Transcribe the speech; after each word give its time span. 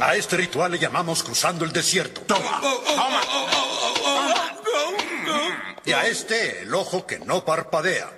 A 0.00 0.14
este 0.14 0.36
ritual 0.36 0.72
le 0.72 0.78
llamamos 0.78 1.22
cruzando 1.22 1.64
el 1.64 1.72
desierto. 1.72 2.20
Toma, 2.22 2.60
toma. 2.60 3.20
Y 5.84 5.92
a 5.92 6.06
este 6.06 6.62
el 6.62 6.74
ojo 6.74 7.06
que 7.06 7.18
no 7.18 7.44
parpadea. 7.44 8.12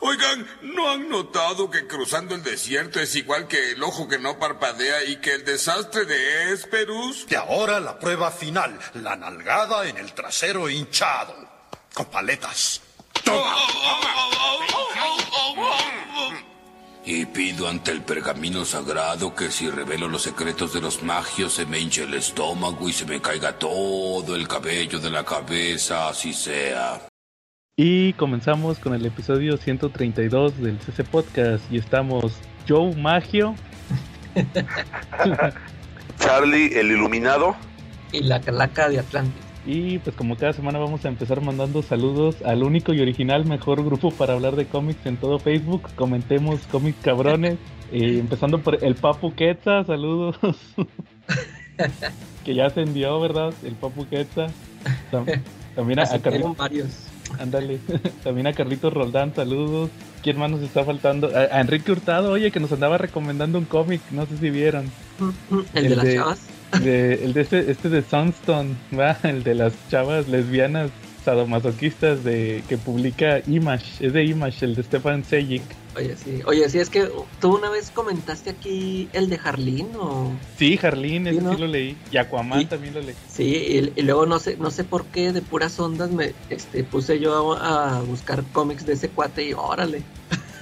Oigan, 0.00 0.58
¿no 0.62 0.90
han 0.90 1.08
notado 1.08 1.70
que 1.70 1.86
cruzando 1.86 2.34
el 2.34 2.42
desierto 2.42 3.00
es 3.00 3.14
igual 3.14 3.46
que 3.46 3.72
el 3.72 3.82
ojo 3.82 4.08
que 4.08 4.18
no 4.18 4.38
parpadea 4.38 5.04
y 5.04 5.16
que 5.16 5.34
el 5.34 5.44
desastre 5.44 6.04
de 6.04 6.52
Esperus? 6.52 7.26
Y 7.28 7.34
ahora 7.34 7.78
la 7.80 7.98
prueba 7.98 8.30
final, 8.30 8.78
la 8.94 9.16
nalgada 9.16 9.86
en 9.88 9.98
el 9.98 10.12
trasero 10.14 10.68
hinchado, 10.68 11.34
con 11.94 12.06
paletas. 12.06 12.80
Y 17.08 17.24
pido 17.24 17.68
ante 17.68 17.92
el 17.92 18.02
pergamino 18.02 18.64
sagrado 18.64 19.32
que 19.32 19.52
si 19.52 19.70
revelo 19.70 20.08
los 20.08 20.22
secretos 20.22 20.72
de 20.74 20.80
los 20.80 21.04
magios 21.04 21.52
se 21.52 21.64
me 21.64 21.78
hinche 21.78 22.02
el 22.02 22.14
estómago 22.14 22.88
y 22.88 22.92
se 22.92 23.06
me 23.06 23.20
caiga 23.20 23.56
todo 23.56 24.34
el 24.34 24.48
cabello 24.48 24.98
de 24.98 25.10
la 25.10 25.24
cabeza, 25.24 26.08
así 26.08 26.32
sea. 26.32 27.06
Y 27.76 28.12
comenzamos 28.14 28.80
con 28.80 28.92
el 28.92 29.06
episodio 29.06 29.56
132 29.56 30.58
del 30.58 30.80
CC 30.80 31.04
Podcast 31.04 31.62
y 31.70 31.78
estamos 31.78 32.32
Joe 32.68 32.96
Magio, 32.96 33.54
Charlie 36.18 36.76
el 36.76 36.90
Iluminado. 36.90 37.54
Y 38.10 38.22
la 38.24 38.40
calaca 38.40 38.88
de 38.88 38.98
Atlantis. 38.98 39.45
Y 39.66 39.98
pues 39.98 40.14
como 40.14 40.36
cada 40.36 40.52
semana 40.52 40.78
vamos 40.78 41.04
a 41.04 41.08
empezar 41.08 41.40
mandando 41.40 41.82
saludos 41.82 42.36
al 42.44 42.62
único 42.62 42.92
y 42.94 43.00
original 43.00 43.44
mejor 43.46 43.84
grupo 43.84 44.12
para 44.12 44.34
hablar 44.34 44.54
de 44.54 44.66
cómics 44.66 45.04
en 45.06 45.16
todo 45.16 45.40
Facebook. 45.40 45.82
Comentemos 45.96 46.60
cómics 46.70 46.98
cabrones. 47.02 47.58
Eh, 47.92 48.18
empezando 48.18 48.58
por 48.60 48.82
el 48.84 48.96
Papu 48.96 49.32
Quetza, 49.36 49.84
saludos. 49.84 50.36
que 52.44 52.52
ya 52.54 52.66
ascendió, 52.66 53.20
¿verdad? 53.20 53.54
El 53.62 53.74
Papu 53.76 54.08
Quetza. 54.08 54.46
Tam- 55.12 55.40
También 55.76 56.00
a, 56.00 56.02
a 56.02 56.06
Carlitos. 56.06 56.32
fueron 56.32 56.56
varios. 56.56 56.88
Ándale. 57.38 57.78
También 58.24 58.48
a 58.48 58.52
Carlitos 58.54 58.92
Roldán, 58.92 59.32
saludos. 59.36 59.90
¿Quién 60.20 60.36
más 60.36 60.50
nos 60.50 60.62
está 60.62 60.82
faltando? 60.84 61.30
A, 61.32 61.42
a 61.56 61.60
Enrique 61.60 61.92
Hurtado, 61.92 62.32
oye, 62.32 62.50
que 62.50 62.58
nos 62.58 62.72
andaba 62.72 62.98
recomendando 62.98 63.56
un 63.56 63.66
cómic, 63.66 64.00
no 64.10 64.26
sé 64.26 64.36
si 64.36 64.50
vieron. 64.50 64.90
El, 65.74 65.84
El 65.84 65.88
de 65.90 65.96
las 65.96 66.04
de- 66.06 66.14
chavas. 66.16 66.40
De, 66.82 67.24
el 67.24 67.32
de 67.32 67.40
este, 67.42 67.70
este 67.70 67.88
de 67.88 68.02
Sunstone, 68.02 68.74
¿va? 68.98 69.16
El 69.22 69.42
de 69.44 69.54
las 69.54 69.72
chavas 69.90 70.28
lesbianas 70.28 70.90
sadomasoquistas 71.24 72.22
de 72.22 72.62
que 72.68 72.76
publica 72.78 73.40
Image, 73.48 74.06
es 74.06 74.12
de 74.12 74.24
Image, 74.24 74.64
el 74.64 74.74
de 74.76 74.82
Stefan 74.84 75.24
Sejic. 75.24 75.62
Oye, 75.96 76.14
sí. 76.16 76.40
Oye, 76.46 76.68
sí, 76.68 76.78
es 76.78 76.88
que 76.90 77.08
tú 77.40 77.56
una 77.56 77.70
vez 77.70 77.90
comentaste 77.90 78.50
aquí 78.50 79.08
el 79.12 79.28
de 79.28 79.40
Harleen 79.42 79.88
o... 79.98 80.30
Sí, 80.58 80.78
Harleen, 80.80 81.26
ese 81.26 81.38
Sí, 81.38 81.44
¿no? 81.44 81.54
sí 81.54 81.60
lo 81.60 81.66
leí. 81.66 81.96
Y 82.12 82.16
Aquaman 82.18 82.60
Sí. 82.60 82.66
también 82.66 82.94
lo 82.94 83.00
leí. 83.00 83.14
Sí, 83.28 83.44
y, 83.44 83.92
y 83.98 84.02
luego 84.02 84.26
no 84.26 84.38
sé 84.38 84.56
no 84.58 84.70
sé 84.70 84.84
por 84.84 85.06
qué 85.06 85.32
de 85.32 85.40
puras 85.42 85.80
ondas 85.80 86.10
me 86.10 86.32
este, 86.50 86.84
puse 86.84 87.18
yo 87.18 87.54
a, 87.56 87.96
a 87.96 88.00
buscar 88.02 88.44
cómics 88.52 88.84
de 88.86 88.92
ese 88.92 89.08
cuate 89.08 89.48
y 89.48 89.52
órale. 89.54 90.02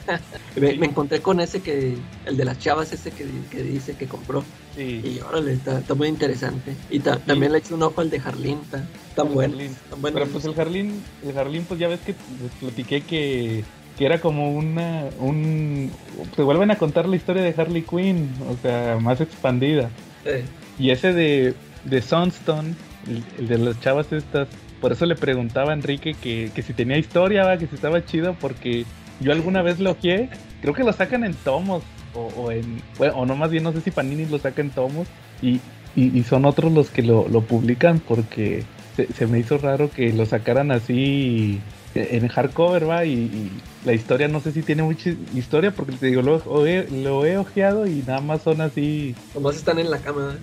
me, 0.60 0.70
Sí. 0.72 0.78
me 0.78 0.86
encontré 0.86 1.20
con 1.20 1.40
ese 1.40 1.60
que, 1.62 1.96
el 2.26 2.36
de 2.36 2.44
las 2.44 2.58
chavas 2.58 2.92
ese 2.92 3.10
que, 3.10 3.26
que 3.50 3.62
dice 3.62 3.94
que 3.96 4.06
compró. 4.06 4.44
Sí. 4.76 5.00
Y 5.04 5.20
órale, 5.20 5.52
está, 5.52 5.78
está 5.80 5.94
muy 5.94 6.08
interesante. 6.08 6.74
Y 6.90 7.00
ta- 7.00 7.18
también 7.18 7.52
le 7.52 7.58
eché 7.58 7.74
un 7.74 7.82
ojo 7.82 8.00
al 8.00 8.10
de 8.10 8.18
Harleen, 8.18 8.58
está, 8.62 8.84
El 9.22 9.28
bueno. 9.28 9.56
Pero 10.02 10.26
pues 10.26 10.44
el 10.44 10.58
Harleen, 10.60 11.02
el 11.26 11.36
Harleen, 11.38 11.64
pues 11.64 11.78
ya 11.80 11.88
ves 11.88 12.00
que 12.00 12.14
les 12.42 12.52
platiqué 12.60 13.00
que, 13.02 13.64
que 13.98 14.04
era 14.06 14.20
como 14.20 14.52
una, 14.52 15.04
un, 15.20 15.90
se 16.34 16.42
vuelven 16.42 16.70
a 16.70 16.76
contar 16.78 17.08
la 17.08 17.16
historia 17.16 17.42
de 17.42 17.54
Harley 17.56 17.82
Quinn, 17.82 18.30
o 18.48 18.56
sea, 18.60 18.98
más 19.00 19.20
expandida. 19.20 19.90
Eh, 20.24 20.44
Y 20.78 20.90
ese 20.90 21.12
de, 21.12 21.54
de 21.84 22.02
Sunstone, 22.02 22.74
el, 23.08 23.22
el 23.38 23.48
de 23.48 23.58
las 23.58 23.80
chavas 23.80 24.12
estas, 24.12 24.48
por 24.80 24.90
eso 24.92 25.06
le 25.06 25.14
preguntaba 25.14 25.70
a 25.70 25.74
Enrique 25.74 26.14
que, 26.20 26.50
que 26.54 26.62
si 26.62 26.72
tenía 26.72 26.98
historia, 26.98 27.44
¿va? 27.44 27.56
que 27.58 27.66
si 27.68 27.74
estaba 27.76 28.04
chido, 28.04 28.34
porque 28.40 28.84
yo 29.20 29.32
alguna 29.32 29.62
vez 29.62 29.80
lo 29.80 29.92
ojeé, 29.92 30.28
creo 30.60 30.74
que 30.74 30.84
lo 30.84 30.92
sacan 30.92 31.24
en 31.24 31.34
tomos, 31.34 31.82
o, 32.14 32.28
o 32.36 32.50
en, 32.50 32.80
bueno, 32.98 33.14
o 33.16 33.26
no 33.26 33.36
más 33.36 33.50
bien 33.50 33.64
no 33.64 33.72
sé 33.72 33.80
si 33.80 33.90
Panini 33.90 34.26
lo 34.26 34.38
saca 34.38 34.60
en 34.62 34.70
tomos, 34.70 35.06
y, 35.42 35.60
y, 35.96 36.18
y 36.18 36.22
son 36.24 36.44
otros 36.44 36.72
los 36.72 36.90
que 36.90 37.02
lo, 37.02 37.28
lo 37.28 37.42
publican, 37.42 38.00
porque 38.00 38.64
se, 38.96 39.12
se 39.12 39.26
me 39.26 39.38
hizo 39.38 39.58
raro 39.58 39.90
que 39.90 40.12
lo 40.12 40.26
sacaran 40.26 40.70
así 40.70 41.60
en 41.94 42.26
hardcover, 42.28 42.88
va, 42.88 43.04
y, 43.04 43.12
y 43.12 43.50
la 43.84 43.92
historia 43.92 44.28
no 44.28 44.40
sé 44.40 44.52
si 44.52 44.62
tiene 44.62 44.82
mucha 44.82 45.10
historia, 45.34 45.70
porque 45.70 45.92
te 45.92 46.06
digo, 46.06 46.22
lo, 46.22 46.66
he, 46.66 46.88
lo 46.90 47.24
he 47.24 47.36
ojeado 47.36 47.86
y 47.86 48.02
nada 48.06 48.20
más 48.20 48.42
son 48.42 48.60
así 48.60 49.14
nomás 49.34 49.56
están 49.56 49.78
en 49.78 49.90
la 49.90 49.98
cama. 49.98 50.36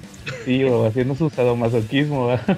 Sí, 0.46 0.64
o 0.64 0.86
haciendo 0.86 1.16
su 1.16 1.30
sadomasoquismo, 1.30 2.28
¿va? 2.28 2.42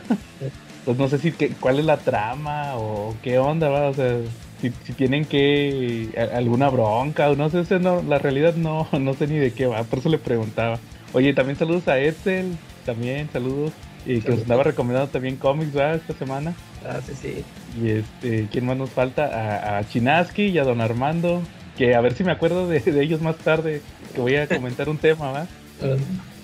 Pues 0.85 0.97
no 0.97 1.07
sé 1.07 1.17
si 1.17 1.31
que, 1.31 1.47
cuál 1.47 1.79
es 1.79 1.85
la 1.85 1.95
trama 1.95 2.75
o 2.75 3.15
qué 3.23 3.37
onda, 3.39 3.69
¿va? 3.69 3.87
O 3.87 3.93
sea, 3.93 4.17
si, 4.63 4.71
si 4.83 4.93
tienen 4.93 5.25
que 5.25 6.09
a- 6.17 6.37
alguna 6.37 6.69
bronca 6.69 7.29
o 7.29 7.35
no 7.35 7.49
sé, 7.49 7.59
ese 7.59 7.79
no, 7.79 8.01
la 8.01 8.17
realidad 8.17 8.55
no, 8.55 8.87
no 8.99 9.13
sé 9.13 9.27
ni 9.27 9.37
de 9.37 9.51
qué 9.51 9.67
va, 9.67 9.83
por 9.83 9.99
eso 9.99 10.09
le 10.09 10.17
preguntaba. 10.17 10.79
Oye, 11.11 11.33
también 11.33 11.57
saludos 11.59 11.87
a 11.89 11.99
Edsel, 11.99 12.57
también 12.85 13.29
saludos, 13.31 13.73
y 14.05 14.21
que 14.21 14.31
nos 14.31 14.41
andaba 14.43 14.63
recomendando 14.63 15.11
también 15.11 15.35
cómics, 15.35 15.77
¿va? 15.77 15.93
Esta 15.95 16.13
semana. 16.13 16.55
Ah, 16.85 16.99
sí, 17.05 17.13
sí. 17.13 17.43
Y 17.81 17.89
este, 17.91 18.47
¿quién 18.51 18.65
más 18.65 18.77
nos 18.77 18.89
falta? 18.89 19.25
A, 19.25 19.77
a 19.79 19.83
Chinaski 19.87 20.47
y 20.47 20.57
a 20.59 20.63
Don 20.63 20.81
Armando, 20.81 21.41
que 21.77 21.93
a 21.95 22.01
ver 22.01 22.13
si 22.13 22.23
me 22.23 22.31
acuerdo 22.31 22.67
de, 22.67 22.79
de 22.79 23.03
ellos 23.03 23.21
más 23.21 23.37
tarde, 23.37 23.81
que 24.15 24.21
voy 24.21 24.35
a 24.37 24.47
comentar 24.49 24.87
un 24.89 24.97
tema, 24.97 25.31
¿va? 25.31 25.47
Ah, 25.81 25.95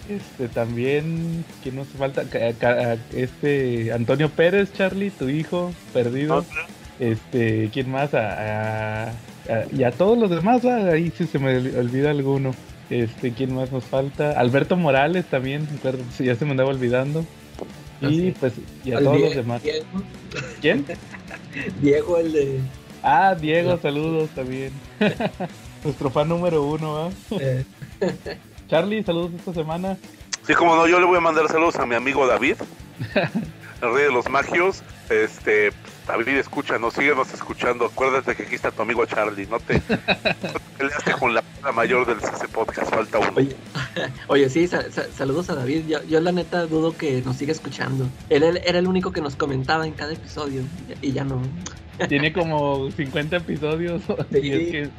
Este 0.07 0.47
también, 0.49 1.43
¿quién 1.63 1.75
nos 1.75 1.87
falta? 1.89 2.23
Ca- 2.29 2.53
ca- 2.53 2.97
Este 3.13 3.91
Antonio 3.93 4.29
Pérez, 4.29 4.71
Charlie, 4.73 5.09
tu 5.11 5.29
hijo, 5.29 5.71
perdido. 5.93 6.45
Este, 6.99 7.69
¿quién 7.73 7.89
más? 7.91 8.13
A, 8.13 8.19
a- 8.33 9.07
a- 9.09 9.13
y 9.71 9.83
a 9.83 9.91
todos 9.91 10.17
los 10.17 10.29
demás, 10.29 10.65
¿va? 10.65 10.75
ahí 10.91 11.11
sí 11.17 11.25
se 11.27 11.39
me 11.39 11.57
ol- 11.59 11.77
olvida 11.79 12.11
alguno. 12.11 12.53
Este, 12.89 13.31
¿quién 13.33 13.53
más 13.55 13.71
nos 13.71 13.83
falta? 13.85 14.31
Alberto 14.39 14.75
Morales 14.75 15.25
también, 15.25 15.67
recuerdo, 15.71 16.03
sí, 16.17 16.25
ya 16.25 16.35
se 16.35 16.45
me 16.45 16.51
andaba 16.51 16.69
olvidando. 16.69 17.23
Y 18.01 18.05
Así. 18.05 18.35
pues, 18.39 18.53
y 18.83 18.91
a 18.93 18.97
Al 18.97 19.03
todos 19.03 19.17
Die- 19.17 19.25
los 19.25 19.35
demás. 19.35 19.63
Diego, 19.63 19.85
¿Quién? 20.61 20.85
Diego, 21.81 22.17
el 22.17 22.31
de... 22.33 22.59
Ah, 23.03 23.35
Diego, 23.39 23.77
saludos 23.77 24.29
también. 24.35 24.71
Nuestro 25.83 26.09
fan 26.09 26.27
número 26.27 26.63
uno, 26.63 26.93
¿va? 26.93 27.09
eh, 27.39 27.63
Charlie, 28.69 29.03
saludos 29.03 29.31
esta 29.37 29.53
semana. 29.53 29.97
Sí, 30.45 30.53
como 30.53 30.75
no, 30.75 30.87
yo 30.87 30.99
le 30.99 31.05
voy 31.05 31.17
a 31.17 31.21
mandar 31.21 31.47
saludos 31.47 31.75
a 31.77 31.85
mi 31.85 31.95
amigo 31.95 32.25
David, 32.27 32.55
el 33.81 33.93
rey 33.93 34.03
de 34.05 34.11
los 34.11 34.27
magios. 34.29 34.81
Este, 35.09 35.69
David, 36.09 36.37
escúchanos, 36.37 36.93
síguenos 36.95 37.31
escuchando. 37.33 37.85
Acuérdate 37.85 38.35
que 38.35 38.43
aquí 38.43 38.55
está 38.55 38.71
tu 38.71 38.81
amigo 38.81 39.05
Charlie. 39.05 39.45
No 39.45 39.59
te, 39.59 39.75
no 39.89 39.97
te 39.97 40.59
peleaste 40.77 41.11
con 41.13 41.33
la 41.33 41.43
la 41.63 41.73
mayor 41.73 42.07
del 42.07 42.19
CC 42.21 42.47
Podcast, 42.47 42.89
falta 42.89 43.19
uno. 43.19 43.33
Oye, 43.35 43.53
oye, 44.27 44.49
sí, 44.49 44.65
sa- 44.65 44.89
sa- 44.89 45.11
saludos 45.11 45.49
a 45.49 45.55
David. 45.55 45.87
Yo, 45.89 46.01
yo 46.05 46.21
la 46.21 46.31
neta 46.31 46.65
dudo 46.67 46.95
que 46.95 47.21
nos 47.21 47.35
siga 47.35 47.51
escuchando. 47.51 48.07
Él, 48.29 48.43
él 48.43 48.61
era 48.65 48.79
el 48.79 48.87
único 48.87 49.11
que 49.11 49.19
nos 49.21 49.35
comentaba 49.35 49.85
en 49.85 49.91
cada 49.91 50.13
episodio 50.13 50.61
y 51.01 51.11
ya 51.11 51.25
no. 51.25 51.41
Tiene 52.07 52.31
como 52.31 52.89
50 52.91 53.35
episodios. 53.37 54.01
Y 54.31 54.51
es 54.51 54.71
que- 54.71 54.89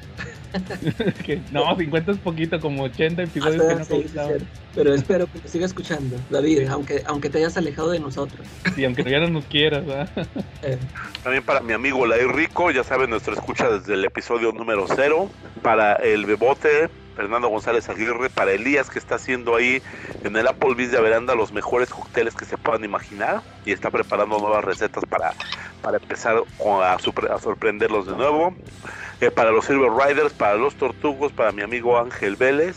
no, 1.52 1.76
50 1.76 2.12
es 2.12 2.18
poquito, 2.18 2.60
como 2.60 2.84
80 2.84 3.22
episodios 3.22 3.62
que 3.62 3.72
Ah, 3.72 3.78
no 3.78 3.84
sí, 3.84 4.04
sí. 4.08 4.46
Pero 4.74 4.94
espero 4.94 5.26
que 5.26 5.38
nos 5.40 5.50
siga 5.50 5.66
escuchando, 5.66 6.16
David, 6.30 6.68
aunque, 6.68 7.02
aunque 7.06 7.28
te 7.28 7.38
hayas 7.38 7.56
alejado 7.56 7.90
de 7.90 8.00
nosotros. 8.00 8.46
Y 8.76 8.84
aunque 8.84 9.04
ya 9.04 9.20
no 9.20 9.28
nos 9.28 9.44
quieras. 9.46 9.84
Eh, 10.62 10.76
También 11.22 11.42
para 11.42 11.60
mi 11.60 11.72
amigo 11.72 12.04
Lair 12.06 12.28
Rico, 12.28 12.70
ya 12.70 12.84
saben, 12.84 13.08
nuestra 13.08 13.32
escucha 13.32 13.70
desde 13.70 13.94
el 13.94 14.04
episodio 14.04 14.52
número 14.52 14.84
cero. 14.94 15.30
Para 15.62 15.94
el 15.94 16.26
Bebote, 16.26 16.90
Fernando 17.14 17.48
González 17.48 17.88
Aguirre. 17.88 18.30
Para 18.30 18.52
Elías, 18.52 18.90
que 18.90 18.98
está 18.98 19.16
haciendo 19.16 19.56
ahí 19.56 19.82
en 20.24 20.36
el 20.36 20.46
Applebee's 20.46 20.92
de 20.92 21.00
Veranda 21.00 21.34
los 21.34 21.52
mejores 21.52 21.90
cócteles 21.90 22.34
que 22.34 22.44
se 22.44 22.56
puedan 22.56 22.84
imaginar. 22.84 23.42
Y 23.64 23.72
está 23.72 23.90
preparando 23.90 24.38
nuevas 24.38 24.64
recetas 24.64 25.04
para, 25.06 25.32
para 25.82 25.98
empezar 25.98 26.42
a 26.84 27.38
sorprenderlos 27.38 28.06
de 28.06 28.16
nuevo. 28.16 28.54
Eh, 29.20 29.30
para 29.30 29.50
los 29.50 29.66
Silver 29.66 29.90
Riders, 29.90 30.32
para 30.32 30.54
los 30.54 30.74
Tortugos, 30.76 31.32
para 31.32 31.52
mi 31.52 31.62
amigo 31.62 31.98
Ángel 31.98 32.36
Vélez. 32.36 32.76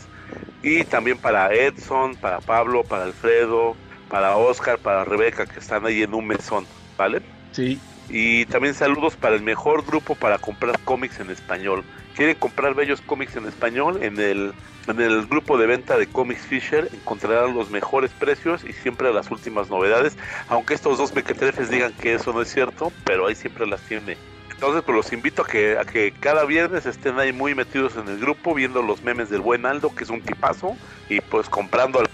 Y 0.61 0.83
también 0.85 1.17
para 1.17 1.53
Edson, 1.53 2.15
para 2.15 2.39
Pablo, 2.39 2.83
para 2.83 3.03
Alfredo, 3.03 3.75
para 4.09 4.37
Oscar, 4.37 4.77
para 4.77 5.03
Rebeca, 5.03 5.45
que 5.45 5.59
están 5.59 5.85
ahí 5.85 6.03
en 6.03 6.13
un 6.13 6.27
mesón. 6.27 6.65
¿Vale? 6.97 7.21
Sí. 7.51 7.79
Y 8.09 8.45
también 8.45 8.73
saludos 8.73 9.15
para 9.15 9.35
el 9.35 9.41
mejor 9.41 9.85
grupo 9.85 10.15
para 10.15 10.37
comprar 10.37 10.79
cómics 10.81 11.19
en 11.19 11.29
español. 11.29 11.83
¿Quieren 12.15 12.35
comprar 12.35 12.75
bellos 12.75 13.01
cómics 13.01 13.35
en 13.37 13.47
español? 13.47 14.03
En 14.03 14.19
el, 14.19 14.53
en 14.87 15.01
el 15.01 15.25
grupo 15.25 15.57
de 15.57 15.65
venta 15.65 15.97
de 15.97 16.05
Comics 16.05 16.45
Fisher 16.45 16.87
encontrarán 16.93 17.55
los 17.55 17.71
mejores 17.71 18.11
precios 18.11 18.63
y 18.63 18.73
siempre 18.73 19.11
las 19.11 19.31
últimas 19.31 19.69
novedades. 19.69 20.15
Aunque 20.47 20.75
estos 20.75 20.99
dos 20.99 21.13
mequetrefes 21.15 21.71
digan 21.71 21.91
que 21.93 22.13
eso 22.13 22.31
no 22.31 22.43
es 22.43 22.53
cierto, 22.53 22.91
pero 23.03 23.25
ahí 23.25 23.33
siempre 23.33 23.65
las 23.65 23.81
tiene 23.81 24.15
Entonces, 24.51 24.83
pues 24.83 24.95
los 24.95 25.11
invito 25.11 25.41
a 25.41 25.47
que, 25.47 25.75
a 25.77 25.85
que 25.85 26.13
cada 26.19 26.45
viernes 26.45 26.85
estén 26.85 27.17
ahí 27.19 27.33
muy 27.33 27.55
metidos 27.55 27.97
en 27.97 28.07
el 28.07 28.19
grupo, 28.19 28.53
viendo 28.53 28.83
los 28.83 29.01
memes 29.01 29.31
del 29.31 29.41
buen 29.41 29.65
Aldo, 29.65 29.93
que 29.95 30.03
es 30.03 30.11
un 30.11 30.21
tipazo, 30.21 30.77
y 31.09 31.19
pues 31.19 31.49
comprando 31.49 31.99
al 31.99 32.09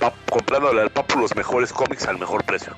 al 0.79 0.89
papu 0.91 1.19
los 1.19 1.35
mejores 1.35 1.73
cómics 1.73 2.07
al 2.07 2.17
mejor 2.17 2.45
precio. 2.45 2.73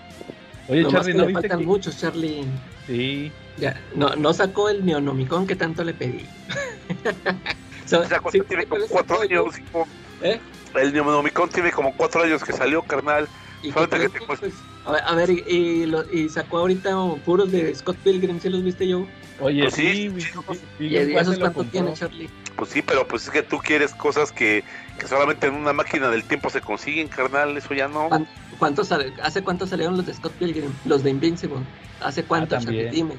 Oye, 0.67 0.81
Nomás 0.83 0.93
Charlie, 0.93 1.11
que 1.13 1.17
¿no 1.17 1.23
le 1.23 1.27
viste 1.27 1.41
faltan 1.41 1.59
que- 1.59 1.65
muchos, 1.65 1.97
Charlie. 1.97 2.45
Sí. 2.87 3.31
Ya, 3.57 3.81
no, 3.95 4.15
no 4.15 4.33
sacó 4.33 4.69
el 4.69 4.85
Neonomicon 4.85 5.45
que 5.47 5.55
tanto 5.55 5.83
le 5.83 5.93
pedí. 5.93 6.25
So- 7.85 8.03
cosa 8.03 8.19
sí, 8.31 8.41
tiene 8.47 8.65
como 8.65 8.69
¿cuál 8.69 8.81
es 8.83 8.89
el 8.89 8.91
cuatro 8.93 9.21
años. 9.21 9.59
hijo. 9.59 9.87
¿Eh? 10.21 10.39
El 10.75 10.93
Neonomicon 10.93 11.49
tiene 11.49 11.71
como 11.71 11.93
cuatro 11.95 12.23
años 12.23 12.43
que 12.43 12.53
salió, 12.53 12.81
carnal. 12.83 13.27
¿Y 13.63 13.71
Falta 13.71 13.97
qué 13.97 14.03
que 14.03 14.19
te 14.19 14.25
crees? 14.25 14.39
Pues, 14.39 14.53
a 14.85 14.91
ver, 14.93 15.01
a 15.05 15.15
ver, 15.15 15.29
y, 15.29 15.43
y 15.47 15.85
lo- 15.85 16.09
y 16.11 16.29
sacó 16.29 16.59
ahorita 16.59 16.95
puros 17.25 17.51
de 17.51 17.75
Scott 17.75 17.97
Pilgrim, 17.97 18.39
¿sí 18.39 18.49
los 18.49 18.63
viste 18.63 18.87
yo? 18.87 19.05
Oye, 19.39 19.63
Pues 19.63 19.73
sí, 19.75 20.09
sí, 20.17 20.85
¿Y 20.85 20.95
esos 20.95 21.37
cuánto 21.37 21.63
tiene, 21.65 21.93
Charlie? 21.93 22.29
Pues 22.55 22.69
sí, 22.71 22.81
pero 22.81 23.07
pues 23.07 23.23
es 23.25 23.29
que 23.31 23.43
tú 23.43 23.57
quieres 23.57 23.93
cosas 23.93 24.31
que, 24.31 24.63
que 24.99 25.07
solamente 25.07 25.47
en 25.47 25.55
una 25.55 25.73
máquina 25.73 26.09
del 26.09 26.23
tiempo 26.23 26.49
se 26.49 26.61
consiguen, 26.61 27.07
carnal. 27.07 27.57
Eso 27.57 27.73
ya 27.73 27.87
no. 27.87 28.07
¿Cuán- 28.07 28.27
¿Cuántos, 28.61 28.89
sal- 28.89 29.11
¿Hace 29.23 29.41
cuánto 29.41 29.65
salieron 29.65 29.97
los 29.97 30.05
de 30.05 30.13
Scott 30.13 30.33
Pilgrim? 30.33 30.71
Los 30.85 31.01
de 31.03 31.09
Invincible. 31.09 31.61
¿Hace 31.99 32.23
cuánto, 32.23 32.55
Ah, 32.57 32.59
también. 32.59 32.91
Dime. 32.91 33.15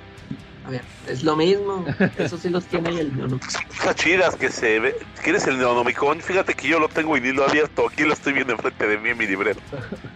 A 0.64 0.70
ver, 0.70 0.82
es 1.08 1.24
lo 1.24 1.34
mismo. 1.34 1.84
Eso 2.16 2.38
sí 2.38 2.48
los 2.48 2.64
tiene 2.66 2.90
el 2.90 3.10
cosas 3.10 3.96
chidas 3.96 4.36
que 4.36 4.50
se 4.50 4.78
ve. 4.78 4.94
¿Quieres 5.24 5.44
el 5.48 5.58
Neonomicon? 5.58 6.20
Fíjate 6.20 6.54
que 6.54 6.68
yo 6.68 6.78
lo 6.78 6.86
tengo 6.88 7.16
y 7.16 7.20
ni 7.20 7.32
lo 7.32 7.42
he 7.44 7.50
abierto. 7.50 7.88
Aquí 7.88 8.04
lo 8.04 8.12
estoy 8.12 8.34
viendo 8.34 8.52
enfrente 8.52 8.86
de 8.86 8.98
mí 8.98 9.08
en 9.10 9.18
mi 9.18 9.26
librero. 9.26 9.58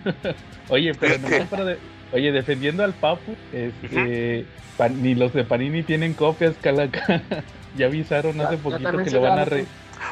Oye, 0.69 0.95
pero 0.95 1.19
nomás 1.19 1.49
para 1.49 1.65
de- 1.65 1.79
Oye, 2.13 2.31
defendiendo 2.31 2.85
al 2.85 2.93
Papu, 2.95 3.35
este, 3.53 4.47
Pan- 4.77 5.03
ni 5.03 5.17
los 5.17 5.33
de 5.33 5.43
Panini 5.43 5.83
tienen 5.83 6.15
copias, 6.15 6.55
Calaca. 6.63 7.21
ya 7.77 7.87
avisaron 7.87 8.41
hace 8.41 8.59
poquito 8.59 8.97
que 8.99 9.11
lo 9.11 9.23
van 9.23 9.41
a 9.41 9.45
re... 9.45 9.67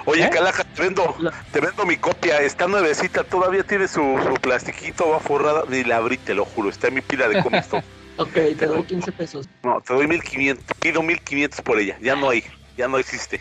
Oye, 0.06 0.24
¿Eh? 0.24 0.30
Calaja, 0.30 0.62
te 0.64 0.82
vendo, 0.82 1.16
te 1.50 1.60
vendo 1.60 1.84
mi 1.86 1.96
copia. 1.96 2.40
Está 2.40 2.66
nuevecita, 2.66 3.24
todavía 3.24 3.62
tiene 3.64 3.88
su, 3.88 4.00
su 4.26 4.34
plastiquito, 4.40 5.08
va 5.10 5.20
forrada. 5.20 5.64
Ni 5.68 5.84
la 5.84 5.96
abrí, 5.96 6.16
te 6.18 6.34
lo 6.34 6.44
juro. 6.44 6.68
Está 6.68 6.88
en 6.88 6.94
mi 6.94 7.00
pila 7.00 7.28
de 7.28 7.42
cómics. 7.42 7.68
Ok, 8.16 8.32
te 8.32 8.66
doy 8.66 8.84
15 8.84 9.10
pesos. 9.10 9.48
No, 9.64 9.80
te 9.80 9.92
doy 9.92 10.06
1500. 10.06 10.64
Pido 10.80 11.02
1500 11.02 11.60
por 11.62 11.80
ella. 11.80 11.98
Ya 12.00 12.14
no 12.14 12.30
hay. 12.30 12.44
Ya 12.76 12.86
no 12.86 12.96
existe. 12.98 13.40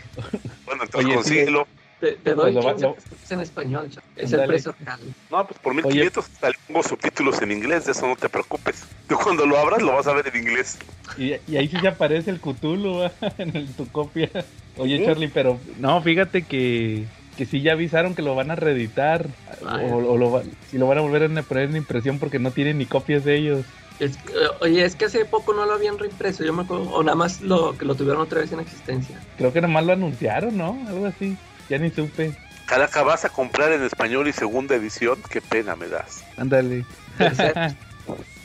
Bueno, 0.66 0.82
entonces 0.82 0.94
Oye, 0.94 1.10
sí, 1.10 1.14
consíguelo. 1.14 1.68
Te, 2.00 2.12
te 2.16 2.34
doy 2.34 2.52
Pues 2.52 2.54
lo 2.54 2.62
va- 2.62 2.70
15 2.72 2.86
lo- 2.86 2.94
pesos 2.96 3.30
en 3.30 3.40
español. 3.40 3.90
Es 4.16 4.32
el 4.32 4.46
precio 4.46 4.74
real. 4.80 5.00
No, 5.30 5.46
pues 5.46 5.60
por 5.60 5.74
1500 5.74 6.24
hasta 6.24 6.48
le 6.48 6.54
pongo 6.66 6.82
subtítulos 6.82 7.40
en 7.40 7.52
inglés. 7.52 7.84
De 7.86 7.92
eso 7.92 8.04
no 8.08 8.16
te 8.16 8.28
preocupes. 8.28 8.84
Tú 9.06 9.16
cuando 9.16 9.46
lo 9.46 9.56
abras 9.58 9.80
lo 9.80 9.92
vas 9.92 10.08
a 10.08 10.12
ver 10.12 10.26
en 10.34 10.42
inglés. 10.42 10.76
Y, 11.16 11.34
y 11.46 11.56
ahí 11.56 11.68
sí 11.68 11.78
se 11.78 11.86
aparece 11.86 12.30
el 12.30 12.40
Cthulhu 12.40 13.02
en 13.38 13.56
el- 13.56 13.76
tu 13.76 13.88
copia. 13.92 14.28
Oye, 14.76 14.98
¿Sí? 14.98 15.04
Charlie, 15.04 15.28
pero 15.28 15.60
no, 15.78 16.02
fíjate 16.02 16.42
que, 16.42 17.04
que 17.36 17.46
sí 17.46 17.62
ya 17.62 17.72
avisaron 17.72 18.14
que 18.14 18.22
lo 18.22 18.34
van 18.34 18.50
a 18.50 18.56
reeditar. 18.56 19.26
O, 19.62 19.96
o 19.96 20.16
lo, 20.18 20.30
va- 20.30 20.42
si 20.70 20.78
lo 20.78 20.86
van 20.86 20.98
a 20.98 21.02
volver 21.02 21.22
a 21.38 21.42
poner 21.42 21.70
en 21.70 21.76
impresión 21.76 22.18
porque 22.18 22.38
no 22.38 22.50
tienen 22.50 22.78
ni 22.78 22.86
copias 22.86 23.24
de 23.24 23.36
ellos. 23.36 23.64
Es- 24.00 24.16
eh, 24.16 24.48
oye, 24.60 24.84
es 24.84 24.96
que 24.96 25.04
hace 25.04 25.24
poco 25.24 25.54
no 25.54 25.64
lo 25.64 25.72
habían 25.74 25.98
reimpreso, 25.98 26.44
yo 26.44 26.52
me 26.52 26.62
acuerdo, 26.62 26.90
o 26.90 27.02
nada 27.04 27.14
más 27.16 27.40
lo 27.40 27.78
que 27.78 27.84
lo 27.84 27.94
tuvieron 27.94 28.20
otra 28.22 28.40
vez 28.40 28.50
en 28.52 28.58
existencia. 28.60 29.16
Creo 29.36 29.52
que 29.52 29.60
nomás 29.60 29.84
lo 29.84 29.92
anunciaron, 29.92 30.56
¿no? 30.58 30.76
Algo 30.88 31.06
así. 31.06 31.36
Ya 31.68 31.78
ni 31.78 31.90
supe. 31.90 32.32
Calaca, 32.66 33.02
vas 33.02 33.24
a 33.24 33.28
comprar 33.28 33.72
en 33.72 33.82
español 33.84 34.26
y 34.26 34.32
segunda 34.32 34.74
edición. 34.74 35.18
Qué 35.30 35.40
pena 35.40 35.76
me 35.76 35.88
das. 35.88 36.24
Ándale. 36.36 36.84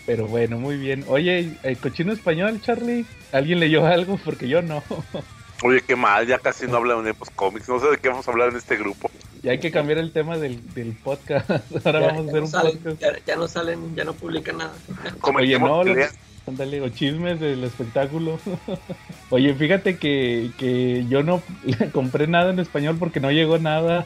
Pero 0.06 0.28
bueno, 0.28 0.58
muy 0.58 0.78
bien. 0.78 1.06
Oye, 1.08 1.52
el 1.64 1.78
cochino 1.78 2.12
español, 2.14 2.60
Charlie. 2.62 3.06
¿Alguien 3.32 3.60
leyó 3.60 3.86
algo? 3.86 4.18
Porque 4.24 4.48
yo 4.48 4.62
no. 4.62 4.84
Oye, 5.64 5.82
qué 5.86 5.96
mal, 5.96 6.26
ya 6.26 6.40
casi 6.40 6.68
no 6.68 6.78
hablan 6.78 7.04
de 7.04 7.14
los 7.20 7.30
cómics. 7.32 7.68
No 7.68 7.80
sé 7.80 7.90
de 7.90 7.98
qué 7.98 8.10
vamos 8.10 8.28
a 8.28 8.32
hablar 8.32 8.50
en 8.50 8.56
este 8.56 8.78
grupo. 8.78 9.10
Y 9.44 9.50
hay 9.50 9.60
que 9.60 9.72
cambiar 9.72 9.98
el 10.00 10.12
tema 10.12 10.38
del, 10.38 10.62
del 10.74 10.94
podcast. 10.94 11.50
Ahora 11.86 12.00
Ya, 12.02 12.08
vamos 12.08 12.26
a 12.26 12.30
hacer 12.30 12.40
no 12.40 12.46
un 12.46 12.48
salen, 12.48 12.78
podcast. 12.78 13.02
ya, 13.02 13.12
ya 13.26 13.36
no 13.36 13.48
salen, 13.48 13.96
ya 13.96 14.04
no 14.06 14.14
publican 14.14 14.58
nada. 14.58 14.74
Comentemos 15.20 15.86
no. 15.86 15.94
Ándale, 16.48 16.82
o 16.82 16.90
chismes 16.90 17.40
del 17.40 17.64
espectáculo. 17.64 18.40
Oye, 19.30 19.54
fíjate 19.54 19.98
que, 19.98 20.50
que 20.58 21.06
yo 21.08 21.22
no 21.24 21.42
compré 21.94 22.26
nada 22.28 22.52
en 22.52 22.60
español 22.60 22.96
porque 22.98 23.20
no 23.20 23.30
llegó 23.32 23.60
nada. 23.60 24.06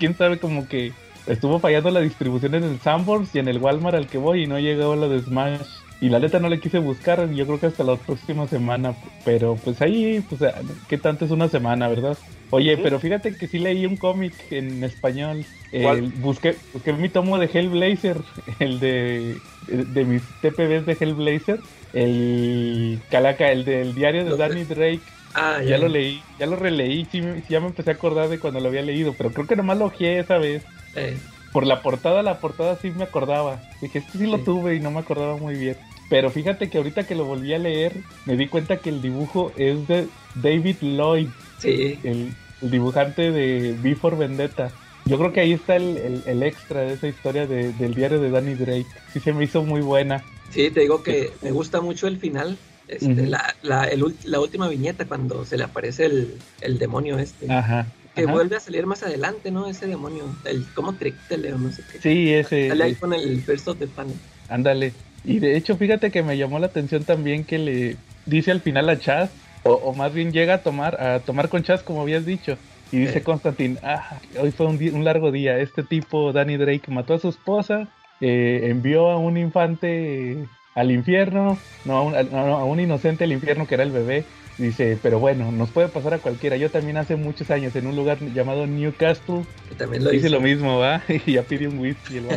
Quién 0.00 0.16
sabe, 0.16 0.38
como 0.40 0.66
que 0.68 0.92
estuvo 1.26 1.60
fallando 1.60 1.90
la 1.90 2.00
distribución 2.00 2.54
en 2.54 2.64
el 2.64 2.80
Sanborns 2.80 3.34
y 3.34 3.38
en 3.38 3.48
el 3.48 3.58
Walmart 3.58 3.96
al 3.96 4.06
que 4.08 4.18
voy 4.18 4.42
y 4.44 4.46
no 4.46 4.58
llegó 4.58 4.96
la 4.96 5.06
de 5.08 5.20
Smash. 5.20 5.60
Y 6.00 6.08
la 6.10 6.18
neta 6.18 6.38
no 6.38 6.48
le 6.48 6.60
quise 6.60 6.78
buscar, 6.78 7.30
yo 7.32 7.46
creo 7.46 7.60
que 7.60 7.66
hasta 7.66 7.82
la 7.84 7.96
próxima 7.96 8.46
semana. 8.46 8.94
Pero 9.24 9.56
pues 9.56 9.80
ahí, 9.80 10.20
pues, 10.20 10.40
¿qué 10.88 10.98
tanto 10.98 11.24
es 11.24 11.30
una 11.30 11.48
semana, 11.48 11.88
verdad? 11.88 12.18
Oye, 12.50 12.76
pero 12.76 13.00
fíjate 13.00 13.34
que 13.36 13.48
sí 13.48 13.58
leí 13.58 13.86
un 13.86 13.96
cómic 13.96 14.34
en 14.50 14.84
español. 14.84 15.44
El- 15.72 16.02
busqué, 16.16 16.56
busqué 16.72 16.92
mi 16.92 17.08
tomo 17.08 17.38
de 17.38 17.46
Hellblazer, 17.46 18.18
el 18.60 18.78
de, 18.80 19.40
de 19.66 20.04
mis 20.04 20.22
TPBs 20.40 20.86
de 20.86 20.96
Hellblazer, 21.00 21.60
el 21.94 23.00
Calaca, 23.10 23.50
el 23.50 23.64
del 23.64 23.94
diario 23.94 24.24
de. 24.24 24.36
Danny 24.36 24.64
Drake. 24.64 25.02
Ah, 25.34 25.60
Ya 25.66 25.78
lo 25.78 25.88
leí, 25.88 26.22
ya 26.38 26.46
lo 26.46 26.54
releí, 26.56 27.06
sí, 27.06 27.20
sí, 27.20 27.44
ya 27.48 27.58
me 27.60 27.66
empecé 27.68 27.90
a 27.90 27.94
acordar 27.94 28.28
de 28.28 28.38
cuando 28.38 28.60
lo 28.60 28.68
había 28.68 28.82
leído, 28.82 29.14
pero 29.14 29.32
creo 29.32 29.46
que 29.48 29.56
nomás 29.56 29.78
lo 29.78 29.86
ojeé 29.86 30.20
esa 30.20 30.38
vez. 30.38 30.62
Eh, 30.94 31.18
Por 31.54 31.66
la 31.68 31.82
portada, 31.82 32.24
la 32.24 32.40
portada 32.40 32.76
sí 32.82 32.90
me 32.90 33.04
acordaba. 33.04 33.60
Dije, 33.80 34.00
este 34.00 34.18
sí 34.18 34.26
lo 34.26 34.38
Sí. 34.38 34.42
tuve 34.44 34.74
y 34.74 34.80
no 34.80 34.90
me 34.90 34.98
acordaba 34.98 35.36
muy 35.36 35.54
bien. 35.54 35.76
Pero 36.10 36.28
fíjate 36.30 36.68
que 36.68 36.78
ahorita 36.78 37.04
que 37.06 37.14
lo 37.14 37.24
volví 37.24 37.54
a 37.54 37.58
leer, 37.58 37.92
me 38.26 38.36
di 38.36 38.48
cuenta 38.48 38.78
que 38.78 38.90
el 38.90 39.00
dibujo 39.00 39.52
es 39.56 39.86
de 39.86 40.08
David 40.34 40.78
Lloyd, 40.82 41.28
sí, 41.58 42.00
el, 42.02 42.32
el 42.60 42.70
dibujante 42.72 43.30
de 43.30 43.72
Before 43.80 44.16
Vendetta. 44.16 44.72
Yo 45.06 45.16
creo 45.16 45.32
que 45.32 45.40
ahí 45.42 45.52
está 45.52 45.76
el, 45.76 45.96
el- 45.96 46.22
el 46.26 46.42
extra 46.42 46.80
de 46.80 46.94
esa 46.94 47.06
historia 47.06 47.46
de- 47.46 47.72
del 47.74 47.94
diario 47.94 48.18
de 48.20 48.30
Danny 48.30 48.54
Drake. 48.54 48.86
Sí 49.12 49.20
se 49.20 49.32
me 49.32 49.44
hizo 49.44 49.62
muy 49.62 49.80
buena. 49.80 50.24
sí, 50.50 50.70
te 50.72 50.80
digo 50.80 51.04
que 51.04 51.30
me 51.40 51.52
gusta 51.52 51.80
mucho 51.80 52.08
el 52.08 52.18
final. 52.18 52.58
Este, 52.88 53.12
Ujú. 53.12 53.26
la, 53.26 53.54
la, 53.62 53.84
el 53.84 54.02
ul- 54.02 54.24
la 54.24 54.40
última 54.40 54.68
viñeta 54.68 55.06
cuando 55.06 55.44
se 55.44 55.56
le 55.56 55.64
aparece 55.64 56.04
el, 56.06 56.34
el 56.60 56.78
demonio 56.78 57.16
este. 57.18 57.50
Ajá. 57.50 57.86
Que 58.14 58.22
ajá. 58.24 58.32
vuelve 58.32 58.56
a 58.56 58.60
salir 58.60 58.86
más 58.86 59.02
adelante, 59.02 59.50
¿no? 59.50 59.66
Ese 59.66 59.86
demonio. 59.86 60.24
El, 60.44 60.64
como 60.74 60.94
Trictele 60.94 61.52
o 61.52 61.58
no 61.58 61.70
sé 61.72 61.82
qué. 61.90 62.00
Sí, 62.00 62.32
ese. 62.32 62.68
Sale 62.68 62.84
ahí 62.84 62.94
con 62.94 63.12
el 63.12 63.42
of 63.66 63.78
the 63.78 63.86
Panic. 63.88 64.16
Ándale. 64.48 64.92
Y 65.24 65.38
de 65.38 65.56
hecho, 65.56 65.76
fíjate 65.76 66.10
que 66.10 66.22
me 66.22 66.36
llamó 66.36 66.58
la 66.58 66.66
atención 66.66 67.04
también 67.04 67.44
que 67.44 67.58
le 67.58 67.96
dice 68.26 68.50
al 68.50 68.60
final 68.60 68.88
a 68.90 68.98
Chaz, 68.98 69.30
o, 69.64 69.72
o 69.72 69.94
más 69.94 70.12
bien 70.12 70.32
llega 70.32 70.54
a 70.54 70.58
tomar, 70.62 71.00
a 71.02 71.20
tomar 71.20 71.48
con 71.48 71.62
Chaz, 71.62 71.82
como 71.82 72.02
habías 72.02 72.26
dicho. 72.26 72.56
Y 72.92 72.98
dice 72.98 73.14
Sí. 73.14 73.20
Constantin, 73.24 73.78
ah, 73.82 74.20
hoy 74.38 74.52
fue 74.52 74.66
un, 74.66 74.76
un 74.94 75.04
largo 75.04 75.32
día. 75.32 75.58
Este 75.58 75.82
tipo, 75.82 76.32
Danny 76.32 76.56
Drake, 76.56 76.90
mató 76.92 77.14
a 77.14 77.18
su 77.18 77.28
esposa, 77.28 77.88
eh, 78.20 78.60
envió 78.64 79.10
a 79.10 79.18
un 79.18 79.36
infante 79.36 80.32
eh, 80.32 80.48
al 80.74 80.92
infierno, 80.92 81.58
no 81.84 81.96
a, 81.98 82.02
un, 82.02 82.14
a- 82.14 82.22
no, 82.22 82.56
a 82.56 82.64
un 82.64 82.78
inocente 82.78 83.24
al 83.24 83.32
infierno 83.32 83.66
que 83.66 83.74
era 83.74 83.82
el 83.82 83.90
bebé. 83.92 84.26
Dice, 84.56 84.96
pero 85.02 85.18
bueno, 85.18 85.50
nos 85.50 85.70
puede 85.70 85.88
pasar 85.88 86.14
a 86.14 86.18
cualquiera. 86.18 86.56
Yo 86.56 86.70
también 86.70 86.96
hace 86.96 87.16
muchos 87.16 87.50
años 87.50 87.74
en 87.74 87.88
un 87.88 87.96
lugar 87.96 88.18
llamado 88.20 88.66
Newcastle 88.68 89.44
Que 89.68 89.74
también 89.74 90.04
lo 90.04 90.10
dice 90.10 90.28
hizo. 90.28 90.36
lo 90.36 90.40
mismo, 90.40 90.78
¿va? 90.78 91.02
Y 91.26 91.32
ya 91.32 91.42
pidió 91.42 91.68
un 91.68 91.78
whisky 91.78 92.18
el. 92.18 92.28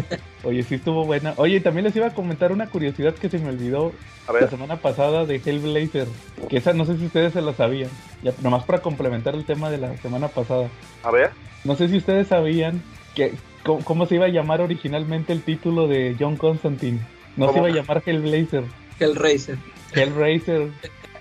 Oye, 0.43 0.63
sí 0.63 0.75
estuvo 0.75 1.05
buena. 1.05 1.35
Oye, 1.37 1.61
también 1.61 1.85
les 1.85 1.95
iba 1.95 2.07
a 2.07 2.13
comentar 2.13 2.51
una 2.51 2.67
curiosidad 2.67 3.13
que 3.13 3.29
se 3.29 3.37
me 3.37 3.49
olvidó 3.49 3.91
A 4.27 4.33
la 4.33 4.49
semana 4.49 4.77
pasada 4.77 5.25
de 5.25 5.35
Hellblazer. 5.43 6.07
Que 6.49 6.57
esa 6.57 6.73
no 6.73 6.85
sé 6.85 6.97
si 6.97 7.05
ustedes 7.05 7.33
se 7.33 7.41
la 7.41 7.53
sabían. 7.53 7.91
Ya, 8.23 8.33
nomás 8.41 8.63
para 8.63 8.81
complementar 8.81 9.35
el 9.35 9.45
tema 9.45 9.69
de 9.69 9.77
la 9.77 9.95
semana 9.97 10.27
pasada. 10.27 10.69
a 11.03 11.11
ver. 11.11 11.29
No 11.63 11.75
sé 11.75 11.87
si 11.87 11.97
ustedes 11.97 12.27
sabían 12.29 12.81
que 13.13 13.33
cómo, 13.63 13.83
cómo 13.83 14.05
se 14.07 14.15
iba 14.15 14.25
a 14.25 14.29
llamar 14.29 14.61
originalmente 14.61 15.33
el 15.33 15.43
título 15.43 15.87
de 15.87 16.15
John 16.19 16.35
Constantine. 16.37 16.99
No 17.35 17.51
se 17.51 17.59
iba 17.59 17.67
a 17.67 17.71
llamar 17.71 18.01
Hellblazer, 18.03 18.63
Hellraiser. 18.99 19.57
Hellraiser. 19.93 20.69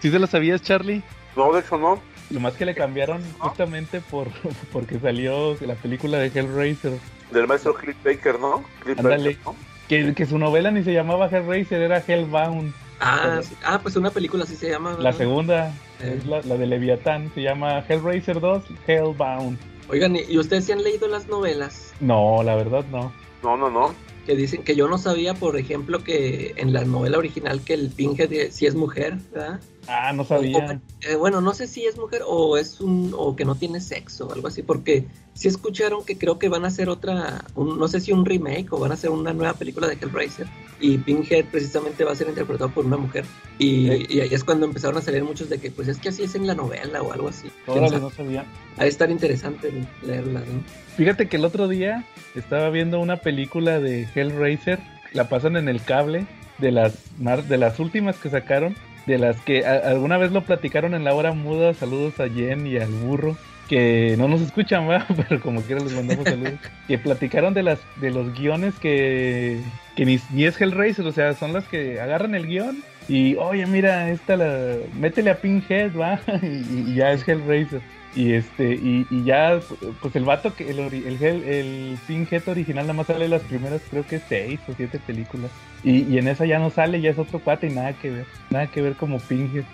¿Sí 0.00 0.10
se 0.10 0.18
lo 0.18 0.26
sabías, 0.26 0.62
Charlie? 0.62 1.02
No, 1.36 1.52
de 1.52 1.60
hecho 1.60 1.76
no. 1.78 2.00
Lo 2.30 2.40
más 2.40 2.54
que 2.54 2.64
le 2.66 2.74
cambiaron 2.74 3.22
justamente 3.38 4.00
por 4.00 4.28
porque 4.72 4.98
salió 4.98 5.56
la 5.60 5.74
película 5.74 6.18
de 6.18 6.26
Hellraiser. 6.26 6.92
Del 7.30 7.46
maestro 7.46 7.74
Cliff 7.74 7.96
Baker, 8.04 8.38
¿no? 8.40 8.64
Cliff 8.82 8.98
Ándale. 8.98 9.30
Baker, 9.30 9.44
¿no? 9.44 9.56
Que, 9.88 10.14
que 10.14 10.26
su 10.26 10.38
novela 10.38 10.70
ni 10.72 10.82
se 10.82 10.92
llamaba 10.92 11.26
Hellraiser, 11.28 11.80
era 11.82 12.02
Hellbound. 12.06 12.72
Ah, 12.98 13.40
sí. 13.42 13.54
ah, 13.64 13.78
pues 13.82 13.94
una 13.96 14.10
película 14.10 14.44
así 14.44 14.56
se 14.56 14.70
llama. 14.70 14.96
La 14.98 15.12
segunda 15.12 15.68
Eh. 16.00 16.16
es 16.18 16.26
la, 16.26 16.40
la 16.42 16.56
de 16.56 16.66
Leviatán, 16.66 17.30
se 17.34 17.42
llama 17.42 17.84
Hellraiser 17.88 18.40
2, 18.40 18.64
Hellbound. 18.86 19.58
Oigan, 19.88 20.16
¿y 20.16 20.36
ustedes 20.38 20.64
sí 20.64 20.72
han 20.72 20.82
leído 20.82 21.06
las 21.06 21.28
novelas? 21.28 21.92
No, 22.00 22.42
la 22.42 22.56
verdad 22.56 22.84
no. 22.90 23.12
No, 23.44 23.56
no, 23.56 23.70
no. 23.70 23.94
Que 24.26 24.34
dicen 24.34 24.64
que 24.64 24.74
yo 24.74 24.88
no 24.88 24.98
sabía, 24.98 25.34
por 25.34 25.56
ejemplo, 25.56 26.02
que 26.02 26.54
en 26.56 26.72
la 26.72 26.84
novela 26.84 27.18
original 27.18 27.60
que 27.60 27.74
el 27.74 27.90
Pinhead 27.90 28.50
sí 28.50 28.66
es 28.66 28.74
mujer, 28.74 29.18
¿verdad? 29.32 29.60
Ah, 29.88 30.12
no 30.12 30.24
sabía. 30.24 30.80
Eh, 31.02 31.14
bueno, 31.16 31.40
no 31.40 31.54
sé 31.54 31.66
si 31.66 31.84
es 31.86 31.96
mujer 31.96 32.22
o 32.26 32.56
es 32.56 32.80
un 32.80 33.14
o 33.16 33.36
que 33.36 33.44
no 33.44 33.54
tiene 33.54 33.80
sexo, 33.80 34.32
algo 34.32 34.48
así, 34.48 34.62
porque 34.62 35.04
sí 35.34 35.48
escucharon 35.48 36.04
que 36.04 36.18
creo 36.18 36.38
que 36.38 36.48
van 36.48 36.64
a 36.64 36.68
hacer 36.68 36.88
otra, 36.88 37.44
un- 37.54 37.78
no 37.78 37.86
sé 37.88 38.00
si 38.00 38.10
un 38.12 38.24
remake 38.24 38.72
o 38.72 38.78
van 38.78 38.90
a 38.90 38.94
hacer 38.94 39.10
una 39.10 39.32
nueva 39.32 39.54
película 39.54 39.86
de 39.86 39.94
Hellraiser 39.94 40.46
y 40.80 40.98
Pinhead 40.98 41.44
precisamente 41.46 42.04
va 42.04 42.12
a 42.12 42.16
ser 42.16 42.28
interpretado 42.28 42.70
por 42.70 42.84
una 42.86 42.96
mujer 42.96 43.24
y, 43.58 43.90
Eh. 43.90 44.06
y 44.08 44.20
ahí 44.20 44.28
es 44.32 44.42
cuando 44.44 44.66
empezaron 44.66 44.96
a 44.96 45.02
salir 45.02 45.22
muchos 45.24 45.48
de 45.48 45.58
que 45.58 45.70
pues 45.70 45.88
es 45.88 45.98
que 45.98 46.08
así 46.08 46.22
es 46.24 46.34
en 46.34 46.46
la 46.46 46.54
novela 46.54 47.02
o 47.02 47.12
algo 47.12 47.28
así. 47.28 47.48
¿Quién 47.66 47.78
Órale, 47.78 48.00
no 48.00 48.10
sabía. 48.10 48.44
Ha 48.78 48.82
de 48.84 48.88
estar 48.88 49.10
interesante 49.10 49.70
leerla, 50.02 50.40
¿no? 50.40 50.62
Fíjate 50.96 51.28
que 51.28 51.36
el 51.36 51.44
otro 51.44 51.68
día 51.68 52.04
estaba 52.34 52.70
viendo 52.70 52.98
una 53.00 53.18
película 53.18 53.78
de 53.80 54.08
Hellraiser, 54.14 54.80
la 55.12 55.28
pasan 55.28 55.56
en 55.56 55.68
el 55.68 55.82
cable, 55.82 56.26
de 56.58 56.72
las, 56.72 56.94
de 57.18 57.58
las 57.58 57.78
últimas 57.78 58.16
que 58.16 58.30
sacaron, 58.30 58.74
de 59.06 59.18
las 59.18 59.40
que 59.40 59.64
alguna 59.64 60.18
vez 60.18 60.32
lo 60.32 60.42
platicaron 60.42 60.94
en 60.94 61.04
la 61.04 61.14
hora 61.14 61.32
muda, 61.32 61.74
saludos 61.74 62.18
a 62.20 62.28
Jen 62.28 62.66
y 62.66 62.76
al 62.76 62.90
burro, 62.90 63.36
que 63.68 64.14
no 64.18 64.28
nos 64.28 64.40
escuchan, 64.40 64.88
va, 64.88 65.06
pero 65.28 65.40
como 65.40 65.62
quiera 65.62 65.82
les 65.82 65.92
mandamos 65.92 66.24
saludos, 66.24 66.54
que 66.86 66.98
platicaron 66.98 67.54
de 67.54 67.62
las 67.62 67.78
de 68.00 68.10
los 68.10 68.32
guiones 68.34 68.74
que, 68.78 69.60
que 69.94 70.04
ni, 70.04 70.18
ni 70.32 70.44
es 70.44 70.60
Hellraiser, 70.60 71.06
o 71.06 71.12
sea, 71.12 71.34
son 71.34 71.52
las 71.52 71.66
que 71.68 72.00
agarran 72.00 72.34
el 72.34 72.46
guion 72.46 72.78
y, 73.08 73.36
oye, 73.36 73.66
mira, 73.66 74.10
esta 74.10 74.36
la, 74.36 74.76
métele 74.98 75.30
a 75.30 75.36
Pinhead, 75.36 75.96
va, 75.96 76.20
y, 76.42 76.90
y 76.90 76.94
ya 76.94 77.12
es 77.12 77.26
Hellraiser. 77.26 77.80
Y 78.16 78.32
este, 78.32 78.72
y, 78.72 79.06
y 79.10 79.24
ya, 79.24 79.60
pues 80.00 80.16
el 80.16 80.24
vato 80.24 80.54
que 80.54 80.70
el, 80.70 80.78
el, 80.78 81.18
Hell- 81.20 81.44
el 81.44 81.98
Pinhead 82.06 82.48
original 82.48 82.84
nada 82.86 82.94
más 82.94 83.06
sale 83.08 83.28
las 83.28 83.42
primeras, 83.42 83.82
creo 83.90 84.06
que 84.06 84.18
seis 84.18 84.58
o 84.68 84.72
siete 84.74 84.98
películas. 84.98 85.50
Y, 85.84 86.02
y 86.12 86.16
en 86.18 86.26
esa 86.28 86.46
ya 86.46 86.58
no 86.58 86.70
sale, 86.70 87.00
ya 87.02 87.10
es 87.10 87.18
otro 87.18 87.38
cuate 87.40 87.66
y 87.66 87.70
nada 87.74 87.92
que 87.92 88.10
ver, 88.10 88.26
nada 88.50 88.66
que 88.68 88.80
ver 88.80 88.94
como 88.96 89.18
Pinhead. 89.20 89.64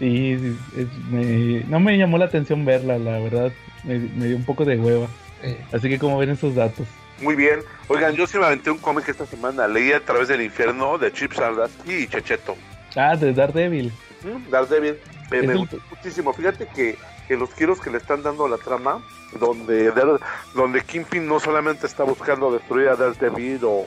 Sí, 0.00 0.36
sí, 0.38 0.56
es- 0.76 0.88
me- 1.10 1.64
no 1.68 1.78
me 1.80 1.96
llamó 1.96 2.18
la 2.18 2.24
atención 2.24 2.64
verla, 2.64 2.98
la 2.98 3.18
verdad, 3.20 3.52
me, 3.84 3.98
me 4.00 4.26
dio 4.26 4.36
un 4.36 4.44
poco 4.44 4.64
de 4.64 4.76
hueva. 4.78 5.06
Así 5.72 5.88
que 5.88 5.98
como 5.98 6.18
ven 6.18 6.30
esos 6.30 6.54
datos. 6.54 6.86
Muy 7.20 7.36
bien. 7.36 7.60
Oigan, 7.88 8.14
yo 8.16 8.26
sí 8.26 8.36
me 8.38 8.46
aventé 8.46 8.70
un 8.70 8.78
cómic 8.78 9.08
esta 9.08 9.26
semana. 9.26 9.68
Leí 9.68 9.92
a 9.92 10.00
través 10.00 10.26
del 10.28 10.40
infierno 10.42 10.98
de 10.98 11.12
Chip 11.12 11.32
Zdarsky 11.34 11.92
y 11.92 12.06
Checheto. 12.08 12.56
Ah, 12.96 13.16
de 13.16 13.32
Daredevil. 13.32 13.92
Mm, 14.24 14.50
Daredevil. 14.50 14.96
Me, 15.30 15.38
Es 15.38 15.46
me 15.46 15.52
el- 15.52 15.58
gustó 15.58 15.78
muchísimo. 15.90 16.32
Fíjate 16.32 16.66
que, 16.74 16.96
que 17.32 17.38
los 17.38 17.54
giros 17.54 17.80
que 17.80 17.88
le 17.88 17.96
están 17.96 18.22
dando 18.22 18.44
a 18.44 18.48
la 18.50 18.58
trama, 18.58 19.00
donde, 19.40 19.90
donde 20.54 20.82
Kingpin 20.82 21.26
no 21.26 21.40
solamente 21.40 21.86
está 21.86 22.04
buscando 22.04 22.52
destruir 22.52 22.88
a 22.88 22.96
Daredevil 22.96 23.60
o, 23.64 23.86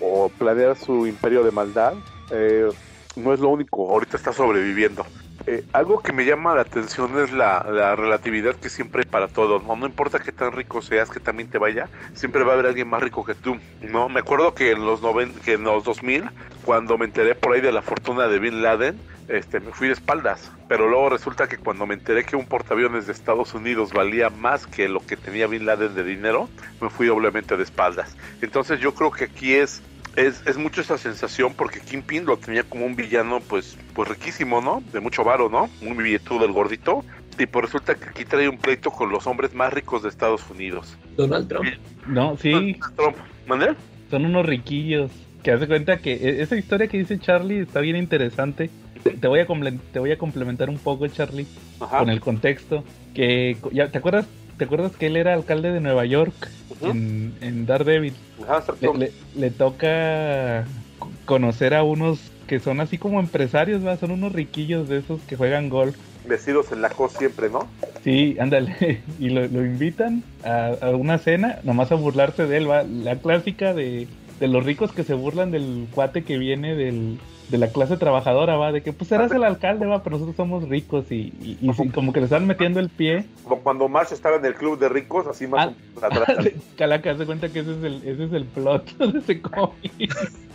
o, 0.00 0.28
planear 0.38 0.76
su 0.76 1.06
imperio 1.06 1.42
de 1.42 1.50
maldad, 1.50 1.94
eh, 2.30 2.68
no 3.16 3.32
es 3.32 3.40
lo 3.40 3.48
único. 3.48 3.88
Ahorita 3.88 4.18
está 4.18 4.34
sobreviviendo. 4.34 5.06
Eh, 5.46 5.64
algo 5.72 6.02
que 6.02 6.12
me 6.12 6.26
llama 6.26 6.54
la 6.54 6.60
atención 6.60 7.18
es 7.18 7.32
la, 7.32 7.66
la 7.70 7.96
relatividad 7.96 8.54
que 8.54 8.68
siempre 8.68 9.00
hay 9.00 9.10
para 9.10 9.28
todos, 9.28 9.64
¿no? 9.64 9.76
No 9.76 9.86
importa 9.86 10.18
qué 10.18 10.32
tan 10.32 10.52
rico 10.52 10.82
seas, 10.82 11.08
que 11.08 11.20
también 11.20 11.48
te 11.48 11.56
vaya, 11.56 11.88
siempre 12.12 12.44
va 12.44 12.50
a 12.50 12.54
haber 12.54 12.66
alguien 12.66 12.88
más 12.88 13.02
rico 13.02 13.24
que 13.24 13.34
tú, 13.34 13.56
¿no? 13.80 14.10
Me 14.10 14.20
acuerdo 14.20 14.54
que 14.54 14.72
en 14.72 14.84
los, 14.84 15.00
noven, 15.00 15.32
que 15.42 15.54
en 15.54 15.64
los 15.64 15.84
2000, 15.84 16.24
cuando 16.66 16.98
me 16.98 17.06
enteré 17.06 17.34
por 17.34 17.54
ahí 17.54 17.62
de 17.62 17.72
la 17.72 17.80
fortuna 17.80 18.28
de 18.28 18.38
Bin 18.38 18.60
Laden, 18.60 19.00
este, 19.28 19.60
me 19.60 19.72
fui 19.72 19.88
de 19.88 19.94
espaldas, 19.94 20.52
pero 20.68 20.88
luego 20.88 21.10
resulta 21.10 21.48
que 21.48 21.56
cuando 21.58 21.86
me 21.86 21.94
enteré 21.94 22.24
que 22.24 22.36
un 22.36 22.46
portaaviones 22.46 23.06
de 23.06 23.12
Estados 23.12 23.54
Unidos 23.54 23.92
valía 23.92 24.30
más 24.30 24.66
que 24.66 24.88
lo 24.88 25.00
que 25.00 25.16
tenía 25.16 25.46
Bin 25.46 25.66
Laden 25.66 25.94
de 25.94 26.04
dinero, 26.04 26.48
me 26.80 26.90
fui 26.90 27.06
doblemente 27.06 27.56
de 27.56 27.62
espaldas. 27.62 28.16
Entonces 28.42 28.80
yo 28.80 28.94
creo 28.94 29.10
que 29.10 29.24
aquí 29.24 29.54
es 29.54 29.82
es, 30.16 30.46
es 30.46 30.56
mucho 30.56 30.80
esa 30.80 30.96
sensación 30.96 31.54
porque 31.54 31.80
Kingpin 31.80 32.24
lo 32.24 32.36
tenía 32.36 32.62
como 32.62 32.86
un 32.86 32.94
villano 32.94 33.40
pues 33.40 33.76
pues 33.94 34.08
riquísimo, 34.08 34.60
¿no? 34.60 34.82
De 34.92 35.00
mucho 35.00 35.24
varo, 35.24 35.48
¿no? 35.48 35.68
Un 35.82 35.96
billetudo 35.96 36.44
el 36.44 36.52
gordito. 36.52 37.04
Y 37.36 37.46
pues 37.46 37.64
resulta 37.64 37.96
que 37.96 38.10
aquí 38.10 38.24
trae 38.24 38.48
un 38.48 38.58
pleito 38.58 38.92
con 38.92 39.10
los 39.10 39.26
hombres 39.26 39.54
más 39.54 39.72
ricos 39.72 40.04
de 40.04 40.08
Estados 40.08 40.48
Unidos. 40.48 40.96
Donald 41.16 41.48
Trump. 41.48 41.66
No, 42.06 42.36
sí, 42.36 42.76
Trump, 42.96 43.16
¿mandé? 43.46 43.74
son 44.10 44.24
unos 44.26 44.46
riquillos. 44.46 45.10
Que 45.42 45.50
hace 45.50 45.66
cuenta 45.66 45.98
que 45.98 46.12
e- 46.14 46.42
esa 46.42 46.56
historia 46.56 46.86
que 46.86 46.98
dice 46.98 47.18
Charlie 47.18 47.60
está 47.60 47.80
bien 47.80 47.96
interesante. 47.96 48.70
Te, 49.04 49.10
te 49.12 49.28
voy 49.28 49.38
a 49.40 49.46
te 49.92 49.98
voy 50.00 50.10
a 50.12 50.18
complementar 50.18 50.68
un 50.68 50.78
poco, 50.78 51.06
Charlie, 51.06 51.46
Ajá. 51.78 51.98
con 51.98 52.10
el 52.10 52.20
contexto. 52.20 52.82
Que 53.14 53.56
ya 53.70 53.88
te 53.92 53.98
acuerdas, 53.98 54.26
te 54.56 54.64
acuerdas 54.64 54.96
que 54.96 55.06
él 55.06 55.16
era 55.16 55.34
alcalde 55.34 55.70
de 55.70 55.80
Nueva 55.80 56.04
York 56.04 56.34
en, 56.82 57.34
en 57.40 57.66
Daredevil. 57.66 58.14
Ajá, 58.42 58.64
Le, 58.72 58.78
Trump. 58.78 58.98
le- 58.98 59.12
le 59.36 59.50
toca 59.50 60.64
co- 60.98 61.12
conocer 61.26 61.74
a 61.74 61.82
unos 61.84 62.32
que 62.48 62.60
son 62.60 62.80
así 62.80 62.98
como 62.98 63.20
empresarios, 63.20 63.84
¿va? 63.86 63.96
son 63.96 64.10
unos 64.10 64.32
riquillos 64.32 64.88
de 64.88 64.98
esos 64.98 65.22
que 65.22 65.36
juegan 65.36 65.68
golf. 65.68 65.96
Vestidos 66.26 66.72
en 66.72 66.82
la 66.82 66.88
cos 66.90 67.12
siempre, 67.12 67.48
¿no? 67.50 67.68
Sí, 68.02 68.36
ándale, 68.38 69.02
y 69.18 69.30
lo, 69.30 69.46
lo 69.46 69.64
invitan 69.64 70.22
a, 70.42 70.74
a 70.80 70.90
una 70.90 71.18
cena, 71.18 71.58
nomás 71.62 71.92
a 71.92 71.94
burlarse 71.94 72.46
de 72.46 72.56
él, 72.58 72.68
va, 72.70 72.82
la 72.82 73.16
clásica 73.16 73.72
de, 73.72 74.08
de 74.40 74.48
los 74.48 74.64
ricos 74.64 74.92
que 74.92 75.04
se 75.04 75.14
burlan 75.14 75.50
del 75.50 75.86
cuate 75.94 76.22
que 76.22 76.36
viene 76.38 76.74
del, 76.74 77.18
de 77.48 77.58
la 77.58 77.68
clase 77.68 77.96
trabajadora, 77.96 78.56
va, 78.56 78.72
de 78.72 78.82
que 78.82 78.92
pues 78.92 79.12
eras 79.12 79.30
el 79.32 79.44
alcalde, 79.44 79.86
va, 79.86 80.02
pero 80.02 80.16
nosotros 80.16 80.36
somos 80.36 80.68
ricos 80.68 81.10
y, 81.12 81.32
y, 81.42 81.58
y 81.60 81.72
sí, 81.74 81.88
como 81.90 82.12
que 82.12 82.20
le 82.20 82.24
están 82.24 82.46
metiendo 82.46 82.80
el 82.80 82.88
pie, 82.88 83.26
Como 83.44 83.58
cuando 83.60 83.88
Marsh 83.88 84.12
estaba 84.12 84.36
en 84.36 84.44
el 84.46 84.54
club 84.54 84.78
de 84.78 84.88
ricos, 84.88 85.26
así 85.26 85.46
más 85.46 85.68
Ah. 86.00 86.06
atrás. 86.06 86.38
Calaca, 86.76 87.16
se 87.16 87.26
cuenta 87.26 87.48
que 87.50 87.60
ese 87.60 87.72
es 87.72 87.84
el, 87.84 87.96
ese 88.08 88.24
es 88.24 88.32
el 88.32 88.44
plot 88.46 88.96
de 88.98 89.18
ese 89.18 89.40
cómic. 89.42 90.14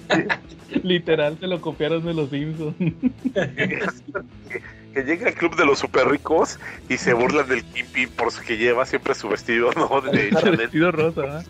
Literal, 0.83 1.37
se 1.39 1.47
lo 1.47 1.61
copiaron 1.61 2.03
de 2.05 2.13
los 2.13 2.29
Simpsons. 2.29 2.75
Que, 4.93 5.03
llega 5.03 5.27
al 5.27 5.33
club 5.35 5.55
de 5.55 5.65
los 5.65 5.79
super 5.79 6.07
ricos 6.07 6.59
y 6.89 6.97
se 6.97 7.13
burlan 7.13 7.47
del 7.47 7.63
Kingpin 7.63 8.09
por 8.09 8.31
su 8.31 8.41
que 8.43 8.57
lleva 8.57 8.85
siempre 8.85 9.15
su 9.15 9.29
vestido, 9.29 9.71
¿no? 9.75 10.01
De 10.11 10.29
Chanel. 10.31 10.57
Vestido 10.57 10.91
rosa, 10.91 11.21
¿va? 11.21 11.43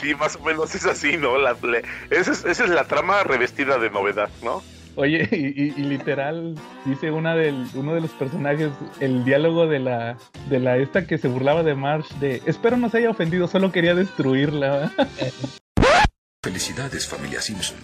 Sí, 0.00 0.14
más 0.14 0.36
o 0.36 0.40
menos 0.44 0.74
es 0.74 0.84
así, 0.86 1.16
¿no? 1.16 1.38
La, 1.38 1.52
le- 1.62 1.82
esa, 2.10 2.32
es, 2.32 2.44
esa 2.44 2.64
es 2.64 2.70
la 2.70 2.84
trama 2.84 3.22
revestida 3.24 3.78
de 3.78 3.90
novedad, 3.90 4.28
¿no? 4.42 4.62
Oye, 4.96 5.28
y, 5.32 5.36
y- 5.62 5.74
y 5.76 5.82
literal 5.84 6.54
dice 6.84 7.10
una 7.10 7.34
del, 7.34 7.66
uno 7.74 7.94
de 7.94 8.00
los 8.00 8.10
personajes 8.12 8.70
el 9.00 9.24
diálogo 9.24 9.66
de 9.66 9.80
la 9.80 10.16
de 10.48 10.60
la 10.60 10.76
esta 10.76 11.06
que 11.06 11.18
se 11.18 11.26
burlaba 11.26 11.62
de 11.64 11.74
Marsh 11.74 12.08
de 12.20 12.40
espero 12.46 12.76
no 12.76 12.88
se 12.90 12.98
haya 12.98 13.10
ofendido, 13.10 13.48
solo 13.48 13.72
quería 13.72 13.94
destruirla. 13.94 14.92
Felicidades, 16.42 17.08
familia 17.08 17.40
Simpson. 17.40 17.78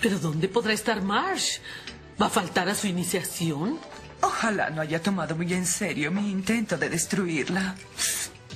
¿Pero 0.00 0.18
dónde 0.18 0.48
podrá 0.48 0.72
estar 0.74 1.02
Marsh? 1.02 1.58
¿Va 2.20 2.26
a 2.26 2.30
faltar 2.30 2.68
a 2.68 2.74
su 2.74 2.86
iniciación? 2.86 3.78
Ojalá 4.24 4.70
no 4.70 4.80
haya 4.80 5.02
tomado 5.02 5.36
muy 5.36 5.52
en 5.52 5.66
serio 5.66 6.10
mi 6.10 6.30
intento 6.30 6.76
de 6.76 6.88
destruirla. 6.88 7.74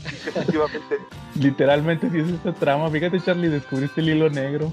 Efectivamente, 0.05 0.97
Literalmente 1.35 2.11
sí 2.11 2.19
es 2.21 2.29
esta 2.29 2.53
trama. 2.55 2.89
Fíjate 2.91 3.21
Charlie, 3.21 3.49
descubriste 3.49 4.01
el 4.01 4.11
hilo 4.11 4.31
negro. 4.31 4.73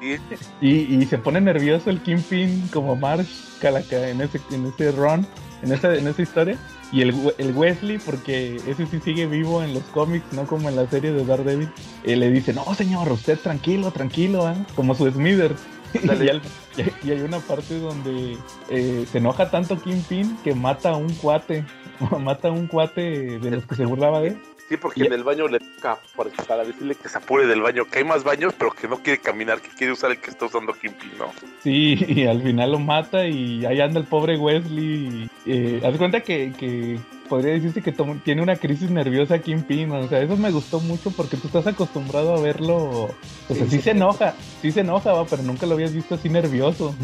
sí. 0.00 0.16
y, 0.60 0.70
y 1.02 1.06
se 1.06 1.18
pone 1.18 1.40
nervioso 1.40 1.90
el 1.90 2.00
Kingpin 2.00 2.68
como 2.72 2.96
Marsh 2.96 3.58
Calaca 3.60 4.08
en 4.08 4.20
ese, 4.20 4.40
en 4.50 4.66
ese 4.66 4.90
run, 4.92 5.26
en 5.62 5.72
esa, 5.72 5.94
en 5.94 6.06
esa 6.08 6.22
historia. 6.22 6.56
Y 6.90 7.00
el, 7.02 7.14
el 7.38 7.52
Wesley, 7.56 7.98
porque 7.98 8.56
ese 8.66 8.86
sí 8.86 9.00
sigue 9.02 9.26
vivo 9.26 9.62
en 9.62 9.72
los 9.72 9.82
cómics, 9.84 10.26
no 10.32 10.44
como 10.46 10.68
en 10.68 10.76
la 10.76 10.86
serie 10.88 11.10
de 11.12 11.24
Daredevil, 11.24 11.70
eh, 12.04 12.16
le 12.16 12.30
dice, 12.30 12.52
no 12.52 12.74
señor, 12.74 13.10
usted 13.10 13.38
tranquilo, 13.38 13.90
tranquilo, 13.92 14.46
¿ah?", 14.46 14.54
como 14.74 14.94
su 14.94 15.10
Smithers. 15.10 15.58
Dale. 16.04 16.24
y, 16.24 16.28
al- 16.28 16.42
y- 17.04 17.10
hay 17.10 17.20
una 17.20 17.38
parte 17.40 17.78
donde 17.78 18.36
eh, 18.68 19.06
se 19.10 19.18
enoja 19.18 19.50
tanto 19.50 19.80
Kingpin 19.80 20.36
que 20.44 20.54
mata 20.54 20.90
a 20.90 20.96
un 20.96 21.12
cuate, 21.14 21.64
mata 22.20 22.48
a 22.48 22.52
un 22.52 22.66
cuate 22.66 23.38
de 23.38 23.50
los 23.50 23.66
que 23.66 23.74
se 23.74 23.84
burlaba 23.84 24.20
de 24.20 24.28
él. 24.28 24.38
Sí, 24.72 24.78
porque 24.78 25.04
en 25.04 25.12
el 25.12 25.22
baño 25.22 25.48
le 25.48 25.60
toca 25.60 25.98
para, 26.16 26.30
para 26.48 26.64
decirle 26.64 26.94
que 26.94 27.06
se 27.06 27.18
apure 27.18 27.46
del 27.46 27.60
baño, 27.60 27.84
que 27.84 27.98
hay 27.98 28.04
más 28.04 28.24
baños, 28.24 28.54
pero 28.56 28.70
que 28.70 28.88
no 28.88 28.96
quiere 29.02 29.20
caminar, 29.20 29.60
que 29.60 29.68
quiere 29.68 29.92
usar 29.92 30.10
el 30.12 30.16
que 30.18 30.30
está 30.30 30.46
usando 30.46 30.72
Kingpin, 30.72 31.10
¿no? 31.18 31.26
Sí, 31.62 32.02
y 32.08 32.24
al 32.26 32.40
final 32.42 32.72
lo 32.72 32.78
mata 32.78 33.26
y 33.26 33.66
ahí 33.66 33.82
anda 33.82 34.00
el 34.00 34.06
pobre 34.06 34.38
Wesley. 34.38 35.28
Eh, 35.44 35.82
haz 35.84 35.98
cuenta 35.98 36.20
que, 36.20 36.54
que 36.58 36.98
podría 37.28 37.52
decirse 37.52 37.82
que 37.82 37.94
tiene 38.24 38.40
una 38.40 38.56
crisis 38.56 38.88
nerviosa 38.90 39.40
Kingpin. 39.40 39.90
O 39.92 40.08
sea, 40.08 40.22
eso 40.22 40.38
me 40.38 40.50
gustó 40.50 40.80
mucho 40.80 41.10
porque 41.10 41.36
tú 41.36 41.48
estás 41.48 41.66
acostumbrado 41.66 42.34
a 42.34 42.40
verlo. 42.40 42.76
O 42.78 43.14
sea, 43.48 43.56
sí, 43.56 43.62
Sí, 43.64 43.76
sí. 43.76 43.82
se 43.82 43.90
enoja, 43.90 44.34
sí 44.62 44.72
se 44.72 44.80
enoja, 44.80 45.12
va, 45.12 45.26
pero 45.26 45.42
nunca 45.42 45.66
lo 45.66 45.74
habías 45.74 45.92
visto 45.92 46.14
así 46.14 46.30
nervioso. 46.30 46.94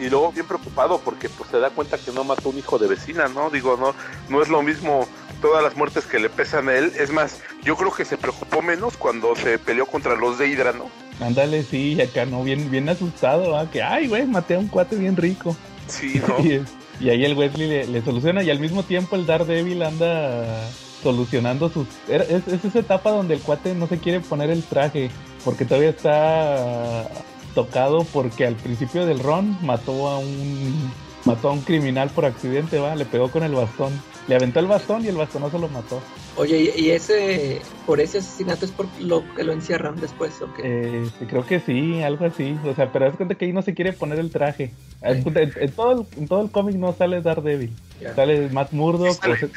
Y 0.00 0.08
luego 0.08 0.32
bien 0.32 0.46
preocupado 0.46 1.00
porque 1.04 1.28
pues 1.28 1.50
se 1.50 1.58
da 1.58 1.68
cuenta 1.70 1.98
que 1.98 2.12
no 2.12 2.24
mató 2.24 2.48
un 2.48 2.58
hijo 2.58 2.78
de 2.78 2.86
vecina, 2.86 3.28
¿no? 3.28 3.50
Digo, 3.50 3.76
no, 3.76 3.92
no 4.34 4.40
es 4.42 4.48
lo 4.48 4.62
mismo 4.62 5.06
todas 5.40 5.62
las 5.62 5.76
muertes 5.76 6.06
que 6.06 6.18
le 6.18 6.28
pesan 6.28 6.68
a 6.68 6.74
él. 6.74 6.92
Es 6.98 7.10
más, 7.10 7.40
yo 7.62 7.76
creo 7.76 7.92
que 7.92 8.04
se 8.04 8.16
preocupó 8.16 8.62
menos 8.62 8.96
cuando 8.96 9.34
se 9.36 9.58
peleó 9.58 9.86
contra 9.86 10.16
los 10.16 10.38
de 10.38 10.48
Hydra, 10.48 10.72
¿no? 10.72 10.90
Ándale, 11.24 11.62
sí, 11.62 12.00
acá 12.00 12.26
no, 12.26 12.44
bien, 12.44 12.70
bien 12.70 12.88
asustado, 12.88 13.50
¿va? 13.50 13.70
que 13.70 13.82
ay, 13.82 14.06
güey, 14.06 14.26
maté 14.26 14.54
a 14.54 14.58
un 14.58 14.68
cuate 14.68 14.96
bien 14.96 15.16
rico. 15.16 15.56
Sí, 15.88 16.20
¿no? 16.28 16.38
Y, 16.44 17.08
ahí 17.08 17.24
el 17.24 17.34
Wesley 17.34 17.68
le, 17.68 17.86
le 17.86 18.02
soluciona 18.02 18.42
y 18.42 18.50
al 18.50 18.58
mismo 18.58 18.82
tiempo 18.82 19.16
el 19.16 19.26
Daredevil 19.26 19.82
anda 19.82 20.68
solucionando 21.02 21.68
sus... 21.68 21.86
Es, 22.08 22.46
es 22.48 22.64
esa 22.64 22.78
etapa 22.80 23.10
donde 23.10 23.34
el 23.34 23.40
cuate 23.40 23.74
no 23.74 23.86
se 23.86 23.98
quiere 23.98 24.20
poner 24.20 24.50
el 24.50 24.64
traje 24.64 25.10
porque 25.44 25.64
todavía 25.64 25.90
está 25.90 27.08
tocado 27.54 28.04
porque 28.12 28.46
al 28.46 28.56
principio 28.56 29.06
del 29.06 29.20
run 29.20 29.56
mató 29.62 30.08
a 30.08 30.18
un 30.18 30.90
mató 31.24 31.50
a 31.50 31.52
un 31.52 31.60
criminal 31.60 32.10
por 32.10 32.24
accidente, 32.24 32.78
va, 32.78 32.94
le 32.94 33.04
pegó 33.04 33.30
con 33.30 33.42
el 33.42 33.52
bastón. 33.52 33.92
Le 34.28 34.36
aventó 34.36 34.60
el 34.60 34.66
bastón 34.66 35.04
y 35.04 35.08
el 35.08 35.16
bastonazo 35.16 35.58
lo 35.58 35.68
mató. 35.68 36.02
Oye, 36.36 36.74
¿y 36.76 36.90
ese, 36.90 37.62
por 37.86 37.98
ese 37.98 38.18
asesinato 38.18 38.66
es 38.66 38.70
por 38.72 38.86
lo 39.00 39.24
que 39.34 39.42
lo 39.42 39.52
encierran 39.52 39.96
después 39.96 40.40
o 40.42 40.52
qué? 40.54 40.62
Eh, 40.64 41.08
creo 41.28 41.46
que 41.46 41.60
sí, 41.60 42.02
algo 42.02 42.26
así. 42.26 42.54
O 42.66 42.74
sea, 42.74 42.92
pero 42.92 43.06
es 43.06 43.16
cuenta 43.16 43.34
que 43.36 43.46
ahí 43.46 43.52
no 43.54 43.62
se 43.62 43.72
quiere 43.74 43.94
poner 43.94 44.18
el 44.18 44.30
traje. 44.30 44.70
En, 45.00 45.16
en 45.26 45.72
todo 45.72 45.92
el, 45.92 46.06
en 46.16 46.28
todo 46.28 46.42
el 46.42 46.50
cómic 46.50 46.76
no 46.76 46.92
sale 46.92 47.22
Daredevil. 47.22 47.70
Ya. 48.02 48.14
Sale 48.14 48.50
Matt 48.50 48.72
Murdock. 48.72 49.18
Sale- 49.22 49.50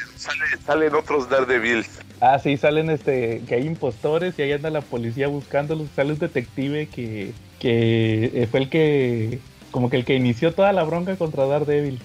salen 0.64 0.94
otros 0.94 1.28
Daredevils. 1.28 2.00
ah, 2.20 2.38
sí, 2.38 2.56
salen 2.56 2.88
este, 2.88 3.42
que 3.46 3.56
hay 3.56 3.66
impostores 3.66 4.38
y 4.38 4.42
ahí 4.42 4.52
anda 4.52 4.70
la 4.70 4.80
policía 4.80 5.28
buscándolos. 5.28 5.88
Sale 5.94 6.14
un 6.14 6.18
detective 6.18 6.86
que, 6.88 7.32
que 7.60 8.30
eh, 8.32 8.48
fue 8.50 8.60
el 8.60 8.70
que, 8.70 9.38
como 9.70 9.90
que 9.90 9.98
el 9.98 10.06
que 10.06 10.14
inició 10.14 10.54
toda 10.54 10.72
la 10.72 10.82
bronca 10.84 11.14
contra 11.16 11.44
Daredevil. 11.44 12.00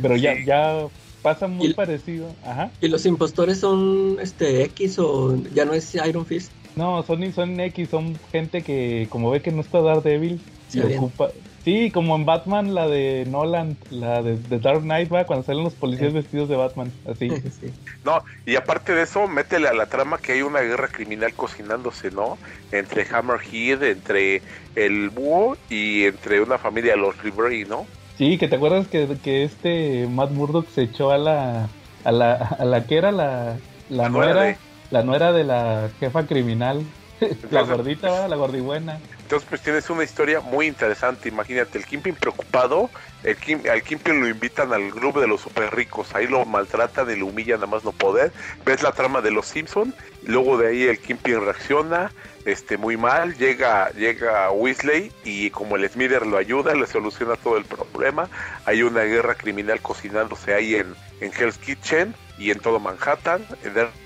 Pero 0.00 0.16
ya, 0.16 0.32
ya 0.42 0.86
pasa 1.26 1.48
muy 1.48 1.66
Y- 1.70 1.74
parecido. 1.74 2.28
Ajá. 2.44 2.70
¿Y 2.80 2.86
los 2.86 3.04
impostores 3.04 3.58
son 3.58 4.18
este 4.22 4.62
X 4.62 5.00
o 5.00 5.36
ya 5.52 5.64
no 5.64 5.72
es 5.74 5.92
Iron 5.96 6.24
Fist? 6.24 6.52
No, 6.76 7.02
son, 7.02 7.32
son 7.32 7.58
X, 7.58 7.88
son 7.90 8.16
gente 8.30 8.62
que 8.62 9.08
como 9.10 9.28
ve 9.32 9.42
que 9.42 9.50
no 9.50 9.60
está 9.60 9.80
Daredevil, 9.80 10.40
Sí, 10.68 10.80
bien. 10.80 10.98
ocupa... 10.98 11.30
Sí, 11.64 11.90
como 11.90 12.14
en 12.14 12.24
Batman, 12.24 12.76
la 12.76 12.86
de 12.86 13.26
Nolan, 13.28 13.76
la 13.90 14.22
de, 14.22 14.36
de 14.36 14.60
Dark 14.60 14.82
Knight, 14.82 15.12
va, 15.12 15.24
cuando 15.26 15.44
salen 15.44 15.64
los 15.64 15.74
policías 15.74 16.12
vestidos 16.12 16.48
de 16.48 16.54
Batman, 16.54 16.92
así. 17.10 17.28
Sí. 17.60 17.72
No, 18.04 18.22
y 18.44 18.54
aparte 18.54 18.94
de 18.94 19.02
eso, 19.02 19.26
métele 19.26 19.66
a 19.66 19.74
la 19.74 19.86
trama 19.86 20.18
que 20.18 20.30
hay 20.30 20.42
una 20.42 20.60
guerra 20.60 20.86
criminal 20.86 21.32
cocinándose, 21.34 22.12
¿no? 22.12 22.38
Entre 22.70 23.04
Hammerhead, 23.12 23.82
entre 23.82 24.42
el 24.76 25.10
búho 25.10 25.56
y 25.68 26.04
entre 26.04 26.40
una 26.40 26.56
familia 26.58 26.92
de 26.92 26.98
los 26.98 27.20
Ribery, 27.20 27.64
¿no? 27.64 27.84
Sí, 28.18 28.38
que 28.38 28.48
te 28.48 28.56
acuerdas 28.56 28.88
que, 28.88 29.18
que 29.22 29.44
este 29.44 30.06
Matt 30.08 30.30
Murdock 30.30 30.68
se 30.70 30.82
echó 30.82 31.10
a 31.10 31.18
la, 31.18 31.68
a 32.04 32.12
la, 32.12 32.34
a 32.34 32.64
la 32.64 32.86
que 32.86 32.96
era 32.96 33.12
la, 33.12 33.58
la, 33.88 34.04
La 34.04 34.08
nuera 34.08 34.42
de- 34.42 34.58
la 34.90 35.02
nuera 35.02 35.32
de 35.32 35.44
la 35.44 35.90
jefa 35.98 36.26
criminal, 36.26 36.84
la 37.50 37.62
gordita, 37.62 38.28
la 38.28 38.36
gordibuena. 38.36 39.00
Entonces, 39.22 39.48
pues 39.48 39.60
tienes 39.60 39.90
una 39.90 40.04
historia 40.04 40.40
muy 40.40 40.66
interesante. 40.66 41.28
Imagínate, 41.28 41.78
el 41.78 41.84
Kimpin 41.84 42.14
preocupado, 42.14 42.90
el 43.26 43.36
Kim, 43.36 43.60
al 43.68 43.82
Kimpin 43.82 44.20
lo 44.20 44.28
invitan 44.28 44.72
al 44.72 44.88
grupo 44.92 45.20
de 45.20 45.26
los 45.26 45.40
super 45.40 45.74
ricos, 45.74 46.14
ahí 46.14 46.28
lo 46.28 46.44
maltratan 46.44 47.10
y 47.10 47.16
lo 47.16 47.26
humillan 47.26 47.60
a 47.60 47.66
más 47.66 47.84
no 47.84 47.90
poder. 47.90 48.32
Ves 48.64 48.84
la 48.84 48.92
trama 48.92 49.20
de 49.20 49.32
los 49.32 49.46
Simpson, 49.46 49.92
luego 50.22 50.56
de 50.56 50.68
ahí 50.68 50.82
el 50.84 51.00
Kimpin 51.00 51.44
reacciona, 51.44 52.12
este, 52.44 52.76
muy 52.76 52.96
mal, 52.96 53.36
llega, 53.36 53.90
llega 53.90 54.52
Weasley 54.52 55.10
y 55.24 55.50
como 55.50 55.74
el 55.74 55.90
Smither 55.90 56.24
lo 56.24 56.36
ayuda, 56.36 56.76
le 56.76 56.86
soluciona 56.86 57.34
todo 57.34 57.56
el 57.56 57.64
problema. 57.64 58.28
Hay 58.64 58.84
una 58.84 59.02
guerra 59.02 59.34
criminal 59.34 59.80
cocinándose 59.80 60.54
ahí 60.54 60.76
en, 60.76 60.94
en 61.20 61.32
Hell's 61.32 61.58
Kitchen 61.58 62.14
y 62.38 62.50
en 62.50 62.60
todo 62.60 62.78
Manhattan. 62.78 63.44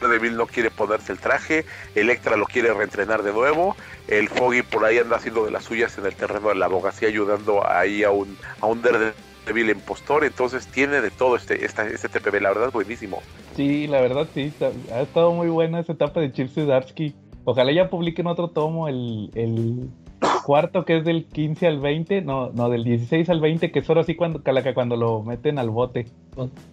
Daredevil 0.01 0.37
no 0.37 0.47
quiere 0.47 0.71
ponerse 0.71 1.13
el 1.13 1.19
traje, 1.19 1.65
Electra 1.95 2.37
lo 2.37 2.47
quiere 2.47 2.73
reentrenar 2.73 3.23
de 3.23 3.33
nuevo, 3.33 3.77
el 4.09 4.29
Foggy 4.29 4.63
por 4.63 4.85
ahí 4.85 4.99
anda 4.99 5.17
haciendo 5.17 5.45
de 5.45 5.51
las 5.51 5.65
suyas 5.65 5.97
en 5.99 6.07
el 6.07 6.15
terreno 6.15 6.49
de 6.49 6.55
la 6.57 6.67
abogacía 6.67 7.09
ayudando 7.09 7.67
ahí 7.69 8.05
a 8.05 8.11
un, 8.11 8.37
a 8.61 8.67
un 8.67 8.83
Daredevil 8.83 9.10
impostor, 9.49 10.25
entonces 10.25 10.69
tiene 10.69 11.01
de 11.01 11.11
todo 11.11 11.37
este, 11.37 11.65
esta, 11.65 11.87
este 11.87 12.09
TPB, 12.09 12.41
la 12.41 12.51
verdad 12.51 12.67
es 12.69 12.73
buenísimo. 12.73 13.23
Sí, 13.55 13.87
la 13.87 14.01
verdad 14.01 14.29
sí, 14.35 14.43
está- 14.43 14.73
ha 14.93 15.03
estado 15.03 15.33
muy 15.33 15.49
buena 15.49 15.81
esa 15.81 15.93
etapa 15.93 16.21
de 16.21 16.33
Chip 16.33 16.49
Zdarsky. 16.49 17.15
Ojalá 17.45 17.73
ya 17.73 17.89
publiquen 17.91 18.27
otro 18.27 18.49
tomo, 18.49 18.89
el, 18.89 19.31
el 19.35 19.89
cuarto 20.45 20.85
que 20.85 20.99
es 20.99 21.05
del 21.05 21.25
15 21.27 21.67
al 21.67 21.81
20, 21.81 22.23
no, 22.23 22.51
no, 22.51 22.69
del 22.69 22.85
16 22.85 23.29
al 23.31 23.41
20, 23.41 23.73
que 23.73 23.79
es 23.81 23.89
ahora 23.89 24.05
sí 24.05 24.15
cuando, 24.15 24.43
Calaca, 24.43 24.75
cuando 24.75 24.97
lo 24.97 25.23
meten 25.23 25.59
al 25.59 25.71
bote. 25.71 26.07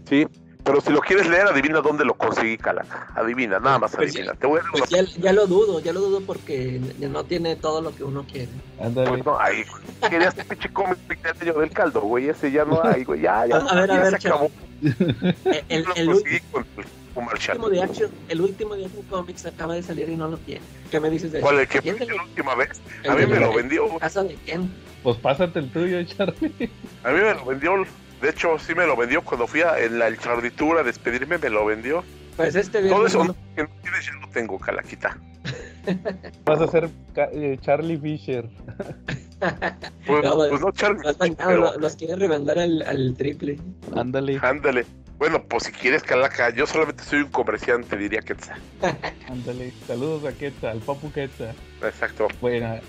Sí, 0.05 0.25
pero 0.67 0.81
si 0.81 0.91
lo 0.91 0.99
quieres 0.99 1.27
leer, 1.27 1.47
adivina 1.47 1.79
dónde 1.81 2.03
lo 2.05 2.13
conseguí, 2.13 2.57
Calaca. 2.57 3.07
Adivina, 3.15 3.57
nada 3.59 3.79
más 3.79 3.95
Pues 3.95 4.09
adivina. 4.11 4.33
ya- 4.33 4.39
Te 4.39 4.45
voy 4.47 4.59
a 4.59 4.63
dar 4.63 4.71
Pues 4.71 4.91
una- 4.91 5.01
ya, 5.01 5.21
ya 5.21 5.33
lo 5.33 5.47
dudo, 5.47 5.79
ya 5.79 5.93
lo 5.93 6.01
dudo 6.01 6.21
porque 6.21 6.79
no 6.99 7.23
tiene 7.23 7.55
todo 7.55 7.81
lo 7.81 7.95
que 7.95 8.03
uno 8.03 8.25
quiere. 8.31 8.49
Ándale. 8.79 9.09
Pues 9.09 9.25
no, 9.25 9.39
ahí, 9.39 9.63
querías 10.09 10.35
un 10.37 10.43
pinche 10.45 10.69
cómic 10.73 10.97
del 11.41 11.71
caldo, 11.71 12.01
güey, 12.01 12.29
ese 12.29 12.51
ya 12.51 12.65
no 12.65 12.81
hay, 12.83 13.03
güey, 13.05 13.21
ya, 13.21 13.45
ya, 13.47 13.55
A- 13.57 13.75
ver, 13.81 13.91
a 13.91 13.99
ver, 14.01 14.19
se 14.21 14.27
acabó. 14.27 14.51
Eh, 14.83 15.63
El, 15.69 15.83
Yo 15.85 15.89
lo 15.89 15.95
el 15.95 16.05
conseguí 16.07 16.39
con 16.51 16.65
el 16.77 16.85
comercial. 17.15 17.57
último 17.57 17.69
de 17.71 17.81
Action, 17.83 18.11
el 18.29 18.41
último 18.41 18.75
de 18.75 18.85
Action 18.85 19.03
Comics 19.09 19.45
acaba 19.47 19.73
de 19.73 19.81
salir 19.81 20.07
y 20.09 20.15
no 20.15 20.27
lo 20.27 20.37
tiene. 20.37 20.61
¿Qué 20.91 20.99
me 20.99 21.09
dices 21.09 21.31
de 21.31 21.39
¿Cuál 21.41 21.55
eso? 21.55 21.61
el 21.63 21.67
que 21.69 21.79
¿Quién 21.79 21.97
la- 22.15 22.23
última 22.23 22.53
vez? 22.53 22.79
A 23.09 23.15
mí 23.15 23.25
me 23.25 23.39
lo 23.39 23.53
vendió, 23.53 23.87
casa 23.97 24.23
de 24.23 24.35
Ken? 24.35 24.71
Pues 25.01 25.17
pásate 25.17 25.57
el 25.59 25.69
tuyo, 25.71 26.03
Charlie. 26.03 26.69
a 27.03 27.09
mí 27.11 27.19
me 27.19 27.33
lo 27.33 27.45
vendió, 27.45 27.73
de 28.21 28.29
hecho 28.29 28.57
sí 28.59 28.73
me 28.75 28.85
lo 28.85 28.95
vendió 28.95 29.21
cuando 29.23 29.47
fui 29.47 29.61
a, 29.61 29.79
en 29.79 29.99
la 29.99 30.15
charditura 30.17 30.81
a 30.81 30.83
despedirme, 30.83 31.37
me 31.37 31.49
lo 31.49 31.65
vendió. 31.65 32.03
Pues 32.35 32.55
este 32.55 32.79
Todo 32.79 32.83
viernes 33.03 33.11
eso 33.13 33.23
no- 33.25 33.35
que 33.55 33.63
no 33.63 33.69
tienes 33.81 34.05
ya 34.05 34.11
lo 34.21 34.27
tengo, 34.29 34.59
Calaquita. 34.59 35.17
Vas 36.45 36.61
a 36.61 36.67
ser 36.67 36.89
ca- 37.15 37.29
eh, 37.31 37.57
Charlie 37.61 37.97
Fisher. 37.97 38.49
Pues 40.07 40.23
No, 40.23 40.35
pues 40.35 40.61
no, 40.61 40.71
Charlie, 40.71 41.03
los, 41.03 41.19
no, 41.19 41.35
pero 41.37 41.57
lo- 41.57 41.77
los 41.77 41.95
quiere 41.95 42.15
remandar 42.15 42.57
al, 42.57 42.81
al 42.81 43.13
triple. 43.15 43.59
Ándale, 43.95 44.39
ándale. 44.41 44.83
Bueno, 45.19 45.43
pues 45.47 45.63
si 45.65 45.71
quieres, 45.71 46.01
Calaca, 46.01 46.49
yo 46.49 46.65
solamente 46.65 47.03
soy 47.03 47.19
un 47.21 47.29
comerciante, 47.29 47.97
diría 47.97 48.21
que 48.21 48.35
ándale. 49.29 49.71
Saludos 49.85 50.25
a 50.25 50.35
Quetzal, 50.35 50.71
al 50.71 50.79
Papu 50.79 51.11
Quetzal. 51.11 51.53
Exacto. 51.83 52.27
Buena. 52.41 52.79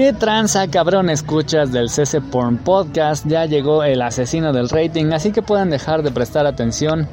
¿Qué 0.00 0.14
tranza, 0.14 0.66
cabrón? 0.68 1.10
Escuchas 1.10 1.72
del 1.72 1.90
CC 1.90 2.22
Porn 2.22 2.56
Podcast. 2.56 3.26
Ya 3.26 3.44
llegó 3.44 3.84
el 3.84 4.00
asesino 4.00 4.50
del 4.50 4.70
rating, 4.70 5.12
así 5.12 5.30
que 5.30 5.42
puedan 5.42 5.68
dejar 5.68 6.02
de 6.02 6.10
prestar 6.10 6.46
atención 6.46 7.06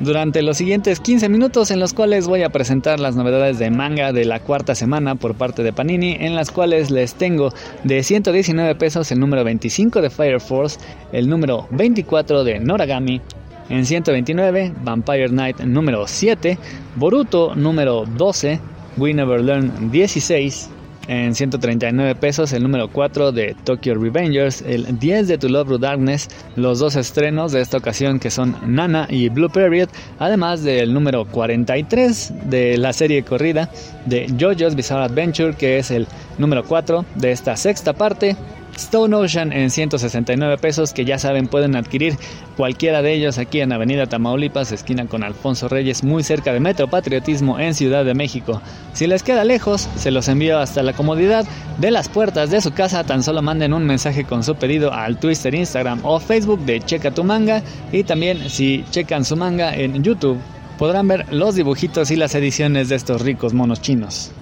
durante 0.00 0.42
los 0.42 0.58
siguientes 0.58 1.00
15 1.00 1.30
minutos 1.30 1.70
en 1.70 1.80
los 1.80 1.94
cuales 1.94 2.28
voy 2.28 2.42
a 2.42 2.50
presentar 2.50 3.00
las 3.00 3.16
novedades 3.16 3.58
de 3.58 3.70
manga 3.70 4.12
de 4.12 4.26
la 4.26 4.38
cuarta 4.38 4.74
semana 4.74 5.14
por 5.14 5.34
parte 5.34 5.62
de 5.62 5.72
Panini, 5.72 6.18
en 6.20 6.34
las 6.34 6.50
cuales 6.50 6.90
les 6.90 7.14
tengo 7.14 7.54
de 7.84 8.02
119 8.02 8.74
pesos 8.74 9.10
el 9.12 9.18
número 9.18 9.42
25 9.42 10.02
de 10.02 10.10
Fire 10.10 10.42
Force, 10.42 10.78
el 11.12 11.26
número 11.26 11.68
24 11.70 12.44
de 12.44 12.60
Noragami, 12.60 13.22
en 13.70 13.86
129 13.86 14.74
Vampire 14.84 15.30
Knight 15.30 15.60
número 15.60 16.06
7, 16.06 16.58
Boruto 16.96 17.54
número 17.54 18.04
12, 18.04 18.60
We 18.98 19.14
Never 19.14 19.40
Learn 19.40 19.90
16, 19.90 20.68
en 21.10 21.34
139 21.34 22.14
pesos 22.14 22.52
el 22.52 22.62
número 22.62 22.88
4 22.88 23.32
de 23.32 23.56
Tokyo 23.64 23.96
Revengers, 23.96 24.62
el 24.62 24.96
10 24.96 25.26
de 25.26 25.38
To 25.38 25.48
Love 25.48 25.80
Darkness, 25.80 26.28
los 26.54 26.78
dos 26.78 26.94
estrenos 26.94 27.50
de 27.50 27.60
esta 27.60 27.78
ocasión 27.78 28.20
que 28.20 28.30
son 28.30 28.56
Nana 28.64 29.08
y 29.10 29.28
Blue 29.28 29.50
Period, 29.50 29.88
además 30.20 30.62
del 30.62 30.94
número 30.94 31.24
43 31.24 32.32
de 32.44 32.78
la 32.78 32.92
serie 32.92 33.24
corrida 33.24 33.70
de 34.06 34.28
JoJo's 34.38 34.76
Bizarre 34.76 35.06
Adventure, 35.06 35.54
que 35.54 35.78
es 35.78 35.90
el 35.90 36.06
número 36.38 36.62
4 36.62 37.04
de 37.16 37.32
esta 37.32 37.56
sexta 37.56 37.92
parte. 37.92 38.36
Stone 38.80 39.14
Ocean 39.14 39.52
en 39.52 39.70
169 39.70 40.56
pesos 40.56 40.94
que 40.94 41.04
ya 41.04 41.18
saben 41.18 41.48
pueden 41.48 41.76
adquirir 41.76 42.16
cualquiera 42.56 43.02
de 43.02 43.12
ellos 43.12 43.36
aquí 43.36 43.60
en 43.60 43.72
Avenida 43.72 44.06
Tamaulipas, 44.06 44.72
esquina 44.72 45.06
con 45.06 45.22
Alfonso 45.22 45.68
Reyes, 45.68 46.02
muy 46.02 46.22
cerca 46.22 46.52
de 46.52 46.60
Metro 46.60 46.88
Patriotismo 46.88 47.58
en 47.58 47.74
Ciudad 47.74 48.06
de 48.06 48.14
México. 48.14 48.62
Si 48.94 49.06
les 49.06 49.22
queda 49.22 49.44
lejos, 49.44 49.86
se 49.96 50.10
los 50.10 50.28
envío 50.28 50.58
hasta 50.58 50.82
la 50.82 50.94
comodidad 50.94 51.44
de 51.78 51.90
las 51.90 52.08
puertas 52.08 52.50
de 52.50 52.62
su 52.62 52.72
casa, 52.72 53.04
tan 53.04 53.22
solo 53.22 53.42
manden 53.42 53.74
un 53.74 53.84
mensaje 53.84 54.24
con 54.24 54.42
su 54.42 54.54
pedido 54.54 54.92
al 54.92 55.20
Twitter, 55.20 55.54
Instagram 55.54 56.00
o 56.02 56.18
Facebook 56.18 56.60
de 56.60 56.80
Checa 56.80 57.10
tu 57.10 57.22
manga 57.22 57.62
y 57.92 58.04
también 58.04 58.48
si 58.48 58.84
checan 58.90 59.26
su 59.26 59.36
manga 59.36 59.74
en 59.74 60.02
YouTube 60.02 60.38
podrán 60.78 61.06
ver 61.06 61.30
los 61.30 61.54
dibujitos 61.54 62.10
y 62.10 62.16
las 62.16 62.34
ediciones 62.34 62.88
de 62.88 62.96
estos 62.96 63.20
ricos 63.20 63.52
monos 63.52 63.82
chinos. 63.82 64.32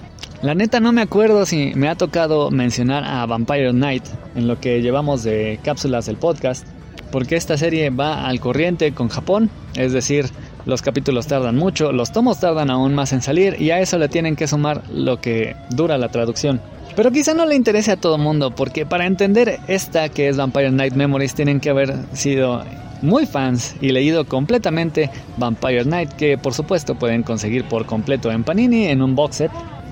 La 0.41 0.55
neta 0.55 0.79
no 0.79 0.93
me 0.93 1.01
acuerdo 1.01 1.45
si 1.45 1.73
me 1.75 1.89
ha 1.89 1.95
tocado 1.95 2.49
mencionar 2.49 3.03
a 3.03 3.25
Vampire 3.25 3.71
Knight 3.71 4.05
en 4.35 4.47
lo 4.47 4.57
que 4.57 4.81
llevamos 4.81 5.21
de 5.23 5.59
cápsulas 5.63 6.05
del 6.05 6.15
podcast, 6.15 6.65
porque 7.11 7.35
esta 7.35 7.57
serie 7.57 7.89
va 7.89 8.25
al 8.25 8.39
corriente 8.39 8.93
con 8.93 9.09
Japón, 9.09 9.49
es 9.75 9.91
decir, 9.91 10.27
los 10.65 10.81
capítulos 10.81 11.27
tardan 11.27 11.57
mucho, 11.57 11.91
los 11.91 12.13
tomos 12.13 12.39
tardan 12.39 12.69
aún 12.69 12.95
más 12.95 13.11
en 13.11 13.21
salir 13.21 13.61
y 13.61 13.71
a 13.71 13.81
eso 13.81 13.97
le 13.97 14.07
tienen 14.07 14.37
que 14.37 14.47
sumar 14.47 14.81
lo 14.89 15.19
que 15.19 15.57
dura 15.71 15.97
la 15.97 16.07
traducción. 16.07 16.61
Pero 16.95 17.11
quizá 17.11 17.33
no 17.33 17.45
le 17.45 17.55
interese 17.55 17.91
a 17.91 17.97
todo 17.97 18.17
mundo, 18.17 18.55
porque 18.55 18.85
para 18.85 19.07
entender 19.07 19.59
esta 19.67 20.07
que 20.07 20.29
es 20.29 20.37
Vampire 20.37 20.69
Knight 20.69 20.93
Memories 20.93 21.35
tienen 21.35 21.59
que 21.59 21.69
haber 21.69 21.95
sido 22.13 22.63
muy 23.01 23.25
fans 23.25 23.75
y 23.81 23.89
leído 23.89 24.25
completamente 24.25 25.09
Vampire 25.35 25.83
Knight, 25.83 26.13
que 26.13 26.37
por 26.37 26.53
supuesto 26.53 26.95
pueden 26.95 27.23
conseguir 27.23 27.65
por 27.65 27.85
completo 27.85 28.31
en 28.31 28.45
Panini 28.45 28.85
en 28.85 29.01
un 29.01 29.15
box 29.15 29.35
set. 29.35 29.51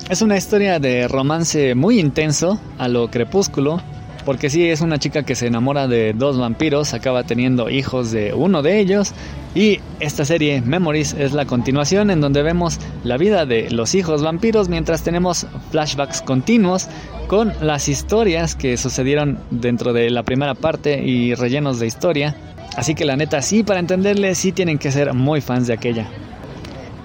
Es 0.10 0.22
una 0.22 0.38
historia 0.38 0.80
de 0.80 1.08
romance 1.08 1.76
muy 1.76 2.00
intenso, 2.00 2.60
a 2.78 2.88
lo 2.88 3.10
crepúsculo, 3.10 3.82
porque 4.28 4.50
sí 4.50 4.68
es 4.68 4.82
una 4.82 5.00
chica 5.00 5.24
que 5.24 5.36
se 5.36 5.48
enamora 5.48 5.88
de 5.88 6.12
dos 6.12 6.38
vampiros, 6.38 6.94
acaba 6.94 7.24
teniendo 7.24 7.70
hijos 7.70 8.12
de 8.12 8.34
uno 8.34 8.62
de 8.62 8.80
ellos 8.80 9.14
y 9.56 9.80
esta 10.02 10.26
serie 10.26 10.62
Memories 10.62 11.14
es 11.14 11.32
la 11.32 11.46
continuación 11.46 12.12
en 12.12 12.20
donde 12.20 12.44
vemos 12.44 12.78
la 13.06 13.16
vida 13.16 13.46
de 13.46 13.70
los 13.70 13.96
hijos 13.96 14.24
vampiros 14.24 14.68
mientras 14.68 15.02
tenemos 15.02 15.48
flashbacks 15.72 16.22
continuos 16.22 16.90
con 17.28 17.54
las 17.62 17.88
historias 17.88 18.56
que 18.56 18.76
sucedieron 18.76 19.40
dentro 19.50 19.94
de 19.94 20.10
la 20.10 20.24
primera 20.24 20.56
parte 20.56 21.02
y 21.02 21.34
rellenos 21.34 21.80
de 21.80 21.88
historia. 21.88 22.36
Así 22.76 22.96
que 22.96 23.06
la 23.06 23.16
neta 23.16 23.42
sí, 23.42 23.64
para 23.64 23.80
entenderle 23.80 24.36
sí 24.36 24.52
tienen 24.52 24.78
que 24.78 24.92
ser 24.92 25.14
muy 25.14 25.40
fans 25.40 25.68
de 25.68 25.74
aquella. 25.74 26.08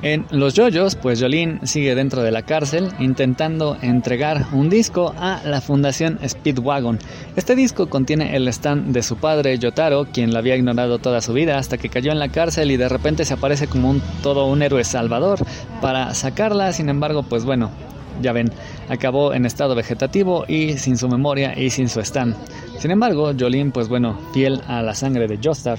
En 0.02 0.26
Los 0.32 0.54
Yoyos, 0.54 0.96
pues 0.96 1.20
Jolene 1.20 1.60
sigue 1.62 1.94
dentro 1.94 2.24
de 2.24 2.32
la 2.32 2.42
cárcel 2.42 2.88
intentando 2.98 3.76
entregar 3.82 4.46
un 4.52 4.68
disco 4.68 5.14
a 5.16 5.40
la 5.44 5.60
Fundación 5.60 6.18
Speedwagon. 6.26 6.98
Este 7.36 7.54
disco 7.54 7.88
contiene 7.88 8.34
el 8.34 8.48
stand 8.48 8.92
de 8.92 9.04
su 9.04 9.16
padre 9.16 9.56
Yotaro, 9.58 10.06
quien 10.06 10.32
la 10.32 10.40
había 10.40 10.56
ignorado 10.56 10.98
toda 10.98 11.20
su 11.20 11.32
vida 11.32 11.56
hasta 11.56 11.78
que 11.78 11.88
cayó 11.88 12.10
en 12.10 12.18
la 12.18 12.30
cárcel 12.30 12.72
y 12.72 12.76
de 12.76 12.88
repente 12.88 13.24
se 13.24 13.34
aparece 13.34 13.68
como 13.68 13.94
todo 14.24 14.46
un 14.46 14.62
héroe 14.62 14.82
salvador 14.82 15.38
para 15.80 16.12
sacarla. 16.14 16.72
Sin 16.72 16.88
embargo, 16.88 17.22
pues 17.22 17.44
bueno, 17.44 17.70
ya 18.20 18.32
ven, 18.32 18.50
acabó 18.88 19.32
en 19.34 19.46
estado 19.46 19.76
vegetativo 19.76 20.46
y 20.48 20.78
sin 20.78 20.96
su 20.96 21.08
memoria 21.08 21.56
y 21.56 21.70
sin 21.70 21.88
su 21.88 22.00
stand. 22.00 22.34
Sin 22.78 22.90
embargo, 22.90 23.30
Jolene, 23.38 23.70
pues 23.70 23.86
bueno, 23.88 24.18
fiel 24.34 24.62
a 24.66 24.82
la 24.82 24.94
sangre 24.94 25.28
de 25.28 25.38
Jostar, 25.40 25.78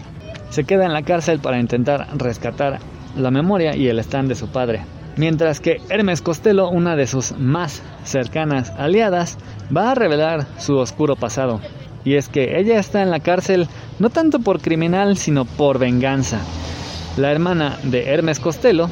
se 0.50 0.64
queda 0.64 0.86
en 0.86 0.94
la 0.94 1.02
cárcel 1.02 1.40
para 1.40 1.60
intentar 1.60 2.08
rescatar 2.16 2.80
la 3.16 3.32
memoria 3.32 3.76
y 3.76 3.88
el 3.88 4.00
stand 4.00 4.30
de 4.30 4.36
su 4.36 4.48
padre. 4.48 4.82
Mientras 5.16 5.60
que 5.60 5.78
Hermes 5.90 6.22
Costello, 6.22 6.70
una 6.70 6.96
de 6.96 7.08
sus 7.08 7.38
más 7.38 7.84
cercanas 8.04 8.72
aliadas, 8.78 9.38
va 9.76 9.92
a 9.92 9.96
revelar 9.96 10.48
su 10.58 10.78
oscuro 10.78 11.16
pasado. 11.16 11.60
Y 12.04 12.16
es 12.16 12.28
que 12.28 12.60
ella 12.60 12.80
está 12.80 13.02
en 13.02 13.12
la 13.12 13.20
cárcel 13.20 13.68
no 14.00 14.10
tanto 14.10 14.40
por 14.40 14.60
criminal, 14.60 15.18
sino 15.18 15.46
por 15.46 15.78
venganza. 15.78 16.40
La 17.16 17.32
hermana 17.32 17.78
de 17.84 18.10
Hermes 18.10 18.40
Costello 18.40 18.90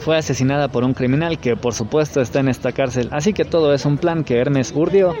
fue 0.00 0.16
asesinada 0.16 0.68
por 0.68 0.82
un 0.82 0.94
criminal 0.94 1.38
que 1.38 1.56
por 1.56 1.74
supuesto 1.74 2.20
está 2.20 2.40
en 2.40 2.48
esta 2.48 2.72
cárcel, 2.72 3.08
así 3.12 3.32
que 3.32 3.44
todo 3.44 3.72
es 3.72 3.84
un 3.84 3.98
plan 3.98 4.24
que 4.24 4.38
Hermes 4.38 4.72
urdió 4.74 5.14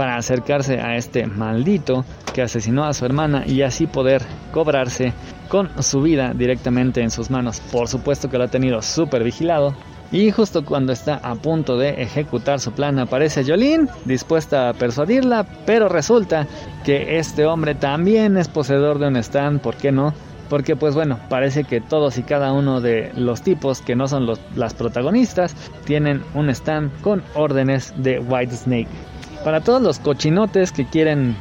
para 0.00 0.16
acercarse 0.16 0.80
a 0.80 0.96
este 0.96 1.26
maldito 1.26 2.06
que 2.32 2.40
asesinó 2.40 2.86
a 2.86 2.94
su 2.94 3.04
hermana 3.04 3.44
y 3.46 3.60
así 3.60 3.86
poder 3.86 4.22
cobrarse 4.50 5.12
con 5.50 5.68
su 5.82 6.00
vida 6.00 6.32
directamente 6.32 7.02
en 7.02 7.10
sus 7.10 7.28
manos. 7.28 7.60
Por 7.70 7.86
supuesto 7.86 8.30
que 8.30 8.38
lo 8.38 8.44
ha 8.44 8.48
tenido 8.48 8.80
súper 8.80 9.22
vigilado. 9.22 9.74
Y 10.10 10.30
justo 10.30 10.64
cuando 10.64 10.94
está 10.94 11.16
a 11.16 11.34
punto 11.34 11.76
de 11.76 12.02
ejecutar 12.02 12.60
su 12.60 12.72
plan 12.72 12.98
aparece 12.98 13.44
Jolene, 13.44 13.88
dispuesta 14.06 14.70
a 14.70 14.72
persuadirla, 14.72 15.44
pero 15.66 15.90
resulta 15.90 16.46
que 16.82 17.18
este 17.18 17.44
hombre 17.44 17.74
también 17.74 18.38
es 18.38 18.48
poseedor 18.48 19.00
de 19.00 19.08
un 19.08 19.16
stand, 19.16 19.60
¿por 19.60 19.76
qué 19.76 19.92
no? 19.92 20.14
Porque 20.48 20.76
pues 20.76 20.94
bueno, 20.94 21.20
parece 21.28 21.64
que 21.64 21.82
todos 21.82 22.16
y 22.16 22.22
cada 22.22 22.54
uno 22.54 22.80
de 22.80 23.12
los 23.16 23.42
tipos 23.42 23.82
que 23.82 23.96
no 23.96 24.08
son 24.08 24.24
los, 24.24 24.40
las 24.56 24.72
protagonistas 24.72 25.54
tienen 25.84 26.22
un 26.32 26.48
stand 26.48 26.90
con 27.02 27.22
órdenes 27.34 27.92
de 27.98 28.18
White 28.18 28.56
Snake. 28.56 29.09
Para 29.44 29.62
todos 29.62 29.80
los 29.80 29.98
cochinotes 29.98 30.70
que 30.70 30.84
quieren 30.84 31.34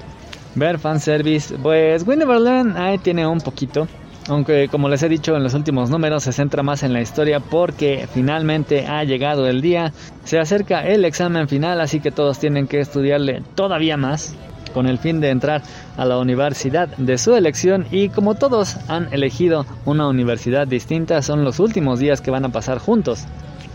ver 0.56 0.80
fanservice, 0.80 1.56
pues 1.62 2.08
Winneverland 2.08 2.78
ahí 2.78 2.98
tiene 2.98 3.28
un 3.28 3.42
poquito. 3.42 3.90
Aunque 4.30 4.70
como 4.70 4.88
les 4.88 5.04
he 5.04 5.10
dicho 5.10 5.36
en 5.36 5.44
los 5.44 5.54
últimos 5.54 5.90
números 5.90 6.24
se 6.24 6.32
centra 6.32 6.64
más 6.64 6.84
en 6.84 6.94
la 6.94 7.02
historia 7.02 7.40
porque 7.40 8.08
finalmente 8.14 8.86
ha 8.88 9.04
llegado 9.04 9.48
el 9.48 9.62
día, 9.62 9.92
se 10.24 10.40
acerca 10.40 10.88
el 10.88 11.04
examen 11.04 11.50
final 11.50 11.82
así 11.82 12.00
que 12.00 12.12
todos 12.12 12.40
tienen 12.40 12.68
que 12.68 12.80
estudiarle 12.80 13.42
todavía 13.56 13.98
más 13.98 14.36
con 14.74 14.88
el 14.88 15.00
fin 15.00 15.20
de 15.20 15.32
entrar 15.32 15.64
a 15.98 16.06
la 16.06 16.20
universidad 16.20 16.90
de 16.98 17.18
su 17.18 17.36
elección 17.36 17.88
y 17.90 18.10
como 18.10 18.36
todos 18.36 18.78
han 18.88 19.12
elegido 19.12 19.66
una 19.86 20.08
universidad 20.08 20.68
distinta 20.68 21.24
son 21.24 21.44
los 21.44 21.60
últimos 21.60 22.00
días 22.00 22.22
que 22.22 22.32
van 22.32 22.46
a 22.46 22.50
pasar 22.50 22.78
juntos. 22.78 23.26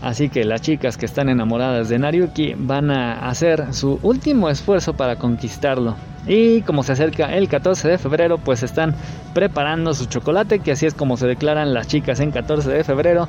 Así 0.05 0.29
que 0.29 0.45
las 0.45 0.61
chicas 0.61 0.97
que 0.97 1.07
están 1.07 1.29
enamoradas 1.29 1.89
de 1.89 1.97
Nariuki 1.97 2.53
van 2.55 2.91
a 2.91 3.27
hacer 3.27 3.73
su 3.73 3.99
último 4.03 4.51
esfuerzo 4.51 4.93
para 4.93 5.15
conquistarlo. 5.15 5.95
Y 6.27 6.61
como 6.61 6.83
se 6.83 6.91
acerca 6.91 7.35
el 7.35 7.47
14 7.49 7.87
de 7.87 7.97
febrero, 7.97 8.37
pues 8.37 8.61
están 8.61 8.93
preparando 9.33 9.95
su 9.95 10.05
chocolate, 10.05 10.59
que 10.59 10.73
así 10.73 10.85
es 10.85 10.93
como 10.93 11.17
se 11.17 11.25
declaran 11.25 11.73
las 11.73 11.87
chicas 11.87 12.19
en 12.19 12.29
14 12.29 12.69
de 12.69 12.83
febrero. 12.83 13.27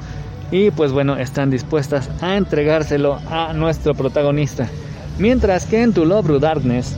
Y 0.51 0.71
pues 0.71 0.93
bueno, 0.93 1.17
están 1.17 1.49
dispuestas 1.49 2.11
a 2.21 2.37
entregárselo 2.37 3.21
a 3.31 3.55
nuestro 3.55 3.95
protagonista. 3.95 4.69
Mientras 5.19 5.65
que 5.65 5.81
en 5.81 5.95
To 5.95 6.05
Love 6.05 6.41
Darkness, 6.41 6.95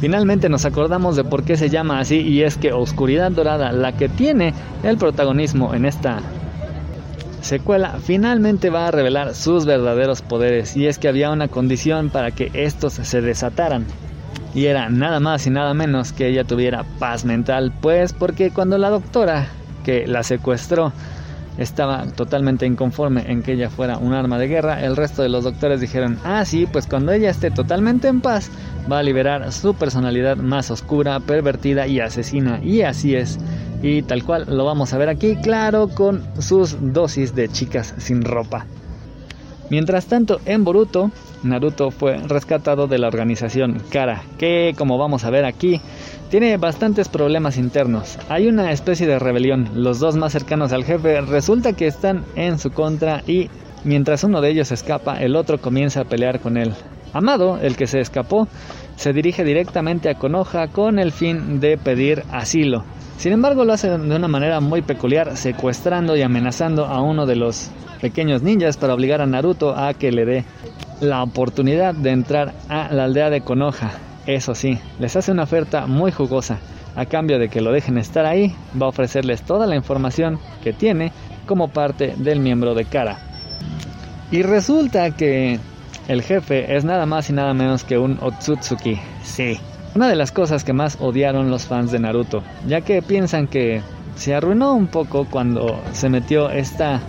finalmente 0.00 0.48
nos 0.48 0.64
acordamos 0.64 1.16
de 1.16 1.24
por 1.24 1.44
qué 1.44 1.58
se 1.58 1.68
llama 1.68 2.00
así 2.00 2.16
y 2.16 2.44
es 2.44 2.56
que 2.56 2.72
Oscuridad 2.72 3.30
Dorada, 3.30 3.72
la 3.72 3.92
que 3.92 4.08
tiene 4.08 4.54
el 4.82 4.96
protagonismo 4.96 5.74
en 5.74 5.84
esta 5.84 6.22
secuela, 7.42 7.98
finalmente 8.02 8.70
va 8.70 8.88
a 8.88 8.90
revelar 8.90 9.34
sus 9.34 9.66
verdaderos 9.66 10.22
poderes 10.22 10.76
y 10.76 10.86
es 10.86 10.98
que 10.98 11.08
había 11.08 11.30
una 11.30 11.48
condición 11.48 12.10
para 12.10 12.30
que 12.30 12.50
estos 12.54 12.94
se 12.94 13.20
desataran. 13.20 13.86
Y 14.54 14.66
era 14.66 14.90
nada 14.90 15.18
más 15.20 15.46
y 15.46 15.50
nada 15.50 15.74
menos 15.74 16.12
que 16.12 16.28
ella 16.28 16.44
tuviera 16.44 16.84
paz 16.98 17.24
mental, 17.24 17.72
pues 17.80 18.12
porque 18.12 18.50
cuando 18.50 18.78
la 18.78 18.90
doctora 18.90 19.48
que 19.84 20.06
la 20.06 20.22
secuestró 20.22 20.92
estaba 21.58 22.06
totalmente 22.06 22.66
inconforme 22.66 23.30
en 23.30 23.42
que 23.42 23.52
ella 23.52 23.70
fuera 23.70 23.98
un 23.98 24.14
arma 24.14 24.38
de 24.38 24.48
guerra, 24.48 24.82
el 24.82 24.96
resto 24.96 25.22
de 25.22 25.28
los 25.28 25.44
doctores 25.44 25.80
dijeron, 25.80 26.18
ah 26.24 26.44
sí, 26.44 26.66
pues 26.70 26.86
cuando 26.86 27.12
ella 27.12 27.30
esté 27.30 27.50
totalmente 27.50 28.08
en 28.08 28.20
paz, 28.20 28.50
va 28.90 28.98
a 28.98 29.02
liberar 29.02 29.52
su 29.52 29.74
personalidad 29.74 30.36
más 30.36 30.70
oscura, 30.70 31.20
pervertida 31.20 31.86
y 31.86 32.00
asesina, 32.00 32.60
y 32.62 32.82
así 32.82 33.14
es. 33.14 33.38
Y 33.82 34.02
tal 34.02 34.24
cual 34.24 34.46
lo 34.48 34.64
vamos 34.64 34.92
a 34.92 34.98
ver 34.98 35.08
aquí, 35.08 35.36
claro, 35.36 35.88
con 35.88 36.22
sus 36.40 36.76
dosis 36.92 37.34
de 37.34 37.48
chicas 37.48 37.94
sin 37.98 38.22
ropa. 38.22 38.66
Mientras 39.70 40.06
tanto, 40.06 40.40
en 40.44 40.64
Boruto, 40.64 41.10
Naruto 41.42 41.90
fue 41.90 42.18
rescatado 42.18 42.86
de 42.86 42.98
la 42.98 43.08
organización 43.08 43.82
Kara, 43.90 44.22
que 44.38 44.74
como 44.76 44.98
vamos 44.98 45.24
a 45.24 45.30
ver 45.30 45.44
aquí, 45.44 45.80
tiene 46.30 46.56
bastantes 46.56 47.08
problemas 47.08 47.58
internos. 47.58 48.18
Hay 48.28 48.48
una 48.48 48.72
especie 48.72 49.06
de 49.06 49.18
rebelión. 49.18 49.68
Los 49.74 49.98
dos 49.98 50.16
más 50.16 50.32
cercanos 50.32 50.72
al 50.72 50.84
jefe 50.84 51.20
resulta 51.22 51.72
que 51.72 51.86
están 51.86 52.24
en 52.36 52.58
su 52.58 52.70
contra 52.70 53.22
y 53.26 53.50
mientras 53.84 54.24
uno 54.24 54.40
de 54.40 54.50
ellos 54.50 54.72
escapa, 54.72 55.20
el 55.22 55.36
otro 55.36 55.60
comienza 55.60 56.02
a 56.02 56.04
pelear 56.04 56.40
con 56.40 56.56
él. 56.56 56.72
Amado, 57.12 57.58
el 57.60 57.76
que 57.76 57.86
se 57.86 58.00
escapó, 58.00 58.48
se 58.96 59.12
dirige 59.12 59.44
directamente 59.44 60.08
a 60.08 60.14
Konoha 60.14 60.68
con 60.68 60.98
el 60.98 61.12
fin 61.12 61.60
de 61.60 61.76
pedir 61.76 62.24
asilo. 62.30 62.84
Sin 63.18 63.32
embargo, 63.32 63.64
lo 63.64 63.72
hace 63.72 63.88
de 63.88 64.16
una 64.16 64.28
manera 64.28 64.60
muy 64.60 64.82
peculiar, 64.82 65.36
secuestrando 65.36 66.16
y 66.16 66.22
amenazando 66.22 66.86
a 66.86 67.02
uno 67.02 67.26
de 67.26 67.36
los 67.36 67.70
pequeños 68.00 68.42
ninjas 68.42 68.76
para 68.76 68.94
obligar 68.94 69.20
a 69.20 69.26
Naruto 69.26 69.76
a 69.76 69.94
que 69.94 70.10
le 70.10 70.24
dé 70.24 70.44
la 71.00 71.22
oportunidad 71.22 71.94
de 71.94 72.10
entrar 72.10 72.54
a 72.68 72.92
la 72.92 73.04
aldea 73.04 73.30
de 73.30 73.42
Konoha. 73.42 73.92
Eso 74.26 74.54
sí, 74.54 74.78
les 74.98 75.14
hace 75.16 75.32
una 75.32 75.44
oferta 75.44 75.86
muy 75.86 76.12
jugosa. 76.12 76.58
A 76.94 77.06
cambio 77.06 77.38
de 77.38 77.48
que 77.48 77.60
lo 77.60 77.72
dejen 77.72 77.98
estar 77.98 78.26
ahí, 78.26 78.54
va 78.80 78.86
a 78.86 78.90
ofrecerles 78.90 79.42
toda 79.42 79.66
la 79.66 79.76
información 79.76 80.38
que 80.62 80.72
tiene 80.72 81.12
como 81.46 81.68
parte 81.68 82.14
del 82.16 82.40
miembro 82.40 82.74
de 82.74 82.84
Kara. 82.84 83.18
Y 84.30 84.42
resulta 84.42 85.10
que 85.12 85.58
el 86.08 86.22
jefe 86.22 86.76
es 86.76 86.84
nada 86.84 87.06
más 87.06 87.30
y 87.30 87.32
nada 87.32 87.54
menos 87.54 87.84
que 87.84 87.98
un 87.98 88.18
Otsutsuki. 88.20 88.98
Sí, 89.22 89.58
una 89.94 90.08
de 90.08 90.16
las 90.16 90.32
cosas 90.32 90.64
que 90.64 90.72
más 90.72 90.96
odiaron 91.00 91.50
los 91.50 91.66
fans 91.66 91.92
de 91.92 91.98
Naruto, 91.98 92.42
ya 92.66 92.80
que 92.80 93.02
piensan 93.02 93.46
que 93.46 93.82
se 94.16 94.34
arruinó 94.34 94.74
un 94.74 94.86
poco 94.86 95.26
cuando 95.30 95.80
se 95.92 96.08
metió 96.08 96.50
esta 96.50 97.00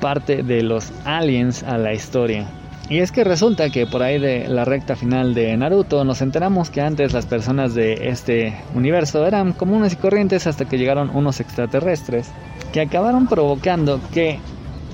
parte 0.00 0.42
de 0.42 0.62
los 0.62 0.92
aliens 1.04 1.62
a 1.62 1.78
la 1.78 1.92
historia. 1.92 2.46
Y 2.90 2.98
es 2.98 3.12
que 3.12 3.24
resulta 3.24 3.70
que 3.70 3.86
por 3.86 4.02
ahí 4.02 4.18
de 4.18 4.46
la 4.46 4.66
recta 4.66 4.94
final 4.94 5.32
de 5.32 5.56
Naruto 5.56 6.04
nos 6.04 6.20
enteramos 6.20 6.68
que 6.68 6.82
antes 6.82 7.14
las 7.14 7.24
personas 7.24 7.74
de 7.74 8.08
este 8.08 8.54
universo 8.74 9.26
eran 9.26 9.52
comunes 9.52 9.94
y 9.94 9.96
corrientes 9.96 10.46
hasta 10.46 10.66
que 10.66 10.76
llegaron 10.76 11.10
unos 11.14 11.40
extraterrestres 11.40 12.30
que 12.72 12.82
acabaron 12.82 13.26
provocando 13.26 14.00
que 14.12 14.38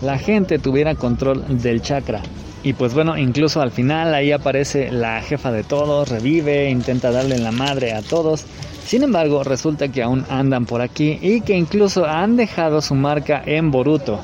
la 0.02 0.18
gente 0.18 0.58
tuviera 0.58 0.94
control 0.94 1.60
del 1.60 1.82
chakra. 1.82 2.22
Y 2.62 2.74
pues 2.74 2.92
bueno, 2.92 3.16
incluso 3.16 3.62
al 3.62 3.70
final 3.70 4.12
ahí 4.14 4.32
aparece 4.32 4.90
la 4.90 5.22
jefa 5.22 5.50
de 5.50 5.64
todos, 5.64 6.08
revive, 6.08 6.68
intenta 6.68 7.10
darle 7.10 7.38
la 7.38 7.52
madre 7.52 7.94
a 7.94 8.02
todos. 8.02 8.44
Sin 8.84 9.02
embargo, 9.02 9.44
resulta 9.44 9.88
que 9.88 10.02
aún 10.02 10.26
andan 10.28 10.66
por 10.66 10.82
aquí 10.82 11.18
y 11.22 11.40
que 11.40 11.56
incluso 11.56 12.04
han 12.04 12.36
dejado 12.36 12.82
su 12.82 12.94
marca 12.94 13.42
en 13.46 13.70
Boruto. 13.70 14.20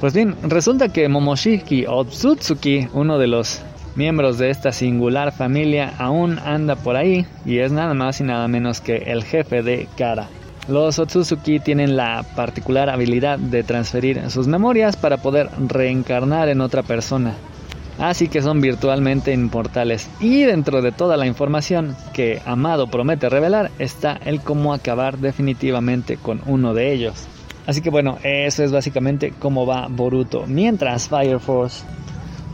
Pues 0.00 0.14
bien, 0.14 0.36
resulta 0.42 0.90
que 0.90 1.08
Momoshiki 1.08 1.86
Otsutsuki, 1.86 2.88
uno 2.92 3.18
de 3.18 3.26
los 3.26 3.60
miembros 3.94 4.38
de 4.38 4.50
esta 4.50 4.72
singular 4.72 5.32
familia, 5.32 5.94
aún 5.98 6.38
anda 6.38 6.76
por 6.76 6.96
ahí 6.96 7.26
y 7.44 7.58
es 7.58 7.72
nada 7.72 7.94
más 7.94 8.20
y 8.20 8.24
nada 8.24 8.48
menos 8.48 8.80
que 8.80 8.96
el 8.96 9.22
jefe 9.22 9.62
de 9.62 9.88
Kara. 9.96 10.28
Los 10.66 10.98
Otsutsuki 10.98 11.60
tienen 11.60 11.94
la 11.94 12.24
particular 12.34 12.88
habilidad 12.88 13.38
de 13.38 13.62
transferir 13.62 14.30
sus 14.30 14.46
memorias 14.46 14.96
para 14.96 15.18
poder 15.18 15.50
reencarnar 15.58 16.48
en 16.48 16.62
otra 16.62 16.82
persona. 16.82 17.34
así 17.98 18.28
que 18.28 18.42
son 18.42 18.60
virtualmente 18.60 19.32
inmortales. 19.32 20.08
Y 20.20 20.42
dentro 20.42 20.82
de 20.82 20.90
toda 20.90 21.16
la 21.16 21.26
información 21.26 21.96
que 22.12 22.40
Amado 22.44 22.88
promete 22.88 23.28
revelar 23.28 23.70
está 23.78 24.18
el 24.24 24.40
cómo 24.40 24.72
acabar 24.72 25.18
definitivamente 25.18 26.16
con 26.16 26.40
uno 26.46 26.74
de 26.74 26.92
ellos. 26.92 27.26
Así 27.66 27.80
que 27.80 27.90
bueno, 27.90 28.18
eso 28.22 28.64
es 28.64 28.72
básicamente 28.72 29.32
cómo 29.38 29.66
va 29.66 29.86
Boruto. 29.88 30.44
Mientras 30.46 31.08
Fire 31.08 31.40
Force 31.40 31.84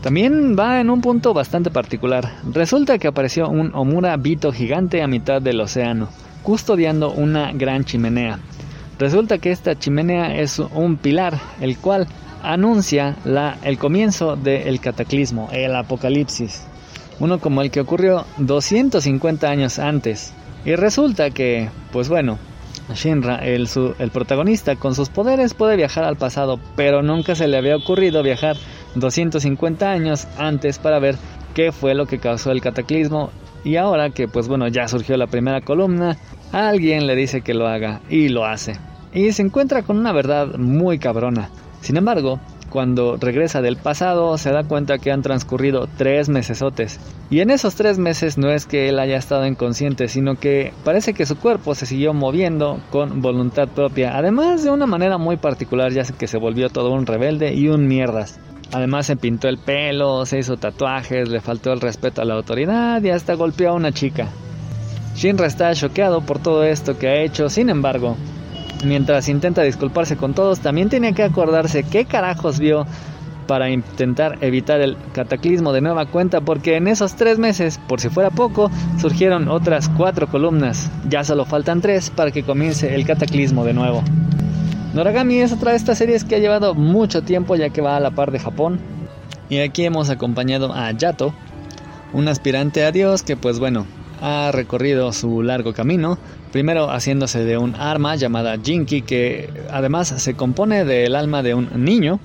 también 0.01 0.55
va 0.57 0.79
en 0.79 0.89
un 0.89 1.01
punto 1.01 1.33
bastante 1.33 1.69
particular. 1.69 2.29
Resulta 2.51 2.97
que 2.97 3.07
apareció 3.07 3.49
un 3.49 3.71
Omura 3.73 4.15
Bito 4.17 4.51
gigante 4.51 5.01
a 5.01 5.07
mitad 5.07 5.41
del 5.41 5.61
océano, 5.61 6.09
custodiando 6.43 7.11
una 7.11 7.51
gran 7.53 7.85
chimenea. 7.85 8.39
Resulta 8.99 9.37
que 9.39 9.51
esta 9.51 9.77
chimenea 9.77 10.35
es 10.35 10.59
un 10.59 10.97
pilar, 10.97 11.39
el 11.59 11.77
cual 11.77 12.07
anuncia 12.43 13.15
el 13.63 13.77
comienzo 13.77 14.35
del 14.35 14.79
cataclismo, 14.79 15.49
el 15.51 15.75
apocalipsis, 15.75 16.63
uno 17.19 17.39
como 17.39 17.61
el 17.61 17.71
que 17.71 17.81
ocurrió 17.81 18.25
250 18.37 19.49
años 19.49 19.79
antes. 19.79 20.33
Y 20.65 20.75
resulta 20.75 21.31
que, 21.31 21.69
pues 21.91 22.09
bueno, 22.09 22.37
Shinra, 22.93 23.37
el, 23.37 23.67
el 23.99 24.11
protagonista, 24.11 24.75
con 24.75 24.95
sus 24.95 25.09
poderes 25.09 25.53
puede 25.53 25.75
viajar 25.75 26.03
al 26.03 26.17
pasado, 26.17 26.59
pero 26.75 27.01
nunca 27.01 27.35
se 27.35 27.47
le 27.47 27.57
había 27.57 27.75
ocurrido 27.75 28.21
viajar 28.21 28.57
250 28.95 29.89
años 29.89 30.27
antes 30.37 30.77
para 30.77 30.99
ver 30.99 31.15
qué 31.53 31.71
fue 31.71 31.95
lo 31.95 32.05
que 32.05 32.19
causó 32.19 32.51
el 32.51 32.61
cataclismo. 32.61 33.31
Y 33.63 33.75
ahora 33.75 34.09
que, 34.09 34.27
pues 34.27 34.47
bueno, 34.47 34.67
ya 34.67 34.87
surgió 34.87 35.17
la 35.17 35.27
primera 35.27 35.61
columna, 35.61 36.17
alguien 36.51 37.07
le 37.07 37.15
dice 37.15 37.41
que 37.41 37.53
lo 37.53 37.67
haga 37.67 38.01
y 38.09 38.29
lo 38.29 38.45
hace 38.45 38.73
y 39.13 39.31
se 39.31 39.41
encuentra 39.41 39.83
con 39.83 39.97
una 39.97 40.13
verdad 40.13 40.55
muy 40.57 40.99
cabrona. 40.99 41.49
Sin 41.81 41.97
embargo, 41.97 42.39
cuando 42.69 43.17
regresa 43.17 43.61
del 43.61 43.75
pasado 43.75 44.37
se 44.37 44.51
da 44.51 44.63
cuenta 44.63 44.97
que 44.97 45.11
han 45.11 45.21
transcurrido 45.21 45.89
tres 45.97 46.29
mesesotes. 46.29 46.99
Y 47.29 47.41
en 47.41 47.49
esos 47.49 47.75
tres 47.75 47.97
meses 47.97 48.37
no 48.37 48.49
es 48.49 48.65
que 48.65 48.87
él 48.87 48.99
haya 48.99 49.17
estado 49.17 49.45
inconsciente, 49.45 50.07
sino 50.07 50.35
que 50.35 50.73
parece 50.85 51.13
que 51.13 51.25
su 51.25 51.37
cuerpo 51.37 51.75
se 51.75 51.85
siguió 51.85 52.13
moviendo 52.13 52.79
con 52.89 53.21
voluntad 53.21 53.67
propia, 53.67 54.17
además 54.17 54.63
de 54.63 54.71
una 54.71 54.85
manera 54.85 55.17
muy 55.17 55.37
particular, 55.37 55.91
ya 55.91 56.03
que 56.03 56.27
se 56.27 56.37
volvió 56.37 56.69
todo 56.69 56.91
un 56.91 57.05
rebelde 57.05 57.53
y 57.53 57.67
un 57.67 57.87
mierdas. 57.87 58.39
Además 58.71 59.05
se 59.05 59.17
pintó 59.17 59.47
el 59.47 59.57
pelo, 59.57 60.25
se 60.25 60.39
hizo 60.39 60.57
tatuajes, 60.57 61.29
le 61.29 61.41
faltó 61.41 61.73
el 61.73 61.81
respeto 61.81 62.21
a 62.21 62.25
la 62.25 62.35
autoridad 62.35 63.03
y 63.03 63.09
hasta 63.09 63.33
golpeó 63.35 63.71
a 63.71 63.73
una 63.73 63.91
chica. 63.91 64.29
Shinra 65.15 65.47
está 65.47 65.73
choqueado 65.73 66.21
por 66.21 66.39
todo 66.39 66.63
esto 66.63 66.97
que 66.97 67.07
ha 67.07 67.21
hecho, 67.21 67.49
sin 67.49 67.69
embargo, 67.69 68.15
Mientras 68.85 69.29
intenta 69.29 69.61
disculparse 69.61 70.17
con 70.17 70.33
todos, 70.33 70.59
también 70.59 70.89
tiene 70.89 71.13
que 71.13 71.23
acordarse 71.23 71.83
qué 71.83 72.05
carajos 72.05 72.59
vio 72.59 72.85
para 73.47 73.69
intentar 73.69 74.37
evitar 74.41 74.81
el 74.81 74.97
cataclismo 75.13 75.73
de 75.73 75.81
nueva 75.81 76.05
cuenta, 76.05 76.41
porque 76.41 76.77
en 76.77 76.87
esos 76.87 77.15
tres 77.15 77.37
meses, 77.37 77.79
por 77.87 77.99
si 77.99 78.09
fuera 78.09 78.29
poco, 78.31 78.71
surgieron 78.99 79.49
otras 79.49 79.89
cuatro 79.89 80.27
columnas. 80.27 80.89
Ya 81.09 81.23
solo 81.23 81.45
faltan 81.45 81.81
tres 81.81 82.09
para 82.09 82.31
que 82.31 82.43
comience 82.43 82.95
el 82.95 83.05
cataclismo 83.05 83.65
de 83.65 83.73
nuevo. 83.73 84.03
Noragami 84.93 85.39
es 85.39 85.53
otra 85.53 85.71
de 85.71 85.77
estas 85.77 85.97
series 85.97 86.25
que 86.25 86.35
ha 86.35 86.39
llevado 86.39 86.75
mucho 86.75 87.21
tiempo 87.21 87.55
ya 87.55 87.69
que 87.69 87.79
va 87.79 87.95
a 87.95 88.01
la 88.01 88.11
par 88.11 88.31
de 88.31 88.39
Japón. 88.39 88.77
Y 89.49 89.59
aquí 89.59 89.85
hemos 89.85 90.09
acompañado 90.09 90.73
a 90.73 90.91
Yato, 90.91 91.33
un 92.11 92.27
aspirante 92.27 92.83
a 92.83 92.91
Dios 92.91 93.23
que 93.23 93.37
pues 93.37 93.57
bueno, 93.57 93.85
ha 94.21 94.51
recorrido 94.51 95.13
su 95.13 95.43
largo 95.43 95.73
camino, 95.73 96.17
primero 96.51 96.91
haciéndose 96.91 97.45
de 97.45 97.57
un 97.57 97.75
arma 97.75 98.17
llamada 98.17 98.57
Jinky 98.61 99.01
que 99.01 99.49
además 99.71 100.09
se 100.09 100.33
compone 100.33 100.83
del 100.83 101.15
alma 101.15 101.41
de 101.41 101.53
un 101.53 101.69
niño 101.85 102.19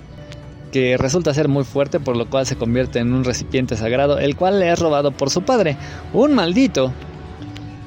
que 0.72 0.96
resulta 0.96 1.32
ser 1.34 1.46
muy 1.46 1.62
fuerte 1.62 2.00
por 2.00 2.16
lo 2.16 2.28
cual 2.28 2.46
se 2.46 2.56
convierte 2.56 2.98
en 2.98 3.12
un 3.12 3.22
recipiente 3.22 3.76
sagrado 3.76 4.18
el 4.18 4.34
cual 4.34 4.58
le 4.58 4.72
es 4.72 4.78
robado 4.80 5.12
por 5.12 5.30
su 5.30 5.42
padre, 5.42 5.76
un 6.12 6.34
maldito 6.34 6.92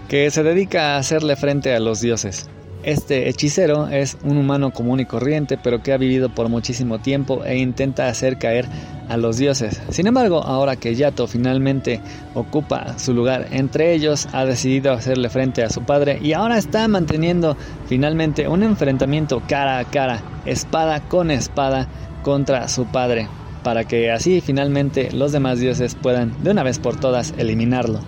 que 0.08 0.32
se 0.32 0.42
dedica 0.42 0.96
a 0.96 1.00
hacerle 1.00 1.36
frente 1.36 1.76
a 1.76 1.82
los 1.82 2.00
dioses. 2.00 2.50
Este 2.84 3.28
hechicero 3.28 3.90
es 3.90 4.18
un 4.24 4.38
humano 4.38 4.72
común 4.72 5.02
y 5.02 5.06
corriente, 5.06 5.58
pero 5.62 5.84
que 5.84 5.92
ha 5.92 5.98
vivido 5.98 6.30
por 6.30 6.48
muchísimo 6.48 7.00
tiempo 7.00 7.44
e 7.44 7.58
intenta 7.58 8.08
hacer 8.08 8.38
caer 8.38 8.68
a 9.10 9.18
los 9.18 9.38
dioses. 9.38 9.82
Sin 9.90 10.08
embargo, 10.08 10.42
ahora 10.44 10.78
que 10.78 10.96
Yato 10.96 11.28
finalmente 11.28 12.00
ocupa 12.36 12.98
su 12.98 13.14
lugar 13.14 13.48
entre 13.52 13.94
ellos, 13.94 14.30
ha 14.32 14.46
decidido 14.46 14.94
hacerle 14.94 15.30
frente 15.30 15.62
a 15.62 15.70
su 15.70 15.82
padre 15.82 16.20
y 16.22 16.32
ahora 16.32 16.58
está 16.58 16.88
manteniendo 16.88 17.58
finalmente 17.88 18.48
un 18.48 18.64
enfrentamiento 18.64 19.42
cara 19.46 19.80
a 19.80 19.86
cara, 19.86 20.22
espada 20.46 21.02
con 21.02 21.32
espada 21.32 21.88
contra 22.24 22.70
su 22.70 22.86
padre, 22.86 23.28
para 23.62 23.84
que 23.84 24.10
así 24.10 24.40
finalmente 24.40 25.12
los 25.12 25.34
demás 25.34 25.60
dioses 25.60 25.96
puedan 25.96 26.34
de 26.44 26.52
una 26.52 26.64
vez 26.64 26.80
por 26.80 26.98
todas 26.98 27.34
eliminarlo. 27.38 28.00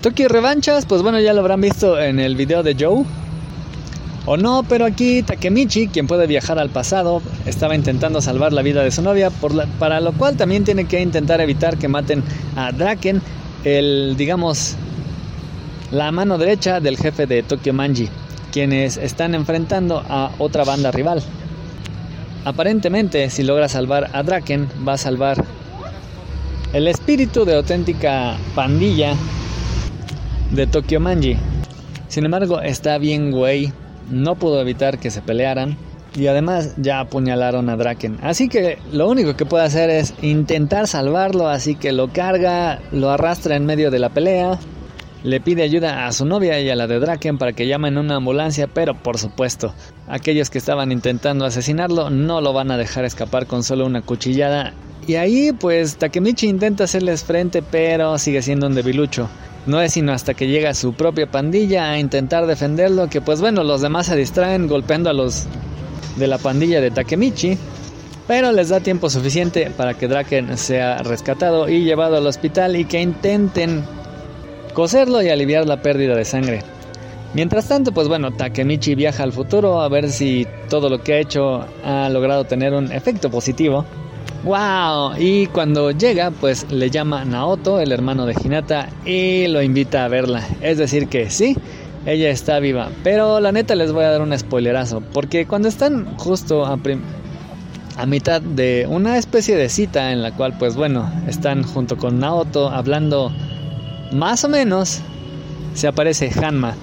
Toki 0.00 0.26
revanchas, 0.26 0.86
pues 0.86 1.02
bueno, 1.02 1.20
ya 1.20 1.32
lo 1.32 1.40
habrán 1.40 1.60
visto 1.60 2.00
en 2.00 2.18
el 2.18 2.34
video 2.34 2.62
de 2.62 2.76
Joe, 2.78 3.04
o 4.24 4.36
no, 4.36 4.62
pero 4.68 4.84
aquí 4.84 5.22
Takemichi, 5.22 5.88
quien 5.88 6.06
puede 6.06 6.26
viajar 6.26 6.58
al 6.58 6.70
pasado, 6.70 7.22
estaba 7.44 7.74
intentando 7.74 8.20
salvar 8.20 8.52
la 8.52 8.62
vida 8.62 8.82
de 8.82 8.90
su 8.90 9.02
novia, 9.02 9.30
para 9.78 10.00
lo 10.00 10.12
cual 10.12 10.36
también 10.36 10.64
tiene 10.64 10.84
que 10.84 11.00
intentar 11.00 11.40
evitar 11.40 11.76
que 11.76 11.88
maten 11.88 12.22
a 12.54 12.70
Draken, 12.72 13.20
el, 13.64 14.14
digamos, 14.16 14.76
la 15.90 16.12
mano 16.12 16.38
derecha 16.38 16.80
del 16.80 16.96
jefe 16.96 17.26
de 17.26 17.42
Tokyo 17.42 17.72
Manji, 17.72 18.08
quienes 18.52 18.96
están 18.96 19.34
enfrentando 19.34 20.04
a 20.08 20.30
otra 20.38 20.64
banda 20.64 20.92
rival. 20.92 21.22
Aparentemente, 22.44 23.28
si 23.30 23.42
logra 23.42 23.68
salvar 23.68 24.10
a 24.12 24.22
Draken, 24.22 24.68
va 24.86 24.94
a 24.94 24.98
salvar 24.98 25.44
el 26.72 26.88
espíritu 26.88 27.44
de 27.44 27.56
auténtica 27.56 28.36
pandilla 28.54 29.14
de 30.52 30.66
Tokyo 30.66 31.00
Manji. 31.00 31.36
Sin 32.08 32.24
embargo, 32.24 32.60
está 32.60 32.98
bien 32.98 33.30
güey 33.30 33.72
no 34.12 34.36
pudo 34.36 34.60
evitar 34.60 34.98
que 34.98 35.10
se 35.10 35.22
pelearan 35.22 35.76
y 36.14 36.26
además 36.26 36.74
ya 36.76 37.00
apuñalaron 37.00 37.68
a 37.70 37.76
Draken. 37.76 38.18
Así 38.22 38.48
que 38.48 38.78
lo 38.92 39.08
único 39.08 39.34
que 39.34 39.46
puede 39.46 39.64
hacer 39.64 39.90
es 39.90 40.14
intentar 40.22 40.86
salvarlo, 40.86 41.48
así 41.48 41.74
que 41.74 41.92
lo 41.92 42.08
carga, 42.08 42.80
lo 42.92 43.10
arrastra 43.10 43.56
en 43.56 43.66
medio 43.66 43.90
de 43.90 43.98
la 43.98 44.10
pelea, 44.10 44.58
le 45.24 45.40
pide 45.40 45.62
ayuda 45.62 46.06
a 46.06 46.12
su 46.12 46.24
novia 46.24 46.60
y 46.60 46.68
a 46.68 46.76
la 46.76 46.86
de 46.86 46.98
Draken 46.98 47.38
para 47.38 47.52
que 47.52 47.66
llamen 47.66 47.96
una 47.96 48.16
ambulancia, 48.16 48.66
pero 48.66 48.94
por 48.94 49.18
supuesto, 49.18 49.72
aquellos 50.08 50.50
que 50.50 50.58
estaban 50.58 50.92
intentando 50.92 51.44
asesinarlo 51.44 52.10
no 52.10 52.40
lo 52.40 52.52
van 52.52 52.70
a 52.70 52.76
dejar 52.76 53.04
escapar 53.04 53.46
con 53.46 53.62
solo 53.62 53.86
una 53.86 54.02
cuchillada. 54.02 54.74
Y 55.06 55.14
ahí 55.14 55.52
pues 55.52 55.96
Takemichi 55.96 56.48
intenta 56.48 56.84
hacerles 56.84 57.24
frente, 57.24 57.62
pero 57.62 58.18
sigue 58.18 58.42
siendo 58.42 58.66
un 58.66 58.74
debilucho. 58.74 59.28
No 59.66 59.80
es 59.80 59.92
sino 59.92 60.12
hasta 60.12 60.34
que 60.34 60.48
llega 60.48 60.74
su 60.74 60.94
propia 60.94 61.30
pandilla 61.30 61.90
a 61.90 61.98
intentar 61.98 62.46
defenderlo 62.46 63.08
que 63.08 63.20
pues 63.20 63.40
bueno, 63.40 63.62
los 63.62 63.80
demás 63.80 64.06
se 64.06 64.16
distraen 64.16 64.66
golpeando 64.66 65.08
a 65.08 65.12
los 65.12 65.46
de 66.16 66.26
la 66.26 66.38
pandilla 66.38 66.80
de 66.80 66.90
Takemichi, 66.90 67.56
pero 68.26 68.52
les 68.52 68.70
da 68.70 68.80
tiempo 68.80 69.08
suficiente 69.08 69.70
para 69.70 69.94
que 69.94 70.08
Draken 70.08 70.58
sea 70.58 70.98
rescatado 71.02 71.68
y 71.68 71.84
llevado 71.84 72.16
al 72.16 72.26
hospital 72.26 72.76
y 72.76 72.84
que 72.84 73.00
intenten 73.00 73.84
coserlo 74.74 75.22
y 75.22 75.28
aliviar 75.28 75.66
la 75.66 75.80
pérdida 75.80 76.16
de 76.16 76.24
sangre. 76.24 76.62
Mientras 77.34 77.66
tanto, 77.66 77.92
pues 77.92 78.08
bueno, 78.08 78.30
Takemichi 78.32 78.94
viaja 78.94 79.22
al 79.22 79.32
futuro 79.32 79.80
a 79.80 79.88
ver 79.88 80.10
si 80.10 80.46
todo 80.68 80.90
lo 80.90 81.02
que 81.02 81.14
ha 81.14 81.18
hecho 81.18 81.64
ha 81.82 82.08
logrado 82.10 82.44
tener 82.44 82.74
un 82.74 82.92
efecto 82.92 83.30
positivo. 83.30 83.86
¡Wow! 84.44 85.12
Y 85.18 85.46
cuando 85.46 85.92
llega, 85.92 86.32
pues 86.32 86.66
le 86.70 86.90
llama 86.90 87.24
Naoto, 87.24 87.78
el 87.78 87.92
hermano 87.92 88.26
de 88.26 88.34
Hinata, 88.34 88.88
y 89.04 89.46
lo 89.46 89.62
invita 89.62 90.04
a 90.04 90.08
verla. 90.08 90.42
Es 90.60 90.78
decir, 90.78 91.08
que 91.08 91.30
sí, 91.30 91.56
ella 92.06 92.30
está 92.30 92.58
viva. 92.58 92.90
Pero 93.04 93.38
la 93.38 93.52
neta 93.52 93.76
les 93.76 93.92
voy 93.92 94.04
a 94.04 94.10
dar 94.10 94.20
un 94.20 94.36
spoilerazo, 94.36 95.00
porque 95.00 95.46
cuando 95.46 95.68
están 95.68 96.16
justo 96.16 96.66
a, 96.66 96.76
a 97.96 98.06
mitad 98.06 98.42
de 98.42 98.86
una 98.88 99.16
especie 99.16 99.56
de 99.56 99.68
cita 99.68 100.10
en 100.10 100.22
la 100.22 100.32
cual, 100.32 100.56
pues 100.58 100.74
bueno, 100.74 101.08
están 101.28 101.62
junto 101.62 101.96
con 101.96 102.18
Naoto 102.18 102.68
hablando 102.68 103.30
más 104.10 104.42
o 104.44 104.48
menos, 104.48 105.00
se 105.74 105.86
aparece 105.86 106.30
Hanma 106.30 106.74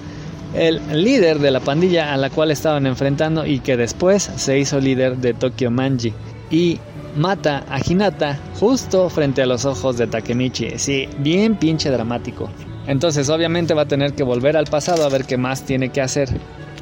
el 0.54 0.80
líder 1.04 1.38
de 1.38 1.50
la 1.50 1.60
pandilla 1.60 2.12
a 2.12 2.16
la 2.16 2.30
cual 2.30 2.50
estaban 2.50 2.86
enfrentando 2.86 3.46
y 3.46 3.60
que 3.60 3.76
después 3.76 4.30
se 4.36 4.58
hizo 4.58 4.80
líder 4.80 5.16
de 5.18 5.34
Tokyo 5.34 5.70
Manji. 5.70 6.12
Y 6.50 6.80
mata 7.16 7.64
a 7.68 7.78
Hinata 7.80 8.38
justo 8.58 9.08
frente 9.08 9.42
a 9.42 9.46
los 9.46 9.64
ojos 9.64 9.96
de 9.98 10.06
Takemichi. 10.06 10.78
Sí, 10.78 11.08
bien 11.18 11.56
pinche 11.56 11.90
dramático. 11.90 12.48
Entonces 12.86 13.28
obviamente 13.28 13.74
va 13.74 13.82
a 13.82 13.88
tener 13.88 14.14
que 14.14 14.22
volver 14.22 14.56
al 14.56 14.66
pasado 14.66 15.04
a 15.04 15.08
ver 15.08 15.24
qué 15.24 15.36
más 15.36 15.62
tiene 15.62 15.90
que 15.90 16.00
hacer 16.00 16.28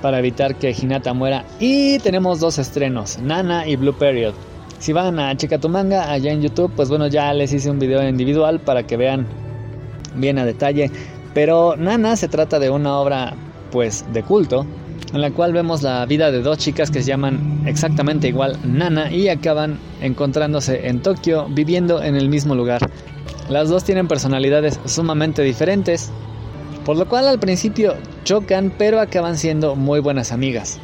para 0.00 0.18
evitar 0.18 0.56
que 0.56 0.70
Hinata 0.70 1.12
muera. 1.12 1.44
Y 1.58 1.98
tenemos 1.98 2.40
dos 2.40 2.58
estrenos, 2.58 3.18
Nana 3.18 3.66
y 3.66 3.76
Blue 3.76 3.96
Period. 3.96 4.34
Si 4.78 4.92
van 4.92 5.18
a 5.18 5.36
Chica 5.36 5.58
tu 5.58 5.68
manga 5.68 6.10
allá 6.10 6.32
en 6.32 6.42
YouTube, 6.42 6.72
pues 6.74 6.88
bueno, 6.88 7.08
ya 7.08 7.32
les 7.34 7.52
hice 7.52 7.70
un 7.70 7.78
video 7.78 8.06
individual 8.08 8.60
para 8.60 8.86
que 8.86 8.96
vean 8.96 9.26
bien 10.14 10.38
a 10.38 10.44
detalle. 10.44 10.90
Pero 11.34 11.76
Nana 11.76 12.16
se 12.16 12.28
trata 12.28 12.58
de 12.58 12.70
una 12.70 12.98
obra 12.98 13.34
pues 13.70 14.04
de 14.12 14.22
culto 14.22 14.64
en 15.12 15.20
la 15.20 15.30
cual 15.30 15.52
vemos 15.52 15.82
la 15.82 16.04
vida 16.06 16.30
de 16.30 16.42
dos 16.42 16.58
chicas 16.58 16.90
que 16.90 17.02
se 17.02 17.08
llaman 17.08 17.62
exactamente 17.66 18.28
igual 18.28 18.58
Nana 18.64 19.10
y 19.10 19.28
acaban 19.28 19.78
encontrándose 20.00 20.88
en 20.88 21.00
Tokio 21.00 21.46
viviendo 21.48 22.02
en 22.02 22.16
el 22.16 22.28
mismo 22.28 22.54
lugar. 22.54 22.90
Las 23.48 23.68
dos 23.68 23.84
tienen 23.84 24.08
personalidades 24.08 24.78
sumamente 24.84 25.42
diferentes, 25.42 26.10
por 26.84 26.96
lo 26.96 27.08
cual 27.08 27.28
al 27.28 27.38
principio 27.38 27.94
chocan 28.24 28.72
pero 28.76 29.00
acaban 29.00 29.38
siendo 29.38 29.76
muy 29.76 30.00
buenas 30.00 30.32
amigas. 30.32 30.78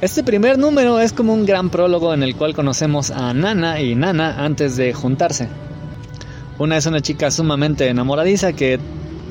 Este 0.00 0.22
primer 0.22 0.58
número 0.58 1.00
es 1.00 1.12
como 1.12 1.34
un 1.34 1.44
gran 1.44 1.70
prólogo 1.70 2.14
en 2.14 2.22
el 2.22 2.36
cual 2.36 2.54
conocemos 2.54 3.10
a 3.10 3.34
Nana 3.34 3.80
y 3.80 3.96
Nana 3.96 4.44
antes 4.44 4.76
de 4.76 4.92
juntarse. 4.92 5.48
Una 6.58 6.76
es 6.76 6.86
una 6.86 7.00
chica 7.00 7.32
sumamente 7.32 7.88
enamoradiza 7.88 8.52
que 8.52 8.78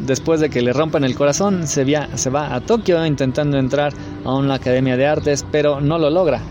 después 0.05 0.39
de 0.39 0.49
que 0.49 0.61
le 0.61 0.73
rompan 0.73 1.03
el 1.03 1.15
corazón 1.15 1.67
se, 1.67 1.83
va 1.83 2.53
a 2.53 2.61
Tokio 2.61 3.05
intentando 3.05 3.57
entrar 3.57 3.93
a 4.23 4.33
una 4.33 4.55
academia 4.55 4.97
de 4.97 5.07
artes 5.07 5.45
pero 5.51 5.81
no 5.81 5.97
lo 5.97 6.09
logra. 6.09 6.41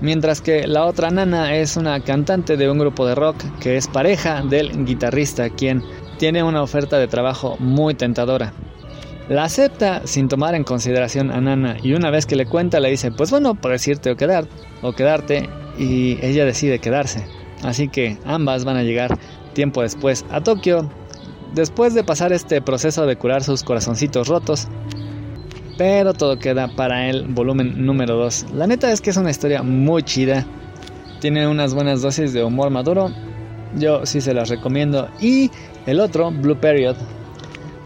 Mientras 0.00 0.40
que 0.40 0.66
la 0.66 0.84
otra 0.84 1.10
nana 1.10 1.56
es 1.56 1.76
una 1.76 2.00
cantante 2.00 2.56
de 2.56 2.70
un 2.70 2.78
grupo 2.78 3.06
de 3.06 3.14
rock 3.14 3.36
que 3.60 3.76
es 3.76 3.88
pareja 3.88 4.42
del 4.42 4.84
guitarrista 4.84 5.50
quien 5.50 5.82
tiene 6.18 6.42
una 6.42 6.62
oferta 6.62 6.98
de 6.98 7.08
trabajo 7.08 7.56
muy 7.58 7.94
tentadora. 7.94 8.52
La 9.28 9.44
acepta 9.44 10.02
sin 10.04 10.28
tomar 10.28 10.54
en 10.54 10.62
consideración 10.62 11.32
a 11.32 11.40
Nana 11.40 11.78
y 11.82 11.94
una 11.94 12.10
vez 12.10 12.26
que 12.26 12.36
le 12.36 12.46
cuenta 12.46 12.78
le 12.78 12.90
dice, 12.90 13.10
pues 13.10 13.30
bueno, 13.32 13.56
puedes 13.56 13.86
irte 13.88 14.10
o, 14.10 14.16
quedar, 14.16 14.46
o 14.82 14.92
quedarte 14.92 15.48
y 15.78 16.24
ella 16.24 16.44
decide 16.44 16.78
quedarse. 16.78 17.26
Así 17.62 17.88
que 17.88 18.18
ambas 18.24 18.64
van 18.64 18.76
a 18.76 18.84
llegar 18.84 19.18
tiempo 19.52 19.82
después 19.82 20.24
a 20.30 20.42
Tokio, 20.42 20.88
después 21.54 21.94
de 21.94 22.04
pasar 22.04 22.32
este 22.32 22.60
proceso 22.60 23.06
de 23.06 23.16
curar 23.16 23.42
sus 23.42 23.62
corazoncitos 23.62 24.28
rotos. 24.28 24.68
Pero 25.78 26.14
todo 26.14 26.38
queda 26.38 26.68
para 26.68 27.08
el 27.08 27.26
volumen 27.28 27.84
número 27.84 28.16
2. 28.16 28.46
La 28.54 28.66
neta 28.66 28.90
es 28.92 29.00
que 29.00 29.10
es 29.10 29.16
una 29.16 29.30
historia 29.30 29.62
muy 29.62 30.02
chida. 30.02 30.46
Tiene 31.20 31.46
unas 31.46 31.74
buenas 31.74 32.02
dosis 32.02 32.32
de 32.32 32.44
humor 32.44 32.70
maduro. 32.70 33.10
Yo 33.76 34.06
sí 34.06 34.20
se 34.20 34.32
las 34.32 34.48
recomiendo. 34.48 35.08
Y 35.20 35.50
el 35.86 36.00
otro, 36.00 36.30
Blue 36.30 36.58
Period, 36.58 36.96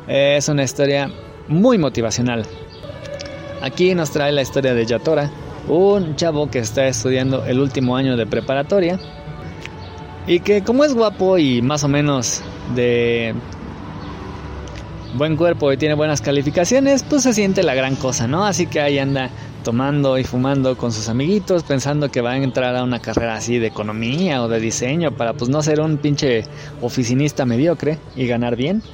es 0.06 0.48
una 0.48 0.62
historia 0.62 1.10
muy 1.48 1.78
motivacional. 1.78 2.46
Aquí 3.60 3.94
nos 3.94 4.10
trae 4.10 4.32
la 4.32 4.42
historia 4.42 4.72
de 4.72 4.86
Yatora, 4.86 5.30
un 5.68 6.16
chavo 6.16 6.50
que 6.50 6.60
está 6.60 6.86
estudiando 6.86 7.44
el 7.44 7.58
último 7.58 7.96
año 7.96 8.16
de 8.16 8.26
preparatoria 8.26 8.98
y 10.30 10.38
que 10.38 10.62
como 10.62 10.84
es 10.84 10.94
guapo 10.94 11.38
y 11.38 11.60
más 11.60 11.82
o 11.82 11.88
menos 11.88 12.40
de 12.76 13.34
buen 15.16 15.36
cuerpo 15.36 15.72
y 15.72 15.76
tiene 15.76 15.96
buenas 15.96 16.20
calificaciones, 16.20 17.02
pues 17.02 17.24
se 17.24 17.34
siente 17.34 17.64
la 17.64 17.74
gran 17.74 17.96
cosa, 17.96 18.28
¿no? 18.28 18.46
Así 18.46 18.68
que 18.68 18.80
ahí 18.80 19.00
anda 19.00 19.28
tomando 19.64 20.18
y 20.18 20.22
fumando 20.22 20.78
con 20.78 20.92
sus 20.92 21.08
amiguitos, 21.08 21.64
pensando 21.64 22.12
que 22.12 22.20
va 22.20 22.30
a 22.30 22.36
entrar 22.36 22.76
a 22.76 22.84
una 22.84 23.00
carrera 23.00 23.34
así 23.34 23.58
de 23.58 23.66
economía 23.66 24.44
o 24.44 24.48
de 24.48 24.60
diseño 24.60 25.10
para 25.10 25.32
pues 25.32 25.50
no 25.50 25.62
ser 25.62 25.80
un 25.80 25.96
pinche 25.96 26.44
oficinista 26.80 27.44
mediocre 27.44 27.98
y 28.14 28.28
ganar 28.28 28.54
bien. 28.54 28.84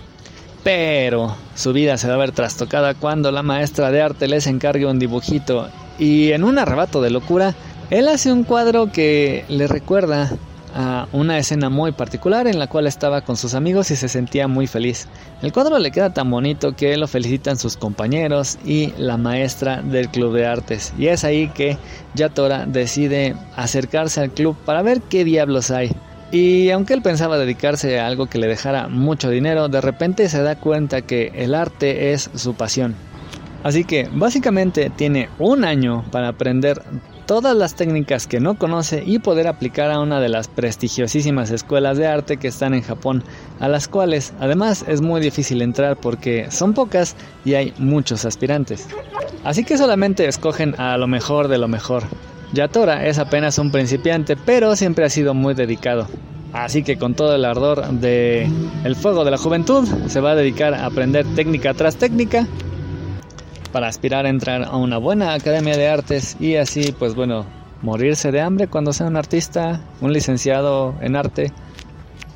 Pero 0.64 1.36
su 1.54 1.74
vida 1.74 1.98
se 1.98 2.08
va 2.08 2.14
a 2.14 2.16
ver 2.16 2.32
trastocada 2.32 2.94
cuando 2.94 3.30
la 3.30 3.42
maestra 3.42 3.90
de 3.90 4.00
arte 4.00 4.26
les 4.26 4.46
encargue 4.46 4.86
un 4.86 4.98
dibujito 4.98 5.68
y 5.98 6.32
en 6.32 6.44
un 6.44 6.58
arrebato 6.58 7.02
de 7.02 7.10
locura, 7.10 7.54
él 7.90 8.08
hace 8.08 8.32
un 8.32 8.42
cuadro 8.42 8.90
que 8.90 9.44
le 9.50 9.66
recuerda 9.66 10.30
a 10.78 11.08
una 11.12 11.38
escena 11.38 11.70
muy 11.70 11.92
particular 11.92 12.46
en 12.46 12.58
la 12.58 12.66
cual 12.66 12.86
estaba 12.86 13.22
con 13.22 13.36
sus 13.36 13.54
amigos 13.54 13.90
y 13.90 13.96
se 13.96 14.08
sentía 14.08 14.46
muy 14.46 14.66
feliz. 14.66 15.08
El 15.40 15.52
cuadro 15.52 15.78
le 15.78 15.90
queda 15.90 16.12
tan 16.12 16.30
bonito 16.30 16.76
que 16.76 16.96
lo 16.98 17.08
felicitan 17.08 17.56
sus 17.56 17.78
compañeros 17.78 18.58
y 18.64 18.92
la 18.98 19.16
maestra 19.16 19.80
del 19.80 20.10
club 20.10 20.34
de 20.34 20.46
artes. 20.46 20.92
Y 20.98 21.06
es 21.06 21.24
ahí 21.24 21.48
que 21.48 21.78
Yatora 22.14 22.66
decide 22.66 23.34
acercarse 23.56 24.20
al 24.20 24.30
club 24.30 24.54
para 24.66 24.82
ver 24.82 25.00
qué 25.00 25.24
diablos 25.24 25.70
hay. 25.70 25.92
Y 26.30 26.68
aunque 26.70 26.92
él 26.92 27.00
pensaba 27.00 27.38
dedicarse 27.38 27.98
a 27.98 28.06
algo 28.06 28.26
que 28.26 28.38
le 28.38 28.46
dejara 28.46 28.88
mucho 28.88 29.30
dinero, 29.30 29.68
de 29.68 29.80
repente 29.80 30.28
se 30.28 30.42
da 30.42 30.56
cuenta 30.56 31.00
que 31.00 31.32
el 31.36 31.54
arte 31.54 32.12
es 32.12 32.30
su 32.34 32.54
pasión. 32.54 32.94
Así 33.62 33.84
que 33.84 34.08
básicamente 34.12 34.90
tiene 34.90 35.30
un 35.38 35.64
año 35.64 36.04
para 36.10 36.28
aprender 36.28 36.82
todas 37.26 37.56
las 37.56 37.74
técnicas 37.74 38.26
que 38.26 38.40
no 38.40 38.54
conoce 38.54 39.02
y 39.04 39.18
poder 39.18 39.48
aplicar 39.48 39.90
a 39.90 39.98
una 39.98 40.20
de 40.20 40.28
las 40.28 40.48
prestigiosísimas 40.48 41.50
escuelas 41.50 41.98
de 41.98 42.06
arte 42.06 42.36
que 42.36 42.48
están 42.48 42.72
en 42.72 42.82
Japón, 42.82 43.24
a 43.58 43.68
las 43.68 43.88
cuales 43.88 44.32
además 44.40 44.84
es 44.86 45.00
muy 45.00 45.20
difícil 45.20 45.60
entrar 45.60 45.96
porque 45.96 46.46
son 46.50 46.72
pocas 46.72 47.16
y 47.44 47.54
hay 47.54 47.74
muchos 47.78 48.24
aspirantes. 48.24 48.86
Así 49.44 49.64
que 49.64 49.76
solamente 49.76 50.26
escogen 50.26 50.78
a 50.80 50.96
lo 50.96 51.08
mejor 51.08 51.48
de 51.48 51.58
lo 51.58 51.68
mejor. 51.68 52.04
Yatora 52.52 53.06
es 53.06 53.18
apenas 53.18 53.58
un 53.58 53.72
principiante, 53.72 54.36
pero 54.36 54.76
siempre 54.76 55.04
ha 55.04 55.10
sido 55.10 55.34
muy 55.34 55.54
dedicado. 55.54 56.06
Así 56.52 56.82
que 56.82 56.96
con 56.96 57.14
todo 57.14 57.34
el 57.34 57.44
ardor 57.44 57.86
de 57.90 58.48
el 58.84 58.96
fuego 58.96 59.24
de 59.24 59.32
la 59.32 59.36
juventud 59.36 59.86
se 60.06 60.20
va 60.20 60.30
a 60.30 60.34
dedicar 60.36 60.74
a 60.74 60.86
aprender 60.86 61.26
técnica 61.34 61.74
tras 61.74 61.96
técnica 61.96 62.46
para 63.76 63.88
aspirar 63.88 64.24
a 64.24 64.30
entrar 64.30 64.62
a 64.62 64.74
una 64.78 64.96
buena 64.96 65.34
academia 65.34 65.76
de 65.76 65.86
artes 65.86 66.38
y 66.40 66.56
así 66.56 66.94
pues 66.98 67.14
bueno 67.14 67.44
morirse 67.82 68.32
de 68.32 68.40
hambre 68.40 68.68
cuando 68.68 68.94
sea 68.94 69.06
un 69.06 69.18
artista, 69.18 69.82
un 70.00 70.14
licenciado 70.14 70.94
en 71.02 71.14
arte, 71.14 71.52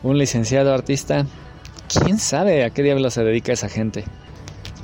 un 0.03 0.19
licenciado 0.19 0.75
artista. 0.75 1.25
¿Quién 1.89 2.19
sabe 2.19 2.63
a 2.63 2.69
qué 2.69 2.83
diablo 2.83 3.09
se 3.09 3.25
dedica 3.25 3.55
esa 3.55 3.71
gente? 3.71 4.05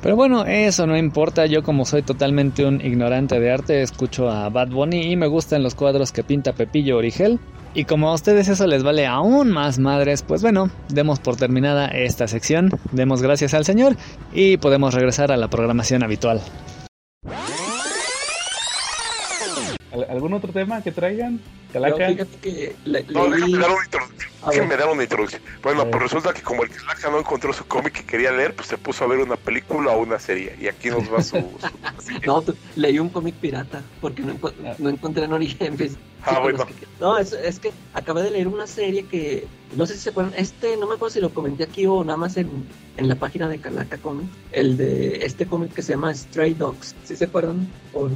Pero 0.01 0.17
bueno, 0.17 0.47
eso 0.47 0.87
no 0.87 0.97
importa, 0.97 1.45
yo 1.45 1.63
como 1.63 1.85
soy 1.85 2.01
totalmente 2.01 2.65
un 2.65 2.81
ignorante 2.81 3.39
de 3.39 3.53
arte, 3.53 3.83
escucho 3.83 4.31
a 4.31 4.49
Bad 4.49 4.69
Bunny 4.69 5.13
y 5.13 5.17
me 5.17 5.27
gustan 5.27 5.63
los 5.63 5.75
cuadros 5.75 6.11
que 6.11 6.25
pinta 6.25 6.55
Pepillo 6.55 6.97
Origel. 6.97 7.39
Y 7.77 7.85
como 7.85 8.09
a 8.09 8.15
ustedes 8.15 8.49
eso 8.49 8.67
les 8.67 8.83
vale 8.83 9.07
aún 9.07 9.51
más 9.51 9.79
madres, 9.79 10.23
pues 10.23 10.41
bueno, 10.41 10.71
demos 10.89 11.21
por 11.21 11.37
terminada 11.37 11.89
esta 11.89 12.27
sección, 12.27 12.71
demos 12.93 13.21
gracias 13.21 13.53
al 13.53 13.67
Señor 13.67 13.97
y 14.33 14.57
podemos 14.57 14.95
regresar 14.95 15.31
a 15.31 15.37
la 15.37 15.49
programación 15.49 16.03
habitual. 16.03 16.41
¿Algún 20.09 20.33
otro 20.33 20.55
tema 20.55 20.83
que 20.83 20.91
traigan? 20.91 21.39
Calaca. 21.71 22.15
que 22.41 22.75
No, 23.13 23.29
déjame 23.29 23.59
dar 23.59 23.71
una 23.71 23.85
introducción. 23.85 24.31
Déjame 24.49 24.77
dar 24.77 24.89
una 24.89 25.03
introducción. 25.03 25.43
Bueno, 25.63 25.91
pues 25.91 26.03
resulta 26.03 26.33
que 26.33 26.41
como 26.41 26.63
el 26.63 26.71
Calaca 26.71 27.11
no 27.11 27.19
encontró 27.19 27.53
su 27.53 27.67
cómic 27.67 27.93
que 27.93 28.05
quería 28.05 28.33
leer, 28.33 28.55
pues 28.55 28.69
se 28.69 28.79
puso 28.79 29.05
a 29.05 29.07
ver 29.07 29.19
una 29.19 29.37
película 29.37 29.93
o 29.93 30.01
una 30.01 30.19
serie. 30.19 30.57
Y 30.59 30.69
aquí 30.69 30.89
nos 30.89 31.13
va 31.13 31.23
su. 31.23 31.37
no, 32.27 32.43
leí 32.77 32.99
un 32.99 33.11
cómic 33.11 33.35
pirata 33.35 33.83
porque 34.01 34.23
no, 34.23 34.35
no 34.79 34.89
encontré 34.89 35.25
en 35.25 35.33
origen. 35.35 35.77
Ah, 36.27 36.41
bueno. 36.43 36.67
no, 37.01 37.19
es, 37.19 37.33
es 37.33 37.59
que 37.59 37.73
acabé 37.95 38.23
de 38.23 38.31
leer 38.33 38.49
una 38.49 38.67
serie 38.67 39.07
que 39.07 39.47
no 39.75 39.87
sé 39.87 39.95
si 39.95 40.01
se 40.01 40.11
acuerdan, 40.11 40.35
este, 40.37 40.77
no 40.77 40.87
me 40.87 40.95
acuerdo 40.95 41.15
si 41.15 41.21
lo 41.21 41.31
comenté 41.31 41.65
aquí 41.65 41.87
o 41.87 42.05
nada 42.05 42.17
más 42.17 42.37
en, 42.37 42.49
en 42.97 43.09
la 43.09 43.17
página 43.17 43.49
de 43.49 43.59
Calaca 43.59 43.99
Comics, 43.99 44.31
el 44.53 44.77
de 44.77 45.25
este 45.25 45.47
cómic 45.47 45.73
que 45.73 45.83
se 45.83 45.93
llama 45.93 46.15
Stray 46.15 46.55
Dogs, 46.55 46.95
¿sí 47.05 47.17
se 47.17 47.25
acuerdan? 47.25 47.69
O, 47.93 48.05
uh, 48.05 48.11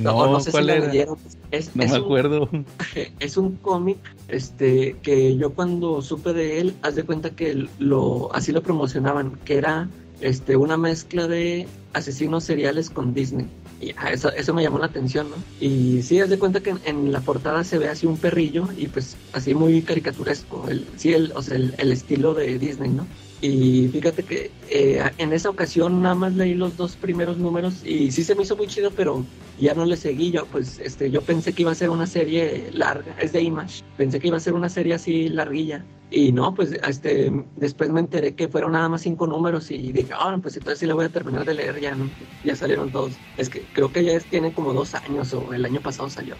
no, 0.00 0.26
no, 0.26 0.40
sé 0.40 0.50
si 0.50 0.56
era? 0.58 0.78
Leyeron. 0.78 1.18
Es, 1.50 1.74
no 1.74 1.86
me 1.86 1.96
acuerdo. 1.96 2.48
es 3.18 3.36
un 3.36 3.56
cómic 3.56 3.98
este, 4.28 4.96
que 5.02 5.36
yo 5.36 5.52
cuando 5.52 6.00
supe 6.00 6.32
de 6.32 6.60
él, 6.60 6.74
haz 6.82 6.94
de 6.94 7.04
cuenta 7.04 7.30
que 7.30 7.66
lo, 7.78 8.34
así 8.34 8.52
lo 8.52 8.62
promocionaban, 8.62 9.36
que 9.44 9.56
era 9.56 9.88
este, 10.20 10.56
una 10.56 10.76
mezcla 10.76 11.26
de 11.26 11.66
asesinos 11.92 12.44
seriales 12.44 12.88
con 12.88 13.14
Disney. 13.14 13.46
Y 13.82 13.92
eso, 14.12 14.32
eso 14.32 14.54
me 14.54 14.62
llamó 14.62 14.78
la 14.78 14.86
atención, 14.86 15.28
¿no? 15.30 15.36
Y 15.60 16.02
sí, 16.02 16.20
haz 16.20 16.30
de 16.30 16.38
cuenta 16.38 16.60
que 16.60 16.74
en, 16.84 17.10
la 17.10 17.20
portada 17.20 17.64
se 17.64 17.78
ve 17.78 17.88
así 17.88 18.06
un 18.06 18.16
perrillo 18.16 18.68
y 18.76 18.86
pues 18.86 19.16
así 19.32 19.54
muy 19.54 19.82
caricaturesco, 19.82 20.68
el, 20.68 20.86
sí, 20.96 21.12
el, 21.12 21.32
o 21.34 21.42
sea, 21.42 21.56
el, 21.56 21.74
el 21.78 21.90
estilo 21.90 22.32
de 22.32 22.58
Disney, 22.60 22.90
¿no? 22.90 23.06
Y 23.42 23.88
fíjate 23.88 24.22
que 24.22 24.52
eh, 24.70 25.02
en 25.18 25.32
esa 25.32 25.50
ocasión 25.50 26.00
nada 26.00 26.14
más 26.14 26.32
leí 26.34 26.54
los 26.54 26.76
dos 26.76 26.94
primeros 26.94 27.38
números 27.38 27.84
y 27.84 28.12
sí 28.12 28.22
se 28.22 28.36
me 28.36 28.44
hizo 28.44 28.56
muy 28.56 28.68
chido, 28.68 28.92
pero 28.92 29.24
ya 29.58 29.74
no 29.74 29.84
le 29.84 29.96
seguí. 29.96 30.30
Yo, 30.30 30.46
pues, 30.46 30.78
este, 30.78 31.10
yo 31.10 31.22
pensé 31.22 31.52
que 31.52 31.62
iba 31.62 31.72
a 31.72 31.74
ser 31.74 31.90
una 31.90 32.06
serie 32.06 32.70
larga, 32.72 33.16
es 33.20 33.32
de 33.32 33.42
Image. 33.42 33.82
Pensé 33.96 34.20
que 34.20 34.28
iba 34.28 34.36
a 34.36 34.40
ser 34.40 34.54
una 34.54 34.68
serie 34.68 34.94
así 34.94 35.28
larguilla. 35.28 35.84
Y 36.08 36.30
no, 36.30 36.54
pues, 36.54 36.70
este, 36.86 37.32
después 37.56 37.90
me 37.90 37.98
enteré 37.98 38.36
que 38.36 38.46
fueron 38.46 38.72
nada 38.72 38.88
más 38.88 39.02
cinco 39.02 39.26
números 39.26 39.72
y 39.72 39.90
dije, 39.90 40.12
ah, 40.16 40.38
pues 40.40 40.56
entonces 40.56 40.78
sí 40.78 40.86
la 40.86 40.94
voy 40.94 41.06
a 41.06 41.08
terminar 41.08 41.44
de 41.44 41.54
leer, 41.54 41.80
ya, 41.80 41.96
¿no? 41.96 42.08
ya 42.44 42.54
salieron 42.54 42.92
todos. 42.92 43.14
Es 43.38 43.48
que 43.48 43.64
creo 43.72 43.92
que 43.92 44.04
ya 44.04 44.12
es, 44.12 44.24
tiene 44.26 44.52
como 44.52 44.72
dos 44.72 44.94
años 44.94 45.34
o 45.34 45.52
el 45.52 45.64
año 45.64 45.80
pasado 45.80 46.08
salió. 46.08 46.36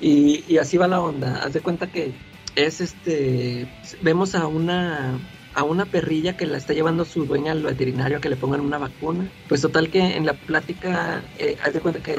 Y, 0.00 0.44
y 0.48 0.56
así 0.56 0.78
va 0.78 0.88
la 0.88 1.02
onda. 1.02 1.42
Haz 1.44 1.52
de 1.52 1.60
cuenta 1.60 1.88
que 1.88 2.14
es 2.56 2.80
este, 2.80 3.68
vemos 4.00 4.34
a 4.34 4.46
una 4.46 5.18
a 5.54 5.64
una 5.64 5.84
perrilla 5.84 6.36
que 6.36 6.46
la 6.46 6.58
está 6.58 6.72
llevando 6.72 7.04
su 7.04 7.26
dueña 7.26 7.52
al 7.52 7.62
veterinario 7.62 8.18
a 8.18 8.20
que 8.20 8.28
le 8.28 8.36
pongan 8.36 8.60
una 8.60 8.78
vacuna. 8.78 9.28
Pues 9.48 9.60
total 9.60 9.90
que 9.90 10.16
en 10.16 10.26
la 10.26 10.34
plática, 10.34 11.22
eh, 11.38 11.56
haz 11.62 11.74
de 11.74 11.80
cuenta 11.80 12.02
que 12.02 12.16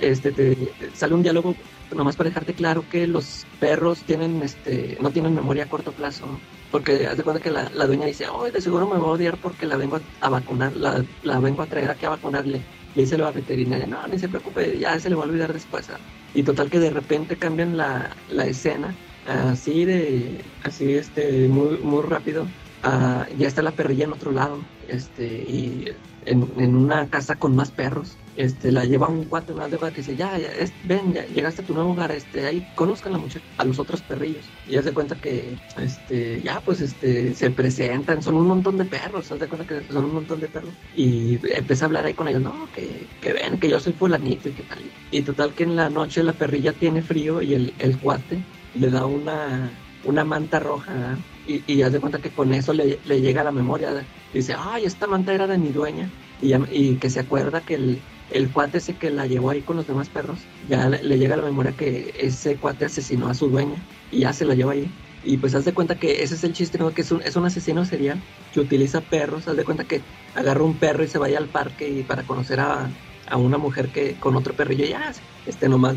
este, 0.00 0.32
te, 0.32 0.56
sale 0.94 1.14
un 1.14 1.22
diálogo 1.22 1.54
nomás 1.94 2.16
para 2.16 2.28
dejarte 2.28 2.54
claro 2.54 2.84
que 2.90 3.06
los 3.06 3.46
perros 3.60 4.00
tienen, 4.00 4.42
este, 4.42 4.98
no 5.00 5.10
tienen 5.10 5.34
memoria 5.34 5.64
a 5.64 5.68
corto 5.68 5.92
plazo. 5.92 6.26
Porque 6.70 7.06
haz 7.06 7.16
de 7.16 7.22
cuenta 7.22 7.42
que 7.42 7.50
la, 7.50 7.70
la 7.70 7.86
dueña 7.86 8.06
dice, 8.06 8.26
oh, 8.28 8.44
de 8.44 8.60
seguro 8.60 8.86
me 8.86 8.98
va 8.98 9.06
a 9.06 9.12
odiar 9.12 9.36
porque 9.36 9.66
la 9.66 9.76
vengo 9.76 10.00
a, 10.20 10.28
vacunar, 10.28 10.76
la, 10.76 11.04
la, 11.22 11.38
vengo 11.38 11.62
a 11.62 11.66
traer 11.66 11.90
aquí 11.90 12.04
a 12.04 12.10
vacunarle. 12.10 12.60
le 12.94 13.02
dice 13.02 13.16
la 13.16 13.30
veterinaria, 13.30 13.86
no, 13.86 14.06
ni 14.08 14.18
se 14.18 14.28
preocupe, 14.28 14.76
ya 14.78 14.98
se 14.98 15.08
le 15.08 15.14
va 15.14 15.22
a 15.22 15.26
olvidar 15.26 15.52
después. 15.52 15.88
¿ah?". 15.90 15.98
Y 16.34 16.42
total 16.42 16.70
que 16.70 16.80
de 16.80 16.90
repente 16.90 17.36
cambian 17.36 17.76
la, 17.76 18.10
la 18.28 18.46
escena, 18.46 18.92
así 19.26 19.84
de, 19.84 20.40
así 20.64 20.94
este, 20.94 21.46
muy, 21.48 21.78
muy 21.78 22.02
rápido. 22.02 22.46
Ah, 22.84 23.26
ya 23.36 23.48
está 23.48 23.62
la 23.62 23.72
perrilla 23.74 24.04
en 24.04 24.12
otro 24.12 24.32
lado, 24.32 24.64
este, 24.88 25.26
y 25.26 25.86
en, 26.26 26.48
en 26.58 26.76
una 26.76 27.08
casa 27.08 27.36
con 27.36 27.54
más 27.56 27.70
perros. 27.70 28.18
Este, 28.36 28.72
la 28.72 28.84
lleva 28.84 29.08
un 29.08 29.24
cuate 29.26 29.54
más 29.54 29.70
de 29.70 29.78
cuenta 29.78 29.92
que 29.94 30.00
dice, 30.00 30.16
ya, 30.16 30.36
ya, 30.38 30.48
es- 30.48 30.74
ven, 30.82 31.12
ya 31.12 31.24
llegaste 31.26 31.62
a 31.62 31.64
tu 31.64 31.74
nuevo 31.74 31.92
hogar, 31.92 32.10
este, 32.12 32.46
ahí 32.46 32.66
conozcan 32.74 33.14
a 33.56 33.64
los 33.64 33.78
otros 33.78 34.02
perrillos. 34.02 34.50
Y 34.66 34.76
haz 34.76 34.90
cuenta 34.92 35.16
que, 35.20 35.56
este, 35.76 36.42
ya, 36.42 36.60
pues, 36.60 36.80
este, 36.80 37.34
se 37.34 37.50
presentan, 37.50 38.22
son 38.22 38.34
un 38.36 38.46
montón 38.46 38.76
de 38.76 38.86
perros, 38.86 39.30
haz 39.30 39.38
cuenta 39.48 39.66
que 39.66 39.84
son 39.92 40.04
un 40.06 40.14
montón 40.14 40.40
de 40.40 40.48
perros. 40.48 40.74
Y 40.92 41.38
empieza 41.56 41.84
a 41.84 41.86
hablar 41.86 42.06
ahí 42.06 42.14
con 42.14 42.28
ellos, 42.28 42.42
no, 42.42 42.68
que, 42.72 43.08
que 43.20 43.32
ven, 43.32 43.58
que 43.60 43.68
yo 43.68 43.78
soy 43.80 43.92
fulanito 43.92 44.48
y 44.48 44.54
que 44.54 44.64
tal. 44.64 44.92
Y 45.10 45.22
total 45.22 45.54
que 45.54 45.64
en 45.64 45.76
la 45.76 45.90
noche 45.90 46.22
la 46.22 46.32
perrilla 46.32 46.72
tiene 46.72 47.02
frío 47.02 47.40
y 47.42 47.54
el, 47.54 47.74
el 47.78 47.98
cuate 47.98 48.44
le 48.72 48.90
da 48.90 49.06
una, 49.06 49.84
una 50.02 50.24
manta 50.24 50.58
roja. 50.60 51.18
Y, 51.46 51.62
y 51.66 51.82
haz 51.82 51.92
de 51.92 52.00
cuenta 52.00 52.18
que 52.18 52.30
con 52.30 52.52
eso 52.54 52.72
le, 52.72 52.98
le 53.04 53.20
llega 53.20 53.40
a 53.42 53.44
la 53.44 53.52
memoria. 53.52 54.04
Dice, 54.32 54.54
ay, 54.58 54.84
esta 54.84 55.06
manta 55.06 55.32
era 55.34 55.46
de 55.46 55.58
mi 55.58 55.70
dueña. 55.70 56.10
Y, 56.42 56.54
y 56.54 56.96
que 56.96 57.10
se 57.10 57.20
acuerda 57.20 57.60
que 57.60 57.74
el, 57.74 58.00
el 58.30 58.50
cuate 58.50 58.78
ese 58.78 58.94
que 58.96 59.10
la 59.10 59.26
llevó 59.26 59.50
ahí 59.50 59.62
con 59.62 59.76
los 59.76 59.86
demás 59.86 60.08
perros, 60.08 60.38
ya 60.68 60.88
le, 60.88 61.02
le 61.02 61.18
llega 61.18 61.34
a 61.34 61.38
la 61.38 61.44
memoria 61.44 61.72
que 61.72 62.14
ese 62.18 62.56
cuate 62.56 62.84
asesinó 62.86 63.28
a 63.28 63.34
su 63.34 63.48
dueña 63.48 63.76
y 64.10 64.20
ya 64.20 64.32
se 64.32 64.44
la 64.44 64.54
lleva 64.54 64.72
ahí. 64.72 64.90
Y 65.26 65.38
pues 65.38 65.54
haz 65.54 65.64
de 65.64 65.72
cuenta 65.72 65.94
que 65.94 66.22
ese 66.22 66.34
es 66.34 66.44
el 66.44 66.52
chiste, 66.52 66.76
¿no? 66.76 66.92
Que 66.92 67.00
es 67.00 67.10
un, 67.10 67.22
es 67.22 67.34
un 67.36 67.46
asesino 67.46 67.84
serial 67.86 68.20
que 68.52 68.60
utiliza 68.60 69.00
perros. 69.00 69.48
Haz 69.48 69.56
de 69.56 69.64
cuenta 69.64 69.84
que 69.84 70.02
agarra 70.34 70.62
un 70.62 70.76
perro 70.76 71.02
y 71.02 71.08
se 71.08 71.18
vaya 71.18 71.38
al 71.38 71.48
parque 71.48 71.88
y 71.88 72.02
para 72.02 72.24
conocer 72.24 72.60
a, 72.60 72.90
a 73.26 73.36
una 73.38 73.56
mujer 73.56 73.88
que 73.88 74.16
con 74.16 74.36
otro 74.36 74.54
perrillo 74.54 74.84
ya, 74.84 75.12
este, 75.46 75.68
nomás 75.68 75.96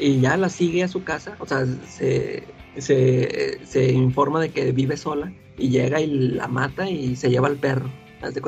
y 0.00 0.20
ya 0.20 0.36
la 0.36 0.48
sigue 0.48 0.82
a 0.82 0.88
su 0.88 1.04
casa. 1.04 1.36
O 1.38 1.46
sea, 1.46 1.64
se, 1.88 2.53
se, 2.78 3.64
se 3.66 3.92
informa 3.92 4.40
de 4.40 4.50
que 4.50 4.72
vive 4.72 4.96
sola 4.96 5.32
y 5.58 5.68
llega 5.68 6.00
y 6.00 6.06
la 6.06 6.48
mata 6.48 6.88
y 6.88 7.16
se 7.16 7.30
lleva 7.30 7.48
al 7.48 7.56
perro. 7.56 7.88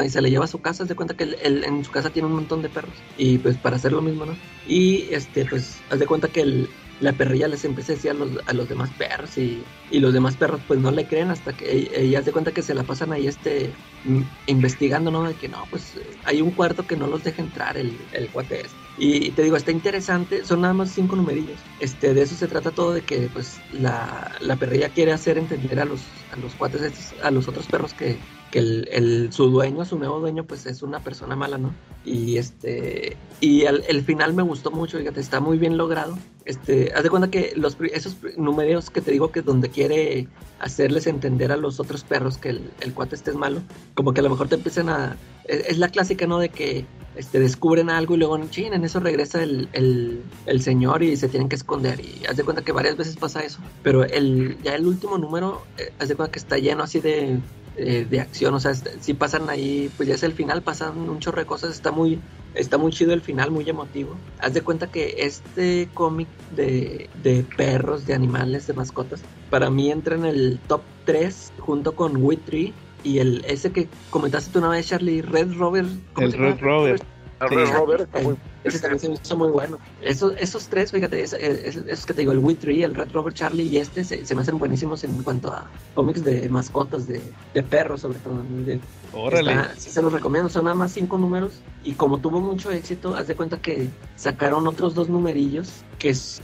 Y 0.04 0.08
se 0.08 0.22
le 0.22 0.30
lleva 0.30 0.46
a 0.46 0.48
su 0.48 0.62
casa, 0.62 0.84
de 0.84 0.94
cuenta 0.94 1.14
que 1.14 1.24
él, 1.24 1.62
en 1.64 1.84
su 1.84 1.90
casa 1.90 2.08
tiene 2.08 2.28
un 2.28 2.34
montón 2.34 2.62
de 2.62 2.70
perros. 2.70 2.94
Y 3.18 3.36
pues 3.38 3.58
para 3.58 3.76
hacer 3.76 3.92
lo 3.92 4.00
mismo, 4.00 4.24
¿no? 4.24 4.34
Y 4.66 5.08
este, 5.10 5.44
pues, 5.44 5.82
haz 5.90 5.98
de 5.98 6.06
cuenta 6.06 6.28
que 6.28 6.40
el- 6.40 6.68
la 6.98 7.12
perrilla 7.12 7.46
les 7.46 7.62
empieza 7.66 7.92
a 7.92 7.96
decir 7.96 8.10
a 8.10 8.14
los, 8.14 8.30
a 8.46 8.54
los 8.54 8.70
demás 8.70 8.88
perros 8.96 9.36
y, 9.36 9.62
y 9.90 10.00
los 10.00 10.14
demás 10.14 10.34
perros 10.36 10.62
pues 10.66 10.80
no 10.80 10.90
le 10.90 11.04
creen 11.04 11.30
hasta 11.30 11.54
que 11.54 11.70
e- 11.70 12.00
ella 12.04 12.20
haz 12.20 12.24
de 12.24 12.32
cuenta 12.32 12.52
que 12.52 12.62
se 12.62 12.72
la 12.74 12.84
pasan 12.84 13.12
ahí 13.12 13.26
este 13.26 13.70
mm, 14.06 14.22
investigando, 14.46 15.10
¿no? 15.10 15.24
De 15.24 15.34
que 15.34 15.48
no, 15.48 15.66
pues 15.70 15.98
hay 16.24 16.40
un 16.40 16.52
cuarto 16.52 16.86
que 16.86 16.96
no 16.96 17.06
los 17.06 17.22
deja 17.22 17.42
entrar 17.42 17.76
el, 17.76 17.98
el 18.12 18.30
cuate 18.30 18.62
este. 18.62 18.85
Y 18.98 19.30
te 19.32 19.42
digo, 19.42 19.56
está 19.56 19.70
interesante, 19.70 20.44
son 20.44 20.62
nada 20.62 20.72
más 20.72 20.90
cinco 20.90 21.16
numerillos. 21.16 21.60
Este, 21.80 22.14
de 22.14 22.22
eso 22.22 22.34
se 22.34 22.48
trata 22.48 22.70
todo, 22.70 22.92
de 22.92 23.02
que 23.02 23.28
pues 23.32 23.60
la, 23.72 24.32
la 24.40 24.56
perrilla 24.56 24.88
quiere 24.88 25.12
hacer 25.12 25.36
entender 25.36 25.80
a 25.80 25.84
los, 25.84 26.02
a 26.32 26.36
los 26.36 26.54
cuates 26.54 27.14
a 27.22 27.30
los 27.30 27.46
otros 27.48 27.66
perros 27.66 27.92
que, 27.92 28.18
que 28.56 28.62
el, 28.62 28.88
el- 28.92 29.32
su 29.32 29.48
dueño, 29.50 29.84
su 29.84 29.98
nuevo 29.98 30.20
dueño, 30.20 30.44
pues 30.44 30.66
es 30.66 30.82
una 30.82 31.00
persona 31.00 31.36
mala, 31.36 31.58
¿no? 31.58 31.72
Y 32.04 32.36
este, 32.38 33.16
y 33.40 33.62
el, 33.62 33.82
el 33.88 34.02
final 34.02 34.32
me 34.34 34.42
gustó 34.42 34.70
mucho, 34.70 34.98
fíjate, 34.98 35.20
está 35.20 35.40
muy 35.40 35.58
bien 35.58 35.76
logrado. 35.76 36.16
Este, 36.44 36.92
haz 36.94 37.02
de 37.02 37.10
cuenta 37.10 37.28
que 37.30 37.52
los, 37.56 37.76
esos 37.92 38.16
números 38.36 38.90
que 38.90 39.00
te 39.00 39.10
digo 39.10 39.32
que 39.32 39.42
donde 39.42 39.68
quiere 39.68 40.28
hacerles 40.60 41.06
entender 41.08 41.50
a 41.50 41.56
los 41.56 41.80
otros 41.80 42.04
perros 42.04 42.38
que 42.38 42.50
el, 42.50 42.94
cuate 42.94 43.16
este 43.16 43.30
es 43.32 43.36
malo, 43.36 43.60
como 43.94 44.14
que 44.14 44.20
a 44.20 44.22
lo 44.22 44.30
mejor 44.30 44.48
te 44.48 44.54
empiezan 44.54 44.88
a, 44.88 45.16
es, 45.44 45.66
es 45.70 45.78
la 45.78 45.88
clásica, 45.88 46.26
¿no? 46.28 46.38
De 46.38 46.48
que 46.48 46.86
este, 47.16 47.40
descubren 47.40 47.90
algo 47.90 48.14
y 48.14 48.18
luego, 48.18 48.36
en 48.36 48.84
eso 48.84 49.00
regresa 49.00 49.42
el, 49.42 49.68
el, 49.72 50.22
el 50.46 50.62
señor 50.62 51.02
y 51.02 51.16
se 51.16 51.28
tienen 51.28 51.48
que 51.48 51.56
esconder. 51.56 51.98
Y 52.00 52.24
haz 52.26 52.36
de 52.36 52.44
cuenta 52.44 52.62
que 52.62 52.72
varias 52.72 52.96
veces 52.96 53.16
pasa 53.16 53.40
eso. 53.42 53.58
Pero 53.82 54.04
el, 54.04 54.56
ya 54.62 54.74
el 54.76 54.86
último 54.86 55.18
número, 55.18 55.62
eh, 55.78 55.92
haz 55.98 56.08
de 56.08 56.14
cuenta 56.14 56.30
que 56.32 56.38
está 56.38 56.58
lleno 56.58 56.84
así 56.84 57.00
de, 57.00 57.38
eh, 57.76 58.06
de 58.08 58.20
acción. 58.20 58.54
O 58.54 58.60
sea, 58.60 58.74
si 58.74 59.14
pasan 59.14 59.48
ahí, 59.50 59.90
pues 59.96 60.08
ya 60.08 60.14
es 60.14 60.22
el 60.22 60.32
final, 60.32 60.62
pasan 60.62 60.96
un 61.08 61.18
chorro 61.20 61.40
de 61.40 61.46
cosas. 61.46 61.72
Está 61.72 61.90
muy, 61.92 62.18
está 62.54 62.78
muy 62.78 62.92
chido 62.92 63.12
el 63.12 63.20
final, 63.20 63.50
muy 63.50 63.68
emotivo. 63.68 64.16
Haz 64.38 64.54
de 64.54 64.62
cuenta 64.62 64.86
que 64.88 65.14
este 65.18 65.88
cómic 65.94 66.28
de, 66.54 67.08
de 67.22 67.44
perros, 67.56 68.06
de 68.06 68.14
animales, 68.14 68.66
de 68.66 68.74
mascotas, 68.74 69.20
para 69.50 69.70
mí 69.70 69.90
entra 69.90 70.14
en 70.16 70.24
el 70.24 70.58
top 70.66 70.82
3 71.04 71.52
junto 71.58 71.94
con 71.94 72.16
Wit 72.22 72.44
Tree. 72.44 72.74
Y 73.04 73.18
el 73.20 73.44
ese 73.46 73.70
que 73.70 73.88
comentaste 74.10 74.50
tú 74.52 74.58
una 74.58 74.68
vez, 74.70 74.88
Charlie, 74.88 75.22
Red 75.22 75.52
Rover. 75.54 75.86
Red 76.16 76.58
Rover. 76.60 76.92
El 77.40 77.48
Sí, 77.50 77.54
Red 77.54 77.72
Rover 77.74 78.00
está 78.00 78.20
muy- 78.20 78.36
Ese 78.66 78.80
también 78.80 78.98
se 78.98 79.08
me 79.08 79.14
hizo 79.14 79.36
muy 79.36 79.48
bueno. 79.48 79.78
Esos, 80.02 80.34
esos 80.38 80.66
tres, 80.68 80.90
fíjate, 80.90 81.22
es- 81.22 81.32
es- 81.34 81.76
esos 81.76 82.04
que 82.06 82.14
te 82.14 82.22
digo, 82.22 82.32
el 82.32 82.38
Wit 82.38 82.58
Tree, 82.60 82.82
el 82.82 82.94
Red 82.94 83.12
Rover 83.12 83.32
Charlie 83.32 83.64
y 83.64 83.76
este 83.78 84.02
se, 84.04 84.26
se 84.26 84.34
me 84.34 84.42
hacen 84.42 84.58
buenísimos 84.58 85.04
en 85.04 85.22
cuanto 85.22 85.52
a 85.52 85.70
cómics 85.94 86.24
de 86.24 86.48
mascotas, 86.48 87.06
de, 87.06 87.22
de 87.54 87.62
perros 87.62 88.00
sobre 88.00 88.18
todo. 88.18 88.42
De- 88.64 88.80
Órale. 89.12 89.52
está- 89.52 89.74
sí 89.78 89.90
se 89.90 90.02
los 90.02 90.12
recomiendo, 90.12 90.48
son 90.48 90.64
nada 90.64 90.74
más 90.74 90.92
cinco 90.92 91.16
números 91.16 91.60
y 91.84 91.92
como 91.92 92.18
tuvo 92.18 92.40
mucho 92.40 92.70
éxito, 92.72 93.14
haz 93.14 93.28
de 93.28 93.36
cuenta 93.36 93.58
que 93.60 93.88
sacaron 94.16 94.66
otros 94.66 94.94
dos 94.94 95.08
numerillos 95.08 95.70
que 95.98 96.10
es- 96.10 96.42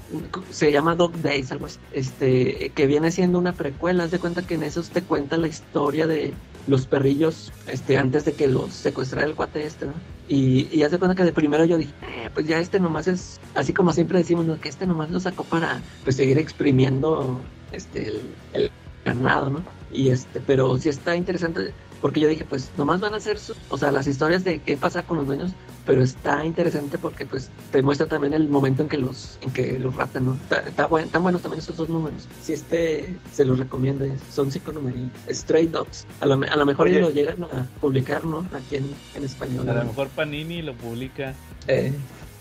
se 0.51 0.71
llama 0.73 0.95
Dog 0.95 1.13
Days, 1.23 1.51
algo 1.53 1.67
así, 1.67 1.79
este, 1.93 2.71
que 2.75 2.87
viene 2.87 3.11
siendo 3.11 3.39
una 3.39 3.53
precuela, 3.53 4.05
haz 4.05 4.11
de 4.13 4.19
cuenta 4.19 4.43
que 4.47 4.55
en 4.55 4.63
esos 4.63 4.91
te 4.91 5.03
cuenta 5.03 5.37
la 5.37 5.49
historia 5.49 6.07
de 6.07 6.33
los 6.67 6.87
perrillos 6.87 7.53
este, 7.67 7.99
antes 7.99 8.25
de 8.25 8.33
que 8.33 8.47
los 8.49 8.73
secuestrara 8.73 9.27
el 9.27 9.35
cuate 9.35 9.67
este, 9.67 9.87
¿no? 9.87 9.95
Y, 10.29 10.69
y 10.73 10.83
haz 10.85 10.93
de 10.93 10.99
cuenta 10.99 11.15
que 11.15 11.25
de 11.25 11.33
primero 11.33 11.65
yo 11.65 11.77
dije, 11.77 11.93
"Eh, 12.03 12.31
pues 12.33 12.47
ya 12.47 12.59
este 12.59 12.79
nomás 12.81 13.09
es, 13.09 13.41
así 13.55 13.73
como 13.73 13.93
siempre 13.93 14.19
decimos, 14.19 14.47
¿no? 14.47 14.59
que 14.61 14.69
este 14.69 14.87
nomás 14.87 15.11
lo 15.11 15.21
sacó 15.21 15.45
para 15.45 15.81
pues 16.05 16.17
seguir 16.17 16.39
exprimiendo 16.39 17.41
este, 17.73 18.09
el, 18.09 18.21
el 18.53 18.71
ganado, 19.05 19.51
¿no? 19.51 19.63
Y 19.93 20.11
este, 20.11 20.41
pero 20.41 20.79
sí 20.79 20.89
está 20.89 21.17
interesante 21.17 21.73
porque 22.03 22.21
yo 22.21 22.29
dije, 22.29 22.45
pues 22.45 22.71
nomás 22.77 23.01
van 23.01 23.15
a 23.15 23.21
ser, 23.21 23.39
sus- 23.39 23.57
o 23.71 23.79
sea, 23.79 23.91
las 23.93 24.07
historias 24.07 24.45
de 24.45 24.59
qué 24.59 24.77
pasa 24.77 25.03
con 25.05 25.17
los 25.19 25.27
dueños, 25.27 25.53
pero 25.87 26.03
está 26.03 26.45
interesante 26.45 26.99
porque 26.99 27.25
pues 27.25 27.49
te 27.71 27.81
muestra 27.81 28.07
también 28.07 28.35
el 28.35 28.49
momento 28.49 28.83
en 28.83 28.89
que 28.91 28.99
los, 28.99 29.39
en 29.41 29.51
que 29.53 29.79
los 29.79 29.95
raptan, 29.97 30.27
¿no? 30.27 30.35
Está, 30.35 30.61
está 30.69 30.87
buen- 30.89 31.07
están 31.07 31.23
buenos 31.23 31.41
también 31.43 31.61
esos 31.63 31.77
dos 31.77 31.89
números. 31.89 32.29
Si 32.43 32.53
este 32.53 33.17
se 33.33 33.45
los 33.45 33.59
recomiendo, 33.59 34.05
son 34.31 34.51
cinco 34.53 34.73
números. 34.73 34.99
Stray 35.31 35.69
Dogs. 35.69 36.07
A 36.21 36.27
lo, 36.27 36.35
a 36.35 36.57
lo 36.57 36.67
mejor 36.67 36.89
ellos 36.89 37.01
lo 37.03 37.11
llegan 37.11 37.45
a 37.45 37.67
publicar, 37.81 38.25
¿no? 38.25 38.47
Aquí 38.53 38.77
en, 38.77 38.91
en 39.15 39.25
español. 39.25 39.69
A 39.69 39.73
lo 39.73 39.81
¿no? 39.81 39.87
mejor 39.87 40.09
Panini 40.09 40.61
lo 40.61 40.75
publica. 40.75 41.35
Eh, 41.69 41.93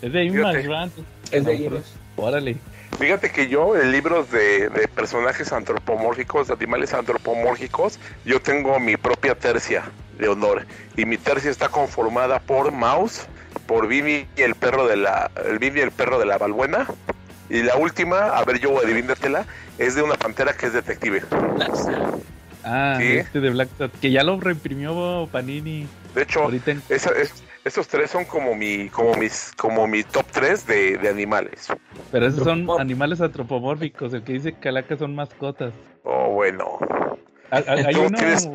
Es 0.02 0.12
de. 0.12 0.24
Image, 0.24 0.68
es 1.30 1.44
de 1.44 1.54
Image. 1.54 1.84
Órale. 2.16 2.56
Fíjate 2.98 3.30
que 3.30 3.48
yo, 3.48 3.76
en 3.76 3.90
libros 3.90 4.30
de, 4.30 4.68
de 4.68 4.86
personajes 4.88 5.52
antropomórficos, 5.52 6.48
de 6.48 6.54
animales 6.54 6.94
antropomórficos, 6.94 7.98
yo 8.24 8.40
tengo 8.40 8.78
mi 8.78 8.96
propia 8.96 9.34
tercia 9.34 9.84
de 10.18 10.28
honor. 10.28 10.66
Y 10.96 11.04
mi 11.04 11.16
tercia 11.16 11.50
está 11.50 11.68
conformada 11.68 12.38
por 12.38 12.70
Mouse, 12.70 13.26
por 13.66 13.88
Vivi 13.88 14.26
y 14.36 14.42
el 14.42 14.54
perro 14.54 14.86
de 14.86 14.96
la, 14.96 15.30
el 15.46 15.58
Vivi 15.58 15.80
y 15.80 15.82
el 15.82 15.90
perro 15.90 16.18
de 16.18 16.26
la 16.26 16.38
balbuena. 16.38 16.86
Y 17.50 17.62
la 17.62 17.76
última, 17.76 18.28
a 18.36 18.44
ver, 18.44 18.60
yo 18.60 18.78
adivínatela, 18.78 19.46
es 19.78 19.94
de 19.94 20.02
una 20.02 20.14
pantera 20.14 20.52
que 20.52 20.66
es 20.66 20.72
detective. 20.72 21.22
Ah, 22.64 22.96
¿Sí? 23.00 23.16
este 23.16 23.40
de 23.40 23.50
Black 23.50 23.68
Sat, 23.76 23.90
que 24.00 24.10
ya 24.12 24.22
lo 24.22 24.38
reimprimió 24.38 25.28
Panini. 25.32 25.88
De 26.14 26.22
hecho, 26.22 26.48
esa- 26.88 27.10
es- 27.10 27.42
esos 27.64 27.86
tres 27.88 28.10
son 28.10 28.24
como 28.24 28.54
mi, 28.54 28.88
como 28.88 29.14
mis, 29.14 29.52
como 29.56 29.86
mi 29.86 30.02
top 30.02 30.26
3 30.32 30.66
de, 30.66 30.98
de 30.98 31.08
animales. 31.08 31.68
Pero 32.10 32.26
esos 32.26 32.42
son 32.44 32.66
animales 32.78 33.20
antropomórficos. 33.20 34.12
El 34.14 34.22
que 34.24 34.32
dice 34.34 34.52
Calaca 34.54 34.96
son 34.96 35.14
mascotas. 35.14 35.72
Oh, 36.04 36.30
bueno. 36.32 36.78
Ah, 37.50 37.62
ah, 37.66 37.74
Hay 37.86 37.94
¿Tú 37.94 38.00
uno. 38.02 38.18
tienes- 38.18 38.48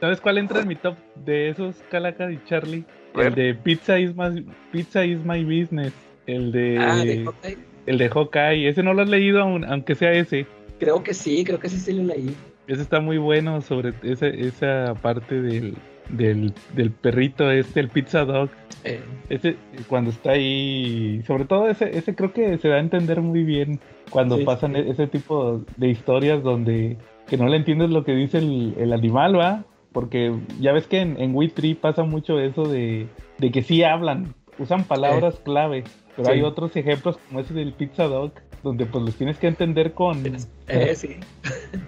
¿Sabes 0.00 0.20
cuál 0.20 0.38
entra 0.38 0.60
en 0.60 0.68
mi 0.68 0.76
top 0.76 0.96
de 1.16 1.48
esos, 1.50 1.74
Calaca 1.90 2.30
y 2.30 2.40
Charlie? 2.46 2.84
El 3.14 3.34
de 3.34 3.54
Pizza 3.54 3.98
is 3.98 4.14
my, 4.14 4.46
Pizza 4.70 5.04
is 5.04 5.18
my 5.24 5.42
business. 5.42 5.92
El 6.26 6.52
de, 6.52 6.78
Ah, 6.78 6.96
de 7.04 7.24
Hawkeye. 7.24 7.58
el 7.86 7.98
de 7.98 8.08
Hawkeye. 8.08 8.68
Ese 8.68 8.82
no 8.84 8.94
lo 8.94 9.02
has 9.02 9.08
leído, 9.08 9.40
aun- 9.42 9.64
aunque 9.68 9.96
sea 9.96 10.12
ese. 10.12 10.46
Creo 10.78 11.02
que 11.02 11.14
sí, 11.14 11.42
creo 11.44 11.58
que 11.58 11.68
sí 11.68 11.78
sí 11.80 11.92
lo 11.94 12.04
leí. 12.04 12.36
Ese 12.68 12.82
está 12.82 13.00
muy 13.00 13.18
bueno 13.18 13.60
sobre 13.62 13.92
esa, 14.04 14.28
esa 14.28 14.94
parte 15.02 15.40
del, 15.40 15.74
del, 16.10 16.52
del 16.74 16.90
perrito 16.90 17.50
este, 17.50 17.80
el 17.80 17.88
Pizza 17.88 18.24
Dog. 18.24 18.50
Eh, 18.84 19.00
Ese, 19.28 19.56
cuando 19.88 20.10
está 20.10 20.30
ahí, 20.32 21.22
sobre 21.26 21.44
todo 21.44 21.68
ese, 21.68 21.96
ese 21.96 22.14
creo 22.14 22.32
que 22.32 22.58
se 22.58 22.68
da 22.68 22.76
a 22.76 22.80
entender 22.80 23.20
muy 23.20 23.42
bien 23.44 23.80
cuando 24.10 24.36
Sí, 24.38 24.44
pasan 24.44 24.74
sí. 24.74 24.82
ese 24.86 25.06
tipo 25.06 25.62
de 25.76 25.88
historias 25.88 26.42
donde 26.42 26.96
que 27.28 27.36
no 27.36 27.46
le 27.48 27.56
entiendes 27.56 27.90
lo 27.90 28.04
que 28.04 28.14
dice 28.14 28.38
el, 28.38 28.74
el 28.78 28.92
animal, 28.92 29.38
¿va? 29.38 29.64
Porque 29.92 30.32
ya 30.60 30.72
ves 30.72 30.86
que 30.86 31.00
en, 31.00 31.20
en 31.20 31.34
Wii 31.34 31.48
Tree 31.48 31.74
pasa 31.74 32.04
mucho 32.04 32.38
eso 32.40 32.64
de, 32.68 33.06
de 33.38 33.50
que 33.50 33.62
sí 33.62 33.82
hablan, 33.82 34.34
usan 34.58 34.84
palabras 34.84 35.38
clave, 35.44 35.84
pero 36.16 36.28
Sí. 36.28 36.34
hay 36.34 36.42
otros 36.42 36.74
ejemplos 36.76 37.18
como 37.28 37.40
ese 37.40 37.52
del 37.54 37.72
Pizza 37.72 38.04
Dog, 38.04 38.32
donde 38.62 38.86
pues 38.86 39.04
los 39.04 39.14
tienes 39.14 39.38
que 39.38 39.46
entender 39.46 39.92
con... 39.92 40.24
eh, 40.68 40.94
sí. 40.96 41.16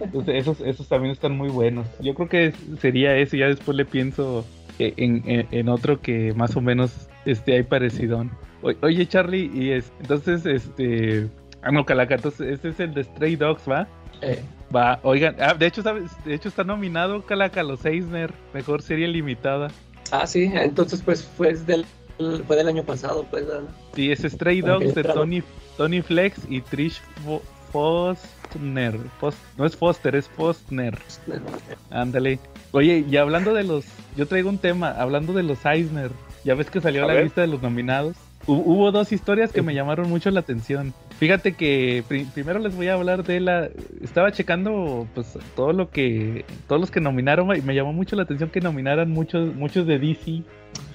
Entonces, 0.01 0.35
esos, 0.37 0.61
esos 0.61 0.89
también 0.89 1.13
están 1.13 1.37
muy 1.37 1.49
buenos. 1.49 1.87
Yo 2.01 2.15
creo 2.15 2.29
que 2.29 2.53
sería 2.81 3.17
eso, 3.17 3.37
ya 3.37 3.47
después 3.47 3.77
le 3.77 3.85
pienso 3.85 4.45
eh, 4.79 4.95
en, 4.97 5.23
en- 5.27 5.49
en 5.51 5.69
otro 5.69 6.01
que 6.01 6.33
más 6.35 6.57
o 6.57 6.61
menos 6.61 7.09
este, 7.25 7.55
hay 7.55 7.63
parecidón. 7.63 8.31
O- 8.63 8.73
oye, 8.83 9.07
Charlie, 9.07 9.51
y 9.53 9.71
es, 9.71 9.93
entonces, 10.01 10.47
este, 10.47 11.29
ah, 11.63 11.71
no, 11.71 11.85
Calaca, 11.85 12.15
entonces, 12.15 12.49
este 12.53 12.69
es 12.71 12.81
el 12.81 12.95
de 12.95 13.05
Stray 13.05 13.37
Dogs, 13.37 13.63
¿va? 13.69 13.89
Eh, 14.23 14.41
Va, 14.75 15.01
oigan, 15.03 15.35
ah, 15.41 15.55
de 15.55 15.67
hecho, 15.67 15.83
¿sabes? 15.83 16.11
De 16.25 16.35
hecho 16.35 16.49
está 16.49 16.63
nominado 16.63 17.25
Calaca, 17.27 17.63
los 17.65 17.85
Eisner, 17.85 18.33
mejor 18.55 18.83
serie 18.83 19.09
limitada. 19.09 19.69
ah, 20.13 20.27
sí, 20.27 20.49
entonces 20.55 21.03
pues 21.05 21.25
fue 21.25 21.55
del, 21.55 21.85
fue 22.47 22.55
del 22.57 22.69
año 22.69 22.85
pasado, 22.85 23.27
pues. 23.29 23.47
¿verdad? 23.49 23.65
Sí, 23.97 24.13
es 24.13 24.21
Stray 24.21 24.61
Dogs 24.61 24.95
de. 24.95 25.03
Tony, 25.03 25.43
Tony 25.81 26.03
Flex 26.03 26.41
y 26.51 26.61
Trish 26.61 27.01
Fo- 27.25 27.41
Fostner. 27.73 28.99
Fos- 29.19 29.35
no 29.57 29.65
es 29.65 29.75
Foster, 29.75 30.15
es 30.15 30.29
Fostner. 30.29 30.99
Ándale. 31.91 32.39
Oye, 32.73 33.03
y 33.11 33.17
hablando 33.17 33.55
de 33.55 33.65
los. 33.65 33.87
Yo 34.15 34.27
traigo 34.27 34.51
un 34.51 34.59
tema, 34.59 34.91
hablando 34.91 35.33
de 35.33 35.43
los 35.43 35.65
Eisner. 35.65 36.11
Ya 36.45 36.55
ves 36.55 36.69
que 36.69 36.83
salió 36.83 37.05
A 37.05 37.07
la 37.07 37.15
ver. 37.15 37.25
lista 37.25 37.41
de 37.41 37.47
los 37.47 37.63
nominados. 37.63 38.15
Hu- 38.47 38.63
Hubo 38.63 38.93
dos 38.93 39.11
historias 39.11 39.53
que 39.53 39.63
me 39.63 39.73
llamaron 39.75 40.11
mucho 40.11 40.31
la 40.31 40.41
atención. 40.41 40.93
Fíjate 41.19 41.55
que 41.55 42.05
pri- 42.07 42.27
primero 42.27 42.59
les 42.59 42.77
voy 42.77 42.89
a 42.89 42.95
hablar 42.95 43.25
de 43.25 43.41
la. 43.41 43.71
Estaba 44.03 44.33
checando, 44.33 45.07
pues, 45.15 45.39
todo 45.57 45.73
lo 45.73 45.89
que. 45.89 46.45
Todos 46.69 46.79
los 46.79 46.91
que 46.91 47.01
nominaron 47.01 47.57
y 47.57 47.63
me 47.63 47.75
llamó 47.75 47.95
mucho 47.95 48.17
la 48.17 48.25
atención 48.25 48.51
que 48.51 48.61
nominaran 48.61 49.11
muchos, 49.11 49.55
muchos 49.55 49.87
de 49.87 49.99
DC. 49.99 50.43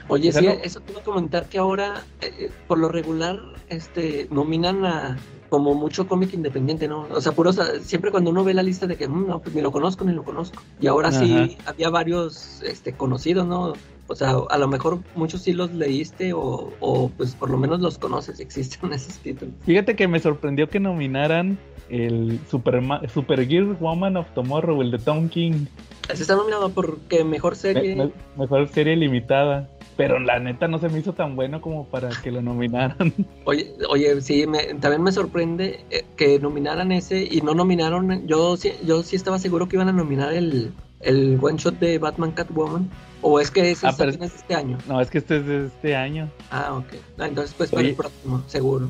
Oye, 0.07 0.29
O 0.29 0.31
sea, 0.31 0.41
sí, 0.41 0.47
no- 0.47 0.53
eso 0.63 0.79
te 0.81 0.91
iba 0.91 1.01
a 1.01 1.03
comentar 1.03 1.47
que 1.49 1.57
ahora, 1.57 2.03
eh, 2.21 2.49
por 2.67 2.77
lo 2.77 2.89
regular, 2.89 3.39
este, 3.69 4.27
nominan 4.31 4.85
a 4.85 5.17
como 5.49 5.73
mucho 5.75 6.07
cómic 6.07 6.33
independiente, 6.33 6.87
¿no? 6.87 7.07
O 7.11 7.21
sea, 7.21 7.31
puro, 7.31 7.51
o 7.51 7.53
sea, 7.53 7.65
siempre 7.81 8.11
cuando 8.11 8.29
uno 8.31 8.43
ve 8.43 8.53
la 8.53 8.63
lista 8.63 8.87
de 8.87 8.95
que, 8.97 9.07
"Mm, 9.07 9.27
no, 9.27 9.39
pues 9.39 9.55
ni 9.55 9.61
lo 9.61 9.71
conozco 9.71 10.03
ni 10.03 10.11
lo 10.11 10.23
conozco. 10.23 10.61
Y 10.81 10.87
ahora 10.87 11.09
sí 11.11 11.57
había 11.65 11.89
varios, 11.89 12.61
este, 12.63 12.93
conocidos, 12.93 13.47
¿no? 13.47 13.73
O 14.07 14.15
sea, 14.15 14.35
a 14.49 14.57
lo 14.57 14.67
mejor 14.67 14.99
muchos 15.15 15.41
sí 15.43 15.53
los 15.53 15.71
leíste 15.73 16.33
o, 16.33 16.71
o 16.79 17.09
pues 17.09 17.33
por 17.35 17.49
lo 17.49 17.57
menos 17.57 17.79
los 17.79 17.97
conoces, 17.97 18.39
existen 18.39 18.91
esos 18.93 19.17
títulos. 19.19 19.53
Fíjate 19.65 19.95
que 19.95 20.07
me 20.07 20.19
sorprendió 20.19 20.69
que 20.69 20.79
nominaran 20.79 21.57
el 21.89 22.39
Superma 22.49 23.01
Supergirl 23.13 23.77
Woman 23.79 24.17
of 24.17 24.27
Tomorrow, 24.33 24.81
el 24.81 24.91
de 24.91 24.97
Tom 24.99 25.29
King. 25.29 25.65
Ese 26.09 26.23
está 26.23 26.35
nominado 26.35 26.69
porque 26.69 27.23
mejor 27.23 27.55
serie. 27.55 27.95
Me- 27.95 28.05
me- 28.05 28.11
mejor 28.37 28.67
serie 28.69 28.95
limitada. 28.95 29.69
Pero 29.97 30.19
la 30.19 30.39
neta 30.39 30.67
no 30.67 30.77
se 30.79 30.89
me 30.89 30.99
hizo 30.99 31.13
tan 31.13 31.35
bueno 31.37 31.61
como 31.61 31.85
para 31.85 32.09
que 32.21 32.29
lo 32.31 32.41
nominaran. 32.41 33.13
Oye, 33.45 33.71
oye, 33.89 34.19
sí, 34.21 34.45
me- 34.45 34.73
también 34.75 35.01
me 35.03 35.11
sorprende 35.13 35.85
eh, 35.89 36.03
que 36.17 36.37
nominaran 36.39 36.91
ese 36.91 37.23
y 37.29 37.39
no 37.41 37.53
nominaron. 37.53 38.27
Yo 38.27 38.57
sí, 38.57 38.73
yo 38.85 39.03
sí 39.03 39.15
estaba 39.15 39.39
seguro 39.39 39.67
que 39.69 39.77
iban 39.77 39.87
a 39.87 39.93
nominar 39.93 40.33
el, 40.33 40.73
el 40.99 41.37
one 41.41 41.57
shot 41.57 41.79
de 41.79 41.97
Batman 41.97 42.31
Catwoman. 42.31 42.89
O 43.21 43.39
es 43.39 43.49
que 43.49 43.71
ese 43.71 43.87
Ah, 43.87 43.95
es 43.97 44.19
este 44.21 44.53
año. 44.53 44.77
No, 44.87 44.99
es 45.01 45.09
que 45.09 45.17
este 45.19 45.37
es 45.37 45.45
de 45.47 45.65
este 45.67 45.95
año. 45.95 46.29
Ah, 46.51 46.73
ok. 46.73 46.93
Ah, 47.17 47.27
entonces, 47.27 47.55
pues 47.57 47.71
para 47.71 47.87
el 47.87 47.95
próximo, 47.95 48.43
seguro. 48.47 48.89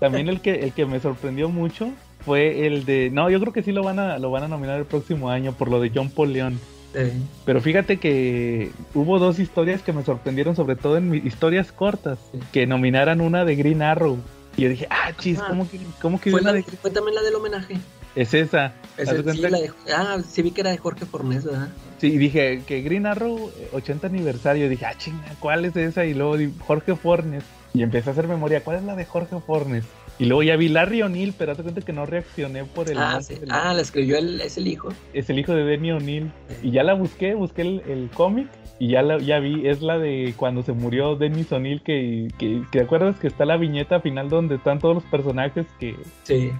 También 0.00 0.28
el 0.28 0.40
que 0.40 0.54
el 0.64 0.72
que 0.72 0.86
me 0.86 0.98
sorprendió 1.00 1.50
mucho 1.50 1.90
fue 2.24 2.66
el 2.66 2.84
de 2.86 3.10
no, 3.12 3.28
yo 3.30 3.38
creo 3.40 3.52
que 3.52 3.62
sí 3.62 3.70
lo 3.72 3.82
van 3.84 3.98
a 3.98 4.18
lo 4.18 4.30
van 4.30 4.44
a 4.44 4.48
nominar 4.48 4.78
el 4.78 4.86
próximo 4.86 5.28
año 5.30 5.52
por 5.52 5.70
lo 5.70 5.78
de 5.80 5.92
John 5.94 6.08
Paul 6.10 6.32
León. 6.32 6.58
Eh, 6.94 7.12
Pero 7.44 7.60
fíjate 7.60 7.98
que 7.98 8.72
hubo 8.94 9.18
dos 9.18 9.38
historias 9.38 9.82
que 9.82 9.92
me 9.92 10.04
sorprendieron, 10.04 10.56
sobre 10.56 10.74
todo 10.76 10.96
en 10.96 11.14
historias 11.14 11.70
cortas, 11.72 12.18
que 12.52 12.66
nominaran 12.66 13.20
una 13.20 13.44
de 13.44 13.54
Green 13.56 13.82
Arrow. 13.82 14.18
Y 14.56 14.62
yo 14.62 14.68
dije, 14.70 14.86
ah, 14.90 15.12
chis. 15.18 15.38
¿cómo 15.40 15.68
que, 15.70 15.78
cómo 16.02 16.20
que 16.20 16.30
fue, 16.32 16.42
la- 16.42 16.52
de- 16.52 16.62
fue 16.64 16.90
también 16.90 17.14
la 17.14 17.22
del 17.22 17.36
homenaje. 17.36 17.78
es 18.16 18.34
esa? 18.34 18.72
Sí, 18.98 19.04
la 19.40 19.50
de- 19.50 19.70
ah, 19.94 20.18
sí 20.28 20.42
vi 20.42 20.50
que 20.50 20.62
era 20.62 20.70
de 20.70 20.78
Jorge 20.78 21.06
Fornés, 21.06 21.44
¿verdad? 21.44 21.68
Sí, 21.98 22.08
y 22.08 22.18
dije 22.18 22.62
que 22.66 22.82
Green 22.82 23.06
Arrow, 23.06 23.50
eh, 23.58 23.68
80 23.72 24.08
aniversario. 24.08 24.68
Dije, 24.68 24.86
ah, 24.86 24.94
chinga, 24.98 25.24
¿cuál 25.38 25.64
es 25.64 25.76
esa? 25.76 26.04
Y 26.04 26.14
luego 26.14 26.36
Jorge 26.66 26.96
Fornes. 26.96 27.44
Y 27.72 27.82
empecé 27.84 28.10
a 28.10 28.12
hacer 28.12 28.26
memoria, 28.26 28.64
¿cuál 28.64 28.78
es 28.78 28.82
la 28.82 28.96
de 28.96 29.04
Jorge 29.04 29.36
Fornes? 29.46 29.84
Y 30.20 30.26
luego 30.26 30.42
ya 30.42 30.54
vi 30.56 30.68
Larry 30.68 31.02
O'Neill, 31.02 31.34
pero 31.36 31.52
hazte 31.52 31.62
cuenta 31.64 31.80
que 31.80 31.92
no 31.92 32.04
reaccioné 32.06 32.64
por 32.64 32.90
el. 32.90 32.98
Ah, 32.98 33.20
sí. 33.22 33.34
del- 33.36 33.50
Ah, 33.50 33.72
la 33.74 33.80
escribió 33.80 34.18
el, 34.18 34.40
es 34.40 34.58
el 34.58 34.68
hijo. 34.68 34.90
Es 35.14 35.30
el 35.30 35.38
hijo 35.38 35.54
de 35.54 35.64
Denny 35.64 35.92
O'Neill. 35.92 36.30
Y 36.62 36.70
ya 36.72 36.82
la 36.84 36.94
busqué, 36.94 37.34
busqué 37.34 37.62
el, 37.62 37.82
el 37.88 38.10
cómic. 38.14 38.46
Y 38.78 38.88
ya 38.88 39.02
la 39.02 39.18
ya 39.18 39.40
vi, 39.40 39.66
es 39.66 39.82
la 39.82 39.98
de 39.98 40.32
cuando 40.36 40.62
se 40.62 40.72
murió 40.72 41.16
Dennis 41.16 41.50
O'Neill. 41.52 41.82
Que, 41.82 42.28
que, 42.38 42.62
que 42.70 42.78
te 42.78 42.84
acuerdas 42.84 43.18
que 43.18 43.26
está 43.28 43.44
la 43.46 43.56
viñeta 43.56 44.00
final 44.00 44.28
donde 44.28 44.56
están 44.56 44.78
todos 44.78 44.94
los 44.94 45.04
personajes 45.04 45.66
que, 45.78 45.96
Sí. 46.24 46.50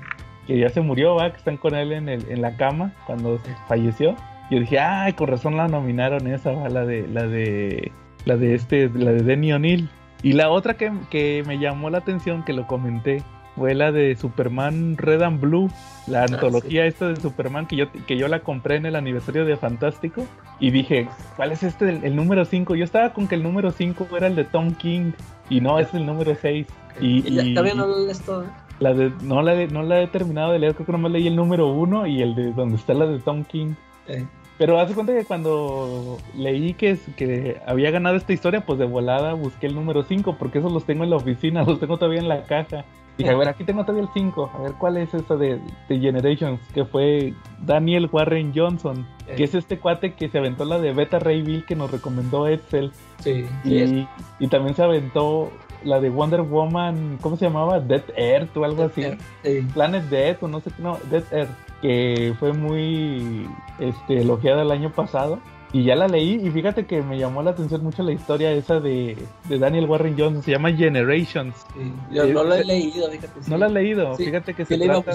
que 0.47 0.59
ya 0.59 0.71
se 0.71 0.81
murió, 0.81 1.15
va, 1.15 1.31
que 1.31 1.37
están 1.37 1.57
con 1.59 1.75
él 1.75 1.93
en, 1.93 2.09
el, 2.09 2.25
en 2.31 2.41
la 2.43 2.57
cama 2.57 2.95
cuando 3.07 3.39
falleció. 3.69 4.17
Yo 4.51 4.59
dije, 4.59 4.79
ay, 4.81 5.13
con 5.13 5.29
razón 5.29 5.57
la 5.57 5.69
nominaron 5.69 6.27
esa, 6.27 6.51
va, 6.53 6.69
la 6.71 6.85
de, 6.87 7.07
la 7.09 7.27
de, 7.27 7.93
la 8.25 8.37
de 8.37 8.55
este, 8.55 8.89
la 8.95 9.13
de 9.13 9.23
Denny 9.23 9.53
O'Neill. 9.53 9.89
Y 10.23 10.33
la 10.33 10.51
otra 10.51 10.75
que, 10.79 10.91
que 11.11 11.43
me 11.47 11.59
llamó 11.59 11.89
la 11.91 11.99
atención, 11.99 12.45
que 12.45 12.53
lo 12.53 12.67
comenté, 12.67 13.23
fue 13.61 13.75
la 13.75 13.93
de 13.93 14.17
Superman 14.17 14.97
Red 14.97 15.21
and 15.21 15.39
Blue, 15.39 15.71
la 16.07 16.23
antología 16.25 16.87
esta 16.87 17.09
de 17.09 17.17
Superman 17.17 17.67
que 17.67 17.77
yo, 17.77 17.93
que 18.07 18.17
yo 18.17 18.27
la 18.27 18.41
compré 18.41 18.77
en 18.77 18.87
el 18.87 18.97
aniversario 18.97 19.45
de 19.45 19.55
Fantástico. 19.59 20.25
Y 20.61 20.71
dije, 20.71 21.09
¿cuál 21.37 21.53
es 21.53 21.63
este, 21.63 21.91
el, 21.91 22.05
el 22.05 22.17
número 22.17 22.47
5? 22.47 22.75
Yo 22.75 22.85
estaba 22.85 23.13
con 23.13 23.29
que 23.29 23.35
el 23.35 23.43
número 23.43 23.71
5 23.71 24.09
era 24.17 24.29
el 24.29 24.35
de 24.35 24.45
Tom 24.45 24.73
King, 24.77 25.13
y 25.51 25.61
no, 25.61 25.79
es 25.79 25.93
el 25.93 26.07
número 26.07 26.35
6. 26.35 26.67
Y, 27.03 27.19
Y, 27.29 27.53
todavía 27.55 27.75
no 27.75 27.87
lo 27.87 28.07
lees 28.07 28.23
todo. 28.23 28.45
¿eh? 28.45 28.47
la 28.79 28.95
de, 28.95 29.13
no, 29.23 29.43
la 29.43 29.53
de- 29.55 29.69
no 29.69 29.83
la 29.83 30.01
he 30.01 30.07
terminado 30.07 30.53
de 30.53 30.59
leer, 30.59 30.75
creo 30.75 30.87
que 30.87 30.93
nomás 30.93 31.13
leí 31.13 31.27
el 31.27 31.37
número 31.37 31.69
uno 31.71 32.07
y 32.07 32.23
el 32.23 32.35
de 32.35 32.53
donde 32.53 32.77
está 32.77 32.95
la 32.95 33.05
de 33.05 33.19
Tom 33.19 33.45
King. 33.45 33.75
Eh, 34.09 34.25
Pero 34.57 34.81
hace 34.81 34.95
cuenta 34.95 35.13
que 35.13 35.27
cuando 35.27 36.17
leí 36.35 36.73
que, 36.73 36.99
que 37.15 37.61
había 37.67 37.91
ganado 37.91 38.17
esta 38.17 38.33
historia, 38.33 38.65
pues 38.65 38.79
de 38.79 38.87
volada 38.87 39.35
busqué 39.35 39.67
el 39.67 39.75
número 39.75 40.03
5, 40.03 40.37
porque 40.39 40.61
esos 40.61 40.73
los 40.73 40.85
tengo 40.87 41.05
en 41.05 41.11
la 41.11 41.17
oficina, 41.17 41.63
los 41.67 41.79
tengo 41.79 41.99
todavía 41.99 42.21
en 42.21 42.29
la 42.29 42.45
caja. 42.45 42.85
Dije, 43.23 43.31
a 43.35 43.37
ver, 43.37 43.49
aquí 43.49 43.65
tengo 43.65 43.83
todavía 43.83 44.05
el 44.05 44.13
5, 44.13 44.51
a 44.55 44.63
ver 44.63 44.73
cuál 44.79 44.97
es 44.97 45.13
esa 45.15 45.37
de, 45.37 45.61
de 45.89 45.99
Generations, 45.99 46.61
que 46.73 46.85
fue 46.85 47.35
Daniel 47.65 48.09
Warren 48.11 48.53
Johnson, 48.55 49.07
que 49.37 49.45
es 49.45 49.55
este 49.55 49.79
cuate 49.79 50.15
que 50.15 50.29
se 50.29 50.39
aventó 50.39 50.65
la 50.65 50.79
de 50.79 50.93
Beta 50.93 51.19
Ray 51.19 51.43
Bill 51.43 51.65
que 51.67 51.77
nos 51.77 51.91
recomendó 51.91 52.47
Edsel. 52.49 52.93
sí, 53.19 53.45
Y, 53.65 54.09
y 54.39 54.49
también 54.49 54.75
se 54.75 54.83
aventó 54.83 55.51
la 55.85 56.01
de 56.01 56.11
Wonder 56.11 56.43
Woman, 56.43 57.19
¿cómo 57.21 57.37
se 57.37 57.47
llamaba? 57.47 57.81
Dead 57.81 58.03
Earth 58.17 58.57
o 58.57 58.65
algo 58.65 58.85
así. 58.85 59.03
sí. 59.43 59.67
Planet 59.73 60.05
Death 60.05 60.43
o 60.43 60.49
no 60.49 60.61
sé 60.61 60.71
qué, 60.71 60.83
no, 60.83 60.99
Dead 61.11 61.25
Earth, 61.33 61.51
que 61.81 62.35
fue 62.39 62.53
muy 62.53 63.49
este, 63.79 64.21
elogiada 64.21 64.63
el 64.63 64.71
año 64.71 64.91
pasado. 64.91 65.39
Y 65.73 65.85
ya 65.85 65.95
la 65.95 66.09
leí 66.09 66.35
y 66.45 66.51
fíjate 66.51 66.85
que 66.85 67.01
me 67.01 67.17
llamó 67.17 67.43
la 67.45 67.53
atención 67.53 67.85
mucho 67.85 68.03
la 68.03 68.11
historia 68.13 68.51
esa 68.51 68.81
de, 68.81 69.17
de 69.49 69.59
Daniel 69.59 69.87
Warren 69.87 70.17
Johnson, 70.19 70.43
se 70.43 70.51
llama 70.51 70.73
Generations. 70.73 71.55
sí. 71.75 71.93
Yo 72.11 72.27
no 72.27 72.43
lo 72.45 72.55
he 72.55 72.65
leído, 72.65 73.09
fíjate. 73.09 73.43
sí. 73.43 73.51
¿No 73.51 73.57
la 73.57 73.67
has 73.67 73.73
leído? 73.73 74.15
Sí, 74.17 74.25
Fíjate 74.25 74.55
que 74.55 74.65
se 74.65 74.77
trata... 74.79 75.13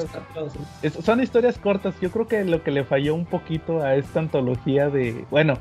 es- 0.81 0.93
son 0.93 1.21
historias 1.21 1.57
cortas, 1.57 1.93
yo 1.99 2.09
creo 2.09 2.27
que 2.27 2.45
lo 2.45 2.63
que 2.63 2.71
le 2.71 2.85
falló 2.85 3.15
un 3.15 3.25
poquito 3.25 3.81
a 3.83 3.95
esta 3.95 4.19
antología 4.19 4.89
de... 4.89 5.25
Bueno, 5.29 5.55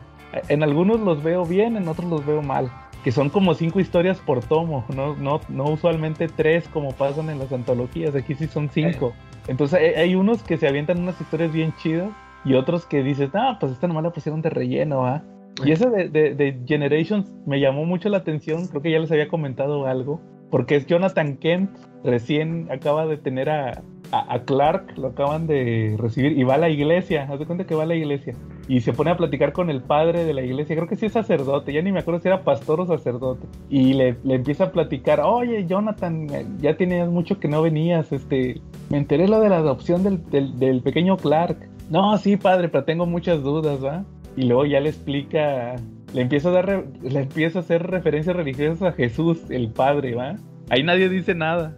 en 0.49 0.63
algunos 0.63 1.01
los 1.01 1.23
veo 1.25 1.45
bien, 1.45 1.77
en 1.77 1.89
otros 1.89 2.09
los 2.09 2.25
veo 2.25 2.41
mal. 2.43 2.71
Que 3.03 3.11
son 3.13 3.31
como 3.31 3.53
cinco 3.55 3.81
historias 3.81 4.19
por 4.21 4.41
tomo, 4.45 4.85
no, 4.95 5.15
no, 5.17 5.41
no 5.49 5.65
usualmente 5.65 6.29
tres 6.29 6.67
como 6.73 6.93
pasan 6.93 7.29
en 7.31 7.39
las 7.41 7.53
antologías, 7.53 8.15
aquí 8.15 8.35
sí 8.35 8.47
son 8.47 8.71
cinco. 8.71 9.13
Entonces 9.49 9.79
hay, 9.79 9.87
hay 10.03 10.15
unos 10.15 10.43
que 10.43 10.57
se 10.57 10.67
avientan 10.69 11.01
unas 11.03 11.21
historias 11.21 11.53
bien 11.53 11.75
chidas 11.83 12.09
y 12.45 12.55
otros 12.55 12.87
que 12.87 13.03
dices, 13.03 13.31
ah, 13.35 13.57
pues 13.61 13.73
esta 13.73 13.87
nomás 13.89 14.05
la 14.05 14.11
pusieron 14.13 14.43
de 14.43 14.51
relleno, 14.51 15.07
¿ah? 15.07 15.23
Y 15.65 15.71
ese 15.71 15.89
de, 15.89 16.09
de- 16.09 16.35
de 16.35 16.59
Generations 16.67 17.33
me 17.47 17.61
llamó 17.61 17.85
mucho 17.85 18.09
la 18.09 18.19
atención, 18.19 18.67
creo 18.67 18.83
que 18.83 18.91
ya 18.91 18.99
les 18.99 19.11
había 19.13 19.29
comentado 19.29 19.87
algo, 19.87 20.21
porque 20.51 20.75
es 20.77 20.87
Jonathan 20.87 21.37
Kent, 21.37 21.71
recién 22.03 22.69
acaba 22.73 23.07
de 23.07 23.17
tener 23.19 23.49
a, 23.51 23.83
a- 24.11 24.35
a 24.35 24.43
Clark, 24.43 24.99
lo 24.99 25.09
acaban 25.09 25.47
de 25.47 25.97
recibir 25.99 26.37
y 26.37 26.43
va 26.43 26.55
a 26.55 26.59
la 26.59 26.69
iglesia, 26.71 27.29
haz 27.31 27.39
de 27.39 27.47
cuenta 27.47 27.67
que 27.67 27.75
va 27.77 27.85
a 27.85 27.87
la 27.87 27.95
iglesia 27.95 28.35
y 28.67 28.81
se 28.81 28.93
pone 28.93 29.11
a 29.11 29.17
platicar 29.17 29.53
con 29.53 29.71
el 29.71 29.81
padre 29.83 30.25
de 30.25 30.35
la 30.35 30.43
iglesia, 30.43 30.75
creo 30.75 30.89
que 30.89 30.97
sí 30.97 31.07
es 31.07 31.13
sacerdote, 31.13 31.73
ya 31.73 31.83
ni 31.83 31.93
me 31.93 32.01
acuerdo 32.01 32.21
si 32.21 32.29
era 32.29 32.43
pastor 32.43 32.81
o 32.81 32.87
sacerdote, 32.87 33.47
y 33.71 33.93
le, 33.95 34.17
le 34.25 34.35
empieza 34.35 34.65
a 34.65 34.73
platicar, 34.73 35.21
oye 35.21 35.67
Jonathan, 35.67 36.27
ya 36.59 36.77
tenías 36.77 37.09
mucho 37.09 37.39
que 37.39 37.47
no 37.49 37.63
venías, 37.63 38.11
este, 38.13 38.61
me 38.91 38.99
enteré 38.99 39.29
lo 39.29 39.39
de 39.41 39.51
la 39.51 39.59
adopción 39.59 40.03
del, 40.03 40.29
del, 40.31 40.59
del 40.59 40.83
pequeño 40.83 41.17
Clark. 41.17 41.69
No, 41.91 42.17
sí, 42.19 42.37
padre, 42.37 42.69
pero 42.69 42.85
tengo 42.85 43.07
muchas 43.07 43.43
dudas, 43.43 43.83
¿va? 43.85 44.05
Y 44.37 44.43
luego 44.47 44.65
ya 44.67 44.81
le 44.81 44.89
explica, 44.89 45.77
le 46.13 46.23
empieza 46.23 46.49
a 46.49 46.53
dar, 46.53 46.67
re- 46.67 46.85
le 47.03 47.21
empieza 47.21 47.59
a 47.59 47.63
hacer 47.63 47.87
referencias 47.87 48.35
religiosas 48.35 48.83
a 48.83 48.93
Jesús, 48.93 49.39
el 49.51 49.69
Padre, 49.69 50.15
¿va? 50.15 50.37
Ahí 50.71 50.83
nadie 50.83 51.09
dice 51.09 51.35
nada. 51.35 51.77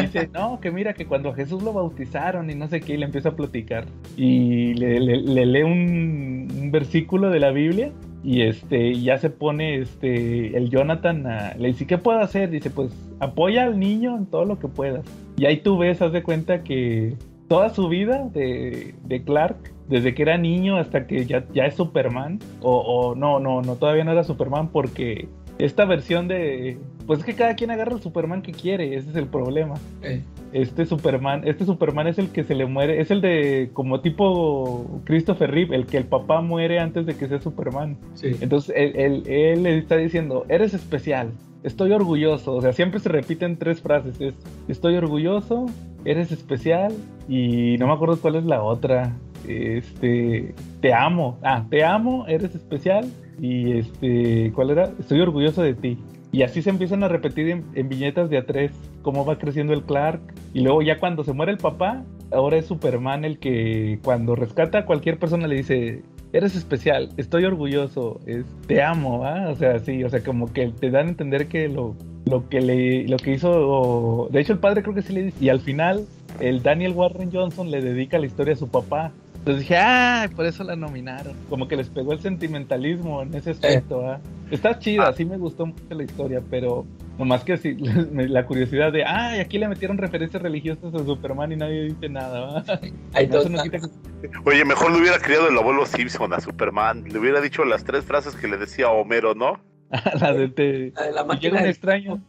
Dice, 0.00 0.28
no, 0.32 0.60
que 0.60 0.70
mira, 0.70 0.92
que 0.94 1.06
cuando 1.06 1.30
a 1.30 1.34
Jesús 1.34 1.62
lo 1.62 1.72
bautizaron 1.72 2.50
y 2.50 2.54
no 2.54 2.68
sé 2.68 2.80
qué, 2.80 2.94
y 2.94 2.96
le 2.98 3.06
empieza 3.06 3.30
a 3.30 3.36
platicar. 3.36 3.86
Y 4.16 4.74
le, 4.74 5.00
le- 5.00 5.22
le 5.22 5.46
lee 5.46 5.62
un, 5.62 6.48
un 6.54 6.70
versículo 6.70 7.30
de 7.30 7.40
la 7.40 7.50
Biblia 7.50 7.90
y 8.22 8.42
este 8.42 9.00
ya 9.00 9.16
se 9.18 9.30
pone 9.30 9.78
este 9.78 10.56
el 10.56 10.68
Jonathan 10.70 11.26
a- 11.26 11.54
le 11.54 11.68
dice, 11.68 11.86
¿qué 11.86 11.96
puedo 11.98 12.18
hacer? 12.20 12.50
Dice, 12.50 12.68
pues 12.70 12.90
apoya 13.20 13.64
al 13.64 13.78
niño 13.78 14.16
en 14.16 14.26
todo 14.26 14.44
lo 14.44 14.58
que 14.58 14.68
puedas. 14.68 15.04
Y 15.36 15.46
ahí 15.46 15.56
tú 15.58 15.78
ves, 15.78 16.00
haz 16.02 16.12
de 16.12 16.22
cuenta 16.22 16.62
que 16.62 17.14
toda 17.48 17.70
su 17.70 17.88
vida 17.88 18.28
de, 18.32 18.94
de 19.04 19.24
Clark, 19.24 19.56
desde 19.88 20.14
que 20.14 20.22
era 20.22 20.36
niño 20.36 20.76
hasta 20.76 21.06
que 21.06 21.24
ya, 21.24 21.44
ya 21.52 21.64
es 21.64 21.74
Superman, 21.74 22.38
o, 22.60 22.78
o 22.78 23.14
no, 23.14 23.40
no, 23.40 23.62
no, 23.62 23.76
todavía 23.76 24.04
no 24.04 24.12
era 24.12 24.22
Superman 24.22 24.68
porque 24.68 25.28
esta 25.58 25.84
versión 25.84 26.28
de. 26.28 26.78
Pues 27.08 27.18
es 27.20 27.24
que 27.24 27.34
cada 27.34 27.56
quien 27.56 27.72
agarra 27.72 27.94
el 27.96 28.00
Superman 28.02 28.42
que 28.42 28.52
quiere, 28.52 28.94
ese 28.94 29.10
es 29.10 29.16
el 29.16 29.26
problema. 29.26 29.74
Eh, 30.02 30.22
Este 30.52 30.86
Superman, 30.86 31.42
este 31.48 31.64
Superman 31.64 32.06
es 32.06 32.18
el 32.18 32.28
que 32.28 32.44
se 32.44 32.54
le 32.54 32.66
muere, 32.66 33.00
es 33.00 33.10
el 33.10 33.20
de 33.20 33.70
como 33.72 34.00
tipo 34.00 35.00
Christopher 35.04 35.50
Reeve, 35.50 35.74
el 35.74 35.86
que 35.86 35.96
el 35.96 36.04
papá 36.04 36.40
muere 36.42 36.78
antes 36.78 37.04
de 37.06 37.16
que 37.16 37.26
sea 37.26 37.40
Superman. 37.40 37.96
sí. 38.14 38.36
Entonces 38.40 38.72
él, 38.76 38.92
él- 38.94 39.22
él 39.26 39.62
le 39.64 39.78
está 39.78 39.96
diciendo, 39.96 40.44
eres 40.48 40.72
especial, 40.74 41.30
estoy 41.64 41.90
orgulloso. 41.92 42.52
O 42.54 42.62
sea, 42.62 42.72
siempre 42.72 43.00
se 43.00 43.08
repiten 43.08 43.56
tres 43.56 43.80
frases. 43.82 44.20
Es, 44.20 44.34
estoy 44.68 44.94
orgulloso, 44.96 45.66
eres 46.04 46.30
especial 46.30 46.92
y 47.28 47.76
no 47.78 47.86
me 47.88 47.94
acuerdo 47.94 48.16
cuál 48.20 48.36
es 48.36 48.44
la 48.44 48.62
otra. 48.62 49.16
Este, 49.46 50.54
te 50.80 50.92
amo. 50.94 51.38
Ah, 51.42 51.64
te 51.70 51.84
amo, 51.84 52.26
eres 52.26 52.54
especial 52.54 53.06
y 53.40 53.78
este, 53.78 54.52
¿cuál 54.54 54.70
era? 54.70 54.90
Estoy 55.00 55.20
orgulloso 55.20 55.62
de 55.62 55.74
ti. 55.74 55.98
Y 56.30 56.42
así 56.42 56.60
se 56.62 56.70
empiezan 56.70 57.02
a 57.02 57.08
repetir 57.08 57.48
en, 57.74 57.88
viñetas 57.88 58.28
de 58.28 58.38
a 58.38 58.44
tres 58.46 58.72
cómo 59.02 59.24
va 59.24 59.38
creciendo 59.38 59.72
el 59.72 59.82
Clark. 59.82 60.20
Y 60.52 60.60
luego 60.60 60.82
ya 60.82 60.98
cuando 60.98 61.24
se 61.24 61.32
muere 61.32 61.52
el 61.52 61.58
papá, 61.58 62.04
ahora 62.30 62.56
es 62.58 62.66
Superman 62.66 63.24
el 63.24 63.38
que 63.38 63.98
cuando 64.02 64.34
rescata 64.34 64.78
a 64.78 64.84
cualquier 64.86 65.18
persona 65.18 65.46
le 65.46 65.56
dice, 65.56 66.02
eres 66.32 66.54
especial, 66.54 67.08
estoy 67.16 67.44
orgulloso, 67.44 68.20
es- 68.26 68.44
te 68.66 68.82
amo. 68.82 69.22
O 69.50 69.54
sea, 69.56 69.78
sí, 69.78 70.04
o 70.04 70.10
sea, 70.10 70.22
como 70.22 70.52
que 70.52 70.68
te 70.68 70.90
dan 70.90 71.06
a 71.06 71.10
entender 71.10 71.46
que 71.48 71.68
lo, 71.68 71.94
lo 72.26 72.48
que 72.48 72.60
le, 72.60 73.08
lo 73.08 73.16
que 73.16 73.32
hizo, 73.32 74.28
de 74.30 74.40
hecho 74.40 74.52
el 74.52 74.58
padre 74.58 74.82
creo 74.82 74.94
que 74.94 75.02
sí 75.02 75.12
le 75.14 75.22
dice, 75.24 75.44
y 75.44 75.48
al 75.48 75.60
final 75.60 76.04
el 76.40 76.62
Daniel 76.62 76.92
Warren 76.92 77.30
Johnson 77.32 77.70
le 77.70 77.80
dedica 77.80 78.18
la 78.18 78.26
historia 78.26 78.52
a 78.54 78.56
su 78.56 78.68
papá. 78.68 79.12
Entonces 79.38 79.60
dije, 79.62 79.76
ah, 79.78 80.28
por 80.36 80.44
eso 80.46 80.62
la 80.64 80.76
nominaron. 80.76 81.34
Como 81.48 81.68
que 81.68 81.76
les 81.76 81.88
pegó 81.88 82.12
el 82.12 82.20
sentimentalismo 82.20 83.22
en 83.22 83.34
ese 83.34 83.50
aspecto, 83.52 84.06
¿ah? 84.06 84.20
Está 84.50 84.78
chida, 84.78 85.12
sí 85.14 85.24
me 85.24 85.36
gustó 85.38 85.66
mucho 85.66 85.82
la 85.90 86.02
historia, 86.04 86.42
pero 86.50 86.84
nomás 87.18 87.44
que 87.44 87.56
sí, 87.56 87.74
la 88.12 88.44
curiosidad 88.44 88.92
de, 88.92 89.04
ah, 89.04 89.36
y 89.36 89.40
aquí 89.40 89.58
le 89.58 89.68
metieron 89.68 89.96
referencias 89.96 90.42
religiosas 90.42 90.94
a 90.94 90.98
Superman 90.98 91.52
y 91.52 91.56
nadie 91.56 91.84
dice 91.84 92.08
nada, 92.08 92.62
Oye, 94.44 94.64
mejor 94.64 94.90
le 94.92 94.98
hubiera 95.00 95.18
criado 95.18 95.48
el 95.48 95.56
abuelo 95.56 95.86
Simpson 95.86 96.32
a 96.32 96.40
Superman. 96.40 97.04
Le 97.04 97.18
hubiera 97.18 97.40
dicho 97.40 97.64
las 97.64 97.84
tres 97.84 98.04
frases 98.04 98.34
que 98.34 98.48
le 98.48 98.56
decía 98.58 98.86
a 98.86 98.90
Homero, 98.90 99.34
¿no? 99.34 99.60
la 100.20 100.32
de 100.34 100.48
te- 100.48 100.90
la 100.94 101.02
de 101.04 101.12
la 101.12 101.22
y 101.22 101.24
máquina 101.24 101.40
llega 101.40 101.56
un 101.58 101.62
de- 101.64 101.70
extraño. 101.70 102.22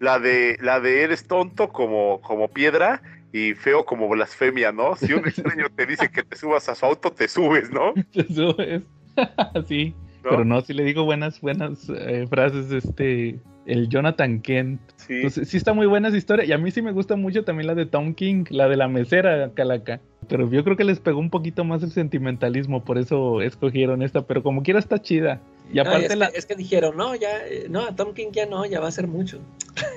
La 0.00 0.18
de, 0.18 0.56
la 0.60 0.80
de 0.80 1.02
eres 1.04 1.26
tonto 1.28 1.68
como, 1.68 2.20
como 2.22 2.48
piedra 2.48 3.02
y 3.32 3.54
feo 3.54 3.84
como 3.84 4.08
blasfemia, 4.08 4.72
¿no? 4.72 4.94
Si 4.96 5.12
un 5.12 5.26
extraño 5.26 5.66
te 5.74 5.86
dice 5.86 6.10
que 6.10 6.22
te 6.22 6.36
subas 6.36 6.68
a 6.68 6.74
su 6.74 6.84
auto, 6.84 7.10
te 7.10 7.28
subes, 7.28 7.70
¿no? 7.70 7.94
Te 8.12 8.24
subes. 8.24 8.82
sí, 9.68 9.94
¿No? 10.22 10.30
pero 10.30 10.44
no, 10.44 10.60
sí 10.60 10.72
le 10.72 10.84
digo 10.84 11.04
buenas, 11.04 11.40
buenas 11.40 11.88
eh, 11.88 12.26
frases, 12.28 12.70
este, 12.70 13.40
el 13.66 13.88
Jonathan 13.88 14.40
Kent. 14.40 14.80
Sí. 14.96 15.14
Entonces, 15.14 15.48
sí 15.48 15.56
está 15.56 15.72
muy 15.72 15.86
buena 15.86 16.08
esa 16.08 16.16
historia. 16.16 16.44
Y 16.44 16.52
a 16.52 16.58
mí 16.58 16.70
sí 16.70 16.82
me 16.82 16.92
gusta 16.92 17.16
mucho 17.16 17.44
también 17.44 17.66
la 17.66 17.74
de 17.74 17.86
Tom 17.86 18.14
King, 18.14 18.44
la 18.50 18.68
de 18.68 18.76
la 18.76 18.88
mesera 18.88 19.50
Calaca. 19.54 20.00
Pero 20.28 20.50
yo 20.50 20.62
creo 20.64 20.76
que 20.76 20.84
les 20.84 21.00
pegó 21.00 21.18
un 21.18 21.30
poquito 21.30 21.64
más 21.64 21.82
el 21.82 21.90
sentimentalismo, 21.90 22.84
por 22.84 22.98
eso 22.98 23.40
escogieron 23.40 24.02
esta. 24.02 24.26
Pero 24.26 24.42
como 24.42 24.62
quiera 24.62 24.78
está 24.78 25.00
chida. 25.00 25.40
Y 25.72 25.76
No, 25.76 25.82
aparte 25.82 26.06
es, 26.06 26.16
la, 26.16 26.30
que, 26.30 26.38
es 26.38 26.46
que 26.46 26.54
dijeron, 26.54 26.96
no, 26.96 27.14
ya, 27.14 27.30
eh, 27.46 27.66
no, 27.68 27.80
a 27.80 27.96
Tom 27.96 28.12
King 28.14 28.28
ya 28.32 28.46
no, 28.46 28.64
ya 28.66 28.80
va 28.80 28.88
a 28.88 28.92
ser 28.92 29.06
mucho. 29.08 29.38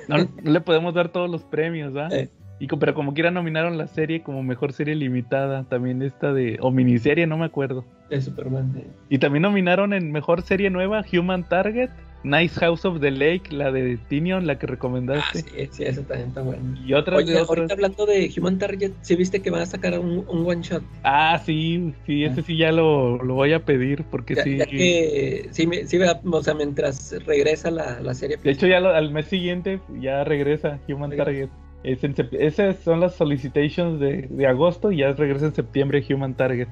no, 0.08 0.18
no 0.18 0.50
le 0.50 0.60
podemos 0.60 0.94
dar 0.94 1.10
todos 1.10 1.30
los 1.30 1.42
premios, 1.44 1.94
¿ah? 1.96 2.08
Eh. 2.10 2.28
Y, 2.58 2.66
pero 2.68 2.94
como 2.94 3.12
quiera 3.12 3.30
nominaron 3.30 3.76
la 3.76 3.86
serie 3.86 4.22
como 4.22 4.42
mejor 4.42 4.72
serie 4.72 4.94
limitada. 4.94 5.64
También 5.64 6.00
esta 6.02 6.32
de, 6.32 6.56
o 6.60 6.70
miniserie, 6.70 7.26
no 7.26 7.36
me 7.36 7.44
acuerdo. 7.44 7.84
De 8.08 8.20
Superman. 8.20 8.72
Y 9.10 9.18
también 9.18 9.42
nominaron 9.42 9.92
en 9.92 10.10
mejor 10.12 10.42
serie 10.42 10.70
nueva 10.70 11.04
Human 11.12 11.44
Target, 11.48 11.90
Nice 12.24 12.58
House 12.58 12.84
of 12.84 13.00
the 13.00 13.10
Lake, 13.10 13.42
la 13.54 13.70
de 13.70 13.98
Tinion, 14.08 14.46
la 14.46 14.58
que 14.58 14.66
Ah, 14.66 14.70
recomendaste. 14.70 15.40
sí, 15.40 15.68
sí, 15.70 15.82
esa 15.84 16.02
también 16.06 16.28
está 16.30 16.40
buena. 16.42 16.62
Y 16.80 16.80
Oye, 16.80 16.94
de 16.94 16.94
otras. 16.94 17.48
ahorita 17.48 17.74
hablando 17.74 18.06
de 18.06 18.32
Human 18.38 18.58
Target, 18.58 18.92
¿sí 19.02 19.16
viste 19.16 19.42
que 19.42 19.50
van 19.50 19.60
a 19.62 19.66
sacar 19.66 19.98
un, 19.98 20.24
un 20.26 20.46
one 20.46 20.62
shot? 20.62 20.82
Ah, 21.04 21.40
sí, 21.44 21.92
sí, 22.06 22.24
ese 22.24 22.42
sí 22.42 22.56
ya 22.56 22.72
lo, 22.72 23.22
lo 23.22 23.34
voy 23.34 23.52
a 23.52 23.64
pedir 23.64 24.04
porque 24.10 24.34
Ya, 24.34 24.42
sí. 24.44 24.56
ya 24.56 24.66
que, 24.66 25.48
sí, 25.50 25.66
me- 25.66 25.82
o 25.84 26.42
sea, 26.42 26.54
mientras 26.54 27.14
regresa 27.26 27.70
la, 27.70 28.00
la 28.00 28.14
serie. 28.14 28.38
De 28.38 28.50
hecho, 28.50 28.66
ya 28.66 28.80
lo- 28.80 28.94
al 28.94 29.10
mes 29.12 29.26
siguiente 29.26 29.78
ya 30.00 30.24
regresa 30.24 30.80
Human. 30.88 31.14
Target. 31.16 31.48
Es 31.86 32.02
en 32.02 32.14
sep- 32.16 32.34
esas 32.36 32.78
son 32.82 32.98
las 32.98 33.14
solicitations 33.14 34.00
de, 34.00 34.22
de 34.28 34.46
agosto 34.48 34.90
y 34.90 34.96
ya 34.98 35.12
regresa 35.12 35.46
en 35.46 35.54
septiembre 35.54 36.04
Human 36.10 36.34
Target. 36.34 36.66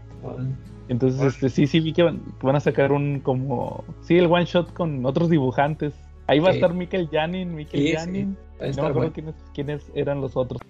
Entonces, 0.89 1.23
este, 1.35 1.51
sí, 1.51 1.69
sí 1.69 1.79
vi 1.79 1.93
que 1.93 2.03
van, 2.03 2.19
que 2.19 2.45
van 2.45 2.57
a 2.57 2.61
sacar 2.61 2.91
un 2.91 3.21
como... 3.21 3.85
Sí, 4.03 4.19
el 4.19 4.27
one 4.27 4.45
shot 4.45 4.73
con 4.73 5.07
otros 5.07 5.31
dibujantes. 5.31 5.95
Ahí 6.27 6.41
va 6.41 6.49
a 6.49 6.53
estar 6.53 6.75
Mikel 6.75 7.09
Janin, 7.13 7.55
Mikel 7.55 7.81
Sí. 7.81 7.93
Janin. 7.95 8.37
No 8.59 8.67
me 8.67 8.71
acuerdo 8.73 8.95
bueno. 8.95 9.13
quiénes, 9.13 9.35
quiénes 9.55 9.83
eran 9.95 10.21
los 10.21 10.37
otros. 10.37 10.61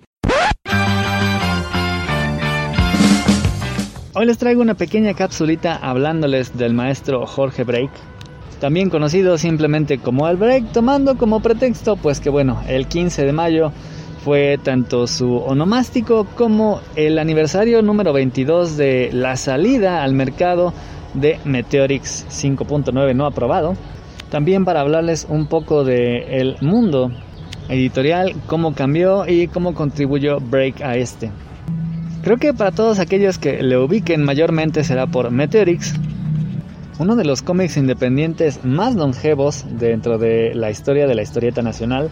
Hoy 4.17 4.27
les 4.27 4.37
traigo 4.39 4.61
una 4.63 4.75
pequeña 4.75 5.15
capsulita 5.15 5.75
hablándoles 5.77 6.57
del 6.57 6.73
maestro 6.75 7.27
Jorge 7.27 7.65
Break, 7.65 7.91
también 8.61 8.89
conocido 8.91 9.39
simplemente 9.39 9.99
como 9.99 10.29
el 10.29 10.37
Break, 10.37 10.71
tomando 10.73 11.17
como 11.17 11.41
pretexto 11.41 11.97
pues 11.97 12.21
que 12.21 12.31
bueno, 12.31 12.61
el 12.69 12.87
15 12.87 13.25
de 13.25 13.33
mayo 13.33 13.73
fue 14.25 14.59
tanto 14.63 15.07
su 15.07 15.37
onomástico 15.37 16.25
como 16.35 16.81
el 16.97 17.19
aniversario 17.19 17.83
número 17.83 18.15
22 18.15 18.79
de 18.79 19.11
la 19.13 19.37
salida 19.37 20.03
al 20.03 20.15
mercado 20.15 20.73
de 21.13 21.39
Meteorix 21.45 22.27
5.9 22.31 23.15
no 23.15 23.27
aprobado. 23.27 23.77
También 24.31 24.65
para 24.65 24.81
hablarles 24.81 25.27
un 25.29 25.47
poco 25.47 25.85
de 25.85 26.41
el 26.41 26.57
mundo 26.63 27.13
editorial, 27.69 28.35
cómo 28.47 28.75
cambió 28.75 29.29
y 29.29 29.47
cómo 29.49 29.75
contribuyó 29.75 30.41
Break 30.41 30.81
a 30.81 30.97
este. 30.97 31.31
Creo 32.23 32.39
que 32.39 32.55
para 32.55 32.73
todos 32.73 33.01
aquellos 33.01 33.37
que 33.37 33.63
le 33.63 33.77
ubiquen 33.77 34.25
mayormente 34.25 34.85
será 34.85 35.07
por 35.07 35.31
Meteorix, 35.31 35.95
uno 36.99 37.15
de 37.15 37.25
los 37.25 37.43
cómics 37.43 37.77
independientes 37.77 38.65
más 38.65 38.95
longevos 38.95 39.67
dentro 39.79 40.17
de 40.17 40.55
la 40.55 40.71
historia 40.71 41.07
de 41.07 41.15
la 41.15 41.23
historieta 41.23 41.61
nacional, 41.61 42.11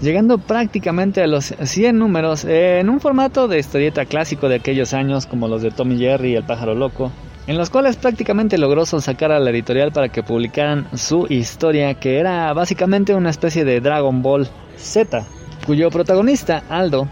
llegando 0.00 0.38
prácticamente 0.38 1.22
a 1.22 1.26
los 1.26 1.54
100 1.62 1.98
números 1.98 2.44
en 2.44 2.88
un 2.88 3.00
formato 3.00 3.48
de 3.48 3.58
historieta 3.58 4.04
clásico 4.06 4.48
de 4.48 4.56
aquellos 4.56 4.94
años 4.94 5.26
como 5.26 5.48
los 5.48 5.62
de 5.62 5.70
Tommy 5.70 5.98
Jerry 5.98 6.32
y 6.32 6.36
El 6.36 6.44
pájaro 6.44 6.74
loco, 6.74 7.12
en 7.46 7.58
los 7.58 7.70
cuales 7.70 7.96
prácticamente 7.96 8.58
logró 8.58 8.86
sacar 8.86 9.32
a 9.32 9.38
la 9.38 9.50
editorial 9.50 9.92
para 9.92 10.08
que 10.08 10.22
publicaran 10.22 10.86
su 10.94 11.26
historia 11.28 11.94
que 11.94 12.18
era 12.18 12.52
básicamente 12.52 13.14
una 13.14 13.30
especie 13.30 13.64
de 13.64 13.80
Dragon 13.80 14.22
Ball 14.22 14.48
Z, 14.76 15.24
cuyo 15.66 15.90
protagonista, 15.90 16.62
Aldo, 16.68 17.08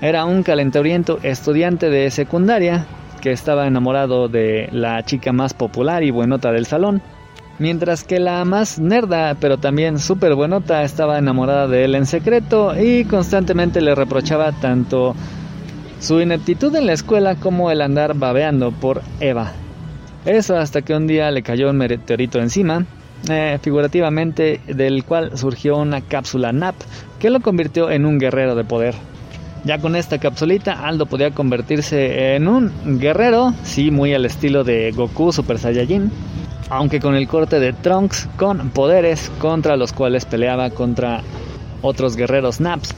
era 0.00 0.24
un 0.24 0.44
calenturiento 0.44 1.18
estudiante 1.22 1.90
de 1.90 2.10
secundaria 2.10 2.86
que 3.20 3.32
estaba 3.32 3.66
enamorado 3.66 4.28
de 4.28 4.68
la 4.70 5.02
chica 5.04 5.32
más 5.32 5.54
popular 5.54 6.04
y 6.04 6.12
buenota 6.12 6.52
del 6.52 6.66
salón, 6.66 7.02
mientras 7.58 8.04
que 8.04 8.20
la 8.20 8.44
más 8.44 8.78
nerda 8.78 9.36
pero 9.40 9.58
también 9.58 9.98
súper 9.98 10.34
buenota 10.34 10.82
estaba 10.82 11.18
enamorada 11.18 11.68
de 11.68 11.84
él 11.84 11.94
en 11.94 12.06
secreto 12.06 12.74
y 12.78 13.04
constantemente 13.04 13.80
le 13.80 13.94
reprochaba 13.94 14.52
tanto 14.52 15.14
su 16.00 16.20
ineptitud 16.20 16.74
en 16.76 16.86
la 16.86 16.92
escuela 16.92 17.34
como 17.36 17.70
el 17.70 17.80
andar 17.80 18.14
babeando 18.14 18.72
por 18.72 19.02
Eva. 19.20 19.52
Eso 20.24 20.56
hasta 20.56 20.82
que 20.82 20.94
un 20.94 21.06
día 21.06 21.30
le 21.30 21.42
cayó 21.42 21.70
un 21.70 21.78
meteorito 21.78 22.38
encima, 22.38 22.84
eh, 23.28 23.58
figurativamente 23.60 24.60
del 24.66 25.04
cual 25.04 25.36
surgió 25.36 25.76
una 25.76 26.00
cápsula 26.00 26.52
NAP 26.52 26.76
que 27.18 27.30
lo 27.30 27.40
convirtió 27.40 27.90
en 27.90 28.04
un 28.04 28.18
guerrero 28.18 28.54
de 28.54 28.64
poder. 28.64 28.94
Ya 29.64 29.78
con 29.78 29.96
esta 29.96 30.18
capsulita, 30.18 30.86
Aldo 30.86 31.06
podía 31.06 31.32
convertirse 31.32 32.36
en 32.36 32.46
un 32.46 32.70
guerrero, 33.00 33.54
sí, 33.64 33.90
muy 33.90 34.14
al 34.14 34.24
estilo 34.24 34.62
de 34.62 34.92
Goku 34.92 35.32
Super 35.32 35.58
Saiyajin, 35.58 36.12
aunque 36.70 37.00
con 37.00 37.14
el 37.14 37.26
corte 37.28 37.60
de 37.60 37.72
Trunks 37.72 38.28
con 38.36 38.70
poderes 38.70 39.30
contra 39.38 39.76
los 39.76 39.92
cuales 39.92 40.24
peleaba 40.24 40.70
contra 40.70 41.22
otros 41.82 42.16
guerreros 42.16 42.60
Naps, 42.60 42.94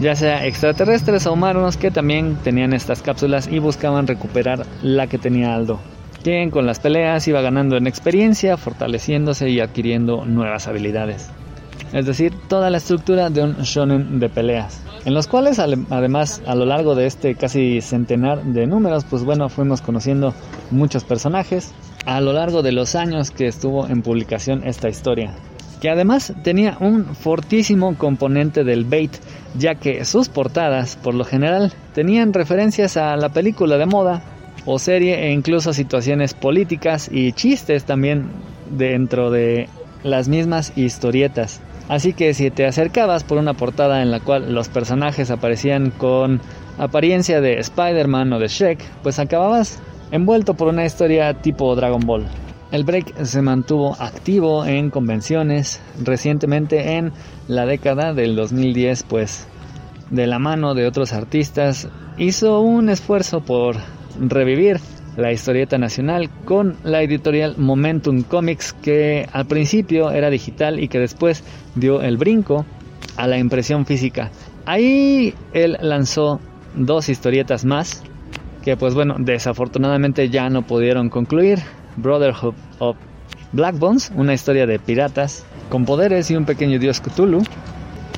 ya 0.00 0.14
sea 0.16 0.46
extraterrestres 0.46 1.26
o 1.26 1.32
humanos 1.32 1.76
que 1.76 1.90
también 1.90 2.36
tenían 2.42 2.72
estas 2.72 3.02
cápsulas 3.02 3.48
y 3.48 3.58
buscaban 3.58 4.06
recuperar 4.06 4.64
la 4.82 5.06
que 5.06 5.18
tenía 5.18 5.54
Aldo, 5.54 5.78
quien 6.22 6.50
con 6.50 6.66
las 6.66 6.80
peleas 6.80 7.26
iba 7.28 7.40
ganando 7.42 7.76
en 7.76 7.86
experiencia, 7.86 8.56
fortaleciéndose 8.56 9.50
y 9.50 9.60
adquiriendo 9.60 10.24
nuevas 10.24 10.68
habilidades. 10.68 11.30
Es 11.92 12.06
decir, 12.06 12.32
toda 12.48 12.70
la 12.70 12.76
estructura 12.76 13.30
de 13.30 13.42
un 13.42 13.54
shonen 13.62 14.20
de 14.20 14.28
peleas, 14.28 14.80
en 15.04 15.12
los 15.12 15.26
cuales 15.26 15.58
ale- 15.58 15.84
además 15.90 16.40
a 16.46 16.54
lo 16.54 16.64
largo 16.64 16.94
de 16.94 17.06
este 17.06 17.34
casi 17.34 17.80
centenar 17.80 18.44
de 18.44 18.66
números, 18.68 19.04
pues 19.10 19.24
bueno, 19.24 19.48
fuimos 19.48 19.80
conociendo 19.80 20.32
muchos 20.70 21.02
personajes 21.02 21.72
a 22.06 22.20
lo 22.20 22.32
largo 22.32 22.62
de 22.62 22.72
los 22.72 22.94
años 22.94 23.30
que 23.30 23.46
estuvo 23.46 23.86
en 23.86 24.02
publicación 24.02 24.66
esta 24.66 24.88
historia, 24.88 25.34
que 25.80 25.90
además 25.90 26.32
tenía 26.42 26.76
un 26.80 27.14
fortísimo 27.14 27.96
componente 27.96 28.64
del 28.64 28.84
bait, 28.84 29.12
ya 29.58 29.74
que 29.74 30.04
sus 30.04 30.28
portadas 30.28 30.96
por 30.96 31.14
lo 31.14 31.24
general 31.24 31.72
tenían 31.94 32.32
referencias 32.32 32.96
a 32.96 33.16
la 33.16 33.30
película 33.30 33.78
de 33.78 33.86
moda 33.86 34.22
o 34.66 34.78
serie 34.78 35.26
e 35.26 35.32
incluso 35.32 35.72
situaciones 35.72 36.34
políticas 36.34 37.08
y 37.10 37.32
chistes 37.32 37.84
también 37.84 38.30
dentro 38.70 39.30
de 39.30 39.68
las 40.02 40.28
mismas 40.28 40.72
historietas. 40.76 41.60
Así 41.88 42.12
que 42.12 42.34
si 42.34 42.50
te 42.50 42.66
acercabas 42.66 43.24
por 43.24 43.38
una 43.38 43.54
portada 43.54 44.02
en 44.02 44.10
la 44.10 44.20
cual 44.20 44.54
los 44.54 44.68
personajes 44.68 45.30
aparecían 45.30 45.90
con 45.90 46.40
apariencia 46.78 47.40
de 47.40 47.58
Spider-Man 47.58 48.32
o 48.32 48.38
de 48.38 48.46
Shrek, 48.46 48.78
pues 49.02 49.18
acababas 49.18 49.80
envuelto 50.10 50.54
por 50.54 50.68
una 50.68 50.84
historia 50.84 51.34
tipo 51.34 51.74
Dragon 51.74 52.04
Ball. 52.04 52.26
El 52.72 52.84
break 52.84 53.24
se 53.24 53.42
mantuvo 53.42 53.96
activo 53.98 54.64
en 54.64 54.90
convenciones 54.90 55.80
recientemente 56.02 56.96
en 56.96 57.12
la 57.48 57.66
década 57.66 58.14
del 58.14 58.36
2010, 58.36 59.02
pues 59.04 59.48
de 60.10 60.26
la 60.26 60.38
mano 60.38 60.74
de 60.74 60.86
otros 60.86 61.12
artistas 61.12 61.88
hizo 62.16 62.60
un 62.60 62.88
esfuerzo 62.88 63.40
por 63.40 63.76
revivir 64.20 64.80
la 65.16 65.32
historieta 65.32 65.78
nacional 65.78 66.30
con 66.44 66.76
la 66.84 67.02
editorial 67.02 67.56
Momentum 67.58 68.22
Comics 68.22 68.72
que 68.72 69.28
al 69.32 69.46
principio 69.46 70.10
era 70.10 70.30
digital 70.30 70.78
y 70.78 70.88
que 70.88 70.98
después 70.98 71.42
dio 71.74 72.00
el 72.02 72.16
brinco 72.16 72.64
a 73.16 73.26
la 73.26 73.38
impresión 73.38 73.86
física. 73.86 74.30
Ahí 74.64 75.34
él 75.52 75.76
lanzó 75.80 76.40
dos 76.76 77.08
historietas 77.08 77.64
más 77.64 78.02
que 78.62 78.76
pues 78.76 78.94
bueno, 78.94 79.16
desafortunadamente 79.18 80.28
ya 80.28 80.48
no 80.50 80.62
pudieron 80.62 81.08
concluir. 81.08 81.58
Brotherhood 81.96 82.54
of 82.78 82.96
Black 83.52 83.78
Bones, 83.78 84.12
una 84.14 84.34
historia 84.34 84.66
de 84.66 84.78
piratas 84.78 85.44
con 85.68 85.84
poderes 85.84 86.30
y 86.30 86.36
un 86.36 86.44
pequeño 86.44 86.78
dios 86.78 87.00
Cthulhu, 87.00 87.42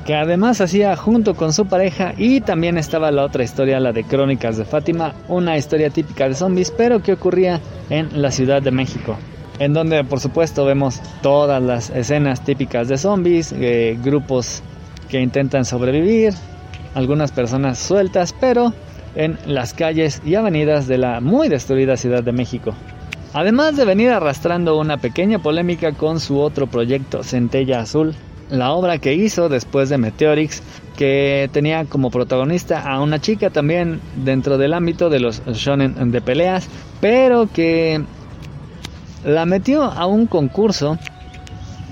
que 0.05 0.15
además 0.15 0.61
hacía 0.61 0.95
junto 0.95 1.35
con 1.35 1.53
su 1.53 1.65
pareja 1.65 2.13
y 2.17 2.41
también 2.41 2.77
estaba 2.77 3.11
la 3.11 3.23
otra 3.23 3.43
historia, 3.43 3.79
la 3.79 3.93
de 3.93 4.03
Crónicas 4.03 4.57
de 4.57 4.65
Fátima, 4.65 5.13
una 5.27 5.57
historia 5.57 5.89
típica 5.89 6.27
de 6.27 6.35
zombies, 6.35 6.71
pero 6.71 7.01
que 7.01 7.13
ocurría 7.13 7.61
en 7.89 8.21
la 8.21 8.31
Ciudad 8.31 8.61
de 8.61 8.71
México, 8.71 9.17
en 9.59 9.73
donde 9.73 10.03
por 10.03 10.19
supuesto 10.19 10.65
vemos 10.65 11.01
todas 11.21 11.61
las 11.61 11.89
escenas 11.89 12.43
típicas 12.43 12.87
de 12.87 12.97
zombies, 12.97 13.53
eh, 13.53 13.97
grupos 14.03 14.61
que 15.09 15.21
intentan 15.21 15.63
sobrevivir, 15.63 16.33
algunas 16.95 17.31
personas 17.31 17.79
sueltas, 17.79 18.35
pero 18.39 18.73
en 19.15 19.37
las 19.45 19.73
calles 19.73 20.21
y 20.25 20.35
avenidas 20.35 20.87
de 20.87 20.97
la 20.97 21.19
muy 21.19 21.49
destruida 21.49 21.97
Ciudad 21.97 22.23
de 22.23 22.31
México. 22.31 22.73
Además 23.33 23.75
de 23.75 23.85
venir 23.85 24.11
arrastrando 24.11 24.77
una 24.77 24.97
pequeña 24.97 25.39
polémica 25.39 25.93
con 25.93 26.19
su 26.19 26.39
otro 26.39 26.67
proyecto, 26.67 27.23
Centella 27.23 27.79
Azul, 27.79 28.13
la 28.49 28.71
obra 28.73 28.99
que 28.99 29.15
hizo 29.15 29.49
después 29.49 29.89
de 29.89 29.97
Meteorix, 29.97 30.61
que 30.95 31.49
tenía 31.51 31.85
como 31.85 32.11
protagonista 32.11 32.81
a 32.81 33.01
una 33.01 33.19
chica 33.19 33.49
también 33.49 33.99
dentro 34.23 34.59
del 34.59 34.73
ámbito 34.73 35.09
de 35.09 35.19
los 35.19 35.43
shonen 35.47 36.11
de 36.11 36.21
peleas, 36.21 36.67
pero 37.01 37.49
que 37.51 38.03
la 39.25 39.45
metió 39.45 39.83
a 39.83 40.05
un 40.05 40.27
concurso 40.27 40.99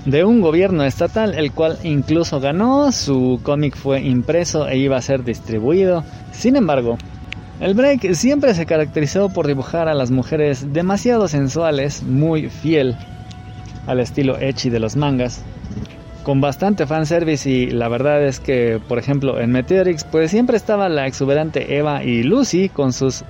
de 0.04 0.24
un 0.24 0.40
gobierno 0.40 0.84
estatal, 0.84 1.34
el 1.34 1.52
cual 1.52 1.78
incluso 1.82 2.40
ganó, 2.40 2.92
su 2.92 3.40
cómic 3.42 3.76
fue 3.76 4.00
impreso 4.00 4.68
e 4.68 4.78
iba 4.78 4.96
a 4.96 5.02
ser 5.02 5.24
distribuido. 5.24 6.04
Sin 6.32 6.56
embargo, 6.56 6.98
el 7.62 7.74
break 7.74 8.14
siempre 8.14 8.54
se 8.54 8.66
caracterizó 8.66 9.28
por 9.28 9.46
dibujar 9.46 9.88
a 9.88 9.94
las 9.94 10.10
mujeres 10.10 10.72
demasiado 10.72 11.28
sensuales, 11.28 12.02
muy 12.02 12.48
fiel 12.48 12.96
al 13.86 14.00
estilo 14.00 14.36
ecchi 14.36 14.68
de 14.68 14.80
los 14.80 14.96
mangas, 14.96 15.44
con 16.24 16.40
bastante 16.40 16.88
fanservice 16.88 17.48
y 17.48 17.70
la 17.70 17.86
verdad 17.88 18.24
es 18.24 18.40
que, 18.40 18.80
por 18.88 18.98
ejemplo, 18.98 19.38
en 19.38 19.52
Meteorix 19.52 20.02
pues 20.02 20.32
siempre 20.32 20.56
estaba 20.56 20.88
la 20.88 21.06
exuberante 21.06 21.76
Eva 21.76 22.02
y 22.02 22.24
Lucy 22.24 22.68
con 22.68 22.92
sus 22.92 23.22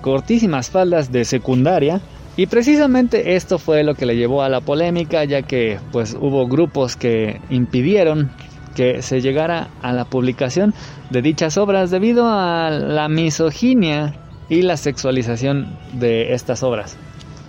cortísimas 0.00 0.70
faldas 0.70 1.12
de 1.12 1.26
secundaria 1.26 2.00
y 2.38 2.46
precisamente 2.46 3.36
esto 3.36 3.58
fue 3.58 3.84
lo 3.84 3.94
que 3.94 4.06
le 4.06 4.16
llevó 4.16 4.42
a 4.42 4.48
la 4.48 4.62
polémica 4.62 5.24
ya 5.24 5.42
que 5.42 5.78
pues 5.92 6.16
hubo 6.18 6.46
grupos 6.46 6.96
que 6.96 7.38
impidieron 7.50 8.30
que 8.74 9.02
se 9.02 9.20
llegara 9.20 9.68
a 9.82 9.92
la 9.92 10.04
publicación 10.04 10.74
de 11.10 11.22
dichas 11.22 11.56
obras 11.58 11.90
debido 11.90 12.26
a 12.28 12.70
la 12.70 13.08
misoginia 13.08 14.14
y 14.48 14.62
la 14.62 14.76
sexualización 14.76 15.76
de 15.92 16.34
estas 16.34 16.62
obras. 16.62 16.96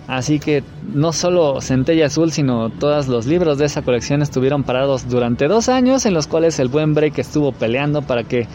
Así 0.08 0.38
que 0.38 0.62
no 0.94 1.12
solo 1.12 1.60
Centella 1.60 2.06
Azul, 2.06 2.30
sino 2.30 2.70
todos 2.70 3.08
los 3.08 3.26
libros 3.26 3.58
de 3.58 3.66
esa 3.66 3.82
colección 3.82 4.22
estuvieron 4.22 4.62
parados 4.62 5.08
durante 5.08 5.48
dos 5.48 5.68
años 5.68 6.06
en 6.06 6.14
los 6.14 6.28
cuales 6.28 6.60
el 6.60 6.68
buen 6.68 6.94
break 6.94 7.18
estuvo 7.18 7.50
peleando 7.52 8.02
para 8.02 8.22
que 8.22 8.46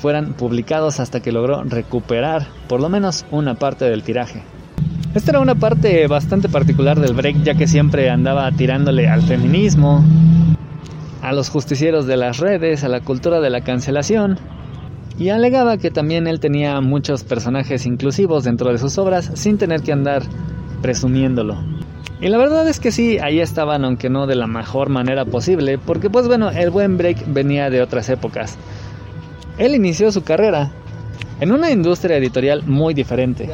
fueran 0.00 0.34
publicados 0.34 1.00
hasta 1.00 1.20
que 1.20 1.32
logró 1.32 1.62
recuperar 1.64 2.46
por 2.68 2.80
lo 2.80 2.88
menos 2.88 3.24
una 3.30 3.54
parte 3.54 3.84
del 3.84 4.02
tiraje. 4.04 4.42
Esta 5.14 5.32
era 5.32 5.40
una 5.40 5.56
parte 5.56 6.06
bastante 6.06 6.48
particular 6.48 6.98
del 6.98 7.14
break 7.14 7.42
ya 7.42 7.54
que 7.54 7.66
siempre 7.66 8.08
andaba 8.08 8.50
tirándole 8.52 9.08
al 9.08 9.22
feminismo, 9.22 10.04
a 11.22 11.32
los 11.32 11.48
justicieros 11.48 12.06
de 12.06 12.16
las 12.16 12.38
redes, 12.38 12.84
a 12.84 12.88
la 12.88 13.00
cultura 13.00 13.40
de 13.40 13.48
la 13.48 13.62
cancelación, 13.62 14.38
y 15.18 15.28
alegaba 15.28 15.78
que 15.78 15.90
también 15.90 16.26
él 16.26 16.40
tenía 16.40 16.80
muchos 16.80 17.22
personajes 17.22 17.86
inclusivos 17.86 18.44
dentro 18.44 18.70
de 18.72 18.78
sus 18.78 18.98
obras 18.98 19.30
sin 19.34 19.56
tener 19.56 19.82
que 19.82 19.92
andar 19.92 20.22
presumiéndolo. 20.82 21.56
Y 22.20 22.28
la 22.28 22.38
verdad 22.38 22.68
es 22.68 22.80
que 22.80 22.92
sí, 22.92 23.18
ahí 23.18 23.40
estaban, 23.40 23.84
aunque 23.84 24.08
no 24.10 24.26
de 24.26 24.36
la 24.36 24.46
mejor 24.46 24.88
manera 24.88 25.24
posible, 25.24 25.78
porque 25.78 26.10
pues 26.10 26.28
bueno, 26.28 26.50
el 26.50 26.70
buen 26.70 26.96
break 26.96 27.24
venía 27.32 27.70
de 27.70 27.82
otras 27.82 28.08
épocas. 28.08 28.56
Él 29.58 29.74
inició 29.74 30.10
su 30.10 30.22
carrera 30.22 30.72
en 31.40 31.52
una 31.52 31.70
industria 31.70 32.16
editorial 32.16 32.62
muy 32.64 32.94
diferente. 32.94 33.48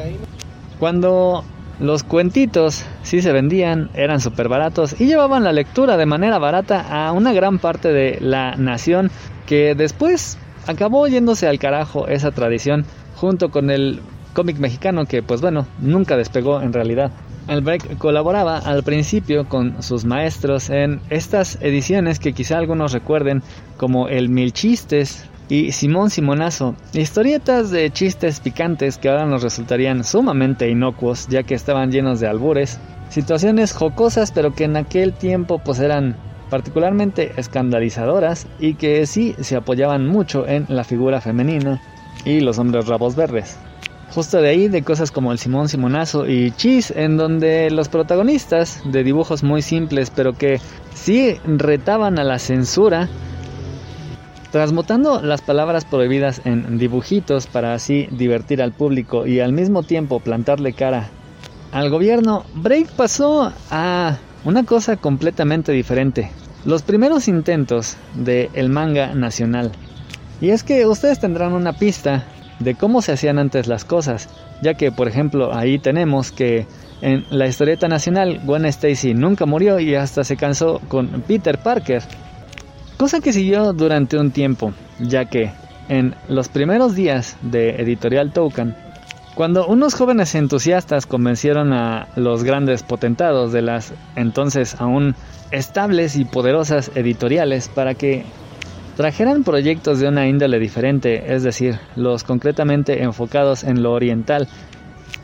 Cuando 0.79 1.43
los 1.79 2.03
cuentitos 2.03 2.85
sí 3.03 3.21
se 3.21 3.31
vendían, 3.31 3.89
eran 3.93 4.19
súper 4.19 4.49
baratos 4.49 4.99
y 4.99 5.05
llevaban 5.05 5.43
la 5.43 5.53
lectura 5.53 5.97
de 5.97 6.05
manera 6.05 6.37
barata 6.37 6.81
a 6.89 7.11
una 7.11 7.33
gran 7.33 7.59
parte 7.59 7.93
de 7.93 8.17
la 8.19 8.55
nación 8.55 9.11
que 9.45 9.75
después 9.75 10.37
acabó 10.67 11.07
yéndose 11.07 11.47
al 11.47 11.59
carajo 11.59 12.07
esa 12.07 12.31
tradición 12.31 12.85
junto 13.15 13.49
con 13.49 13.69
el 13.69 14.01
cómic 14.33 14.57
mexicano 14.57 15.05
que 15.05 15.23
pues 15.23 15.41
bueno, 15.41 15.65
nunca 15.79 16.17
despegó 16.17 16.61
en 16.61 16.73
realidad. 16.73 17.11
El 17.47 17.61
Break 17.61 17.97
colaboraba 17.97 18.59
al 18.59 18.83
principio 18.83 19.49
con 19.49 19.81
sus 19.81 20.05
maestros 20.05 20.69
en 20.69 21.01
estas 21.09 21.57
ediciones 21.61 22.19
que 22.19 22.33
quizá 22.33 22.59
algunos 22.59 22.91
recuerden 22.91 23.41
como 23.77 24.07
el 24.07 24.29
Mil 24.29 24.53
Chistes, 24.53 25.25
y 25.49 25.71
Simón 25.71 26.11
Simonazo, 26.11 26.75
historietas 26.93 27.71
de 27.71 27.91
chistes 27.91 28.39
picantes 28.39 28.97
que 28.99 29.09
ahora 29.09 29.25
nos 29.25 29.41
resultarían 29.41 30.03
sumamente 30.03 30.69
inocuos 30.69 31.27
ya 31.27 31.41
que 31.43 31.55
estaban 31.55 31.91
llenos 31.91 32.19
de 32.19 32.27
albures, 32.27 32.79
situaciones 33.09 33.73
jocosas 33.73 34.31
pero 34.31 34.53
que 34.53 34.65
en 34.65 34.77
aquel 34.77 35.13
tiempo 35.13 35.57
pues 35.57 35.79
eran 35.79 36.15
particularmente 36.51 37.33
escandalizadoras 37.37 38.47
y 38.59 38.75
que 38.75 39.05
sí 39.07 39.35
se 39.39 39.55
apoyaban 39.55 40.07
mucho 40.07 40.47
en 40.47 40.65
la 40.69 40.83
figura 40.83 41.19
femenina 41.19 41.81
y 42.25 42.41
los 42.41 42.59
hombres 42.59 42.87
rabos 42.87 43.15
verdes. 43.15 43.57
Justo 44.13 44.41
de 44.41 44.49
ahí 44.49 44.67
de 44.67 44.83
cosas 44.83 45.11
como 45.11 45.31
el 45.31 45.37
Simón 45.37 45.69
Simonazo 45.69 46.27
y 46.27 46.51
Chis, 46.51 46.91
en 46.91 47.15
donde 47.15 47.69
los 47.69 47.89
protagonistas 47.89 48.81
de 48.85 49.03
dibujos 49.03 49.43
muy 49.43 49.61
simples 49.61 50.11
pero 50.15 50.33
que 50.33 50.59
sí 50.93 51.37
retaban 51.45 52.17
a 52.17 52.23
la 52.23 52.39
censura, 52.39 53.07
Transmutando 54.51 55.21
las 55.21 55.41
palabras 55.41 55.85
prohibidas 55.85 56.41
en 56.43 56.79
dibujitos 56.79 57.45
para 57.45 57.75
así 57.75 58.07
divertir 58.09 58.63
al 58.63 58.71
público 58.71 59.27
y 59.27 59.41
al 59.41 59.53
mismo 59.53 59.83
tiempo 59.83 60.19
plantarle 60.19 60.73
cara 60.73 61.09
al 61.71 61.91
gobierno, 61.91 62.45
Break 62.55 62.89
pasó 62.93 63.53
a 63.69 64.17
una 64.43 64.63
cosa 64.63 64.97
completamente 64.97 65.71
diferente. 65.71 66.31
Los 66.65 66.81
primeros 66.81 67.27
intentos 67.27 67.97
de 68.15 68.49
el 68.53 68.69
manga 68.69 69.13
nacional. 69.13 69.71
Y 70.41 70.49
es 70.49 70.63
que 70.63 70.87
ustedes 70.87 71.19
tendrán 71.19 71.53
una 71.53 71.73
pista 71.73 72.25
de 72.57 72.73
cómo 72.73 73.03
se 73.03 73.11
hacían 73.11 73.37
antes 73.37 73.67
las 73.67 73.85
cosas, 73.85 74.29
ya 74.63 74.73
que 74.73 74.91
por 74.91 75.07
ejemplo 75.07 75.53
ahí 75.53 75.77
tenemos 75.77 76.31
que 76.31 76.65
en 77.01 77.25
la 77.29 77.47
historieta 77.47 77.87
nacional 77.87 78.41
Gwen 78.43 78.65
Stacy 78.65 79.13
nunca 79.13 79.45
murió 79.45 79.79
y 79.79 79.95
hasta 79.95 80.23
se 80.23 80.35
cansó 80.35 80.81
con 80.87 81.21
Peter 81.27 81.59
Parker 81.59 82.01
cosa 82.99 83.21
que 83.21 83.31
siguió 83.31 83.71
durante 83.71 84.17
un 84.17 84.31
tiempo, 84.31 84.73
ya 84.99 85.23
que 85.23 85.53
en 85.87 86.15
los 86.27 86.49
primeros 86.49 86.95
días 86.95 87.37
de 87.41 87.81
Editorial 87.81 88.33
Token, 88.33 88.75
cuando 89.35 89.67
unos 89.67 89.93
jóvenes 89.93 90.35
entusiastas 90.35 91.05
convencieron 91.05 91.71
a 91.71 92.09
los 92.17 92.43
grandes 92.43 92.83
potentados 92.83 93.53
de 93.53 93.61
las 93.61 93.93
entonces 94.17 94.75
aún 94.81 95.15
estables 95.49 96.17
y 96.17 96.25
poderosas 96.25 96.91
editoriales 96.93 97.69
para 97.69 97.93
que 97.93 98.25
trajeran 98.97 99.45
proyectos 99.45 99.99
de 99.99 100.09
una 100.09 100.27
índole 100.27 100.59
diferente, 100.59 101.33
es 101.33 101.43
decir, 101.43 101.79
los 101.95 102.25
concretamente 102.25 103.01
enfocados 103.01 103.63
en 103.63 103.81
lo 103.81 103.93
oriental, 103.93 104.49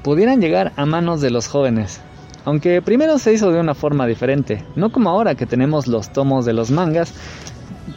pudieran 0.01 0.39
llegar 0.39 0.71
a 0.77 0.85
manos 0.85 1.19
de 1.19 1.29
los 1.29 1.49
jóvenes. 1.49 1.99
Aunque 2.45 2.81
primero 2.81 3.17
se 3.17 3.33
hizo 3.33 3.51
de 3.51 3.59
una 3.59 3.73
forma 3.73 4.07
diferente, 4.07 4.63
no 4.77 4.91
como 4.91 5.09
ahora 5.09 5.35
que 5.35 5.47
tenemos 5.47 5.87
los 5.87 6.13
tomos 6.13 6.45
de 6.45 6.53
los 6.53 6.69
mangas, 6.69 7.11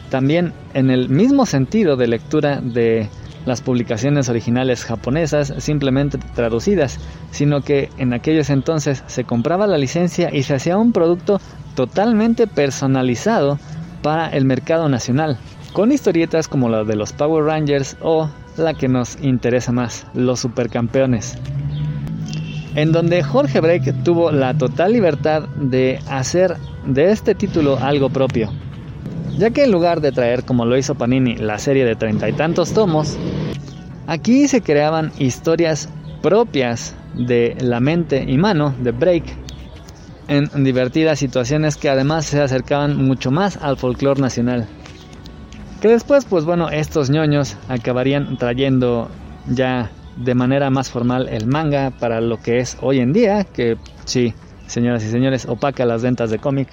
también 0.09 0.53
en 0.73 0.89
el 0.89 1.09
mismo 1.09 1.45
sentido 1.45 1.95
de 1.95 2.07
lectura 2.07 2.61
de 2.61 3.09
las 3.45 3.61
publicaciones 3.61 4.29
originales 4.29 4.83
japonesas 4.83 5.53
simplemente 5.57 6.19
traducidas, 6.35 6.99
sino 7.31 7.61
que 7.61 7.89
en 7.97 8.13
aquellos 8.13 8.49
entonces 8.49 9.03
se 9.07 9.23
compraba 9.23 9.67
la 9.67 9.77
licencia 9.77 10.29
y 10.33 10.43
se 10.43 10.55
hacía 10.55 10.77
un 10.77 10.91
producto 10.91 11.39
totalmente 11.75 12.47
personalizado 12.47 13.59
para 14.01 14.29
el 14.29 14.45
mercado 14.45 14.89
nacional, 14.89 15.37
con 15.73 15.91
historietas 15.91 16.47
como 16.47 16.69
la 16.69 16.83
de 16.83 16.95
los 16.95 17.13
Power 17.13 17.45
Rangers 17.45 17.97
o 18.01 18.29
la 18.57 18.73
que 18.73 18.87
nos 18.87 19.17
interesa 19.21 19.71
más, 19.71 20.05
los 20.13 20.41
supercampeones. 20.41 21.37
En 22.75 22.91
donde 22.91 23.23
Jorge 23.23 23.59
Break 23.61 24.03
tuvo 24.03 24.31
la 24.31 24.53
total 24.53 24.93
libertad 24.93 25.47
de 25.55 25.99
hacer 26.07 26.55
de 26.85 27.11
este 27.11 27.35
título 27.35 27.77
algo 27.79 28.09
propio, 28.09 28.51
ya 29.39 29.51
que 29.51 29.63
en 29.63 29.71
lugar 29.71 30.01
de 30.01 30.11
traer 30.11 30.43
como 30.43 30.65
lo 30.65 30.77
hizo 30.77 30.95
Panini 30.95 31.37
la 31.37 31.57
serie 31.59 31.85
de 31.85 31.95
treinta 31.95 32.27
y 32.27 32.33
tantos 32.33 32.73
tomos, 32.73 33.17
aquí 34.05 34.49
se 34.49 34.61
creaban 34.61 35.13
historias 35.17 35.87
propias 36.21 36.93
de 37.13 37.55
la 37.61 37.79
mente 37.79 38.25
y 38.27 38.37
mano 38.37 38.75
de 38.79 38.91
Break 38.91 39.23
en 40.27 40.49
divertidas 40.65 41.19
situaciones 41.19 41.77
que 41.77 41.89
además 41.89 42.25
se 42.25 42.41
acercaban 42.41 42.97
mucho 42.97 43.31
más 43.31 43.57
al 43.57 43.77
folclore 43.77 44.21
nacional. 44.21 44.67
Que 45.81 45.87
después, 45.87 46.25
pues 46.25 46.43
bueno, 46.43 46.69
estos 46.69 47.09
ñoños 47.09 47.55
acabarían 47.69 48.37
trayendo 48.37 49.09
ya 49.47 49.89
de 50.17 50.35
manera 50.35 50.69
más 50.69 50.89
formal 50.89 51.29
el 51.29 51.47
manga 51.47 51.91
para 51.91 52.19
lo 52.19 52.41
que 52.41 52.59
es 52.59 52.77
hoy 52.81 52.99
en 52.99 53.13
día, 53.13 53.45
que 53.45 53.77
sí, 54.03 54.33
señoras 54.67 55.05
y 55.05 55.07
señores, 55.09 55.45
opaca 55.45 55.85
las 55.85 56.03
ventas 56.03 56.29
de 56.29 56.39
cómic. 56.39 56.67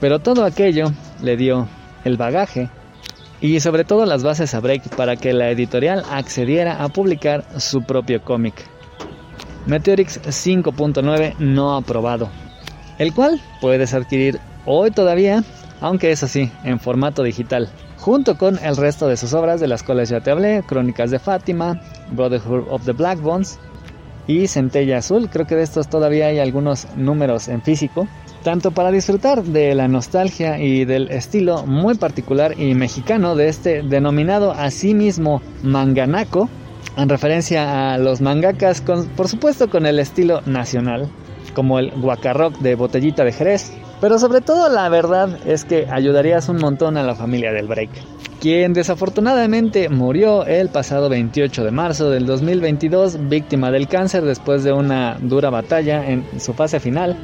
Pero 0.00 0.18
todo 0.18 0.44
aquello 0.44 0.92
le 1.22 1.36
dio 1.36 1.68
el 2.04 2.16
bagaje 2.16 2.68
y 3.40 3.60
sobre 3.60 3.84
todo 3.84 4.06
las 4.06 4.22
bases 4.22 4.54
a 4.54 4.60
Break 4.60 4.94
para 4.96 5.16
que 5.16 5.32
la 5.32 5.50
editorial 5.50 6.04
accediera 6.10 6.82
a 6.82 6.88
publicar 6.88 7.44
su 7.58 7.82
propio 7.82 8.22
cómic. 8.22 8.54
Meteorix 9.66 10.20
5.9 10.22 11.36
no 11.38 11.76
aprobado, 11.76 12.28
el 12.98 13.14
cual 13.14 13.40
puedes 13.60 13.94
adquirir 13.94 14.40
hoy 14.66 14.90
todavía, 14.90 15.44
aunque 15.80 16.10
eso 16.10 16.28
sí, 16.28 16.50
en 16.64 16.80
formato 16.80 17.22
digital 17.22 17.68
junto 18.00 18.38
con 18.38 18.58
el 18.58 18.76
resto 18.76 19.06
de 19.08 19.16
sus 19.16 19.34
obras 19.34 19.60
de 19.60 19.68
las 19.68 19.82
cuales 19.82 20.08
ya 20.08 20.20
te 20.20 20.30
hablé, 20.30 20.62
Crónicas 20.66 21.10
de 21.10 21.18
Fátima, 21.18 21.80
Brotherhood 22.10 22.64
of 22.70 22.84
the 22.84 22.92
Black 22.92 23.20
Bones 23.20 23.58
y 24.26 24.46
Centella 24.46 24.98
Azul. 24.98 25.28
Creo 25.30 25.46
que 25.46 25.56
de 25.56 25.62
estos 25.62 25.88
todavía 25.88 26.26
hay 26.26 26.38
algunos 26.38 26.88
números 26.96 27.48
en 27.48 27.62
físico, 27.62 28.08
tanto 28.42 28.70
para 28.70 28.90
disfrutar 28.90 29.42
de 29.42 29.74
la 29.74 29.88
nostalgia 29.88 30.58
y 30.58 30.84
del 30.84 31.10
estilo 31.10 31.66
muy 31.66 31.94
particular 31.94 32.58
y 32.58 32.74
mexicano 32.74 33.36
de 33.36 33.48
este 33.48 33.82
denominado 33.82 34.52
a 34.52 34.70
sí 34.70 34.96
manganaco, 35.62 36.48
en 36.96 37.08
referencia 37.08 37.94
a 37.94 37.98
los 37.98 38.20
mangakas, 38.20 38.82
por 39.16 39.28
supuesto 39.28 39.70
con 39.70 39.86
el 39.86 39.98
estilo 39.98 40.40
nacional, 40.46 41.08
como 41.54 41.78
el 41.78 41.90
guacarroc 41.90 42.58
de 42.58 42.74
botellita 42.74 43.24
de 43.24 43.32
Jerez, 43.32 43.72
pero 44.00 44.18
sobre 44.18 44.40
todo 44.40 44.68
la 44.68 44.88
verdad 44.88 45.38
es 45.46 45.64
que 45.64 45.86
ayudarías 45.90 46.48
un 46.48 46.56
montón 46.56 46.96
a 46.96 47.02
la 47.02 47.14
familia 47.14 47.52
del 47.52 47.66
Break, 47.66 47.90
quien 48.40 48.72
desafortunadamente 48.72 49.88
murió 49.88 50.46
el 50.46 50.70
pasado 50.70 51.08
28 51.08 51.64
de 51.64 51.70
marzo 51.70 52.10
del 52.10 52.26
2022 52.26 53.28
víctima 53.28 53.70
del 53.70 53.88
cáncer 53.88 54.24
después 54.24 54.64
de 54.64 54.72
una 54.72 55.18
dura 55.20 55.50
batalla 55.50 56.08
en 56.08 56.24
su 56.40 56.54
fase 56.54 56.80
final, 56.80 57.16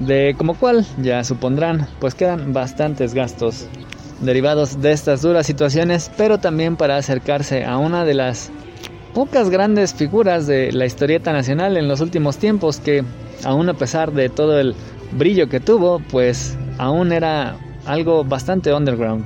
de 0.00 0.34
como 0.36 0.54
cual 0.54 0.84
ya 1.02 1.22
supondrán 1.24 1.86
pues 2.00 2.14
quedan 2.14 2.52
bastantes 2.52 3.14
gastos 3.14 3.66
derivados 4.20 4.80
de 4.80 4.92
estas 4.92 5.22
duras 5.22 5.46
situaciones, 5.46 6.10
pero 6.16 6.38
también 6.38 6.76
para 6.76 6.96
acercarse 6.96 7.64
a 7.64 7.78
una 7.78 8.04
de 8.04 8.14
las 8.14 8.50
pocas 9.12 9.50
grandes 9.50 9.94
figuras 9.94 10.46
de 10.46 10.72
la 10.72 10.86
historieta 10.86 11.32
nacional 11.32 11.76
en 11.76 11.88
los 11.88 12.00
últimos 12.00 12.38
tiempos 12.38 12.80
que 12.80 13.04
aún 13.44 13.68
a 13.68 13.74
pesar 13.74 14.12
de 14.12 14.28
todo 14.28 14.58
el 14.58 14.74
brillo 15.12 15.48
que 15.48 15.60
tuvo, 15.60 16.00
pues 16.10 16.56
aún 16.78 17.12
era 17.12 17.56
algo 17.86 18.24
bastante 18.24 18.72
underground. 18.72 19.24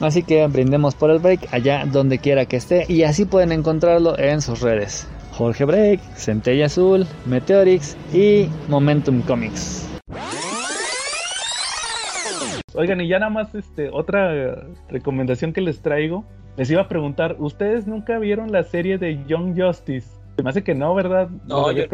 Así 0.00 0.22
que 0.22 0.46
brindemos 0.46 0.94
por 0.94 1.10
el 1.10 1.18
break 1.18 1.52
allá 1.52 1.84
donde 1.84 2.18
quiera 2.18 2.46
que 2.46 2.56
esté 2.56 2.86
y 2.88 3.02
así 3.02 3.26
pueden 3.26 3.52
encontrarlo 3.52 4.18
en 4.18 4.40
sus 4.40 4.60
redes. 4.60 5.06
Jorge 5.32 5.64
Break, 5.64 6.00
Centella 6.16 6.66
Azul, 6.66 7.06
Meteorix 7.26 7.96
y 8.12 8.48
Momentum 8.68 9.22
Comics. 9.22 9.89
Oigan, 12.74 13.00
y 13.00 13.08
ya 13.08 13.18
nada 13.18 13.30
más 13.30 13.54
este, 13.54 13.90
otra 13.90 14.64
recomendación 14.88 15.52
que 15.52 15.60
les 15.60 15.82
traigo. 15.82 16.24
Les 16.56 16.70
iba 16.70 16.82
a 16.82 16.88
preguntar, 16.88 17.36
¿ustedes 17.38 17.86
nunca 17.86 18.18
vieron 18.18 18.52
la 18.52 18.64
serie 18.64 18.98
de 18.98 19.24
Young 19.26 19.60
Justice? 19.60 20.08
Se 20.36 20.42
me 20.42 20.50
hace 20.50 20.62
que 20.62 20.74
no, 20.74 20.94
¿verdad? 20.94 21.28
No, 21.46 21.70
yo... 21.72 21.84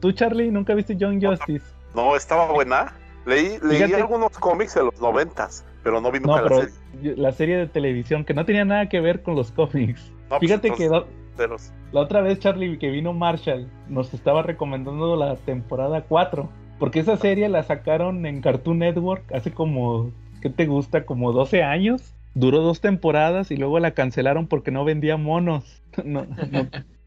¿Tú, 0.00 0.12
Charlie, 0.12 0.50
nunca 0.50 0.74
viste 0.74 0.96
Young 0.96 1.24
Justice? 1.24 1.64
No, 1.94 2.16
estaba 2.16 2.52
buena. 2.52 2.92
Leí, 3.26 3.58
leí 3.62 3.82
algunos 3.92 4.38
cómics 4.38 4.74
de 4.74 4.84
los 4.84 5.00
noventas, 5.00 5.64
pero 5.82 6.00
no 6.00 6.10
vi 6.10 6.20
nunca 6.20 6.42
no, 6.42 6.48
la 6.48 6.56
serie. 6.56 7.16
La 7.16 7.32
serie 7.32 7.56
de 7.56 7.66
televisión, 7.66 8.24
que 8.24 8.34
no 8.34 8.44
tenía 8.44 8.64
nada 8.64 8.88
que 8.88 9.00
ver 9.00 9.22
con 9.22 9.36
los 9.36 9.50
cómics. 9.52 10.10
No, 10.30 10.38
pues 10.38 10.40
Fíjate 10.40 10.70
que 10.72 10.88
la 10.88 12.00
otra 12.00 12.20
vez, 12.20 12.38
Charlie, 12.38 12.78
que 12.78 12.90
vino 12.90 13.12
Marshall, 13.12 13.68
nos 13.88 14.12
estaba 14.14 14.42
recomendando 14.42 15.16
la 15.16 15.36
temporada 15.36 16.02
4. 16.02 16.48
Porque 16.80 17.00
esa 17.00 17.18
serie 17.18 17.48
la 17.50 17.62
sacaron 17.62 18.24
en 18.24 18.40
Cartoon 18.40 18.78
Network 18.78 19.30
hace 19.34 19.52
como, 19.52 20.10
¿qué 20.40 20.48
te 20.48 20.66
gusta? 20.66 21.04
Como 21.04 21.30
12 21.30 21.62
años. 21.62 22.14
Duró 22.34 22.60
dos 22.60 22.80
temporadas 22.80 23.50
y 23.50 23.56
luego 23.56 23.78
la 23.80 23.90
cancelaron 23.90 24.46
porque 24.46 24.70
no 24.70 24.84
vendía 24.84 25.18
monos. 25.18 25.82
no, 26.04 26.26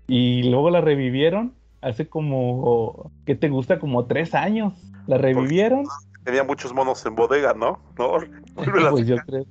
y 0.08 0.44
luego 0.44 0.70
la 0.70 0.80
revivieron 0.80 1.54
hace 1.82 2.08
como, 2.08 3.12
¿qué 3.26 3.34
te 3.34 3.50
gusta? 3.50 3.80
Como 3.80 4.06
tres 4.06 4.36
años. 4.36 4.74
La 5.08 5.18
revivieron. 5.18 5.86
Tenía 6.24 6.44
muchos 6.44 6.72
monos 6.72 7.04
en 7.08 7.16
bodega, 7.16 7.56
¿no? 7.56 7.80
¿No? 7.98 8.18
pues 8.92 9.08
yo 9.08 9.18
creo. 9.26 9.46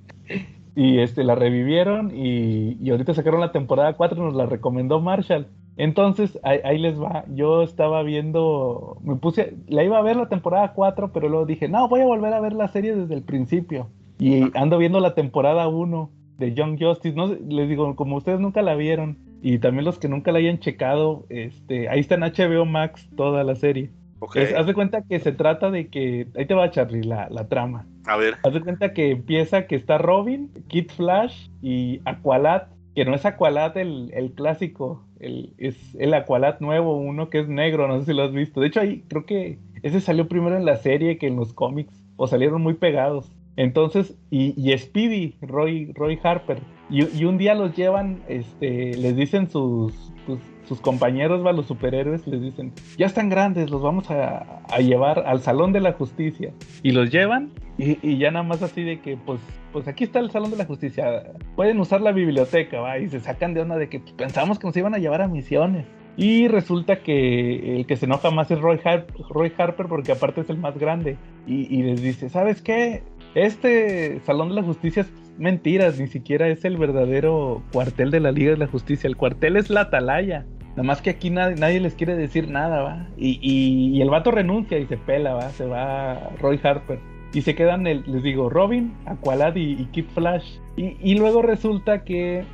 Y 0.77 1.01
este, 1.01 1.25
la 1.25 1.35
revivieron 1.35 2.12
y, 2.14 2.79
y, 2.81 2.91
ahorita 2.91 3.12
sacaron 3.12 3.41
la 3.41 3.53
temporada 3.53 3.95
4, 3.95 4.23
nos 4.25 4.35
la 4.35 4.47
recomendó 4.47 5.01
Marshall. 5.01 5.49
Entonces, 5.77 6.39
ahí, 6.43 6.59
ahí, 6.64 6.79
les 6.79 7.01
va. 7.01 7.25
Yo 7.35 7.62
estaba 7.62 8.03
viendo, 8.03 8.99
me 9.03 9.16
puse, 9.16 9.57
la 9.68 9.85
iba 9.85 9.99
a 9.99 10.03
ver 10.03 10.16
la 10.16 10.29
temporada 10.29 10.73
4, 10.75 11.12
pero 11.12 11.29
luego 11.29 11.47
dije, 11.47 11.68
no, 11.68 11.89
voy 11.89 12.01
a 12.01 12.07
volver 12.07 12.33
a 12.35 12.41
ver 12.41 12.53
la 12.53 12.68
serie 12.68 12.95
desde 12.95 13.14
el 13.14 13.23
principio. 13.23 13.89
Y 14.18 14.57
ando 14.57 14.79
viendo 14.79 15.01
la 15.01 15.14
temporada 15.14 15.68
1 15.68 16.11
de 16.39 16.55
Young 16.55 16.79
Justice. 16.81 17.16
No 17.16 17.27
les 17.27 17.68
digo, 17.68 17.97
como 17.97 18.16
ustedes 18.16 18.41
nunca 18.41 18.62
la 18.62 18.75
vieron, 18.75 19.16
y 19.43 19.59
también 19.59 19.85
los 19.85 19.99
que 19.99 20.09
nunca 20.09 20.31
la 20.31 20.39
hayan 20.39 20.61
checado, 20.61 21.25
este, 21.29 21.89
ahí 21.89 22.01
está 22.01 22.14
en 22.14 22.20
HBO 22.20 22.64
Max 22.64 23.09
toda 23.16 23.43
la 23.43 23.57
serie. 23.57 23.91
Okay. 24.20 24.55
haz 24.55 24.66
de 24.66 24.75
cuenta 24.75 25.03
que 25.03 25.18
se 25.18 25.33
trata 25.33 25.73
de 25.73 25.89
que. 25.89 26.29
Ahí 26.37 26.47
te 26.47 26.55
va, 26.55 26.70
Charlie, 26.70 27.03
la, 27.03 27.29
la 27.29 27.49
trama. 27.49 27.87
A 28.07 28.16
ver. 28.16 28.37
Haz 28.45 28.55
de 28.55 28.61
cuenta 28.61 28.93
que 28.93 29.11
empieza 29.11 29.66
que 29.66 29.75
está 29.75 29.99
Robin, 29.99 30.49
Kid 30.68 30.91
Flash 30.93 31.49
y 31.61 32.01
Aqualad, 32.05 32.68
que 32.95 33.05
no 33.05 33.14
es 33.14 33.24
Aqualad 33.24 33.76
el, 33.76 34.11
el 34.14 34.32
clásico, 34.32 35.03
el, 35.20 35.55
es 35.59 35.76
el 35.99 36.14
Aqualad 36.14 36.61
nuevo, 36.61 36.97
uno 36.97 37.30
que 37.30 37.40
es 37.40 37.49
negro, 37.49 37.88
no 37.88 38.01
sé 38.01 38.07
si 38.07 38.12
lo 38.12 38.24
has 38.24 38.32
visto. 38.32 38.61
De 38.61 38.68
hecho, 38.68 38.80
ahí 38.80 39.03
creo 39.09 39.24
que 39.24 39.59
ese 39.82 40.01
salió 40.01 40.28
primero 40.28 40.57
en 40.57 40.64
la 40.64 40.76
serie 40.76 41.18
que 41.18 41.26
en 41.26 41.36
los 41.36 41.53
cómics, 41.53 41.93
o 42.16 42.26
salieron 42.26 42.62
muy 42.62 42.74
pegados. 42.74 43.32
Entonces, 43.57 44.16
y, 44.30 44.55
y 44.57 44.76
Speedy, 44.78 45.34
Roy, 45.43 45.93
Roy 45.93 46.18
Harper, 46.22 46.59
y, 46.88 47.05
y, 47.18 47.24
un 47.24 47.38
día 47.38 47.55
los 47.55 47.74
llevan, 47.76 48.22
este, 48.28 48.95
les 48.97 49.16
dicen 49.16 49.51
sus, 49.51 49.93
sus, 50.26 50.38
sus 50.66 50.80
compañeros, 50.80 51.45
va, 51.45 51.53
los 51.53 51.66
superhéroes, 51.66 52.26
les 52.26 52.40
dicen, 52.40 52.72
ya 52.97 53.07
están 53.07 53.28
grandes, 53.28 53.70
los 53.70 53.82
vamos 53.82 54.11
a, 54.11 54.62
a 54.70 54.78
llevar 54.78 55.20
al 55.26 55.40
Salón 55.40 55.72
de 55.72 55.80
la 55.80 55.93
Justicia. 55.93 56.53
Y 56.82 56.93
los 56.93 57.11
llevan, 57.11 57.51
y, 57.76 57.99
y, 58.07 58.18
ya 58.18 58.30
nada 58.30 58.43
más 58.43 58.62
así 58.62 58.82
de 58.82 59.01
que, 59.01 59.16
pues, 59.16 59.40
pues 59.73 59.89
aquí 59.89 60.05
está 60.05 60.18
el 60.18 60.31
Salón 60.31 60.51
de 60.51 60.57
la 60.57 60.66
Justicia, 60.66 61.33
pueden 61.57 61.81
usar 61.81 62.01
la 62.01 62.12
biblioteca, 62.12 62.81
va, 62.81 62.99
y 62.99 63.09
se 63.09 63.20
sacan 63.20 63.55
de 63.55 63.62
onda 63.62 63.77
de 63.77 63.89
que 63.89 64.01
pensamos 64.01 64.59
que 64.59 64.66
nos 64.66 64.77
iban 64.77 64.95
a 64.95 64.99
llevar 64.99 65.23
a 65.23 65.29
misiones. 65.29 65.87
Y 66.16 66.47
resulta 66.49 67.03
que 67.03 67.77
el 67.77 67.87
que 67.87 67.97
se 67.97 68.05
enoja 68.05 68.31
más 68.31 68.51
es 68.51 68.61
Roy, 68.61 68.79
Har 68.85 69.07
Roy 69.31 69.51
Harper 69.57 69.87
porque 69.87 70.12
aparte 70.12 70.43
es 70.43 70.51
el 70.51 70.59
más 70.59 70.77
grande. 70.77 71.16
Y, 71.47 71.83
les 71.83 72.03
dice, 72.03 72.29
¿sabes 72.29 72.61
qué? 72.61 73.03
Este 73.35 74.20
Salón 74.20 74.51
de 74.51 74.57
la 74.57 74.62
Justicia 74.62 75.03
es 75.03 75.12
mentiras, 75.39 75.99
ni 75.99 76.09
siquiera 76.09 76.49
es 76.49 76.64
el 76.66 76.77
verdadero 76.77 77.62
cuartel 77.73 78.11
de 78.11 78.20
la 78.20 78.31
Liga 78.31 78.51
de 78.51 78.59
la 78.59 78.66
Justicia. 78.66 79.09
El 79.09 79.16
cuartel 79.16 79.57
es 79.57 79.70
la 79.70 79.83
atalaya. 79.83 80.45
Nada 80.70 80.83
más 80.83 81.01
que 81.01 81.11
aquí 81.11 81.31
nadie, 81.31 81.81
les 81.81 81.95
quiere 81.95 82.14
decir 82.14 82.51
nada, 82.51 82.83
¿va? 82.83 83.09
Y, 83.16 83.39
y, 83.41 83.97
y, 83.97 84.03
el 84.03 84.11
vato 84.11 84.31
renuncia 84.31 84.79
y 84.79 84.87
se 84.87 84.99
pela, 84.99 85.35
¿va? 85.35 85.49
Se 85.51 85.66
va 85.66 86.31
Roy 86.41 86.61
Harper. 86.62 86.99
Y 87.33 87.43
se 87.43 87.55
quedan, 87.55 87.87
el, 87.87 88.05
les 88.07 88.22
digo, 88.22 88.51
Robin, 88.51 88.95
Aqualad 89.07 89.57
y, 89.57 89.72
y 89.72 89.85
Kid 89.93 90.07
Flash. 90.14 90.59
Y, 90.76 90.97
y 91.01 91.14
luego 91.16 91.43
resulta 91.43 92.05
que 92.05 92.45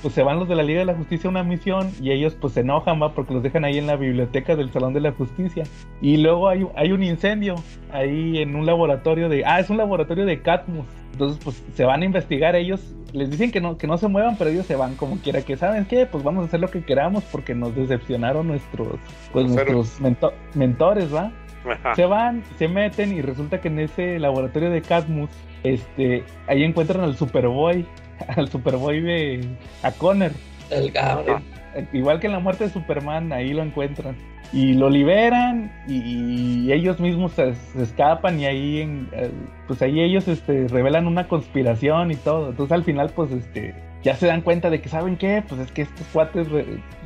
pues 0.00 0.14
se 0.14 0.22
van 0.22 0.38
los 0.38 0.48
de 0.48 0.56
la 0.56 0.62
Liga 0.62 0.80
de 0.80 0.86
la 0.86 0.94
Justicia 0.94 1.28
a 1.28 1.30
una 1.30 1.42
misión 1.42 1.90
y 2.00 2.10
ellos 2.10 2.34
pues 2.40 2.54
se 2.54 2.60
enojan, 2.60 3.00
va, 3.00 3.14
porque 3.14 3.34
los 3.34 3.42
dejan 3.42 3.64
ahí 3.64 3.78
en 3.78 3.86
la 3.86 3.96
biblioteca 3.96 4.56
del 4.56 4.70
Salón 4.72 4.92
de 4.94 5.00
la 5.00 5.12
Justicia. 5.12 5.64
Y 6.00 6.16
luego 6.16 6.48
hay, 6.48 6.66
hay 6.76 6.92
un 6.92 7.02
incendio 7.02 7.56
ahí 7.92 8.38
en 8.38 8.56
un 8.56 8.66
laboratorio 8.66 9.28
de... 9.28 9.44
Ah, 9.44 9.60
es 9.60 9.70
un 9.70 9.76
laboratorio 9.76 10.24
de 10.24 10.40
Catmus. 10.42 10.86
Entonces, 11.12 11.38
pues 11.44 11.62
se 11.74 11.84
van 11.84 12.02
a 12.02 12.04
investigar 12.04 12.56
ellos. 12.56 12.94
Les 13.12 13.30
dicen 13.30 13.52
que 13.52 13.60
no, 13.60 13.76
que 13.76 13.86
no 13.86 13.98
se 13.98 14.08
muevan, 14.08 14.36
pero 14.38 14.48
ellos 14.50 14.64
se 14.64 14.76
van 14.76 14.94
como 14.96 15.18
quiera. 15.18 15.42
Que 15.42 15.56
saben 15.56 15.84
qué, 15.84 16.06
pues 16.06 16.24
vamos 16.24 16.42
a 16.42 16.46
hacer 16.46 16.60
lo 16.60 16.70
que 16.70 16.82
queramos 16.82 17.22
porque 17.24 17.54
nos 17.54 17.76
decepcionaron 17.76 18.48
nuestros, 18.48 18.98
pues 19.32 19.46
nuestros 19.46 19.98
mentores, 20.54 21.14
¿va? 21.14 21.30
Se 21.96 22.06
van, 22.06 22.42
se 22.58 22.68
meten 22.68 23.12
y 23.12 23.22
resulta 23.22 23.60
que 23.60 23.68
en 23.68 23.78
ese 23.78 24.18
laboratorio 24.18 24.70
de 24.70 24.82
Cadmus, 24.82 25.30
este, 25.62 26.24
ahí 26.46 26.64
encuentran 26.64 27.02
al 27.02 27.16
Superboy, 27.16 27.86
al 28.36 28.48
Superboy 28.48 29.00
de 29.00 29.56
a 29.82 29.92
Connor. 29.92 30.32
El 30.70 30.92
cabrón. 30.92 31.42
Igual 31.92 32.20
que 32.20 32.26
en 32.26 32.32
la 32.32 32.40
muerte 32.40 32.64
de 32.64 32.70
Superman, 32.70 33.32
ahí 33.32 33.52
lo 33.52 33.62
encuentran 33.62 34.16
y 34.52 34.74
lo 34.74 34.90
liberan 34.90 35.72
y, 35.88 36.70
ellos 36.72 37.00
mismos 37.00 37.32
se, 37.32 37.54
escapan 37.80 38.38
y 38.38 38.46
ahí 38.46 38.80
en, 38.82 39.08
eh, 39.12 39.30
pues 39.66 39.80
ahí 39.82 40.00
ellos 40.00 40.28
este 40.28 40.68
revelan 40.68 41.06
una 41.06 41.26
conspiración 41.26 42.10
y 42.10 42.16
todo 42.16 42.50
entonces 42.50 42.72
al 42.72 42.84
final 42.84 43.10
pues 43.14 43.30
este 43.32 43.74
ya 44.02 44.16
se 44.16 44.26
dan 44.26 44.42
cuenta 44.42 44.70
de 44.70 44.80
que 44.80 44.88
saben 44.88 45.16
qué 45.16 45.42
pues 45.48 45.60
es 45.60 45.72
que 45.72 45.82
estos 45.82 46.06
cuates 46.08 46.48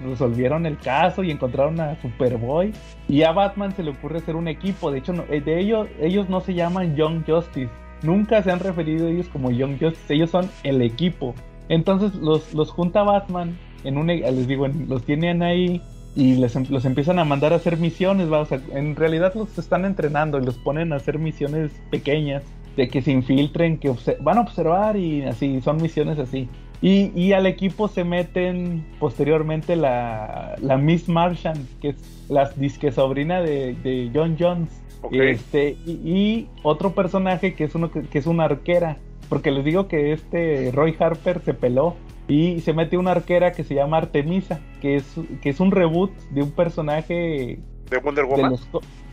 resolvieron 0.04 0.66
el 0.66 0.78
caso 0.78 1.22
y 1.22 1.30
encontraron 1.30 1.80
a 1.80 2.00
Superboy. 2.00 2.72
Y 3.08 3.22
a 3.22 3.32
Batman 3.32 3.74
se 3.74 3.82
le 3.82 3.90
ocurre 3.90 4.18
hacer 4.18 4.36
un 4.36 4.48
equipo. 4.48 4.90
De 4.90 4.98
hecho 4.98 5.12
eh, 5.28 5.40
de 5.40 5.60
ellos 5.60 5.88
ellos 6.00 6.28
no 6.28 6.40
se 6.40 6.54
llaman 6.54 6.96
Young 6.96 7.24
Justice. 7.26 7.70
Nunca 8.02 8.42
se 8.42 8.50
han 8.50 8.60
referido 8.60 9.06
a 9.06 9.10
ellos 9.10 9.28
como 9.28 9.50
Young 9.50 9.78
Justice. 9.78 10.14
Ellos 10.14 10.30
son 10.30 10.50
el 10.62 10.82
equipo. 10.82 11.34
Entonces 11.68 12.14
los, 12.14 12.54
los 12.54 12.70
junta 12.70 13.02
Batman 13.02 13.58
en 13.84 13.98
un 13.98 14.06
les 14.06 14.46
digo 14.46 14.66
los 14.66 15.04
tienen 15.04 15.42
ahí 15.42 15.82
y 16.16 16.36
les, 16.36 16.56
em, 16.56 16.64
los 16.70 16.84
empiezan 16.86 17.18
a 17.18 17.24
mandar 17.24 17.52
a 17.52 17.56
hacer 17.56 17.76
misiones, 17.76 18.32
¿va? 18.32 18.40
O 18.40 18.48
en 18.72 18.96
realidad 18.96 19.34
los 19.34 19.56
están 19.58 19.84
entrenando 19.84 20.38
y 20.38 20.44
los 20.44 20.56
ponen 20.56 20.92
a 20.92 20.96
hacer 20.96 21.18
misiones 21.18 21.70
pequeñas, 21.90 22.42
de 22.76 22.88
que 22.88 23.02
se 23.02 23.12
infiltren, 23.12 23.78
que 23.78 23.94
van 24.20 24.38
a 24.38 24.40
observar 24.40 24.96
y 24.96 25.22
así, 25.22 25.60
son 25.60 25.76
misiones 25.80 26.18
así. 26.18 26.48
Y, 26.82 27.10
y 27.14 27.32
al 27.32 27.46
equipo 27.46 27.88
se 27.88 28.04
meten 28.04 28.86
posteriormente 28.98 29.76
la, 29.76 30.56
la 30.60 30.76
Miss 30.76 31.08
Martian, 31.08 31.66
que 31.80 31.90
es 31.90 32.26
la 32.28 32.50
disque 32.50 32.92
sobrina 32.92 33.40
de, 33.40 33.74
de 33.82 34.10
John 34.14 34.36
Jones. 34.38 34.82
Este, 35.10 35.76
y, 35.86 36.48
otro 36.62 36.92
personaje 36.92 37.54
que 37.54 37.64
es 37.64 37.74
uno 37.74 37.90
que, 37.90 38.02
que 38.02 38.18
es 38.18 38.26
una 38.26 38.44
arquera, 38.44 38.98
porque 39.28 39.50
les 39.50 39.64
digo 39.64 39.88
que 39.88 40.12
este 40.12 40.72
Roy 40.72 40.96
Harper 40.98 41.42
se 41.42 41.54
peló 41.54 41.96
y 42.28 42.60
se 42.60 42.72
mete 42.72 42.96
una 42.96 43.12
arquera 43.12 43.52
que 43.52 43.64
se 43.64 43.74
llama 43.74 43.98
Artemisa, 43.98 44.60
que 44.80 44.96
es, 44.96 45.14
que 45.42 45.50
es 45.50 45.60
un 45.60 45.70
reboot 45.70 46.10
de 46.30 46.42
un 46.42 46.50
personaje... 46.50 47.60
¿De 47.88 47.98
Wonder 47.98 48.24
Woman? 48.24 48.56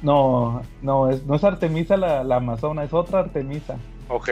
no, 0.01 0.61
no 0.81 1.09
es, 1.09 1.25
no 1.25 1.35
es 1.35 1.43
Artemisa 1.43 1.95
la, 1.95 2.23
la, 2.23 2.37
amazona, 2.37 2.83
es 2.83 2.93
otra 2.93 3.19
Artemisa. 3.19 3.77
Ok. 4.09 4.29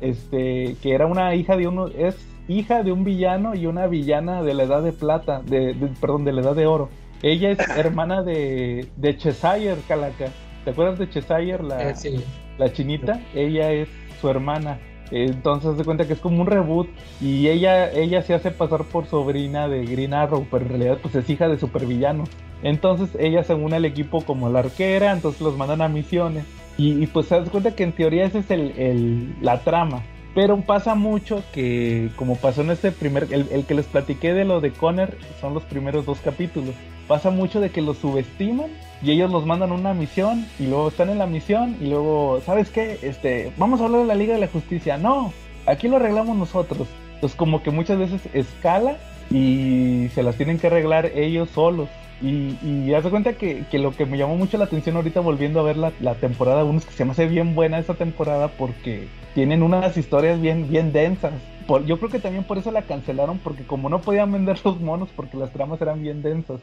Este, 0.00 0.76
que 0.82 0.94
era 0.94 1.06
una 1.06 1.34
hija 1.34 1.56
de 1.56 1.66
uno, 1.66 1.86
es 1.88 2.16
hija 2.48 2.82
de 2.82 2.92
un 2.92 3.04
villano 3.04 3.54
y 3.54 3.66
una 3.66 3.86
villana 3.86 4.42
de 4.42 4.54
la 4.54 4.64
edad 4.64 4.82
de 4.82 4.92
plata, 4.92 5.40
de, 5.44 5.74
perdón, 6.00 6.24
de 6.24 6.32
la 6.32 6.42
edad 6.42 6.54
de 6.54 6.66
oro. 6.66 6.90
Ella 7.22 7.50
es 7.50 7.58
hermana 7.76 8.22
de, 8.22 8.88
de 8.96 9.16
Cheshire, 9.16 9.78
Calaca. 9.88 10.26
¿Te 10.64 10.70
acuerdas 10.70 10.98
de 10.98 11.08
Cheshire, 11.08 11.62
la, 11.62 11.90
eh, 11.90 11.94
sí. 11.94 12.22
la 12.58 12.72
chinita? 12.72 13.20
Ella 13.34 13.70
es 13.72 13.88
su 14.20 14.28
hermana. 14.28 14.78
Entonces 15.10 15.76
se 15.76 15.84
cuenta 15.84 16.06
que 16.06 16.14
es 16.14 16.18
como 16.18 16.40
un 16.40 16.46
reboot 16.46 16.88
y 17.20 17.48
ella, 17.48 17.90
ella 17.92 18.22
se 18.22 18.34
hace 18.34 18.50
pasar 18.50 18.84
por 18.84 19.06
sobrina 19.06 19.68
de 19.68 19.84
Green 19.84 20.14
Arrow, 20.14 20.46
pero 20.50 20.64
en 20.64 20.70
realidad 20.70 20.98
pues 21.02 21.14
es 21.14 21.28
hija 21.28 21.48
de 21.48 21.58
supervillano. 21.58 22.24
Entonces 22.62 23.10
ella 23.18 23.44
se 23.44 23.54
une 23.54 23.76
al 23.76 23.84
equipo 23.84 24.22
como 24.22 24.48
la 24.48 24.60
arquera, 24.60 25.12
entonces 25.12 25.42
los 25.42 25.56
mandan 25.56 25.82
a 25.82 25.88
misiones. 25.88 26.44
Y, 26.76 27.06
pues 27.06 27.26
se 27.26 27.36
das 27.36 27.48
cuenta 27.50 27.74
que 27.74 27.84
en 27.84 27.92
teoría 27.92 28.24
esa 28.24 28.38
es 28.38 28.50
el, 28.50 29.34
la 29.40 29.60
trama. 29.60 30.02
Pero 30.34 30.60
pasa 30.62 30.96
mucho 30.96 31.44
que, 31.52 32.10
como 32.16 32.34
pasó 32.34 32.62
en 32.62 32.70
este 32.70 32.90
primer, 32.90 33.28
el, 33.30 33.46
el, 33.52 33.64
que 33.64 33.74
les 33.74 33.86
platiqué 33.86 34.34
de 34.34 34.44
lo 34.44 34.60
de 34.60 34.72
Connor, 34.72 35.16
son 35.40 35.54
los 35.54 35.62
primeros 35.62 36.06
dos 36.06 36.18
capítulos. 36.18 36.74
Pasa 37.06 37.30
mucho 37.30 37.60
de 37.60 37.70
que 37.70 37.80
los 37.80 37.98
subestiman 37.98 38.70
y 39.00 39.12
ellos 39.12 39.30
los 39.30 39.46
mandan 39.46 39.70
a 39.70 39.74
una 39.74 39.94
misión 39.94 40.46
y 40.58 40.66
luego 40.66 40.88
están 40.88 41.10
en 41.10 41.18
la 41.18 41.26
misión 41.26 41.76
y 41.80 41.86
luego, 41.86 42.40
¿sabes 42.44 42.70
qué? 42.70 42.98
Este, 43.02 43.52
vamos 43.58 43.80
a 43.80 43.84
hablar 43.84 44.00
de 44.00 44.06
la 44.06 44.14
Liga 44.16 44.34
de 44.34 44.40
la 44.40 44.48
Justicia. 44.48 44.96
No, 44.96 45.32
aquí 45.66 45.86
lo 45.86 45.96
arreglamos 45.96 46.36
nosotros. 46.36 46.88
Entonces 47.14 47.36
como 47.36 47.62
que 47.62 47.70
muchas 47.70 47.98
veces 47.98 48.22
escala 48.32 48.96
y 49.34 50.08
se 50.14 50.22
las 50.22 50.36
tienen 50.36 50.58
que 50.58 50.68
arreglar 50.68 51.06
ellos 51.14 51.50
solos. 51.50 51.88
Y, 52.22 52.56
y 52.62 52.94
haz 52.94 53.04
de 53.04 53.10
cuenta 53.10 53.32
que, 53.32 53.64
que, 53.70 53.78
lo 53.78 53.90
que 53.90 54.06
me 54.06 54.16
llamó 54.16 54.36
mucho 54.36 54.56
la 54.56 54.64
atención 54.64 54.96
ahorita 54.96 55.20
volviendo 55.20 55.58
a 55.58 55.64
ver 55.64 55.76
la, 55.76 55.92
la 56.00 56.14
temporada 56.14 56.64
1 56.64 56.78
es 56.78 56.86
que 56.86 56.92
se 56.92 57.04
me 57.04 57.10
hace 57.10 57.26
bien 57.26 57.54
buena 57.54 57.78
esa 57.78 57.94
temporada 57.94 58.48
porque 58.48 59.08
tienen 59.34 59.62
unas 59.64 59.96
historias 59.96 60.40
bien, 60.40 60.70
bien 60.70 60.92
densas. 60.92 61.32
Por, 61.66 61.84
yo 61.84 61.98
creo 61.98 62.10
que 62.10 62.20
también 62.20 62.44
por 62.44 62.58
eso 62.58 62.70
la 62.70 62.82
cancelaron 62.82 63.38
porque 63.38 63.64
como 63.64 63.88
no 63.88 64.00
podían 64.00 64.30
vender 64.30 64.58
los 64.64 64.80
monos 64.80 65.08
porque 65.14 65.36
las 65.36 65.50
tramas 65.50 65.82
eran 65.82 66.00
bien 66.00 66.22
densas 66.22 66.60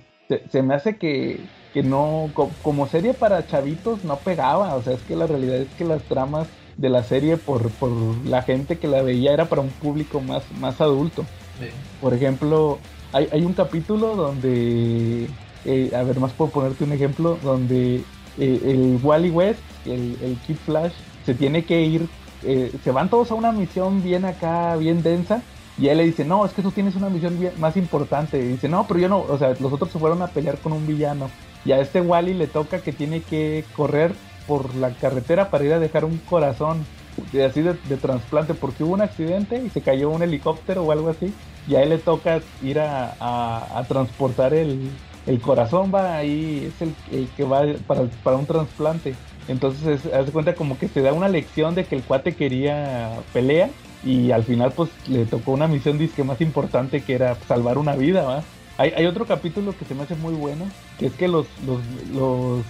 se, 0.49 0.61
me 0.61 0.75
hace 0.75 0.97
que, 0.97 1.39
no, 1.83 2.29
como 2.61 2.87
serie 2.87 3.13
para 3.13 3.45
chavitos 3.47 4.03
no 4.03 4.17
pegaba, 4.17 4.75
o 4.75 4.81
sea, 4.81 4.93
es 4.93 5.01
que 5.01 5.15
la 5.15 5.27
realidad 5.27 5.57
es 5.57 5.69
que 5.77 5.85
las 5.85 6.01
tramas 6.03 6.47
de 6.77 6.89
la 6.89 7.03
serie 7.03 7.37
por, 7.37 7.69
por 7.71 7.91
la 8.25 8.41
gente 8.43 8.79
que 8.79 8.87
la 8.87 9.01
veía 9.01 9.33
era 9.33 9.45
para 9.45 9.61
un 9.61 9.69
público 9.69 10.21
más, 10.21 10.43
más 10.59 10.79
adulto. 10.81 11.25
Por 11.99 12.13
ejemplo, 12.13 12.79
hay, 13.13 13.43
un 13.43 13.53
capítulo 13.53 14.15
donde, 14.15 15.27
eh, 15.65 15.91
a 15.95 16.03
ver, 16.03 16.19
más 16.19 16.33
puedo 16.33 16.51
ponerte 16.51 16.83
un 16.83 16.93
ejemplo, 16.93 17.37
donde 17.43 18.03
eh, 18.37 18.61
el 18.63 18.99
Wally 19.03 19.29
West, 19.29 19.59
el, 19.85 20.17
el 20.21 20.37
Kid 20.47 20.57
Flash, 20.65 20.93
se 21.25 21.33
tiene 21.33 21.65
que 21.65 21.81
ir, 21.81 22.07
eh, 22.43 22.71
se 22.83 22.91
van 22.91 23.09
todos 23.09 23.31
a 23.31 23.35
una 23.35 23.51
misión 23.51 24.01
bien 24.03 24.25
acá, 24.25 24.75
bien 24.77 25.03
densa, 25.03 25.41
y 25.77 25.87
él 25.87 25.97
le 25.97 26.05
dice, 26.05 26.25
no, 26.25 26.45
es 26.45 26.53
que 26.53 26.61
tú 26.61 26.71
tienes 26.71 26.95
una 26.95 27.09
misión 27.09 27.37
más 27.57 27.77
importante. 27.77 28.39
Y 28.39 28.49
dice, 28.49 28.69
no, 28.69 28.85
pero 28.87 28.99
yo 28.99 29.09
no, 29.09 29.19
o 29.19 29.37
sea, 29.37 29.55
los 29.59 29.73
otros 29.73 29.91
se 29.91 29.99
fueron 29.99 30.21
a 30.21 30.27
pelear 30.27 30.57
con 30.57 30.73
un 30.73 30.85
villano. 30.85 31.29
Y 31.65 31.71
a 31.71 31.79
este 31.79 32.01
Wally 32.01 32.33
le 32.33 32.47
toca 32.47 32.81
que 32.81 32.91
tiene 32.91 33.21
que 33.21 33.63
correr 33.75 34.13
por 34.47 34.75
la 34.75 34.91
carretera 34.91 35.49
para 35.49 35.63
ir 35.63 35.73
a 35.73 35.79
dejar 35.79 36.05
un 36.05 36.17
corazón 36.17 36.85
de, 37.31 37.45
así 37.45 37.61
de, 37.61 37.73
trasplante 37.97 38.53
porque 38.53 38.83
hubo 38.83 38.93
un 38.93 39.01
accidente 39.01 39.61
y 39.63 39.69
se 39.69 39.81
cayó 39.81 40.09
un 40.09 40.21
helicóptero 40.21 40.83
o 40.83 40.91
algo 40.91 41.09
así. 41.09 41.33
Y 41.67 41.75
a 41.75 41.83
él 41.83 41.89
le 41.89 41.97
toca 41.97 42.41
ir 42.63 42.79
a, 42.79 43.85
transportar 43.87 44.53
el, 44.53 44.89
corazón, 45.41 45.91
va 45.93 46.17
ahí, 46.17 46.71
es 46.73 46.81
el, 46.81 47.27
que 47.37 47.43
va 47.43 47.63
para, 47.87 48.03
para 48.23 48.37
un 48.37 48.45
trasplante. 48.45 49.15
Entonces, 49.47 50.05
hace 50.05 50.31
cuenta 50.31 50.55
como 50.55 50.77
que 50.77 50.87
se 50.87 51.01
da 51.01 51.13
una 51.13 51.27
lección 51.27 51.75
de 51.75 51.85
que 51.85 51.95
el 51.95 52.03
cuate 52.03 52.35
quería 52.35 53.11
pelea 53.33 53.69
y 54.03 54.31
al 54.31 54.43
final 54.43 54.71
pues 54.71 54.89
le 55.07 55.25
tocó 55.25 55.51
una 55.51 55.67
misión 55.67 55.97
disque 55.97 56.23
más 56.23 56.41
importante 56.41 57.01
que 57.01 57.13
era 57.13 57.35
salvar 57.47 57.77
una 57.77 57.95
vida, 57.95 58.23
¿va? 58.23 58.43
Hay, 58.77 58.93
hay 58.95 59.05
otro 59.05 59.25
capítulo 59.25 59.75
que 59.77 59.85
se 59.85 59.93
me 59.93 60.03
hace 60.03 60.15
muy 60.15 60.33
bueno, 60.33 60.65
que 60.97 61.07
es 61.07 61.13
que 61.13 61.27
los, 61.27 61.45
los, 61.67 61.81
los, 62.13 62.65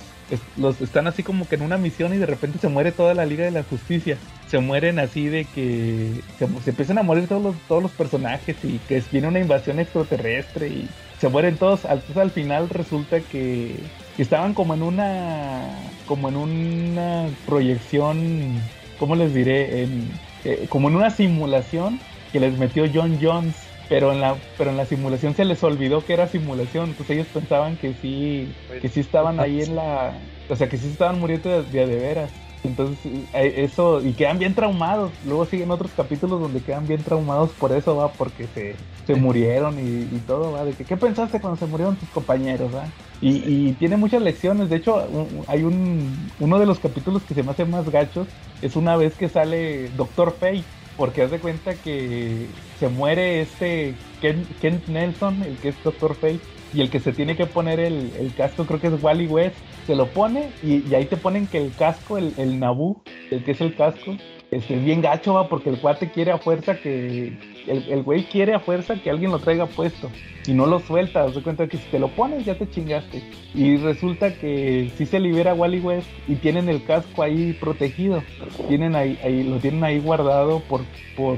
los, 0.58 0.82
están 0.82 1.08
así 1.08 1.24
como 1.24 1.48
que 1.48 1.56
en 1.56 1.62
una 1.62 1.78
misión 1.78 2.14
y 2.14 2.18
de 2.18 2.26
repente 2.26 2.60
se 2.60 2.68
muere 2.68 2.92
toda 2.92 3.14
la 3.14 3.26
Liga 3.26 3.46
de 3.46 3.52
la 3.52 3.64
Justicia. 3.64 4.18
Se 4.48 4.60
mueren 4.60 5.00
así 5.00 5.28
de 5.28 5.46
que 5.46 6.22
se, 6.38 6.46
empiezan 6.70 6.98
a 6.98 7.04
morir 7.04 7.28
todos 7.28 7.42
los, 7.42 7.56
todos 7.68 7.82
los 7.82 7.92
personajes 7.92 8.56
y 8.64 8.80
que 8.80 9.02
viene 9.12 9.28
una 9.28 9.40
invasión 9.40 9.80
extraterrestre 9.80 10.68
y 10.68 10.90
se 11.20 11.30
mueren 11.30 11.58
todos. 11.58 11.86
Entonces 11.86 12.18
al 12.18 12.32
final 12.32 12.70
resulta 12.70 13.20
que, 13.20 13.76
estaban 14.18 14.54
como 14.54 14.76
en 14.76 14.84
una 14.84 15.64
como 16.06 16.30
en 16.30 16.36
una 16.36 17.26
proyección, 17.48 18.62
¿cómo 19.00 19.16
les 19.16 19.34
diré? 19.34 19.84
En, 19.84 20.12
eh, 20.44 20.68
como 20.70 20.90
en 20.90 20.96
una 20.96 21.10
simulación 21.10 22.00
que 22.32 22.40
les 22.40 22.58
metió 22.58 22.86
John 22.94 23.18
Jones, 23.22 23.56
pero 23.92 24.14
en 24.14 24.22
la 24.22 24.38
pero 24.58 24.70
en 24.70 24.78
la 24.78 24.86
simulación 24.86 25.36
se 25.36 25.44
les 25.44 25.62
olvidó 25.66 26.06
que 26.06 26.14
era 26.14 26.26
simulación, 26.26 26.92
entonces 26.92 27.10
ellos 27.10 27.28
pensaban 27.34 27.76
que 27.76 27.94
sí 28.02 28.56
que 28.82 28.88
sí 28.88 29.02
estaban 29.02 29.42
ahí 29.42 29.62
en 29.62 29.76
la, 29.76 30.14
o 30.50 30.56
sea, 30.56 30.70
que 30.70 30.78
sí 30.78 30.88
estaban 30.88 31.20
muriendo 31.20 31.62
de, 31.62 31.86
de, 31.86 31.96
veras. 31.98 32.32
Entonces, 32.64 32.98
eh, 33.34 33.54
eso, 33.58 34.02
y 34.02 34.14
quedan 34.14 34.39
bien 34.39 34.56
traumados. 34.56 35.12
Luego 35.26 35.46
siguen 35.46 35.72
otros 35.72 35.92
capítulos 35.98 36.39
donde 36.39 36.62
quedan 36.62 36.88
bien 36.88 37.04
traumados 37.04 37.50
por 37.52 37.74
eso, 37.74 37.98
va, 37.98 38.14
porque 38.14 38.48
se, 38.54 38.76
se 39.06 39.16
murieron 39.16 39.76
y, 39.78 40.20
todo, 40.20 40.54
va. 40.54 40.64
De 40.64 40.72
que, 40.72 40.86
¿qué 40.86 40.96
pensaste 40.96 41.42
cuando 41.42 41.60
se 41.60 41.66
murieron 41.66 41.98
tus 41.98 42.08
compañeros, 42.10 42.74
va? 42.74 42.86
Y, 43.20 43.39
y, 43.39 43.74
tiene 43.74 43.98
muchas 43.98 44.22
lecciones. 44.22 44.70
De 44.70 44.78
hecho, 44.78 45.06
hay 45.48 45.64
un, 45.64 46.30
uno 46.39 46.60
de 46.60 46.66
los 46.66 46.80
capítulos 46.80 47.24
que 47.24 47.34
se 47.34 47.44
me 47.44 47.52
hace 47.52 47.66
más 47.66 47.89
gachos, 47.89 48.28
es 48.62 48.78
una 48.78 48.96
vez 48.96 49.16
que 49.16 49.28
sale 49.28 49.89
Doctor 49.98 50.34
Fate, 50.39 50.64
porque 51.02 51.24
haz 51.24 51.32
de 51.32 51.39
cuenta 51.39 51.74
que 51.74 52.45
se 52.78 52.88
muere 52.88 53.41
este 53.41 53.95
Kent, 54.22 54.88
Nelson, 54.88 55.41
el 55.41 55.58
que 55.58 55.70
es 55.70 55.84
Doctor 55.84 56.14
Fate, 56.14 56.41
y 56.76 56.82
el 56.82 56.91
que 56.91 56.99
se 56.99 57.12
tiene 57.12 57.36
que 57.36 57.47
poner 57.47 57.80
el, 57.80 58.12
el 58.20 58.32
casco 58.36 58.68
creo 58.68 58.80
que 58.80 58.86
es 58.86 59.02
Wally 59.02 59.26
West, 59.26 59.56
se 59.88 59.95
lo 59.95 60.06
pone 60.06 60.52
y, 60.62 60.93
ahí 60.93 61.06
te 61.06 61.18
ponen 61.18 61.47
que 61.47 61.58
el 61.58 61.74
casco, 61.74 62.20
el, 62.20 62.36
el 62.38 62.60
Naboo, 62.60 63.02
el 63.32 63.43
que 63.43 63.54
es 63.54 63.62
el 63.62 63.74
casco, 63.76 64.16
este, 64.52 64.76
es 64.76 64.86
bien 64.86 65.02
gacho, 65.02 65.34
va, 65.34 65.49
porque 65.49 65.72
el 65.72 65.80
cuate 65.80 66.12
quiere 66.12 66.34
a 66.34 66.38
fuerza 66.38 66.76
que. 66.76 67.36
El, 67.68 67.84
el 67.89 68.03
güey 68.03 68.24
quiere 68.24 68.53
a 68.53 68.59
fuerza 68.59 68.95
que 68.95 69.09
alguien 69.09 69.32
lo 69.32 69.39
traiga 69.39 69.66
puesto. 69.66 70.09
Y 70.47 70.53
no 70.53 70.66
lo 70.66 70.80
suelta. 70.80 71.32
Se 71.32 71.41
cuenta 71.43 71.68
que 71.68 71.78
si 71.78 71.88
te 71.91 71.99
lo 71.99 72.07
pones, 72.09 72.43
ya 72.45 72.55
te 72.55 72.68
chingaste. 72.68 73.22
Y 73.53 73.78
resulta 73.78 74.34
que 74.34 74.91
si 74.97 75.05
se 75.05 75.20
libera 75.20 75.53
Wally 75.53 75.80
West 75.80 76.07
y 76.28 76.36
tienen 76.36 76.68
el 76.68 76.84
casco 76.84 77.22
ahí 77.22 77.53
protegido. 77.53 78.24
Tienen 78.68 78.95
ahí, 78.95 79.43
lo 79.47 79.57
tienen 79.57 79.84
ahí 79.84 79.99
guardado 79.99 80.62
por, 80.62 80.82
por 81.16 81.38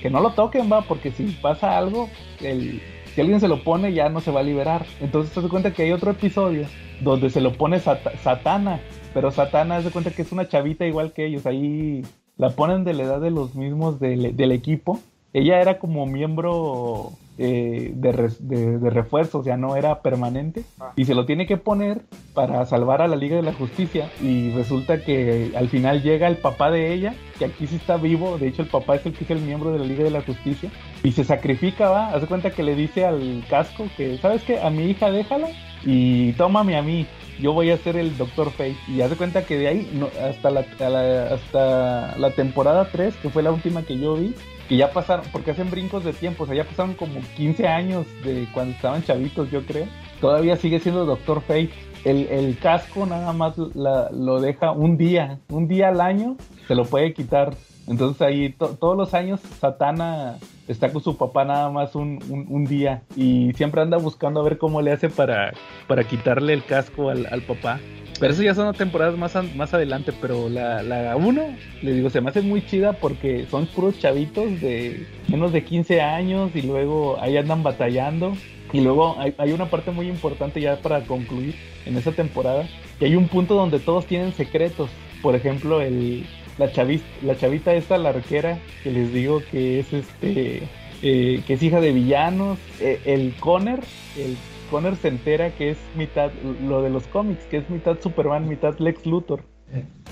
que 0.00 0.08
no 0.08 0.20
lo 0.20 0.30
toquen, 0.30 0.72
va, 0.72 0.80
porque 0.82 1.10
si 1.10 1.24
pasa 1.42 1.76
algo, 1.76 2.08
el, 2.40 2.80
si 3.14 3.20
alguien 3.20 3.40
se 3.40 3.48
lo 3.48 3.62
pone, 3.62 3.92
ya 3.92 4.08
no 4.08 4.20
se 4.22 4.30
va 4.30 4.40
a 4.40 4.44
liberar. 4.44 4.86
Entonces 5.00 5.34
se 5.34 5.48
cuenta 5.50 5.72
que 5.74 5.82
hay 5.82 5.92
otro 5.92 6.10
episodio 6.12 6.66
donde 7.02 7.28
se 7.28 7.42
lo 7.42 7.52
pone 7.52 7.78
Sat- 7.80 8.16
Satana. 8.22 8.80
Pero 9.12 9.30
Satana 9.30 9.82
se 9.82 9.90
cuenta 9.90 10.10
que 10.10 10.22
es 10.22 10.32
una 10.32 10.48
chavita 10.48 10.86
igual 10.86 11.12
que 11.12 11.26
ellos. 11.26 11.44
Ahí 11.44 12.02
la 12.38 12.50
ponen 12.50 12.84
de 12.84 12.94
la 12.94 13.02
edad 13.02 13.20
de 13.20 13.30
los 13.30 13.54
mismos 13.54 14.00
del, 14.00 14.34
del 14.36 14.52
equipo. 14.52 15.00
Ella 15.32 15.60
era 15.60 15.78
como 15.78 16.06
miembro 16.06 17.12
eh, 17.36 17.92
de, 17.94 18.12
res- 18.12 18.48
de- 18.48 18.78
de 18.78 18.90
refuerzo, 18.90 19.38
o 19.38 19.44
sea, 19.44 19.56
no 19.56 19.76
era 19.76 20.00
permanente. 20.02 20.62
Y 20.96 21.04
se 21.04 21.14
lo 21.14 21.26
tiene 21.26 21.46
que 21.46 21.56
poner 21.56 22.00
para 22.34 22.64
salvar 22.66 23.02
a 23.02 23.06
la 23.08 23.14
Liga 23.16 23.36
de 23.36 23.42
la 23.42 23.52
Justicia. 23.52 24.10
Y 24.22 24.50
resulta 24.52 25.04
que 25.04 25.52
al 25.56 25.68
final 25.68 26.02
llega 26.02 26.26
el 26.28 26.36
papá 26.38 26.70
de 26.70 26.92
ella, 26.92 27.14
que 27.38 27.44
aquí 27.44 27.66
sí 27.66 27.76
está 27.76 27.96
vivo. 27.96 28.38
De 28.38 28.48
hecho, 28.48 28.62
el 28.62 28.68
papá 28.68 28.96
es 28.96 29.06
el 29.06 29.12
que 29.12 29.24
es 29.24 29.30
el 29.30 29.40
miembro 29.40 29.70
de 29.70 29.78
la 29.78 29.84
Liga 29.84 30.02
de 30.02 30.10
la 30.10 30.22
Justicia. 30.22 30.70
Y 31.04 31.12
se 31.12 31.22
sacrifica, 31.24 31.90
va. 31.90 32.08
Hace 32.08 32.26
cuenta 32.26 32.50
que 32.50 32.62
le 32.64 32.74
dice 32.74 33.04
al 33.04 33.44
casco 33.48 33.84
que, 33.96 34.16
¿sabes 34.18 34.42
qué? 34.42 34.58
A 34.60 34.70
mi 34.70 34.84
hija 34.90 35.10
déjala 35.12 35.48
y 35.84 36.32
tómame 36.32 36.76
a 36.76 36.82
mí. 36.82 37.06
Yo 37.40 37.52
voy 37.52 37.70
a 37.70 37.76
ser 37.76 37.96
el 37.96 38.16
Doctor 38.16 38.50
Fate. 38.50 38.74
Y 38.88 39.00
hace 39.02 39.14
cuenta 39.14 39.44
que 39.44 39.56
de 39.58 39.68
ahí 39.68 39.90
no- 39.94 40.08
hasta, 40.28 40.50
la- 40.50 40.64
hasta 41.32 42.16
la 42.18 42.30
temporada 42.32 42.88
3, 42.90 43.14
que 43.16 43.28
fue 43.30 43.42
la 43.42 43.52
última 43.52 43.82
que 43.82 43.96
yo 43.98 44.16
vi, 44.16 44.34
que 44.68 44.76
ya 44.76 44.92
pasaron, 44.92 45.24
porque 45.32 45.52
hacen 45.52 45.70
brincos 45.70 46.04
de 46.04 46.12
tiempo, 46.12 46.44
o 46.44 46.46
sea, 46.46 46.54
ya 46.54 46.64
pasaron 46.64 46.94
como 46.94 47.20
15 47.36 47.66
años 47.66 48.06
de 48.24 48.46
cuando 48.52 48.74
estaban 48.74 49.02
chavitos, 49.02 49.50
yo 49.50 49.62
creo. 49.64 49.86
Todavía 50.20 50.56
sigue 50.56 50.78
siendo 50.80 51.04
Doctor 51.06 51.40
Fate. 51.40 51.70
El, 52.04 52.28
el 52.28 52.56
casco 52.58 53.06
nada 53.06 53.32
más 53.32 53.56
lo 53.58 54.40
deja 54.40 54.70
un 54.70 54.96
día, 54.96 55.40
un 55.48 55.66
día 55.66 55.88
al 55.88 56.00
año 56.00 56.36
se 56.68 56.74
lo 56.76 56.84
puede 56.84 57.12
quitar. 57.12 57.54
Entonces 57.88 58.22
ahí 58.22 58.50
to- 58.50 58.76
todos 58.78 58.96
los 58.96 59.14
años 59.14 59.40
Satana 59.40 60.36
está 60.68 60.92
con 60.92 61.02
su 61.02 61.16
papá 61.16 61.44
nada 61.44 61.70
más 61.70 61.94
un, 61.96 62.18
un- 62.28 62.64
día 62.66 63.02
y 63.16 63.52
siempre 63.54 63.80
anda 63.80 63.96
buscando 63.96 64.40
a 64.40 64.44
ver 64.44 64.58
cómo 64.58 64.80
le 64.82 64.92
hace 64.92 65.08
para, 65.08 65.52
para 65.88 66.04
quitarle 66.04 66.52
el 66.52 66.64
casco 66.64 67.08
al 67.10 67.42
papá. 67.42 67.80
Pero 68.20 68.32
eso 68.32 68.42
ya 68.42 68.54
son 68.54 68.74
temporadas 68.74 69.16
más, 69.16 69.34
más 69.54 69.72
adelante, 69.74 70.12
pero 70.20 70.48
la, 70.48 70.82
la 70.82 71.14
1, 71.16 71.42
les 71.82 71.94
digo, 71.94 72.10
se 72.10 72.20
me 72.20 72.30
hace 72.30 72.42
muy 72.42 72.64
chida 72.66 72.94
porque 72.94 73.46
son 73.50 73.66
puros 73.66 73.98
chavitos 74.00 74.60
de 74.60 75.06
menos 75.28 75.52
de 75.52 75.62
15 75.62 76.00
años 76.00 76.50
y 76.54 76.62
luego 76.62 77.18
ahí 77.20 77.36
andan 77.36 77.62
batallando. 77.62 78.36
Y 78.72 78.80
luego 78.80 79.16
hay, 79.18 79.34
hay 79.38 79.52
una 79.52 79.66
parte 79.70 79.92
muy 79.92 80.08
importante 80.08 80.60
ya 80.60 80.76
para 80.76 81.00
concluir 81.02 81.54
en 81.86 81.96
esa 81.96 82.12
temporada, 82.12 82.68
que 82.98 83.06
hay 83.06 83.16
un 83.16 83.28
punto 83.28 83.54
donde 83.54 83.78
todos 83.78 84.04
tienen 84.06 84.34
secretos. 84.34 84.90
Por 85.22 85.34
ejemplo, 85.34 85.80
el, 85.80 86.26
la, 86.58 86.70
chavis- 86.72 87.02
la 87.22 87.36
chavita 87.36 87.72
esta, 87.72 87.96
la 87.98 88.10
arquera, 88.10 88.58
que 88.82 88.90
les 88.90 89.12
digo 89.12 89.42
que 89.50 89.80
es 89.80 89.92
este 89.92 90.62
eh, 91.00 91.42
que 91.46 91.54
es 91.54 91.62
hija 91.62 91.80
de 91.80 91.92
villanos. 91.92 92.58
Eh, 92.80 93.00
el 93.06 93.32
Conner, 93.40 93.80
el 94.18 94.36
Conner 94.68 94.96
se 94.96 95.08
entera 95.08 95.50
que 95.54 95.70
es 95.70 95.78
mitad 95.94 96.32
lo 96.34 96.82
de 96.82 96.90
los 96.90 97.06
cómics, 97.06 97.46
que 97.46 97.56
es 97.58 97.68
mitad 97.70 98.00
Superman, 98.00 98.48
mitad 98.48 98.78
Lex 98.78 99.06
Luthor. 99.06 99.42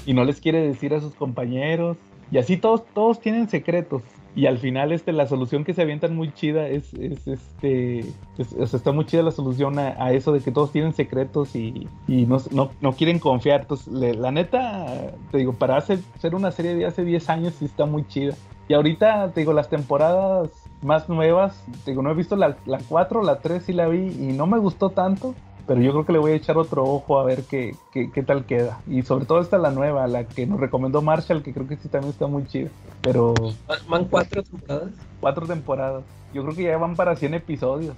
Y 0.04 0.12
no 0.14 0.24
les 0.24 0.40
quiere 0.40 0.60
decir 0.66 0.92
a 0.94 1.00
sus 1.00 1.14
compañeros. 1.14 1.96
Y 2.30 2.38
así 2.38 2.56
todos, 2.56 2.84
todos 2.92 3.20
tienen 3.20 3.48
secretos. 3.48 4.02
Y 4.34 4.44
al 4.46 4.58
final, 4.58 4.92
este, 4.92 5.12
la 5.12 5.26
solución 5.26 5.64
que 5.64 5.72
se 5.72 5.80
avientan 5.80 6.14
muy 6.14 6.30
chida 6.34 6.68
es, 6.68 6.92
es 6.94 7.26
este, 7.26 8.00
es- 8.36 8.52
o 8.58 8.66
sea, 8.66 8.76
está 8.76 8.92
muy 8.92 9.06
chida 9.06 9.22
la 9.22 9.30
solución 9.30 9.78
a, 9.78 9.94
a 9.98 10.12
eso 10.12 10.30
de 10.32 10.40
que 10.40 10.50
todos 10.52 10.72
tienen 10.72 10.92
secretos 10.92 11.56
y, 11.56 11.88
y 12.06 12.26
no, 12.26 12.36
no, 12.50 12.70
no 12.82 12.92
quieren 12.92 13.18
confiar. 13.18 13.62
Entonces, 13.62 13.86
le- 13.92 14.12
la 14.14 14.32
neta, 14.32 15.12
te 15.30 15.38
digo, 15.38 15.54
para 15.54 15.78
hacer, 15.78 16.00
ser 16.18 16.34
una 16.34 16.50
serie 16.50 16.74
de 16.74 16.84
hace 16.84 17.02
10 17.04 17.30
años 17.30 17.54
sí 17.58 17.64
está 17.64 17.86
muy 17.86 18.06
chida. 18.08 18.34
Y 18.68 18.74
ahorita, 18.74 19.30
te 19.32 19.40
digo, 19.40 19.54
las 19.54 19.70
temporadas 19.70 20.50
más 20.86 21.08
nuevas, 21.08 21.62
digo, 21.84 22.00
no 22.00 22.10
he 22.10 22.14
visto 22.14 22.36
la, 22.36 22.56
la 22.64 22.78
4, 22.88 23.22
la 23.22 23.40
3 23.40 23.62
sí 23.62 23.72
la 23.72 23.88
vi 23.88 24.06
y 24.06 24.32
no 24.32 24.46
me 24.46 24.58
gustó 24.58 24.90
tanto. 24.90 25.34
Pero 25.66 25.80
yo 25.80 25.90
creo 25.92 26.06
que 26.06 26.12
le 26.12 26.18
voy 26.20 26.32
a 26.32 26.36
echar 26.36 26.56
otro 26.58 26.84
ojo 26.84 27.18
a 27.18 27.24
ver 27.24 27.42
qué, 27.44 27.74
qué, 27.92 28.10
qué 28.12 28.22
tal 28.22 28.44
queda. 28.44 28.80
Y 28.86 29.02
sobre 29.02 29.24
todo 29.24 29.40
esta 29.40 29.58
la 29.58 29.70
nueva, 29.72 30.06
la 30.06 30.24
que 30.24 30.46
nos 30.46 30.60
recomendó 30.60 31.02
Marshall, 31.02 31.42
que 31.42 31.52
creo 31.52 31.66
que 31.66 31.76
sí 31.76 31.88
también 31.88 32.12
está 32.12 32.26
muy 32.28 32.46
chida. 32.46 32.70
Pero 33.02 33.34
¿Van- 33.66 33.78
¿Van 33.88 34.04
cuatro 34.04 34.42
temporadas? 34.44 34.90
cuatro 35.20 35.46
temporadas. 35.46 36.04
Yo 36.32 36.42
creo 36.44 36.54
que 36.54 36.62
ya 36.64 36.76
van 36.78 36.94
para 36.94 37.16
100 37.16 37.34
episodios. 37.34 37.96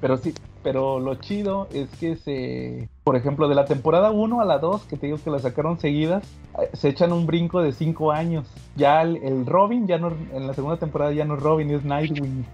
Pero 0.00 0.16
sí, 0.16 0.34
pero 0.62 1.00
lo 1.00 1.14
chido 1.16 1.68
es 1.72 1.88
que 1.98 2.16
se, 2.16 2.88
por 3.04 3.16
ejemplo, 3.16 3.48
de 3.48 3.54
la 3.54 3.64
temporada 3.64 4.10
1 4.10 4.40
a 4.40 4.44
la 4.44 4.58
2, 4.58 4.82
que 4.84 4.96
te 4.96 5.06
digo 5.06 5.18
que 5.22 5.30
la 5.30 5.38
sacaron 5.38 5.78
seguidas, 5.80 6.24
eh, 6.60 6.68
se 6.72 6.88
echan 6.88 7.12
un 7.12 7.26
brinco 7.26 7.62
de 7.62 7.72
5 7.72 8.10
años. 8.12 8.46
Ya 8.76 9.02
el, 9.02 9.16
el 9.18 9.46
Robin, 9.46 9.86
ya 9.86 9.98
no, 9.98 10.12
en 10.32 10.46
la 10.46 10.54
segunda 10.54 10.76
temporada 10.76 11.12
ya 11.12 11.24
no 11.24 11.34
es 11.36 11.40
Robin, 11.42 11.70
es 11.70 11.84
Nightwing. 11.84 12.44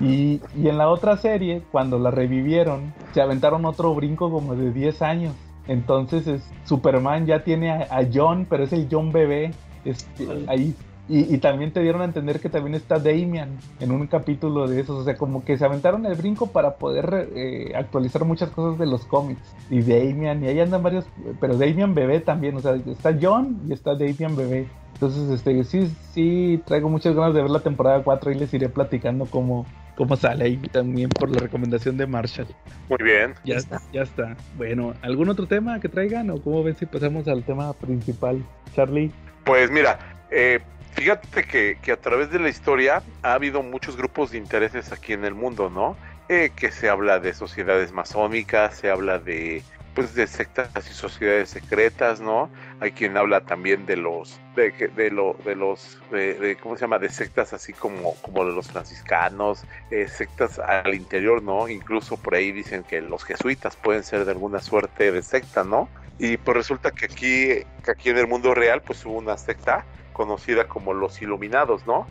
Y, 0.00 0.40
y 0.56 0.68
en 0.68 0.78
la 0.78 0.88
otra 0.88 1.16
serie, 1.16 1.62
cuando 1.72 1.98
la 1.98 2.10
revivieron, 2.10 2.92
se 3.12 3.20
aventaron 3.20 3.64
otro 3.64 3.94
brinco 3.94 4.30
como 4.30 4.54
de 4.54 4.72
10 4.72 5.02
años. 5.02 5.34
Entonces 5.68 6.26
es, 6.26 6.42
Superman 6.64 7.26
ya 7.26 7.44
tiene 7.44 7.70
a, 7.70 7.86
a 7.90 8.06
John, 8.12 8.46
pero 8.48 8.64
es 8.64 8.72
el 8.72 8.88
John 8.90 9.12
bebé. 9.12 9.52
Este, 9.84 10.26
ahí. 10.46 10.74
Y, 11.08 11.34
y 11.34 11.38
también 11.38 11.72
te 11.72 11.80
dieron 11.82 12.00
a 12.00 12.04
entender 12.04 12.38
que 12.38 12.48
también 12.48 12.76
está 12.76 12.98
Damian 12.98 13.58
en 13.80 13.90
un 13.90 14.06
capítulo 14.06 14.68
de 14.68 14.80
esos. 14.80 15.00
O 15.00 15.04
sea, 15.04 15.16
como 15.16 15.44
que 15.44 15.58
se 15.58 15.64
aventaron 15.64 16.06
el 16.06 16.14
brinco 16.14 16.46
para 16.46 16.76
poder 16.76 17.28
eh, 17.34 17.72
actualizar 17.74 18.24
muchas 18.24 18.50
cosas 18.50 18.78
de 18.78 18.86
los 18.86 19.04
cómics. 19.06 19.42
Y 19.68 19.82
Damian, 19.82 20.44
y 20.44 20.48
ahí 20.48 20.60
andan 20.60 20.82
varios, 20.82 21.04
pero 21.40 21.56
Damian 21.56 21.94
bebé 21.94 22.20
también. 22.20 22.56
O 22.56 22.60
sea, 22.60 22.74
está 22.74 23.16
John 23.20 23.60
y 23.68 23.72
está 23.72 23.94
Damian 23.94 24.36
bebé. 24.36 24.68
Entonces, 25.02 25.30
este, 25.30 25.64
sí, 25.64 25.92
sí, 26.14 26.62
traigo 26.64 26.88
muchas 26.88 27.16
ganas 27.16 27.34
de 27.34 27.42
ver 27.42 27.50
la 27.50 27.58
temporada 27.58 28.04
4 28.04 28.30
y 28.30 28.34
les 28.36 28.54
iré 28.54 28.68
platicando 28.68 29.26
cómo, 29.26 29.66
cómo 29.96 30.14
sale 30.14 30.44
ahí 30.44 30.56
también 30.70 31.08
por 31.08 31.28
la 31.28 31.40
recomendación 31.40 31.96
de 31.96 32.06
Marshall. 32.06 32.46
Muy 32.88 33.02
bien. 33.02 33.34
Ya 33.44 33.56
está. 33.56 33.82
Ya 33.92 34.02
está. 34.02 34.36
Bueno, 34.56 34.94
¿algún 35.02 35.28
otro 35.28 35.48
tema 35.48 35.80
que 35.80 35.88
traigan 35.88 36.30
o 36.30 36.40
cómo 36.40 36.62
ven 36.62 36.76
si 36.76 36.86
pasamos 36.86 37.26
al 37.26 37.42
tema 37.42 37.72
principal? 37.72 38.46
Charlie. 38.76 39.10
Pues 39.42 39.72
mira, 39.72 39.98
eh, 40.30 40.60
fíjate 40.92 41.42
que, 41.42 41.78
que 41.82 41.90
a 41.90 42.00
través 42.00 42.30
de 42.30 42.38
la 42.38 42.48
historia 42.48 43.02
ha 43.24 43.32
habido 43.32 43.60
muchos 43.64 43.96
grupos 43.96 44.30
de 44.30 44.38
intereses 44.38 44.92
aquí 44.92 45.14
en 45.14 45.24
el 45.24 45.34
mundo, 45.34 45.68
¿no? 45.68 45.96
Eh, 46.28 46.52
que 46.54 46.70
se 46.70 46.88
habla 46.88 47.18
de 47.18 47.34
sociedades 47.34 47.90
masónicas, 47.90 48.76
se 48.76 48.88
habla 48.88 49.18
de 49.18 49.64
pues 49.94 50.14
de 50.14 50.26
sectas 50.26 50.70
y 50.88 50.94
sociedades 50.94 51.50
secretas, 51.50 52.20
¿no? 52.20 52.50
Hay 52.82 52.90
quien 52.90 53.16
habla 53.16 53.40
también 53.42 53.86
de 53.86 53.96
los 53.96 54.40
de, 54.56 54.72
que- 54.72 54.88
de 54.88 55.10
lo 55.12 55.36
de 55.44 55.54
los 55.54 55.98
de, 56.10 56.34
de- 56.34 56.56
cómo 56.56 56.76
se 56.76 56.80
llama 56.80 56.98
de 56.98 57.08
sectas 57.10 57.52
así 57.52 57.72
como 57.72 58.16
como 58.22 58.44
de 58.44 58.52
los 58.52 58.66
franciscanos, 58.72 59.64
eh, 59.92 60.08
sectas 60.08 60.58
al 60.58 60.92
interior, 60.92 61.42
¿no? 61.44 61.68
Incluso 61.68 62.16
por 62.16 62.34
ahí 62.34 62.50
dicen 62.50 62.82
que 62.82 63.00
los 63.00 63.22
jesuitas 63.22 63.76
pueden 63.76 64.02
ser 64.02 64.24
de 64.24 64.32
alguna 64.32 64.60
suerte 64.60 65.12
de 65.12 65.22
secta, 65.22 65.62
¿no? 65.62 65.88
Y 66.18 66.38
pues 66.38 66.56
resulta 66.56 66.90
que 66.90 67.06
aquí 67.06 67.64
que 67.84 67.90
aquí 67.92 68.10
en 68.10 68.18
el 68.18 68.26
mundo 68.26 68.52
real 68.52 68.82
pues 68.82 69.06
hubo 69.06 69.16
una 69.16 69.36
secta 69.36 69.86
conocida 70.12 70.64
como 70.64 70.92
los 70.92 71.22
Iluminados, 71.22 71.86
¿no? 71.86 72.08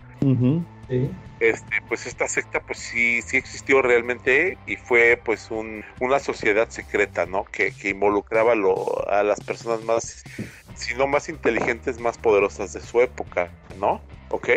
Sí. 0.89 1.09
este 1.39 1.77
pues 1.87 2.05
esta 2.05 2.27
secta 2.27 2.59
pues 2.59 2.77
sí 2.79 3.21
sí 3.21 3.35
existió 3.37 3.81
realmente 3.81 4.57
y 4.67 4.75
fue 4.75 5.19
pues 5.23 5.49
un, 5.51 5.83
una 5.99 6.19
sociedad 6.19 6.69
secreta 6.69 7.25
no 7.25 7.45
que, 7.45 7.71
que 7.71 7.89
involucraba 7.89 8.53
lo, 8.55 9.07
a 9.09 9.23
las 9.23 9.39
personas 9.41 9.83
más 9.83 10.23
si 10.81 10.95
no 10.95 11.07
más 11.07 11.29
inteligentes 11.29 11.99
más 11.99 12.17
poderosas 12.17 12.73
de 12.73 12.81
su 12.81 13.01
época 13.01 13.49
no 13.79 14.01
¿ok? 14.29 14.49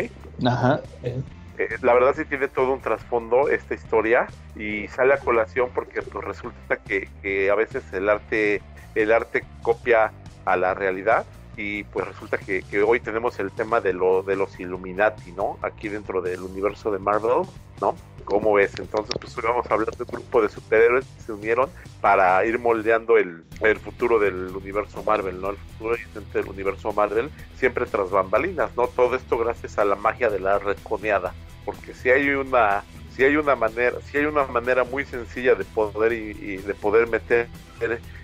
Ajá. 0.45 0.81
Eh, 1.03 1.77
la 1.81 1.93
verdad 1.93 2.13
sí 2.15 2.25
tiene 2.25 2.47
todo 2.47 2.73
un 2.73 2.81
trasfondo 2.81 3.49
esta 3.49 3.75
historia 3.75 4.27
y 4.55 4.87
sale 4.89 5.13
a 5.13 5.17
colación 5.17 5.69
porque 5.73 6.01
pues 6.01 6.25
resulta 6.25 6.77
que, 6.77 7.09
que 7.21 7.49
a 7.49 7.55
veces 7.55 7.83
el 7.93 8.09
arte 8.09 8.61
el 8.95 9.11
arte 9.11 9.43
copia 9.61 10.11
a 10.45 10.57
la 10.57 10.73
realidad 10.73 11.25
y 11.57 11.83
pues 11.85 12.07
resulta 12.07 12.37
que, 12.37 12.61
que 12.63 12.83
hoy 12.83 12.99
tenemos 12.99 13.39
el 13.39 13.51
tema 13.51 13.79
de 13.79 13.93
lo 13.93 14.23
de 14.23 14.35
los 14.35 14.59
Illuminati, 14.59 15.31
¿no? 15.31 15.57
Aquí 15.61 15.87
dentro 15.87 16.21
del 16.21 16.41
universo 16.41 16.91
de 16.91 16.99
Marvel, 16.99 17.47
¿no? 17.81 17.95
¿Cómo 18.25 18.53
ves? 18.53 18.71
Entonces, 18.79 19.15
pues 19.19 19.35
vamos 19.43 19.69
a 19.69 19.73
hablar 19.75 19.95
de 19.95 20.03
un 20.03 20.09
grupo 20.09 20.41
de 20.41 20.49
superhéroes 20.49 21.05
que 21.05 21.21
se 21.21 21.31
unieron 21.31 21.69
para 22.01 22.43
ir 22.45 22.57
moldeando 22.57 23.17
el, 23.17 23.43
el 23.61 23.77
futuro 23.79 24.17
del 24.17 24.47
universo 24.55 25.03
Marvel, 25.03 25.39
¿no? 25.39 25.51
El 25.51 25.57
futuro 25.57 25.95
del 26.33 26.47
universo 26.47 26.91
Marvel, 26.91 27.29
siempre 27.57 27.85
tras 27.85 28.09
bambalinas, 28.09 28.75
¿no? 28.75 28.87
Todo 28.87 29.15
esto 29.15 29.37
gracias 29.37 29.77
a 29.77 29.85
la 29.85 29.95
magia 29.95 30.29
de 30.31 30.39
la 30.39 30.57
redconeada, 30.57 31.33
porque 31.65 31.93
si 31.93 32.09
hay 32.09 32.29
una 32.29 32.83
si 33.15 33.23
hay 33.23 33.37
una 33.37 33.55
manera 33.55 33.93
si 34.01 34.17
hay 34.17 34.25
una 34.25 34.45
manera 34.47 34.83
muy 34.83 35.05
sencilla 35.05 35.55
de 35.55 35.63
poder 35.63 36.11
y, 36.11 36.31
y 36.31 36.57
de 36.57 36.73
poder 36.73 37.07
meter 37.07 37.47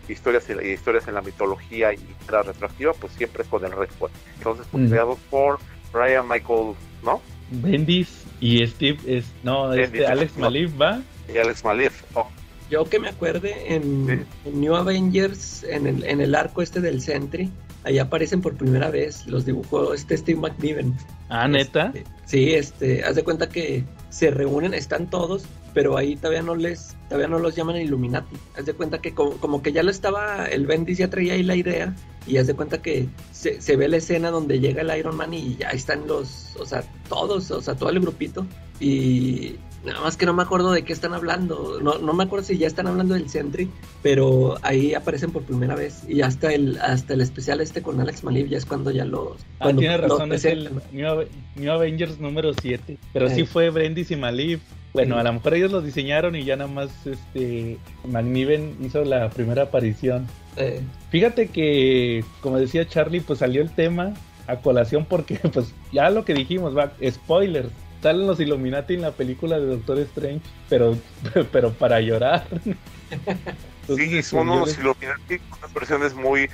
historias 0.10 0.50
y 0.50 0.68
historias 0.68 1.08
en 1.08 1.14
la 1.14 1.22
mitología 1.22 1.94
y 1.94 2.00
la 2.30 2.42
retroactiva 2.42 2.92
pues 3.00 3.14
siempre 3.14 3.44
es 3.44 3.48
con 3.50 3.64
el 3.64 3.72
Redcon 3.72 4.12
entonces 4.38 4.66
pues, 4.70 4.84
Mm. 4.84 4.90
creados 4.90 5.20
por 5.30 5.60
Brian 5.94 6.28
Michael, 6.28 6.74
¿no? 7.04 7.22
Bendis 7.52 8.26
y 8.42 8.66
Steve, 8.68 8.98
es, 9.06 9.26
no, 9.44 9.72
este 9.74 10.06
Alex 10.06 10.36
no. 10.36 10.42
Malif 10.42 10.72
va. 10.82 11.02
Y 11.34 11.38
Alex 11.38 11.64
Malif. 11.64 12.04
Oh, 12.16 12.28
Yo 12.70 12.84
que 12.86 13.00
me 13.00 13.08
acuerde 13.08 13.74
en, 13.74 14.26
en 14.44 14.60
New 14.60 14.76
Avengers, 14.76 15.64
en 15.64 15.88
el, 15.88 16.04
en 16.04 16.20
el 16.20 16.36
arco 16.36 16.62
este 16.62 16.82
del 16.82 17.02
Sentry, 17.02 17.50
ahí 17.84 18.00
aparecen 18.00 18.42
por 18.42 18.56
primera 18.56 18.90
vez, 18.90 19.28
los 19.28 19.46
dibujó 19.46 19.94
este 19.94 20.18
Steve 20.18 20.40
McNiven. 20.40 20.98
Ah, 21.30 21.48
neta. 21.48 21.94
Este, 21.94 22.04
sí, 22.26 22.54
este, 22.54 23.04
haz 23.04 23.16
de 23.16 23.24
cuenta 23.24 23.48
que 23.48 23.86
se 24.12 24.30
reúnen, 24.30 24.74
están 24.74 25.10
todos, 25.10 25.46
pero 25.74 25.98
ahí 25.98 26.18
todavía 26.18 26.42
no 26.42 26.54
les, 26.56 26.96
todavía 27.08 27.30
no 27.30 27.40
los 27.40 27.56
llaman 27.56 27.78
Illuminati. 27.78 28.36
Haz 28.58 28.66
de 28.66 28.74
cuenta 28.74 29.02
que 29.02 29.16
como, 29.16 29.32
como 29.38 29.64
que 29.64 29.72
ya 29.72 29.84
lo 29.84 29.90
estaba, 29.90 30.46
el 30.46 30.68
Bendis 30.68 31.00
ya 31.00 31.10
traía 31.10 31.34
ahí 31.34 31.44
la 31.44 31.56
idea, 31.56 31.96
y 32.28 32.38
haz 32.38 32.48
de 32.48 32.54
cuenta 32.54 32.82
que 32.82 33.08
se, 33.32 33.62
se 33.62 33.76
ve 33.78 33.88
la 33.88 33.98
escena 33.98 34.30
donde 34.30 34.60
llega 34.60 34.82
el 34.82 35.00
Iron 35.00 35.16
Man 35.16 35.34
y 35.34 35.56
ya 35.56 35.70
están 35.70 36.08
los, 36.08 36.56
o 36.58 36.66
sea, 36.66 36.84
todos, 37.08 37.50
o 37.52 37.62
sea, 37.62 37.76
todo 37.76 37.90
el 37.90 38.02
grupito, 38.02 38.46
y 38.80 39.56
nada 39.86 40.02
más 40.02 40.18
que 40.18 40.26
no 40.26 40.34
me 40.34 40.44
acuerdo 40.44 40.72
de 40.72 40.84
qué 40.84 40.94
están 40.94 41.14
hablando, 41.14 41.80
no, 41.82 41.98
no 41.98 42.14
me 42.14 42.24
acuerdo 42.24 42.46
si 42.46 42.58
ya 42.58 42.68
están 42.68 42.88
hablando 42.88 43.14
del 43.16 43.30
Sentry, 43.30 43.70
pero 44.04 44.58
ahí 44.62 44.94
aparecen 44.94 45.32
por 45.32 45.44
primera 45.44 45.76
vez, 45.76 46.04
y 46.08 46.22
hasta 46.22 46.54
el, 46.54 46.78
hasta 46.80 47.14
el 47.14 47.22
especial 47.22 47.62
este 47.62 47.82
con 47.82 48.00
Alex 48.00 48.24
Malif 48.24 48.50
ya 48.50 48.58
es 48.58 48.66
cuando 48.66 48.92
ya 48.92 49.06
los... 49.06 49.34
Ah, 49.60 49.64
cuando 49.66 49.80
tiene 49.82 49.98
los 49.98 50.10
razón, 50.12 50.34
es 50.34 50.46
el. 50.46 50.70
New, 50.92 51.08
Ave- 51.08 51.28
New 51.56 51.72
Avengers 51.72 52.20
número 52.20 52.52
7. 52.54 52.98
Pero 53.14 53.28
Eh. 53.28 53.36
sí 53.36 53.46
fue 53.46 53.70
Bendis 53.70 54.12
y 54.12 54.16
Malif. 54.16 54.62
Bueno, 54.94 55.18
a 55.18 55.24
lo 55.24 55.32
mejor 55.32 55.54
ellos 55.54 55.72
los 55.72 55.86
diseñaron 55.86 56.36
y 56.36 56.44
ya 56.44 56.58
nada 56.58 56.70
más 56.70 56.90
este 57.08 57.78
McNiven 58.06 58.76
hizo 58.84 59.04
la 59.06 59.30
primera 59.30 59.64
aparición. 59.64 60.28
Eh, 60.58 60.82
Fíjate 61.12 61.48
que, 61.48 62.26
como 62.42 62.58
decía 62.60 62.86
Charlie, 62.88 63.22
pues 63.22 63.40
salió 63.40 63.62
el 63.62 63.70
tema 63.72 64.14
a 64.48 64.58
colación 64.58 65.06
porque, 65.06 65.36
pues, 65.54 65.74
ya 65.94 66.10
lo 66.10 66.26
que 66.26 66.34
dijimos, 66.34 66.76
va, 66.76 66.92
spoilers. 67.10 67.70
Salen 68.02 68.28
los 68.28 68.40
Illuminati 68.40 68.96
en 68.96 69.02
la 69.02 69.12
película 69.12 69.60
de 69.60 69.68
Doctor 69.68 70.00
Strange, 70.00 70.42
pero, 70.70 70.98
pero 71.52 71.72
para 71.72 72.02
llorar. 72.02 72.46
Entonces, 73.94 74.26
sí, 74.26 74.30
son 74.30 74.50
unos 74.50 74.70
les- 74.70 74.78
Illuminati, 74.80 75.40
unas 75.60 75.74
versiones 75.74 76.14
muy... 76.14 76.50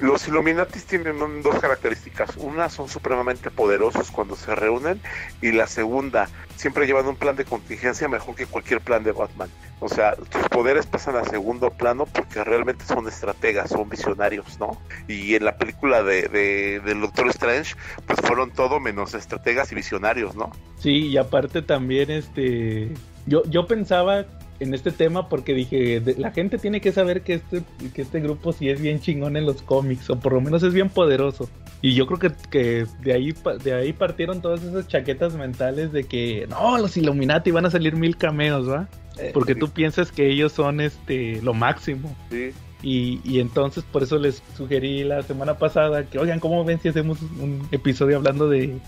Los 0.00 0.26
Illuminatis 0.28 0.84
tienen 0.86 1.20
un- 1.22 1.42
dos 1.42 1.58
características. 1.60 2.36
Una, 2.38 2.68
son 2.70 2.88
supremamente 2.88 3.50
poderosos 3.50 4.10
cuando 4.10 4.34
se 4.36 4.54
reúnen. 4.54 5.00
Y 5.42 5.52
la 5.52 5.66
segunda, 5.66 6.28
siempre 6.56 6.86
llevan 6.86 7.06
un 7.06 7.16
plan 7.16 7.36
de 7.36 7.44
contingencia 7.44 8.08
mejor 8.08 8.34
que 8.34 8.46
cualquier 8.46 8.80
plan 8.80 9.04
de 9.04 9.12
Batman. 9.12 9.50
O 9.82 9.88
sea, 9.88 10.14
sus 10.30 10.48
poderes 10.48 10.86
pasan 10.86 11.16
a 11.16 11.24
segundo 11.24 11.70
plano 11.70 12.04
porque 12.06 12.42
realmente 12.44 12.84
son 12.84 13.08
estrategas, 13.08 13.70
son 13.70 13.88
visionarios, 13.88 14.58
¿no? 14.60 14.78
Y 15.08 15.34
en 15.34 15.44
la 15.44 15.56
película 15.56 16.02
de, 16.02 16.28
de- 16.28 16.80
del 16.80 17.00
Doctor 17.00 17.28
Strange, 17.28 17.74
pues 18.06 18.18
fueron 18.22 18.50
todo 18.50 18.78
menos 18.80 19.14
estrategas 19.14 19.72
y 19.72 19.74
visionarios, 19.74 20.34
¿no? 20.34 20.50
Sí, 20.78 21.08
y 21.08 21.16
aparte 21.16 21.62
también, 21.62 22.10
este, 22.10 22.92
yo, 23.26 23.42
yo 23.44 23.66
pensaba 23.66 24.24
en 24.60 24.74
este 24.74 24.90
tema 24.92 25.28
porque 25.28 25.54
dije, 25.54 26.00
de- 26.00 26.16
la 26.18 26.30
gente 26.32 26.58
tiene 26.58 26.80
que 26.80 26.92
saber 26.92 27.22
que 27.22 27.34
este, 27.34 27.62
que 27.94 28.02
este 28.02 28.20
grupo 28.20 28.52
sí 28.52 28.68
es 28.68 28.80
bien 28.80 29.00
chingón 29.00 29.36
en 29.36 29.46
los 29.46 29.62
cómics, 29.62 30.08
o 30.10 30.20
por 30.20 30.34
lo 30.34 30.40
menos 30.40 30.62
es 30.62 30.72
bien 30.74 30.88
poderoso. 30.90 31.48
Y 31.82 31.94
yo 31.94 32.06
creo 32.06 32.18
que, 32.18 32.30
que 32.50 32.86
de, 33.02 33.12
ahí, 33.14 33.34
de 33.64 33.72
ahí 33.72 33.92
partieron 33.94 34.42
todas 34.42 34.62
esas 34.62 34.86
chaquetas 34.86 35.34
mentales 35.34 35.92
de 35.92 36.04
que, 36.04 36.46
no, 36.48 36.76
los 36.78 36.96
Illuminati 36.96 37.50
van 37.50 37.66
a 37.66 37.70
salir 37.70 37.96
mil 37.96 38.16
cameos, 38.18 38.68
¿va? 38.68 38.86
eh, 39.18 39.30
Porque 39.32 39.54
tú 39.54 39.70
piensas 39.70 40.12
que 40.12 40.28
ellos 40.30 40.52
son 40.52 40.80
este 40.80 41.40
lo 41.42 41.54
máximo. 41.54 42.14
Sí. 42.30 42.50
Y, 42.82 43.20
y 43.24 43.40
entonces 43.40 43.84
por 43.84 44.02
eso 44.02 44.18
les 44.18 44.42
sugerí 44.56 45.04
la 45.04 45.22
semana 45.22 45.58
pasada 45.58 46.04
que, 46.04 46.18
oigan, 46.18 46.38
¿cómo 46.40 46.64
ven 46.64 46.78
si 46.80 46.88
hacemos 46.88 47.20
un 47.22 47.66
episodio 47.72 48.16
hablando 48.16 48.48
de, 48.48 48.78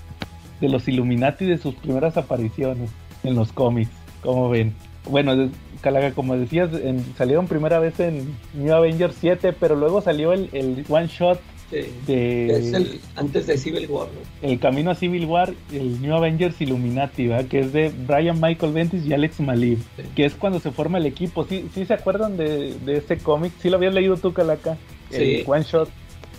de 0.60 0.68
los 0.68 0.86
Illuminati 0.88 1.44
de 1.46 1.58
sus 1.58 1.74
primeras 1.74 2.16
apariciones 2.16 2.90
en 3.24 3.34
los 3.34 3.52
cómics? 3.52 3.90
¿Cómo 4.22 4.48
ven? 4.50 4.74
Bueno, 5.08 5.50
Calaga, 5.80 6.12
como 6.12 6.36
decías, 6.36 6.70
en- 6.74 7.04
salieron 7.16 7.48
primera 7.48 7.78
vez 7.80 7.98
en 8.00 8.36
New 8.54 8.72
Avengers 8.72 9.16
7, 9.20 9.52
pero 9.52 9.74
luego 9.76 10.00
salió 10.00 10.32
el, 10.32 10.48
el 10.52 10.84
one 10.88 11.08
shot 11.08 11.40
sí. 11.70 11.78
de 12.06 12.46
Es 12.58 12.72
el 12.72 13.00
antes 13.16 13.48
de 13.48 13.58
Civil 13.58 13.88
War, 13.90 14.06
¿no? 14.06 14.48
El 14.48 14.60
Camino 14.60 14.92
a 14.92 14.94
Civil 14.94 15.26
War, 15.26 15.52
el 15.72 16.00
New 16.00 16.14
Avengers 16.14 16.60
Illuminati, 16.60 17.26
¿verdad? 17.26 17.46
que 17.48 17.60
es 17.60 17.72
de 17.72 17.88
Brian 18.06 18.40
Michael 18.40 18.72
Bendis 18.72 19.04
y 19.04 19.12
Alex 19.12 19.40
Malib, 19.40 19.78
Sí. 19.96 20.02
que 20.14 20.24
es 20.24 20.34
cuando 20.34 20.60
se 20.60 20.70
forma 20.70 20.98
el 20.98 21.06
equipo. 21.06 21.44
¿Sí, 21.46 21.66
sí 21.74 21.84
se 21.84 21.94
acuerdan 21.94 22.36
de, 22.36 22.74
de 22.84 22.98
ese 22.98 23.18
cómic? 23.18 23.52
¿Sí 23.60 23.70
lo 23.70 23.78
habías 23.78 23.94
leído 23.94 24.16
tú, 24.16 24.32
Calaca? 24.32 24.76
Sí. 25.10 25.40
El 25.40 25.44
one 25.46 25.64
shot. 25.64 25.88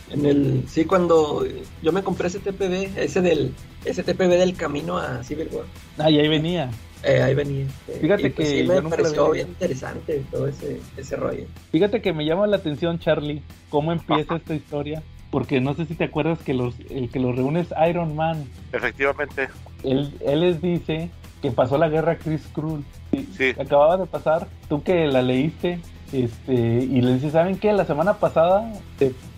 En 0.10 0.26
el, 0.26 0.64
sí, 0.68 0.85
cuando 0.85 1.44
yo 1.81 1.91
me 1.91 2.03
compré 2.03 2.27
ese 2.27 2.40
TPB, 2.40 2.98
ese 2.98 3.19
del, 3.22 3.53
ese 3.84 4.03
TPB 4.03 4.30
del 4.38 4.53
camino 4.56 4.98
a 4.99 5.23
Civil 5.23 5.49
War, 5.52 5.65
Ah, 5.98 6.10
y 6.11 6.19
ahí 6.19 6.27
venía. 6.30 6.69
Eh, 7.03 7.21
ahí 7.21 7.34
venía. 7.35 7.65
Eh, 7.88 7.97
Fíjate 8.01 8.27
y 8.27 8.30
pues 8.30 8.49
que 8.49 8.61
sí 8.61 8.67
me 8.67 8.81
pareció 8.89 9.31
bien 9.31 9.49
interesante 9.49 10.23
todo 10.31 10.47
ese, 10.47 10.80
ese 10.97 11.15
rollo. 11.15 11.45
Fíjate 11.71 12.01
que 12.01 12.13
me 12.13 12.25
llama 12.25 12.47
la 12.47 12.57
atención, 12.57 12.99
Charlie, 12.99 13.41
cómo 13.69 13.91
empieza 13.91 14.35
esta 14.35 14.55
historia. 14.55 15.03
Porque 15.31 15.59
no 15.59 15.73
sé 15.73 15.85
si 15.85 15.95
te 15.95 16.03
acuerdas 16.03 16.38
que 16.39 16.53
los, 16.53 16.75
el 16.91 17.09
que 17.09 17.19
los 17.19 17.35
reúne 17.35 17.61
es 17.61 17.73
Iron 17.89 18.15
Man. 18.15 18.45
Efectivamente. 18.71 19.49
Él, 19.84 20.13
él 20.23 20.41
les 20.41 20.61
dice 20.61 21.09
que 21.41 21.49
pasó 21.49 21.80
la 21.80 21.89
guerra 21.89 22.17
Chris 22.17 22.47
Krull. 22.53 22.84
Sí, 23.11 23.27
Sí. 23.35 23.53
Acababa 23.59 23.97
de 23.97 24.05
pasar, 24.05 24.47
tú 24.69 24.84
que 24.84 25.07
la 25.07 25.23
leíste, 25.23 25.80
este, 26.11 26.53
y 26.53 27.01
le 27.01 27.15
dices, 27.15 27.31
¿saben 27.34 27.57
qué? 27.57 27.73
La 27.73 27.85
semana 27.85 28.13
pasada 28.19 28.71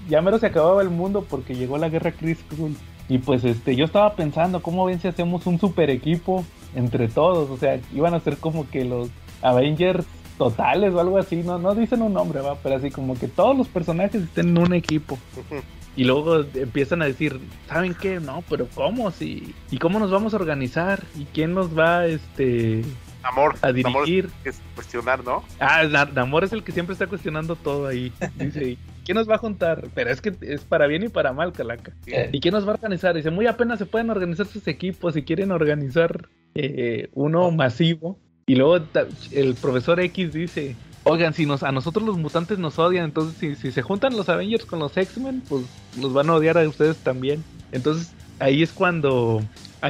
ya 0.09 0.21
mero 0.21 0.37
se 0.37 0.47
acababa 0.47 0.81
el 0.81 0.89
mundo 0.89 1.25
porque 1.27 1.55
llegó 1.55 1.77
la 1.77 1.89
guerra 1.89 2.11
Chris 2.11 2.39
Krull. 2.49 2.75
Y 3.09 3.19
pues 3.19 3.43
este, 3.43 3.75
yo 3.75 3.85
estaba 3.85 4.15
pensando, 4.15 4.61
¿cómo 4.61 4.85
ven 4.85 4.99
si 4.99 5.07
hacemos 5.07 5.45
un 5.47 5.59
super 5.59 5.89
equipo 5.89 6.43
entre 6.75 7.07
todos? 7.07 7.49
O 7.49 7.57
sea, 7.57 7.79
iban 7.93 8.13
a 8.13 8.19
ser 8.19 8.37
como 8.37 8.67
que 8.69 8.83
los 8.85 9.09
Avengers 9.41 10.05
totales 10.37 10.93
o 10.93 10.99
algo 10.99 11.17
así, 11.17 11.37
no, 11.37 11.57
no 11.59 11.75
dicen 11.75 12.01
un 12.01 12.13
nombre, 12.13 12.41
va, 12.41 12.55
pero 12.55 12.75
así 12.75 12.89
como 12.91 13.13
que 13.17 13.27
todos 13.27 13.55
los 13.57 13.67
personajes 13.67 14.23
estén 14.23 14.49
en 14.49 14.57
un 14.57 14.73
equipo. 14.73 15.17
Y 15.97 16.03
luego 16.03 16.41
empiezan 16.55 17.01
a 17.01 17.05
decir, 17.05 17.39
¿saben 17.69 17.93
qué? 17.95 18.19
No, 18.19 18.43
pero 18.49 18.67
¿cómo? 18.75 19.11
Si, 19.11 19.55
¿Y 19.71 19.77
cómo 19.77 19.97
nos 19.97 20.11
vamos 20.11 20.33
a 20.33 20.35
organizar? 20.35 21.01
¿Y 21.17 21.23
quién 21.23 21.53
nos 21.53 21.69
va 21.77 22.05
este, 22.05 22.81
Amor. 23.23 23.55
a 23.61 23.67
Amor 23.69 24.03
dirigir? 24.05 24.29
es 24.43 24.59
cuestionar, 24.75 25.23
¿no? 25.23 25.41
Ah, 25.57 25.83
Na- 25.89 26.03
Namor 26.03 26.43
es 26.43 26.51
el 26.51 26.65
que 26.65 26.73
siempre 26.73 26.91
está 26.91 27.07
cuestionando 27.07 27.55
todo 27.55 27.87
ahí. 27.87 28.11
Dice, 28.37 28.77
¿quién 29.05 29.15
nos 29.15 29.29
va 29.29 29.35
a 29.35 29.37
juntar? 29.37 29.87
Pero 29.93 30.09
es 30.09 30.19
que 30.19 30.33
es 30.41 30.61
para 30.61 30.87
bien 30.87 31.03
y 31.03 31.09
para 31.09 31.31
mal, 31.31 31.53
Calaca. 31.53 31.93
Eh, 32.07 32.29
¿Y 32.33 32.39
quién 32.41 32.53
nos 32.53 32.65
va 32.65 32.71
a 32.71 32.75
organizar? 32.75 33.15
Dice, 33.15 33.31
muy 33.31 33.47
apenas 33.47 33.79
se 33.79 33.85
pueden 33.85 34.09
organizar 34.09 34.47
sus 34.47 34.67
equipos 34.67 35.13
si 35.13 35.23
quieren 35.23 35.51
organizar 35.51 36.27
eh, 36.55 37.09
uno 37.13 37.51
masivo. 37.51 38.19
Y 38.47 38.55
luego 38.55 38.85
el 39.31 39.55
profesor 39.55 39.99
X 39.99 40.33
dice, 40.33 40.75
oigan, 41.03 41.33
si 41.33 41.45
nos, 41.45 41.63
a 41.63 41.71
nosotros 41.71 42.05
los 42.05 42.17
mutantes 42.17 42.59
nos 42.59 42.77
odian, 42.77 43.05
entonces 43.05 43.37
si, 43.39 43.55
si 43.55 43.71
se 43.71 43.81
juntan 43.81 44.17
los 44.17 44.29
Avengers 44.29 44.65
con 44.65 44.79
los 44.79 44.95
X-Men, 44.95 45.41
pues 45.47 45.63
los 45.99 46.13
van 46.13 46.29
a 46.29 46.35
odiar 46.35 46.57
a 46.57 46.67
ustedes 46.67 46.97
también. 46.97 47.43
Entonces 47.71 48.13
ahí 48.39 48.61
es 48.61 48.71
cuando 48.71 49.41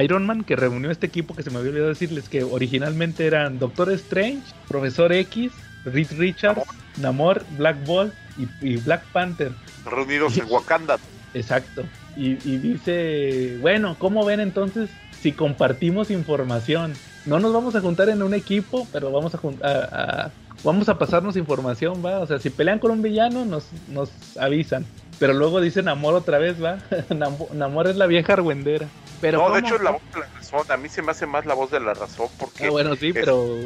Iron 0.02 0.26
Man, 0.26 0.44
que 0.44 0.56
reunió 0.56 0.90
este 0.90 1.06
equipo 1.06 1.34
que 1.34 1.42
se 1.42 1.50
me 1.50 1.58
había 1.58 1.70
olvidado 1.70 1.90
decirles 1.90 2.28
que 2.28 2.44
originalmente 2.44 3.26
eran 3.26 3.58
Doctor 3.58 3.90
Strange, 3.92 4.42
Profesor 4.68 5.12
X, 5.12 5.52
Reed 5.86 6.08
Richards, 6.18 6.60
Namor, 6.98 7.42
Black 7.56 7.82
Bolt 7.86 8.12
y, 8.38 8.46
y 8.66 8.76
Black 8.76 9.04
Panther. 9.12 9.52
Reunidos 9.84 10.36
en 10.36 10.46
Wakanda. 10.50 10.98
Exacto. 11.32 11.84
Y, 12.16 12.32
y 12.50 12.58
dice, 12.58 13.56
bueno, 13.60 13.96
¿cómo 13.98 14.24
ven 14.24 14.40
entonces 14.40 14.90
si 15.20 15.32
compartimos 15.32 16.10
información? 16.10 16.94
No 17.24 17.38
nos 17.40 17.52
vamos 17.52 17.74
a 17.76 17.80
juntar 17.80 18.08
en 18.08 18.22
un 18.22 18.34
equipo, 18.34 18.86
pero 18.92 19.10
vamos 19.10 19.34
a, 19.34 19.38
jun- 19.38 19.58
a- 19.62 20.24
a- 20.26 20.30
vamos 20.64 20.88
a 20.88 20.98
pasarnos 20.98 21.36
información, 21.36 22.02
¿va? 22.04 22.20
O 22.20 22.26
sea, 22.26 22.38
si 22.38 22.50
pelean 22.50 22.78
con 22.78 22.90
un 22.90 23.02
villano, 23.02 23.44
nos, 23.44 23.66
nos 23.88 24.10
avisan. 24.38 24.84
Pero 25.18 25.32
luego 25.34 25.60
dice 25.60 25.82
Namor 25.82 26.14
otra 26.14 26.38
vez, 26.38 26.62
¿va? 26.62 26.78
Namor, 27.54 27.86
es 27.88 27.96
la 27.96 28.06
vieja 28.06 28.32
argüendera. 28.34 28.88
Pero 29.20 29.38
no, 29.48 29.54
de 29.54 29.60
hecho 29.60 29.78
la 29.78 29.92
voz 29.92 30.02
de 30.14 30.20
la 30.20 30.26
razón. 30.34 30.60
A 30.70 30.76
mí 30.76 30.88
se 30.88 31.02
me 31.02 31.10
hace 31.12 31.26
más 31.26 31.46
la 31.46 31.54
voz 31.54 31.70
de 31.70 31.80
la 31.80 31.94
razón 31.94 32.28
porque 32.38 32.66
Ah, 32.66 32.70
bueno, 32.70 32.94
sí, 32.96 33.12
pero... 33.12 33.60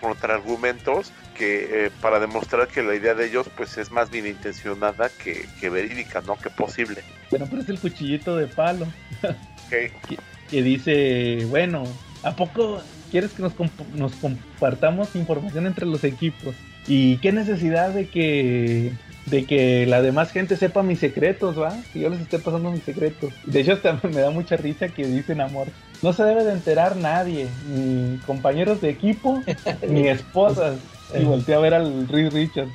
contra 0.00 0.34
argumentos 0.34 1.12
que 1.34 1.86
eh, 1.86 1.90
para 2.00 2.18
demostrar 2.20 2.68
que 2.68 2.82
la 2.82 2.94
idea 2.94 3.14
de 3.14 3.26
ellos 3.26 3.48
pues 3.56 3.78
es 3.78 3.90
más 3.90 4.10
bien 4.10 4.26
intencionada 4.26 5.08
que, 5.10 5.46
que 5.60 5.70
verídica, 5.70 6.20
¿no? 6.26 6.36
Que 6.40 6.50
posible. 6.50 7.02
Bueno, 7.30 7.46
pero 7.48 7.62
es 7.62 7.68
el 7.68 7.80
cuchillito 7.80 8.36
de 8.36 8.46
palo. 8.46 8.86
Ok. 9.22 10.16
que 10.50 10.62
dice, 10.62 11.46
bueno, 11.46 11.88
¿a 12.22 12.36
poco 12.36 12.82
quieres 13.10 13.32
que 13.32 13.42
nos, 13.42 13.54
comp- 13.56 13.86
nos 13.94 14.12
compartamos 14.16 15.14
información 15.16 15.66
entre 15.66 15.86
los 15.86 16.04
equipos? 16.04 16.54
¿Y 16.86 17.18
qué 17.18 17.32
necesidad 17.32 17.90
de 17.90 18.08
que 18.08 18.92
de 19.26 19.44
que 19.44 19.86
la 19.86 20.02
demás 20.02 20.32
gente 20.32 20.56
sepa 20.56 20.82
mis 20.82 20.98
secretos, 20.98 21.58
va? 21.58 21.76
Que 21.92 22.00
yo 22.00 22.08
les 22.08 22.20
esté 22.20 22.38
pasando 22.38 22.70
mis 22.70 22.82
secretos. 22.82 23.32
De 23.44 23.60
hecho, 23.60 23.74
hasta 23.74 24.00
me 24.08 24.20
da 24.20 24.30
mucha 24.30 24.56
risa 24.56 24.88
que 24.88 25.06
dicen, 25.06 25.40
amor, 25.40 25.68
no 26.02 26.12
se 26.12 26.24
debe 26.24 26.44
de 26.44 26.52
enterar 26.52 26.96
nadie, 26.96 27.48
ni 27.68 28.18
compañeros 28.26 28.80
de 28.80 28.90
equipo, 28.90 29.42
ni 29.88 30.08
esposas. 30.08 30.78
Y 31.14 31.24
volteé 31.24 31.54
a 31.54 31.60
ver 31.60 31.74
al 31.74 32.08
Reed 32.08 32.32
Richards. 32.32 32.72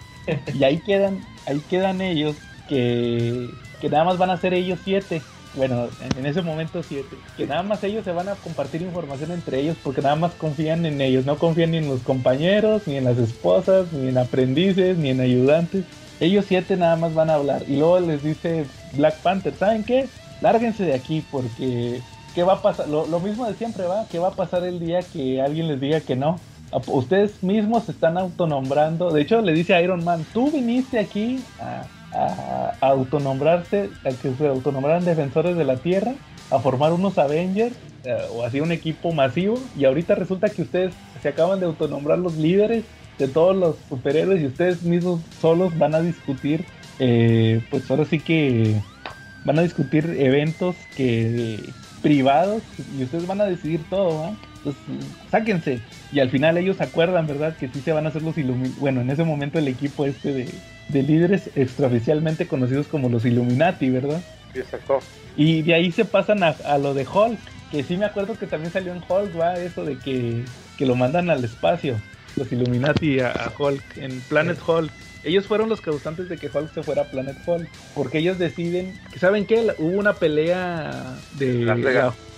Y 0.54 0.64
ahí 0.64 0.80
quedan, 0.80 1.20
ahí 1.46 1.60
quedan 1.70 2.02
ellos 2.02 2.36
que, 2.70 3.50
que 3.82 3.90
nada 3.90 4.04
más 4.04 4.18
van 4.18 4.30
a 4.30 4.38
ser 4.38 4.54
ellos 4.54 4.80
siete. 4.84 5.22
Bueno, 5.58 5.88
en 6.18 6.26
ese 6.26 6.42
momento 6.42 6.84
7, 6.84 7.08
que 7.36 7.48
nada 7.48 7.64
más 7.64 7.84
ellos 7.84 8.06
se 8.06 8.12
van 8.12 8.30
a 8.30 8.36
compartir 8.36 8.82
información 8.82 9.32
entre 9.32 9.60
ellos 9.60 9.76
porque 9.84 10.02
nada 10.02 10.16
más 10.16 10.34
confían 10.34 10.86
en 10.86 11.02
ellos, 11.02 11.26
no 11.26 11.38
confían 11.38 11.72
ni 11.72 11.78
en 11.78 11.90
los 11.90 12.02
compañeros, 12.02 12.84
ni 12.86 12.96
en 12.96 13.04
las 13.04 13.18
esposas, 13.18 13.92
ni 13.92 14.10
en 14.10 14.18
aprendices, 14.18 14.98
ni 14.98 15.10
en 15.10 15.20
ayudantes. 15.20 15.86
Ellos 16.20 16.46
siete 16.48 16.78
nada 16.78 16.96
más 16.96 17.14
van 17.14 17.30
a 17.30 17.36
hablar 17.36 17.64
y 17.68 17.76
luego 17.76 18.00
les 18.00 18.24
dice 18.24 18.66
Black 18.94 19.18
Panther, 19.18 19.54
¿saben 19.54 19.84
qué? 19.84 20.08
Lárguense 20.42 20.84
de 20.84 20.94
aquí 20.94 21.24
porque 21.32 22.02
¿qué 22.36 22.44
va 22.44 22.54
a 22.54 22.62
pasar? 22.62 22.88
Lo, 22.88 23.08
lo 23.08 23.20
mismo 23.20 23.48
de 23.48 23.56
siempre 23.56 23.86
va, 23.86 24.06
¿qué 24.12 24.20
va 24.20 24.30
a 24.30 24.36
pasar 24.36 24.64
el 24.64 24.80
día 24.80 25.00
que 25.02 25.42
alguien 25.42 25.68
les 25.68 25.82
diga 25.82 26.00
que 26.02 26.16
no? 26.16 26.40
Ustedes 26.88 27.42
mismos 27.44 27.86
se 27.86 27.94
están 27.94 28.18
autonombrando. 28.18 29.12
De 29.12 29.22
hecho, 29.22 29.42
le 29.42 29.54
dice 29.54 29.74
a 29.74 29.82
Iron 29.82 30.04
Man, 30.04 30.26
tú 30.34 30.52
viniste 30.52 31.00
aquí 31.00 31.40
a, 31.60 31.86
a, 32.14 32.74
autonombrarse, 32.82 33.90
a 34.06 34.10
que 34.12 34.34
se 34.34 34.48
autonombraran 34.48 35.06
defensores 35.06 35.58
de 35.58 35.66
la 35.66 35.78
Tierra, 35.78 36.14
a 36.50 36.60
formar 36.60 36.94
unos 36.94 37.18
Avengers 37.18 37.76
eh, 38.04 38.18
o 38.34 38.44
así 38.44 38.62
un 38.62 38.72
equipo 38.72 39.12
masivo. 39.12 39.60
Y 39.78 39.86
ahorita 39.86 40.16
resulta 40.16 40.50
que 40.50 40.62
ustedes 40.62 40.94
se 41.22 41.30
acaban 41.30 41.60
de 41.60 41.66
autonombrar 41.66 42.20
los 42.20 42.36
líderes 42.36 42.86
de 43.18 43.28
todos 43.28 43.56
los 43.56 43.76
superhéroes 43.90 44.42
y 44.42 44.46
ustedes 44.46 44.84
mismos 44.84 45.22
solos 45.42 45.78
van 45.78 45.96
a 45.96 46.02
discutir, 46.02 46.66
eh, 47.00 47.62
pues 47.70 47.90
ahora 47.90 48.06
sí 48.06 48.20
que 48.20 48.80
van 49.44 49.60
a 49.60 49.64
discutir 49.64 50.16
eventos 50.20 50.76
que 50.96 51.60
privados 52.02 52.64
y 52.98 53.04
ustedes 53.04 53.28
van 53.28 53.42
a 53.42 53.46
decidir 53.46 53.82
todo, 53.90 54.22
¿va? 54.22 54.36
Entonces, 54.58 54.82
sáquense. 55.32 55.80
Y 56.12 56.20
al 56.20 56.30
final 56.30 56.58
ellos 56.58 56.80
acuerdan, 56.82 57.28
¿verdad? 57.28 57.56
Que 57.58 57.68
sí 57.68 57.82
se 57.82 57.92
van 57.92 58.06
a 58.06 58.10
hacer 58.10 58.22
los 58.22 58.38
Illuminati. 58.38 58.80
Bueno, 58.80 59.02
en 59.02 59.10
ese 59.10 59.24
momento 59.24 59.60
el 59.60 59.68
equipo 59.68 60.06
este 60.06 60.34
de, 60.34 60.50
de 60.90 61.04
líderes 61.04 61.50
extraoficialmente 61.56 62.48
conocidos 62.48 62.88
como 62.88 63.10
los 63.10 63.26
Illuminati, 63.26 63.90
¿verdad? 63.90 64.22
Sí, 64.54 64.60
exacto. 64.60 65.00
Y 65.36 65.62
de 65.62 65.74
ahí 65.74 65.92
se 65.92 66.06
pasan 66.06 66.44
a, 66.44 66.56
a, 66.66 66.78
lo 66.78 66.94
de 66.94 67.06
Hulk, 67.06 67.40
que 67.72 67.84
sí 67.84 67.98
me 67.98 68.06
acuerdo 68.06 68.38
que 68.38 68.48
también 68.48 68.72
salió 68.72 68.94
en 68.94 69.04
Hulk, 69.08 69.40
¿va? 69.40 69.56
Eso 69.56 69.84
de 69.84 69.98
que, 69.98 70.46
que 70.78 70.86
lo 70.86 70.96
mandan 70.96 71.30
al 71.30 71.44
espacio, 71.44 72.00
los 72.36 72.52
Illuminati 72.52 73.20
a, 73.20 73.32
a 73.32 73.52
Hulk, 73.58 73.98
en 73.98 74.20
Planet 74.22 74.58
Hulk. 74.66 74.92
Ellos 75.28 75.46
fueron 75.46 75.70
los 75.70 75.82
causantes 75.82 76.30
de 76.30 76.38
que 76.38 76.50
Hulk 76.52 76.74
se 76.74 76.84
fuera 76.84 77.04
a 77.04 77.06
Planet 77.06 77.38
Hulk, 77.46 77.68
porque 77.94 78.20
ellos 78.20 78.40
deciden, 78.40 78.94
¿saben 79.20 79.46
qué? 79.46 79.74
Hubo 79.78 79.98
una 79.98 80.14
pelea 80.14 81.18
de 81.38 81.66
la, 81.66 81.76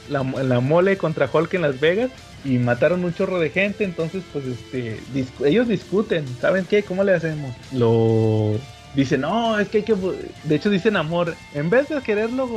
la, 0.09 0.23
la, 0.23 0.59
mole 0.59 0.97
contra 0.97 1.29
Hulk 1.31 1.53
en 1.53 1.61
Las 1.61 1.79
Vegas 1.79 2.09
y 2.43 2.57
mataron 2.57 3.03
un 3.03 3.13
chorro 3.13 3.39
de 3.39 3.49
gente, 3.49 3.83
entonces 3.83 4.23
pues 4.33 4.45
este 4.45 4.99
ellos 5.45 5.67
discuten, 5.67 6.25
¿saben 6.39 6.65
qué? 6.65 6.83
¿Cómo 6.83 7.03
le 7.03 7.13
hacemos? 7.13 7.53
Lo 7.73 8.57
dicen, 8.95 9.21
no, 9.21 9.59
es 9.59 9.69
que 9.69 9.79
hay 9.79 9.83
que, 9.83 9.95
de 10.43 10.55
hecho 10.55 10.69
dicen 10.69 10.95
amor, 10.95 11.35
en 11.53 11.69
vez 11.69 11.89
de 11.89 12.01
quererlo 12.01 12.49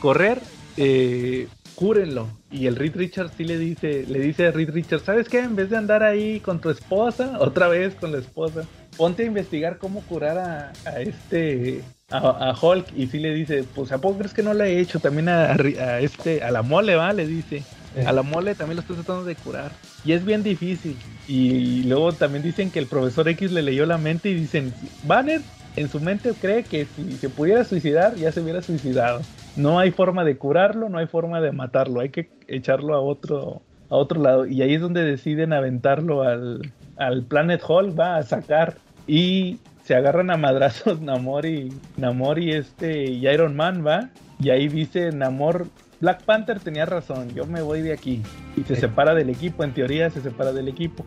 correr, 0.00 0.40
eh, 0.76 1.48
cúrenlo. 1.74 2.28
Y 2.50 2.66
el 2.66 2.76
Reed 2.76 2.96
Richards 2.96 3.32
sí 3.36 3.44
le 3.44 3.58
dice, 3.58 4.04
le 4.08 4.20
dice 4.20 4.46
a 4.46 4.50
Reed 4.52 4.70
Richards, 4.70 5.04
¿sabes 5.04 5.28
qué? 5.28 5.40
En 5.40 5.56
vez 5.56 5.70
de 5.70 5.76
andar 5.76 6.02
ahí 6.02 6.40
con 6.40 6.60
tu 6.60 6.70
esposa, 6.70 7.36
otra 7.40 7.68
vez 7.68 7.94
con 7.94 8.12
la 8.12 8.18
esposa, 8.18 8.64
ponte 8.96 9.22
a 9.22 9.26
investigar 9.26 9.78
cómo 9.78 10.00
curar 10.02 10.38
a, 10.86 11.00
este 11.00 11.82
a, 12.10 12.54
Hulk 12.60 12.86
y 12.96 13.06
sí 13.06 13.18
le 13.18 13.34
dice, 13.34 13.64
pues 13.74 13.92
a 13.92 13.98
poco 13.98 14.18
crees 14.18 14.34
que 14.34 14.42
no 14.42 14.54
le 14.54 14.74
he 14.74 14.80
hecho 14.80 15.00
también 15.00 15.28
a, 15.28 15.52
a 15.52 16.00
este 16.00 16.42
a 16.42 16.50
la 16.50 16.62
mole, 16.62 16.96
va, 16.96 17.12
le 17.12 17.26
dice. 17.26 17.62
A 18.06 18.12
la 18.12 18.22
mole 18.22 18.56
también 18.56 18.76
lo 18.76 18.80
estoy 18.80 18.96
tratando 18.96 19.24
de 19.24 19.36
curar. 19.36 19.70
Y 20.04 20.12
es 20.12 20.24
bien 20.24 20.42
difícil. 20.42 20.96
Y 21.28 21.84
luego 21.84 22.12
también 22.12 22.42
dicen 22.42 22.70
que 22.70 22.80
el 22.80 22.86
profesor 22.86 23.28
X 23.28 23.52
le 23.52 23.62
leyó 23.62 23.86
la 23.86 23.98
mente 23.98 24.30
y 24.30 24.34
dicen, 24.34 24.74
Banner 25.04 25.40
en 25.76 25.88
su 25.88 26.00
mente 26.00 26.32
cree 26.40 26.62
que 26.64 26.86
si 26.86 27.12
se 27.12 27.28
pudiera 27.28 27.64
suicidar, 27.64 28.14
ya 28.16 28.32
se 28.32 28.40
hubiera 28.40 28.62
suicidado. 28.62 29.20
No 29.56 29.78
hay 29.78 29.90
forma 29.90 30.24
de 30.24 30.36
curarlo, 30.36 30.88
no 30.88 30.98
hay 30.98 31.06
forma 31.06 31.40
de 31.40 31.52
matarlo, 31.52 32.00
hay 32.00 32.10
que 32.10 32.28
echarlo 32.48 32.94
a 32.94 33.00
otro, 33.00 33.62
a 33.90 33.96
otro 33.96 34.20
lado. 34.20 34.46
Y 34.46 34.62
ahí 34.62 34.74
es 34.74 34.80
donde 34.80 35.04
deciden 35.04 35.52
aventarlo 35.52 36.22
al, 36.22 36.72
al 36.96 37.22
Planet 37.24 37.62
Hall, 37.66 37.98
va 37.98 38.16
a 38.16 38.22
sacar. 38.22 38.76
Y 39.06 39.58
se 39.84 39.94
agarran 39.94 40.30
a 40.30 40.36
madrazos 40.36 41.00
Namor 41.00 41.46
y, 41.46 41.72
Namor 41.96 42.38
y 42.38 42.52
este 42.52 43.10
y 43.10 43.26
Iron 43.28 43.54
Man, 43.54 43.86
va. 43.86 44.10
Y 44.40 44.50
ahí 44.50 44.68
dice 44.68 45.12
Namor, 45.12 45.68
Black 46.00 46.22
Panther 46.24 46.60
tenía 46.60 46.86
razón, 46.86 47.34
yo 47.34 47.46
me 47.46 47.62
voy 47.62 47.82
de 47.82 47.92
aquí. 47.92 48.22
Y 48.56 48.62
se 48.62 48.74
sí. 48.74 48.82
separa 48.82 49.14
del 49.14 49.30
equipo, 49.30 49.64
en 49.64 49.72
teoría 49.72 50.10
se 50.10 50.20
separa 50.20 50.52
del 50.52 50.68
equipo. 50.68 51.04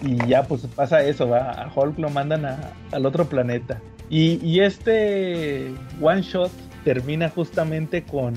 Y 0.00 0.16
ya 0.26 0.42
pues 0.42 0.66
pasa 0.74 1.02
eso, 1.04 1.28
va. 1.28 1.52
A 1.52 1.72
Hulk 1.72 1.98
lo 1.98 2.10
mandan 2.10 2.44
a, 2.44 2.72
al 2.90 3.06
otro 3.06 3.26
planeta. 3.26 3.80
Y, 4.10 4.44
y, 4.44 4.60
este 4.60 5.72
one 6.00 6.22
shot 6.22 6.50
termina 6.84 7.28
justamente 7.28 8.02
con, 8.02 8.34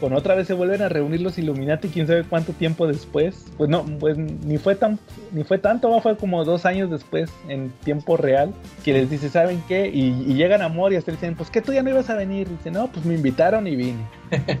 con 0.00 0.12
otra 0.12 0.34
vez 0.34 0.46
se 0.46 0.54
vuelven 0.54 0.82
a 0.82 0.88
reunir 0.88 1.20
los 1.20 1.38
Illuminati, 1.38 1.88
quién 1.88 2.06
sabe 2.06 2.24
cuánto 2.24 2.52
tiempo 2.52 2.86
después. 2.86 3.46
Pues 3.56 3.70
no, 3.70 3.84
pues 3.98 4.16
ni 4.16 4.58
fue 4.58 4.74
tan, 4.74 4.98
ni 5.32 5.44
fue 5.44 5.58
tanto, 5.58 6.00
fue 6.00 6.16
como 6.16 6.44
dos 6.44 6.66
años 6.66 6.90
después, 6.90 7.30
en 7.48 7.70
tiempo 7.84 8.16
real, 8.16 8.52
que 8.84 8.92
les 8.92 9.10
dice, 9.10 9.28
¿saben 9.28 9.62
qué? 9.68 9.88
Y, 9.88 10.34
llegan 10.34 10.62
a 10.62 10.68
Mori 10.68 10.96
y 10.96 10.98
hasta 10.98 11.12
dicen, 11.12 11.36
pues 11.36 11.50
que 11.50 11.62
tú 11.62 11.72
ya 11.72 11.82
no 11.82 11.90
ibas 11.90 12.10
a 12.10 12.16
venir. 12.16 12.48
Dice, 12.48 12.70
no, 12.70 12.88
pues 12.88 13.04
me 13.06 13.14
invitaron 13.14 13.66
y 13.66 13.76
vine. 13.76 14.04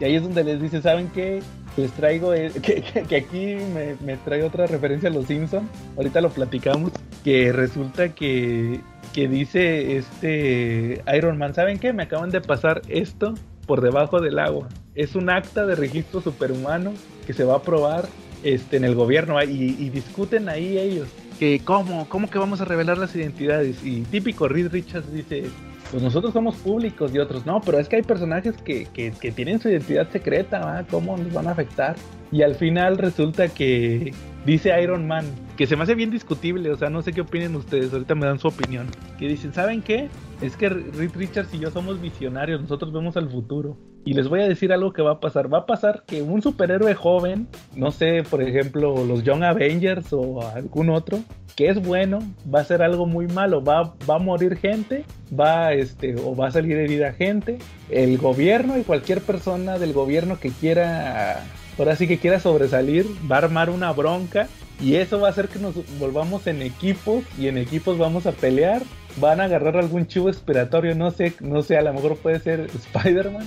y 0.00 0.04
ahí 0.04 0.16
es 0.16 0.22
donde 0.22 0.44
les 0.44 0.60
dice, 0.60 0.80
¿saben 0.80 1.08
qué? 1.08 1.42
Les 1.76 1.90
traigo, 1.92 2.32
que, 2.62 3.16
aquí 3.16 3.56
me, 3.74 3.96
me 4.04 4.16
trae 4.18 4.42
otra 4.44 4.66
referencia 4.66 5.08
a 5.08 5.12
los 5.12 5.26
Simpsons, 5.26 5.68
ahorita 5.96 6.20
lo 6.20 6.30
platicamos, 6.30 6.92
que 7.24 7.52
resulta 7.52 8.10
que 8.10 8.80
que 9.14 9.28
dice 9.28 9.96
este 9.96 11.00
Iron 11.16 11.38
Man, 11.38 11.54
¿saben 11.54 11.78
qué? 11.78 11.92
Me 11.92 12.02
acaban 12.02 12.30
de 12.30 12.40
pasar 12.40 12.82
esto 12.88 13.34
por 13.66 13.80
debajo 13.80 14.20
del 14.20 14.38
agua. 14.38 14.68
Es 14.94 15.14
un 15.14 15.30
acta 15.30 15.66
de 15.66 15.74
registro 15.74 16.20
superhumano 16.20 16.92
que 17.26 17.32
se 17.32 17.44
va 17.44 17.56
a 17.56 17.62
probar 17.62 18.06
este, 18.42 18.76
en 18.76 18.84
el 18.84 18.94
gobierno 18.94 19.42
y, 19.42 19.76
y 19.78 19.90
discuten 19.90 20.48
ahí 20.48 20.78
ellos. 20.78 21.08
Que 21.38 21.60
cómo, 21.64 22.08
cómo 22.08 22.30
que 22.30 22.38
vamos 22.38 22.60
a 22.60 22.64
revelar 22.64 22.98
las 22.98 23.14
identidades. 23.16 23.84
Y 23.84 24.02
típico 24.02 24.46
Reed 24.46 24.70
Richards 24.70 25.12
dice, 25.12 25.44
pues 25.90 26.02
nosotros 26.02 26.32
somos 26.32 26.56
públicos 26.56 27.12
y 27.14 27.18
otros 27.18 27.46
no, 27.46 27.60
pero 27.60 27.78
es 27.78 27.88
que 27.88 27.96
hay 27.96 28.02
personajes 28.02 28.54
que, 28.62 28.86
que, 28.86 29.12
que 29.12 29.32
tienen 29.32 29.60
su 29.60 29.68
identidad 29.68 30.10
secreta, 30.10 30.60
¿va? 30.60 30.84
¿cómo 30.90 31.16
nos 31.16 31.32
van 31.32 31.48
a 31.48 31.52
afectar? 31.52 31.96
Y 32.32 32.42
al 32.42 32.54
final 32.54 32.98
resulta 32.98 33.48
que 33.48 34.12
dice 34.44 34.80
Iron 34.82 35.06
Man, 35.06 35.24
que 35.56 35.66
se 35.66 35.76
me 35.76 35.84
hace 35.84 35.94
bien 35.94 36.10
discutible, 36.10 36.70
o 36.70 36.76
sea, 36.76 36.90
no 36.90 37.02
sé 37.02 37.12
qué 37.12 37.22
opinen 37.22 37.54
ustedes, 37.56 37.92
ahorita 37.92 38.14
me 38.14 38.26
dan 38.26 38.38
su 38.38 38.48
opinión, 38.48 38.86
que 39.18 39.28
dicen, 39.28 39.52
¿saben 39.52 39.82
qué? 39.82 40.08
Es 40.40 40.56
que 40.56 40.68
Reed 40.68 41.12
Richards 41.14 41.54
y 41.54 41.58
yo 41.58 41.70
somos 41.70 42.00
visionarios, 42.00 42.60
nosotros 42.60 42.92
vemos 42.92 43.16
al 43.16 43.30
futuro. 43.30 43.76
Y 44.06 44.12
les 44.12 44.28
voy 44.28 44.42
a 44.42 44.48
decir 44.48 44.70
algo 44.70 44.92
que 44.92 45.00
va 45.00 45.12
a 45.12 45.20
pasar. 45.20 45.52
Va 45.52 45.60
a 45.60 45.66
pasar 45.66 46.02
que 46.06 46.20
un 46.20 46.42
superhéroe 46.42 46.94
joven, 46.94 47.48
no 47.74 47.90
sé, 47.90 48.22
por 48.28 48.42
ejemplo, 48.42 49.02
los 49.06 49.24
Young 49.24 49.42
Avengers 49.44 50.12
o 50.12 50.46
algún 50.46 50.90
otro, 50.90 51.20
que 51.56 51.70
es 51.70 51.82
bueno, 51.82 52.18
va 52.54 52.60
a 52.60 52.64
ser 52.64 52.82
algo 52.82 53.06
muy 53.06 53.28
malo, 53.28 53.64
va, 53.64 53.94
va 54.08 54.16
a 54.16 54.18
morir 54.18 54.56
gente, 54.56 55.06
va 55.32 55.72
este, 55.72 56.16
o 56.16 56.36
va 56.36 56.48
a 56.48 56.50
salir 56.50 56.76
herida 56.76 57.14
gente. 57.14 57.58
El 57.88 58.18
gobierno 58.18 58.76
y 58.76 58.82
cualquier 58.82 59.22
persona 59.22 59.78
del 59.78 59.94
gobierno 59.94 60.38
que 60.38 60.50
quiera 60.50 61.42
ahora 61.78 61.96
sí 61.96 62.06
que 62.06 62.18
quiera 62.18 62.40
sobresalir, 62.40 63.06
va 63.30 63.36
a 63.36 63.38
armar 63.40 63.70
una 63.70 63.92
bronca 63.92 64.48
y 64.80 64.96
eso 64.96 65.20
va 65.20 65.28
a 65.28 65.30
hacer 65.30 65.48
que 65.48 65.58
nos 65.58 65.74
volvamos 65.98 66.46
en 66.46 66.62
equipos 66.62 67.24
y 67.38 67.48
en 67.48 67.58
equipos 67.58 67.98
vamos 67.98 68.26
a 68.26 68.32
pelear. 68.32 68.82
Van 69.16 69.40
a 69.40 69.44
agarrar 69.44 69.76
algún 69.76 70.08
chivo 70.08 70.28
expiratorio, 70.28 70.96
no 70.96 71.12
sé, 71.12 71.34
no 71.38 71.62
sé, 71.62 71.76
a 71.76 71.82
lo 71.82 71.92
mejor 71.92 72.16
puede 72.16 72.40
ser 72.40 72.68
Spider-Man. 72.74 73.46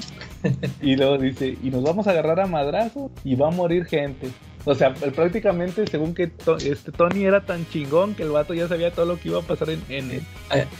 y 0.81 0.95
luego 0.95 1.17
dice, 1.17 1.57
y 1.61 1.69
nos 1.69 1.83
vamos 1.83 2.07
a 2.07 2.11
agarrar 2.11 2.39
a 2.39 2.47
madrazo 2.47 3.11
y 3.25 3.35
va 3.35 3.49
a 3.49 3.51
morir 3.51 3.85
gente. 3.85 4.29
O 4.63 4.75
sea, 4.75 4.93
prácticamente 4.93 5.85
según 5.87 6.13
que 6.13 6.27
to 6.27 6.57
este 6.57 6.91
Tony 6.91 7.25
era 7.25 7.45
tan 7.45 7.67
chingón 7.69 8.15
que 8.15 8.23
el 8.23 8.31
vato 8.31 8.53
ya 8.53 8.67
sabía 8.67 8.91
todo 8.91 9.05
lo 9.05 9.19
que 9.19 9.29
iba 9.29 9.39
a 9.39 9.41
pasar 9.41 9.69
en, 9.69 9.81
en, 9.89 10.11
en, 10.11 10.23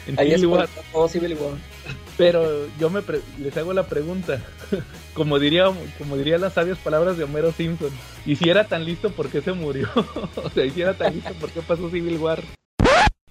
en 0.07 0.19
Ahí 0.19 0.31
Civil, 0.31 0.47
War. 0.47 0.69
Todo 0.91 1.07
Civil 1.07 1.37
War. 1.39 1.53
Pero 2.17 2.67
yo 2.79 2.89
me 2.89 3.03
les 3.37 3.55
hago 3.57 3.73
la 3.73 3.87
pregunta, 3.87 4.41
como 5.13 5.37
diría, 5.37 5.65
como 5.99 6.17
diría 6.17 6.39
las 6.39 6.53
sabias 6.53 6.79
palabras 6.79 7.15
de 7.15 7.23
Homero 7.23 7.51
Simpson, 7.51 7.91
y 8.25 8.35
si 8.35 8.49
era 8.49 8.67
tan 8.67 8.85
listo, 8.85 9.11
¿por 9.11 9.29
qué 9.29 9.41
se 9.41 9.53
murió? 9.53 9.87
o 10.43 10.49
sea, 10.49 10.65
y 10.65 10.71
si 10.71 10.81
era 10.81 10.95
tan 10.95 11.13
listo, 11.13 11.33
¿por 11.35 11.51
qué 11.51 11.61
pasó 11.61 11.89
Civil 11.91 12.17
War? 12.17 12.43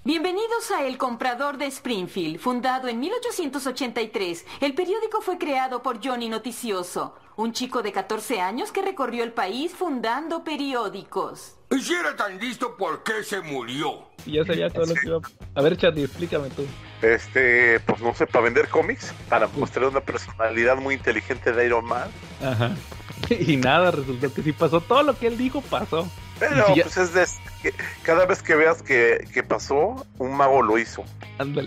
Bienvenidos 0.04 0.70
a 0.70 0.86
El 0.86 0.98
Comprador 0.98 1.58
de 1.58 1.66
Springfield, 1.66 2.38
fundado 2.38 2.86
en 2.86 3.00
1883. 3.00 4.46
El 4.60 4.72
periódico 4.76 5.20
fue 5.20 5.36
creado 5.36 5.82
por 5.82 5.98
Johnny 6.00 6.28
Noticioso, 6.28 7.16
un 7.34 7.52
chico 7.52 7.82
de 7.82 7.90
14 7.90 8.40
años 8.40 8.70
que 8.70 8.82
recorrió 8.82 9.24
el 9.24 9.32
país 9.32 9.74
fundando 9.74 10.44
periódicos. 10.44 11.55
Y 11.70 11.80
si 11.80 11.94
era 11.94 12.14
tan 12.16 12.38
listo, 12.38 12.76
¿por 12.76 13.02
qué 13.02 13.22
se 13.24 13.40
murió? 13.40 14.08
Y 14.24 14.32
ya 14.34 14.44
sabía 14.44 14.70
todo 14.70 14.86
lo 14.86 14.94
que 14.94 15.06
iba 15.06 15.16
a... 15.18 15.58
a 15.60 15.62
ver, 15.62 15.76
Charlie, 15.76 16.04
explícame 16.04 16.48
tú. 16.50 16.64
Este, 17.02 17.80
pues 17.80 18.00
no 18.00 18.14
sé, 18.14 18.26
para 18.26 18.44
vender 18.44 18.68
cómics, 18.68 19.12
para 19.28 19.46
mostrar 19.48 19.86
una 19.86 20.00
personalidad 20.00 20.76
muy 20.76 20.94
inteligente 20.94 21.52
de 21.52 21.66
Iron 21.66 21.84
Man. 21.84 22.08
Ajá. 22.42 22.70
Y 23.30 23.56
nada, 23.56 23.90
resultó 23.90 24.32
que 24.32 24.42
sí 24.42 24.52
pasó. 24.52 24.80
Todo 24.80 25.02
lo 25.02 25.18
que 25.18 25.26
él 25.26 25.38
dijo 25.38 25.60
pasó. 25.62 26.08
Pero 26.38 26.66
si 26.66 26.82
pues 26.82 26.94
ya... 26.94 27.02
es 27.02 27.14
de 27.14 27.26
que 27.62 27.74
cada 28.02 28.26
vez 28.26 28.42
que 28.42 28.54
veas 28.54 28.82
que, 28.82 29.26
que, 29.32 29.42
pasó, 29.42 30.06
un 30.18 30.36
mago 30.36 30.60
lo 30.62 30.78
hizo. 30.78 31.02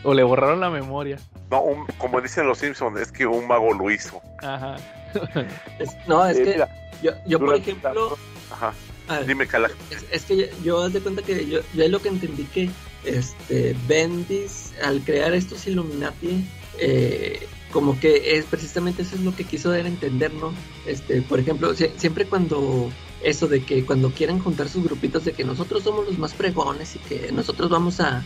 O 0.04 0.14
le 0.14 0.24
borraron 0.24 0.60
la 0.60 0.70
memoria. 0.70 1.18
No, 1.50 1.62
un, 1.62 1.86
como 1.98 2.22
dicen 2.22 2.46
los 2.48 2.60
Simpsons, 2.60 3.00
es 3.00 3.12
que 3.12 3.26
un 3.26 3.48
mago 3.48 3.74
lo 3.74 3.90
hizo. 3.90 4.22
Ajá. 4.44 4.76
Es- 5.80 5.98
no, 6.08 6.26
es 6.26 6.38
Eh, 6.38 6.44
que 6.44 6.50
mira, 6.52 6.70
yo, 7.02 7.12
yo 7.26 7.40
por 7.40 7.56
ejemplo, 7.56 8.18
Ajá. 8.52 8.74
A 9.10 9.18
ver, 9.20 9.28
Dime, 9.28 9.46
Cala. 9.48 9.70
es, 9.92 10.06
es 10.12 10.24
que 10.24 10.50
yo, 10.64 10.82
haz 10.84 10.94
de 10.94 11.02
cuenta 11.02 11.22
que 11.22 11.46
yo, 11.48 11.60
yo 11.74 11.84
es 11.84 11.90
lo 11.92 12.02
que 12.02 12.08
entendí 12.10 12.44
que 12.46 12.70
este 13.04 13.76
Bendis 13.88 14.72
al 14.84 15.02
crear 15.02 15.34
estos 15.34 15.68
Illuminati 15.68 16.46
eh, 16.80 17.46
como 17.72 18.00
que 18.00 18.38
es 18.38 18.46
precisamente 18.46 19.02
eso 19.04 19.16
es 19.16 19.22
lo 19.22 19.36
que 19.36 19.44
quiso 19.44 19.70
dar 19.72 19.86
a 19.86 19.88
entender, 19.88 20.34
¿no? 20.34 20.54
Este, 20.88 21.22
por 21.22 21.40
ejemplo, 21.40 21.74
sie- 21.76 21.92
siempre 21.98 22.26
cuando 22.26 22.90
eso 23.22 23.48
de 23.48 23.64
que 23.64 23.86
cuando 23.86 24.12
quieren 24.12 24.40
juntar 24.40 24.70
sus 24.70 24.84
grupitos 24.84 25.26
de 25.26 25.34
que 25.34 25.44
nosotros 25.44 25.84
somos 25.84 26.06
los 26.08 26.18
más 26.18 26.34
pregones 26.34 26.96
y 26.96 27.00
que 27.00 27.32
nosotros 27.32 27.70
vamos 27.70 28.00
a, 28.00 28.24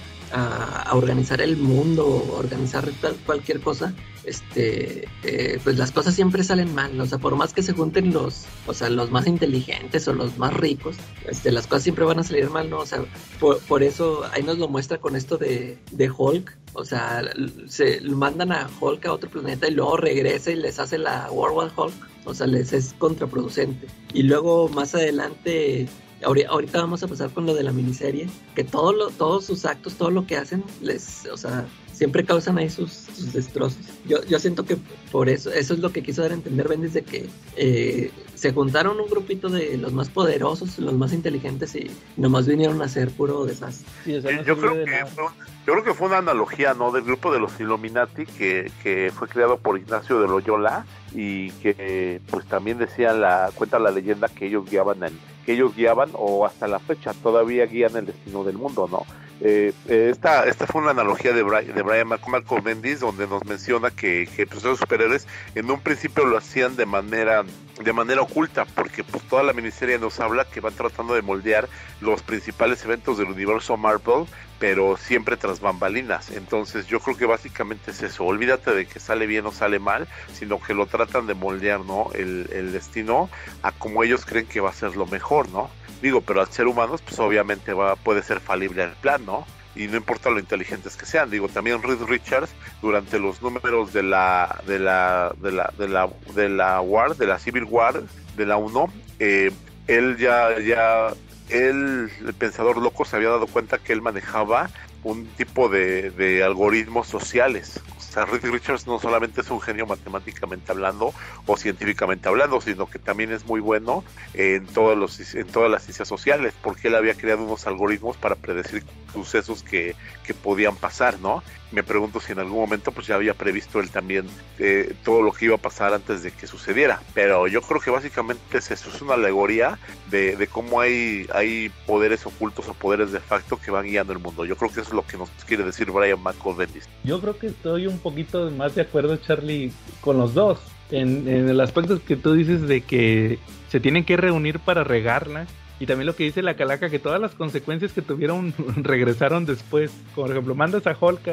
organizar 0.93 1.41
el 1.41 1.57
mundo, 1.57 2.07
organizar 2.35 2.89
cualquier 3.23 3.59
cosa, 3.59 3.93
este, 4.23 5.07
eh, 5.21 5.59
pues 5.63 5.77
las 5.77 5.91
cosas 5.91 6.15
siempre 6.15 6.43
salen 6.43 6.73
mal, 6.73 6.99
o 6.99 7.05
sea, 7.05 7.19
por 7.19 7.35
más 7.35 7.53
que 7.53 7.61
se 7.61 7.73
junten 7.73 8.11
los, 8.11 8.45
o 8.65 8.73
sea, 8.73 8.89
los 8.89 9.11
más 9.11 9.27
inteligentes 9.27 10.07
o 10.07 10.13
los 10.13 10.39
más 10.39 10.51
ricos, 10.55 10.95
este, 11.27 11.51
las 11.51 11.67
cosas 11.67 11.83
siempre 11.83 12.03
van 12.03 12.17
a 12.17 12.23
salir 12.23 12.49
mal, 12.49 12.67
¿no? 12.67 12.79
O 12.79 12.85
sea, 12.87 13.05
por, 13.39 13.59
por 13.59 13.83
eso 13.83 14.23
ahí 14.33 14.41
nos 14.41 14.57
lo 14.57 14.67
muestra 14.67 14.97
con 14.97 15.15
esto 15.15 15.37
de, 15.37 15.77
de 15.91 16.09
Hulk, 16.09 16.57
o 16.73 16.83
sea, 16.83 17.21
se 17.67 18.01
mandan 18.01 18.51
a 18.51 18.67
Hulk 18.79 19.05
a 19.05 19.13
otro 19.13 19.29
planeta 19.29 19.67
y 19.67 19.75
luego 19.75 19.97
regresa 19.97 20.49
y 20.49 20.55
les 20.55 20.79
hace 20.79 20.97
la 20.97 21.29
World 21.31 21.55
War 21.55 21.71
Hulk, 21.75 21.93
o 22.25 22.33
sea, 22.33 22.47
les 22.47 22.73
es 22.73 22.93
contraproducente. 22.97 23.87
Y 24.13 24.23
luego 24.23 24.69
más 24.69 24.95
adelante 24.95 25.87
ahori- 26.21 26.45
ahorita 26.47 26.79
vamos 26.79 27.03
a 27.03 27.07
pasar 27.07 27.31
con 27.31 27.45
lo 27.45 27.53
de 27.53 27.63
la 27.63 27.71
miniserie, 27.71 28.27
que 28.55 28.63
todo 28.63 28.93
lo, 28.93 29.09
todos 29.09 29.45
sus 29.45 29.65
actos, 29.65 29.95
todo 29.95 30.09
lo 30.11 30.25
que 30.25 30.37
hacen, 30.37 30.63
les, 30.81 31.25
o 31.27 31.37
sea, 31.37 31.65
siempre 31.93 32.25
causan 32.25 32.57
ahí 32.57 32.69
sus, 32.69 32.91
sus 32.91 33.33
destrozos. 33.33 33.79
Yo, 34.05 34.23
yo 34.25 34.39
siento 34.39 34.65
que 34.65 34.77
por 35.11 35.29
eso, 35.29 35.51
eso 35.51 35.73
es 35.73 35.79
lo 35.79 35.91
que 35.91 36.03
quiso 36.03 36.21
dar 36.21 36.31
a 36.31 36.33
entender 36.35 36.67
Bendis 36.67 36.93
de 36.93 37.03
que 37.03 37.29
eh, 37.55 38.11
se 38.35 38.51
juntaron 38.51 38.99
un 38.99 39.07
grupito 39.07 39.49
de 39.49 39.77
los 39.77 39.93
más 39.93 40.09
poderosos, 40.09 40.77
los 40.79 40.93
más 40.93 41.13
inteligentes 41.13 41.75
y 41.75 41.89
nomás 42.17 42.47
vinieron 42.47 42.81
a 42.81 42.85
hacer 42.85 43.11
puro 43.11 43.45
desastre. 43.45 43.87
Sí, 44.03 44.15
o 44.15 44.21
sea, 44.21 44.31
Eh, 44.31 44.35
no 44.37 44.43
yo, 44.43 44.57
creo 44.57 44.75
de 44.75 44.85
que 44.85 45.05
fue, 45.05 45.23
yo 45.65 45.73
creo 45.73 45.83
que 45.83 45.93
fue 45.93 46.07
una 46.07 46.17
analogía, 46.17 46.73
¿no? 46.73 46.91
Del 46.91 47.03
grupo 47.03 47.31
de 47.31 47.39
los 47.39 47.57
Illuminati 47.59 48.25
que, 48.25 48.71
que 48.81 49.11
fue 49.15 49.27
creado 49.27 49.57
por 49.57 49.77
Ignacio 49.77 50.19
de 50.19 50.27
Loyola 50.27 50.85
y 51.13 51.51
que 51.51 52.19
pues 52.29 52.45
también 52.47 52.79
decía 52.79 53.13
la 53.13 53.51
cuenta 53.53 53.77
la 53.79 53.91
leyenda 53.91 54.27
que 54.27 54.47
ellos 54.47 54.69
guiaban 54.69 55.03
el, 55.03 55.13
que 55.45 55.53
ellos 55.53 55.75
guiaban 55.75 56.09
o 56.13 56.45
hasta 56.45 56.67
la 56.67 56.79
fecha 56.79 57.13
todavía 57.13 57.65
guían 57.65 57.95
el 57.95 58.07
destino 58.07 58.43
del 58.43 58.57
mundo, 58.57 58.87
¿no? 58.91 59.05
Eh, 59.45 59.73
eh, 59.89 60.07
esta, 60.09 60.45
esta 60.45 60.65
fue 60.65 60.81
una 60.81 60.91
analogía 60.91 61.33
de 61.33 61.43
Brian, 61.43 61.75
de 61.75 61.81
Brian 61.81 62.07
Malcolm 62.07 62.63
Bendis 62.63 63.01
donde 63.01 63.27
nos 63.27 63.43
menciona 63.43 63.91
que, 63.91 64.25
que 64.33 64.47
pues, 64.47 64.63
los 64.63 64.79
superhéroes 64.79 65.27
en 65.53 65.69
un 65.69 65.81
principio 65.81 66.23
lo 66.23 66.37
hacían 66.37 66.77
de 66.77 66.85
manera 66.85 67.43
de 67.83 67.91
manera 67.91 68.21
oculta 68.21 68.63
porque 68.63 69.03
pues 69.03 69.21
toda 69.25 69.43
la 69.43 69.51
miniserie 69.51 69.99
nos 69.99 70.21
habla 70.21 70.45
que 70.45 70.61
van 70.61 70.73
tratando 70.73 71.13
de 71.13 71.23
moldear 71.23 71.67
los 71.99 72.21
principales 72.21 72.85
eventos 72.85 73.17
del 73.17 73.27
universo 73.27 73.75
Marvel 73.75 74.27
pero 74.63 74.95
siempre 74.95 75.35
tras 75.35 75.59
bambalinas. 75.59 76.31
Entonces 76.31 76.87
yo 76.87 77.01
creo 77.01 77.17
que 77.17 77.25
básicamente 77.25 77.91
es 77.91 78.01
eso. 78.01 78.23
Olvídate 78.23 78.73
de 78.73 78.85
que 78.85 79.01
sale 79.01 79.27
bien 79.27 79.45
o 79.45 79.51
sale 79.51 79.77
mal, 79.77 80.07
sino 80.33 80.57
que 80.61 80.73
lo 80.73 80.85
tratan 80.85 81.27
de 81.27 81.33
moldear, 81.33 81.81
¿no? 81.81 82.11
El, 82.13 82.47
el 82.49 82.71
destino 82.71 83.29
a 83.61 83.73
como 83.73 84.05
ellos 84.05 84.25
creen 84.25 84.45
que 84.45 84.61
va 84.61 84.69
a 84.69 84.73
ser 84.73 84.95
lo 84.95 85.05
mejor, 85.05 85.49
¿no? 85.49 85.69
Digo, 86.01 86.21
pero 86.21 86.39
al 86.39 86.47
ser 86.47 86.67
humanos, 86.67 87.01
pues 87.01 87.19
obviamente 87.19 87.73
va, 87.73 87.97
puede 87.97 88.23
ser 88.23 88.39
falible 88.39 88.85
el 88.85 88.91
plan, 88.91 89.25
¿no? 89.25 89.45
Y 89.75 89.87
no 89.87 89.97
importa 89.97 90.29
lo 90.29 90.39
inteligentes 90.39 90.95
que 90.95 91.05
sean. 91.05 91.29
Digo, 91.29 91.49
también 91.49 91.83
Reed 91.83 92.01
Richards, 92.03 92.51
durante 92.81 93.19
los 93.19 93.41
números 93.41 93.91
de 93.91 94.03
la, 94.03 94.61
de 94.65 94.79
la, 94.79 95.35
de 95.41 95.51
la, 95.51 95.73
de 95.77 95.89
la, 95.89 96.09
de 96.35 96.47
la 96.47 96.79
War, 96.79 97.17
de 97.17 97.27
la 97.27 97.37
Civil 97.37 97.65
War, 97.65 98.01
de 98.37 98.45
la 98.45 98.55
1, 98.55 98.93
eh, 99.19 99.51
él 99.87 100.15
ya, 100.17 100.57
ya 100.59 101.09
él, 101.49 102.09
el 102.25 102.33
pensador 102.33 102.77
loco, 102.77 103.05
se 103.05 103.15
había 103.15 103.29
dado 103.29 103.47
cuenta 103.47 103.77
que 103.77 103.93
él 103.93 104.01
manejaba 104.01 104.69
un 105.03 105.25
tipo 105.27 105.69
de, 105.69 106.41
algoritmos 106.43 107.07
sociales. 107.07 107.79
O 107.97 108.01
sea, 108.01 108.25
Richards 108.25 108.87
no 108.87 108.99
solamente 108.99 109.41
es 109.41 109.49
un 109.49 109.59
genio 109.59 109.85
matemáticamente 109.85 110.71
hablando 110.71 111.13
o 111.45 111.57
científicamente 111.57 112.29
hablando, 112.29 112.61
sino 112.61 112.89
que 112.89 112.99
también 112.99 113.31
es 113.31 113.45
muy 113.45 113.59
bueno 113.59 114.03
en, 114.33 114.65
todos 114.67 114.97
los, 114.97 115.19
todas 115.51 115.69
las 115.69 115.83
ciencias 115.83 116.07
sociales, 116.07 116.53
porque 116.61 116.87
él 116.87 116.95
había 116.95 117.15
creado 117.15 117.43
unos 117.43 117.67
algoritmos 117.67 118.17
para 118.17 118.35
predecir 118.35 118.83
sucesos 119.11 119.63
que, 119.63 119.95
que 120.23 120.33
podían 120.33 120.75
pasar, 120.75 121.19
¿no? 121.19 121.43
Me 121.73 121.83
pregunto 121.83 122.19
si 122.19 122.31
en 122.31 122.39
algún 122.39 122.59
momento 122.59 122.91
pues 122.91 123.07
ya 123.07 123.15
había 123.15 123.33
previsto 123.33 123.79
él 123.79 123.89
también 123.89 124.27
eh, 124.59 124.93
todo 125.03 125.23
lo 125.23 125.31
que 125.31 125.45
iba 125.45 125.55
a 125.55 125.57
pasar 125.57 125.91
antes 125.93 126.21
de 126.21 126.31
que 126.31 126.45
sucediera. 126.45 127.01
Pero 127.15 127.47
yo 127.47 127.61
creo 127.61 127.81
que 127.81 127.89
básicamente 127.89 128.59
es 128.59 128.69
eso, 128.69 128.91
es 128.93 129.01
una 129.01 129.15
alegoría 129.15 129.79
de, 130.11 130.35
de 130.35 130.47
cómo 130.47 130.79
hay, 130.79 131.25
hay 131.33 131.71
poderes 131.87 132.25
ocultos 132.27 132.69
o 132.69 132.75
poderes 132.75 133.11
de 133.11 133.19
facto 133.19 133.57
que 133.57 133.71
van 133.71 133.85
guiando 133.85 134.13
el 134.13 134.19
mundo. 134.19 134.45
Yo 134.45 134.55
creo 134.55 134.71
que 134.71 134.81
eso 134.81 134.89
es 134.89 134.95
lo 134.95 135.05
que 135.05 135.17
nos 135.17 135.29
quiere 135.47 135.63
decir 135.63 135.89
Brian 135.89 136.19
Michael 136.23 136.55
Bendis. 136.55 136.87
Yo 137.03 137.19
creo 137.19 137.37
que 137.39 137.47
estoy 137.47 137.87
un 137.87 137.97
poquito 137.97 138.51
más 138.51 138.75
de 138.75 138.83
acuerdo, 138.83 139.17
Charlie, 139.17 139.73
con 140.01 140.17
los 140.19 140.35
dos. 140.35 140.59
En, 140.91 141.27
en 141.27 141.49
el 141.49 141.59
aspecto 141.59 142.03
que 142.03 142.15
tú 142.15 142.33
dices 142.33 142.61
de 142.67 142.81
que 142.81 143.39
se 143.69 143.79
tienen 143.79 144.05
que 144.05 144.15
reunir 144.15 144.59
para 144.59 144.83
regarla. 144.83 145.47
Y 145.83 145.85
también 145.85 146.05
lo 146.05 146.15
que 146.15 146.23
dice 146.23 146.41
la 146.41 146.53
calaca, 146.53 146.89
que 146.89 146.97
todas 146.97 147.19
las 147.19 147.35
consecuencias 147.35 147.91
que 147.91 148.01
tuvieron 148.01 148.53
regresaron 148.77 149.45
después. 149.45 149.91
Por 150.15 150.31
ejemplo, 150.31 150.55
mandas 150.55 150.87
a 150.87 150.95
Hulk 150.97 151.27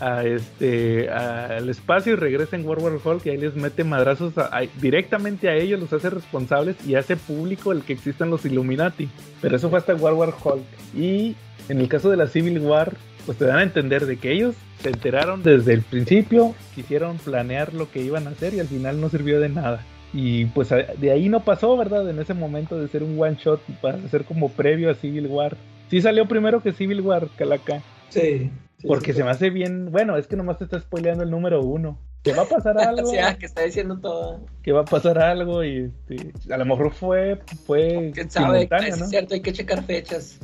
a, 0.00 0.24
este 0.24 1.08
al 1.08 1.68
espacio 1.68 2.14
y 2.14 2.16
regresa 2.16 2.56
en 2.56 2.66
World 2.66 2.82
War 2.82 2.98
Hulk 3.04 3.26
y 3.26 3.30
ahí 3.30 3.36
les 3.36 3.54
mete 3.54 3.84
madrazos 3.84 4.32
directamente 4.80 5.48
a 5.48 5.54
ellos, 5.54 5.78
los 5.78 5.92
hace 5.92 6.10
responsables 6.10 6.74
y 6.84 6.96
hace 6.96 7.16
público 7.16 7.70
el 7.70 7.82
que 7.82 7.92
existan 7.92 8.30
los 8.30 8.44
Illuminati. 8.44 9.08
Pero 9.40 9.54
eso 9.54 9.70
fue 9.70 9.78
hasta 9.78 9.94
World 9.94 10.18
War 10.18 10.34
Hulk. 10.42 10.64
Y 10.96 11.36
en 11.68 11.78
el 11.78 11.86
caso 11.86 12.10
de 12.10 12.16
la 12.16 12.26
Civil 12.26 12.58
War, 12.58 12.96
pues 13.26 13.38
te 13.38 13.44
dan 13.44 13.58
a 13.58 13.62
entender 13.62 14.06
de 14.06 14.16
que 14.16 14.32
ellos 14.32 14.56
se 14.82 14.88
enteraron 14.88 15.44
desde 15.44 15.72
el 15.72 15.82
principio, 15.82 16.52
quisieron 16.74 17.18
planear 17.18 17.72
lo 17.72 17.88
que 17.92 18.02
iban 18.02 18.26
a 18.26 18.30
hacer 18.30 18.54
y 18.54 18.58
al 18.58 18.66
final 18.66 19.00
no 19.00 19.08
sirvió 19.08 19.38
de 19.38 19.50
nada. 19.50 19.86
Y 20.16 20.44
pues 20.46 20.68
de 20.70 21.10
ahí 21.10 21.28
no 21.28 21.40
pasó, 21.44 21.76
¿verdad? 21.76 22.08
En 22.08 22.20
ese 22.20 22.34
momento 22.34 22.78
de 22.80 22.86
ser 22.86 23.02
un 23.02 23.20
one 23.20 23.36
shot 23.36 23.60
para 23.82 23.98
ser 24.08 24.24
como 24.24 24.48
previo 24.48 24.88
a 24.90 24.94
Civil 24.94 25.26
War. 25.26 25.56
Sí 25.90 26.00
salió 26.00 26.26
primero 26.28 26.62
que 26.62 26.72
Civil 26.72 27.00
War, 27.00 27.28
Calaca. 27.36 27.82
Sí. 28.10 28.48
sí, 28.78 28.86
Porque 28.86 29.12
sí. 29.12 29.18
se 29.18 29.24
me 29.24 29.30
hace 29.30 29.50
bien, 29.50 29.90
bueno, 29.90 30.16
es 30.16 30.28
que 30.28 30.36
nomás 30.36 30.58
te 30.58 30.64
está 30.64 30.78
spoileando 30.78 31.24
el 31.24 31.30
número 31.30 31.62
uno. 31.62 31.98
Que 32.22 32.32
va 32.32 32.44
a 32.44 32.46
pasar 32.46 32.78
algo, 32.80 33.08
O 33.08 33.10
sea, 33.10 33.36
que 33.36 33.46
está 33.46 33.62
diciendo 33.62 33.98
todo. 33.98 34.40
que 34.62 34.70
va 34.72 34.82
a 34.82 34.84
pasar 34.84 35.18
algo 35.18 35.64
y 35.64 35.90
este, 36.08 36.32
a 36.54 36.58
lo 36.58 36.64
mejor 36.64 36.92
fue, 36.92 37.40
fue 37.66 38.12
¿Quién 38.14 38.30
sabe? 38.30 38.68
Es 38.86 38.98
¿no? 38.98 39.06
cierto, 39.06 39.34
hay 39.34 39.40
que 39.40 39.52
checar 39.52 39.82
fechas. 39.82 40.38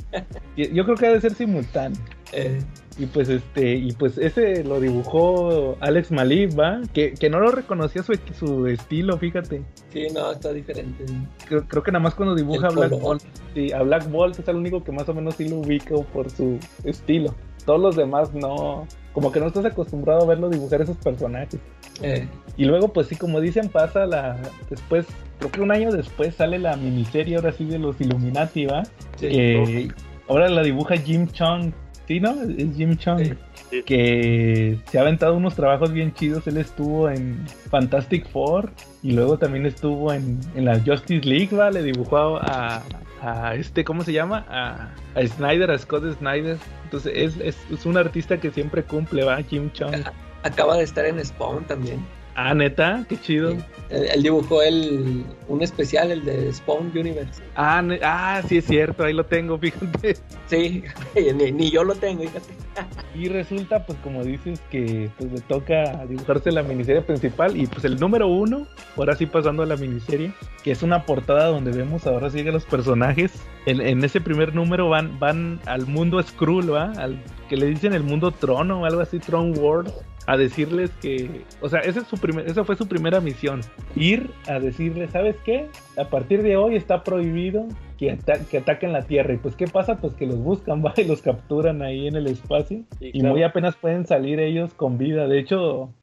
Yo 0.57 0.83
creo 0.83 0.97
que 0.97 1.07
debe 1.07 1.21
ser 1.21 1.33
simultáneo. 1.33 1.99
Eh, 2.33 2.59
Y 2.97 3.05
pues 3.05 3.29
este, 3.29 3.75
y 3.75 3.93
pues 3.93 4.17
ese 4.17 4.63
lo 4.63 4.79
dibujó 4.79 5.77
Alex 5.79 6.11
Malib, 6.11 6.59
¿va? 6.59 6.81
Que, 6.93 7.13
que 7.13 7.29
no 7.29 7.39
lo 7.39 7.51
reconocía 7.51 8.03
su, 8.03 8.13
su 8.37 8.67
estilo, 8.67 9.17
fíjate. 9.17 9.63
sí, 9.93 10.07
no, 10.13 10.31
está 10.31 10.51
diferente. 10.51 11.05
Creo, 11.47 11.65
creo 11.67 11.83
que 11.83 11.91
nada 11.91 12.03
más 12.03 12.15
cuando 12.15 12.35
dibuja 12.35 12.67
a 12.67 12.71
Black. 12.71 12.91
Bolt. 12.99 13.23
Sí, 13.53 13.71
a 13.71 13.81
Black 13.83 14.09
Bolt 14.09 14.37
es 14.39 14.47
el 14.47 14.57
único 14.57 14.83
que 14.83 14.91
más 14.91 15.07
o 15.07 15.13
menos 15.13 15.35
sí 15.35 15.47
lo 15.47 15.57
ubico 15.57 16.03
por 16.05 16.29
su 16.29 16.59
estilo. 16.83 17.33
Todos 17.65 17.79
los 17.79 17.95
demás 17.95 18.33
no. 18.33 18.87
Como 19.13 19.31
que 19.31 19.39
no 19.39 19.47
estás 19.47 19.65
acostumbrado 19.65 20.23
a 20.23 20.25
verlo 20.25 20.49
dibujar 20.49 20.81
esos 20.81 20.97
personajes. 20.97 21.59
Eh, 22.01 22.27
Y 22.57 22.65
luego, 22.65 22.89
pues 22.91 23.07
sí, 23.07 23.15
como 23.15 23.39
dicen, 23.39 23.69
pasa 23.69 24.05
la. 24.05 24.37
Después, 24.69 25.05
creo 25.39 25.51
que 25.51 25.61
un 25.61 25.71
año 25.71 25.91
después 25.91 26.35
sale 26.35 26.59
la 26.59 26.75
miniserie 26.75 27.35
ahora 27.35 27.51
sí 27.51 27.65
de 27.65 27.79
los 27.79 27.99
Illuminati, 28.01 28.65
¿va? 28.65 28.83
sí. 29.15 29.27
que 29.29 29.87
ahora 30.27 30.49
la 30.49 30.61
dibuja 30.63 30.97
Jim 30.97 31.27
Chung. 31.27 31.71
¿Sí, 32.11 32.19
no? 32.19 32.31
Es 32.41 32.75
Jim 32.75 32.97
Chung. 32.97 33.19
Sí. 33.19 33.33
Sí. 33.69 33.83
Que 33.83 34.77
se 34.91 34.97
ha 34.97 35.01
aventado 35.01 35.33
unos 35.33 35.55
trabajos 35.55 35.93
bien 35.93 36.13
chidos. 36.13 36.45
Él 36.45 36.57
estuvo 36.57 37.09
en 37.09 37.47
Fantastic 37.69 38.27
Four 38.27 38.69
y 39.01 39.13
luego 39.13 39.37
también 39.37 39.65
estuvo 39.65 40.11
en, 40.11 40.37
en 40.55 40.65
la 40.65 40.77
Justice 40.77 41.25
League, 41.25 41.55
¿va? 41.55 41.71
Le 41.71 41.81
dibujó 41.81 42.35
a, 42.41 42.83
a 43.21 43.55
este, 43.55 43.85
¿cómo 43.85 44.03
se 44.03 44.11
llama? 44.11 44.45
A, 44.49 44.89
a 45.15 45.25
Snyder, 45.25 45.71
a 45.71 45.77
Scott 45.77 46.03
Snyder. 46.17 46.57
Entonces 46.83 47.13
es, 47.15 47.37
es, 47.37 47.57
es 47.71 47.85
un 47.85 47.95
artista 47.95 48.37
que 48.37 48.51
siempre 48.51 48.83
cumple, 48.83 49.23
¿va? 49.23 49.41
Jim 49.43 49.71
Chung. 49.71 49.95
Acaba 50.43 50.75
de 50.75 50.83
estar 50.83 51.05
en 51.05 51.23
Spawn 51.23 51.63
también. 51.63 52.05
Ah, 52.35 52.53
neta, 52.53 53.05
qué 53.09 53.19
chido. 53.19 53.51
Sí. 53.51 53.57
Él, 53.89 54.07
él 54.13 54.23
dibujó 54.23 54.61
el, 54.61 55.25
un 55.49 55.61
especial, 55.61 56.11
el 56.11 56.23
de 56.23 56.51
Spawn 56.53 56.91
Universe. 56.95 57.41
Ah, 57.55 57.81
ne- 57.81 57.99
ah, 58.03 58.41
sí 58.47 58.57
es 58.57 58.65
cierto, 58.65 59.03
ahí 59.03 59.13
lo 59.13 59.25
tengo, 59.25 59.57
fíjate. 59.59 60.15
Sí, 60.47 60.83
ni, 61.35 61.51
ni 61.51 61.69
yo 61.71 61.83
lo 61.83 61.93
tengo, 61.95 62.21
fíjate. 62.23 62.53
Y 63.13 63.27
resulta, 63.27 63.85
pues 63.85 63.99
como 64.01 64.23
dices, 64.23 64.61
que 64.71 65.09
pues 65.17 65.29
le 65.29 65.41
toca 65.41 66.05
dibujarse 66.07 66.49
la 66.53 66.63
miniserie 66.63 67.01
principal 67.01 67.57
y 67.57 67.67
pues 67.67 67.83
el 67.83 67.99
número 67.99 68.27
uno, 68.27 68.65
ahora 68.95 69.15
sí 69.17 69.25
pasando 69.25 69.63
a 69.63 69.65
la 69.65 69.75
miniserie, 69.75 70.31
que 70.63 70.71
es 70.71 70.81
una 70.81 71.03
portada 71.05 71.47
donde 71.47 71.71
vemos 71.71 72.07
ahora 72.07 72.29
sí 72.29 72.41
que 72.45 72.53
los 72.53 72.63
personajes, 72.63 73.33
en, 73.65 73.81
en 73.81 74.01
ese 74.05 74.21
primer 74.21 74.55
número 74.55 74.87
van, 74.87 75.19
van 75.19 75.59
al 75.65 75.85
mundo 75.87 76.23
Skrull, 76.23 76.73
¿va? 76.73 76.93
Al 76.93 77.21
que 77.49 77.57
le 77.57 77.65
dicen 77.65 77.91
el 77.91 78.03
mundo 78.03 78.31
Trono 78.31 78.79
o 78.81 78.85
algo 78.85 79.01
así, 79.01 79.19
Tron 79.19 79.57
World. 79.59 79.91
A 80.27 80.37
decirles 80.37 80.91
que, 81.01 81.43
o 81.61 81.69
sea, 81.69 81.79
esa, 81.81 82.01
es 82.01 82.07
su 82.07 82.17
primer, 82.17 82.47
esa 82.47 82.63
fue 82.63 82.75
su 82.75 82.87
primera 82.87 83.19
misión, 83.19 83.61
ir 83.95 84.29
a 84.47 84.59
decirles, 84.59 85.11
¿sabes 85.11 85.35
qué? 85.43 85.67
A 85.97 86.05
partir 86.05 86.43
de 86.43 86.57
hoy 86.57 86.75
está 86.75 87.03
prohibido 87.03 87.67
que, 87.97 88.17
que 88.49 88.57
ataquen 88.57 88.93
la 88.93 89.03
Tierra. 89.03 89.33
Y 89.33 89.37
pues, 89.37 89.55
¿qué 89.55 89.65
pasa? 89.65 89.97
Pues 89.97 90.13
que 90.13 90.25
los 90.25 90.39
buscan, 90.39 90.81
¿va? 90.85 90.93
Y 90.97 91.03
los 91.03 91.21
capturan 91.21 91.81
ahí 91.81 92.07
en 92.07 92.15
el 92.15 92.27
espacio. 92.27 92.83
y 92.99 93.21
muy 93.23 93.43
apenas 93.43 93.75
pueden 93.75 94.05
salir 94.05 94.39
ellos 94.39 94.73
con 94.73 94.97
vida. 94.97 95.27
De 95.27 95.39
hecho, 95.39 95.93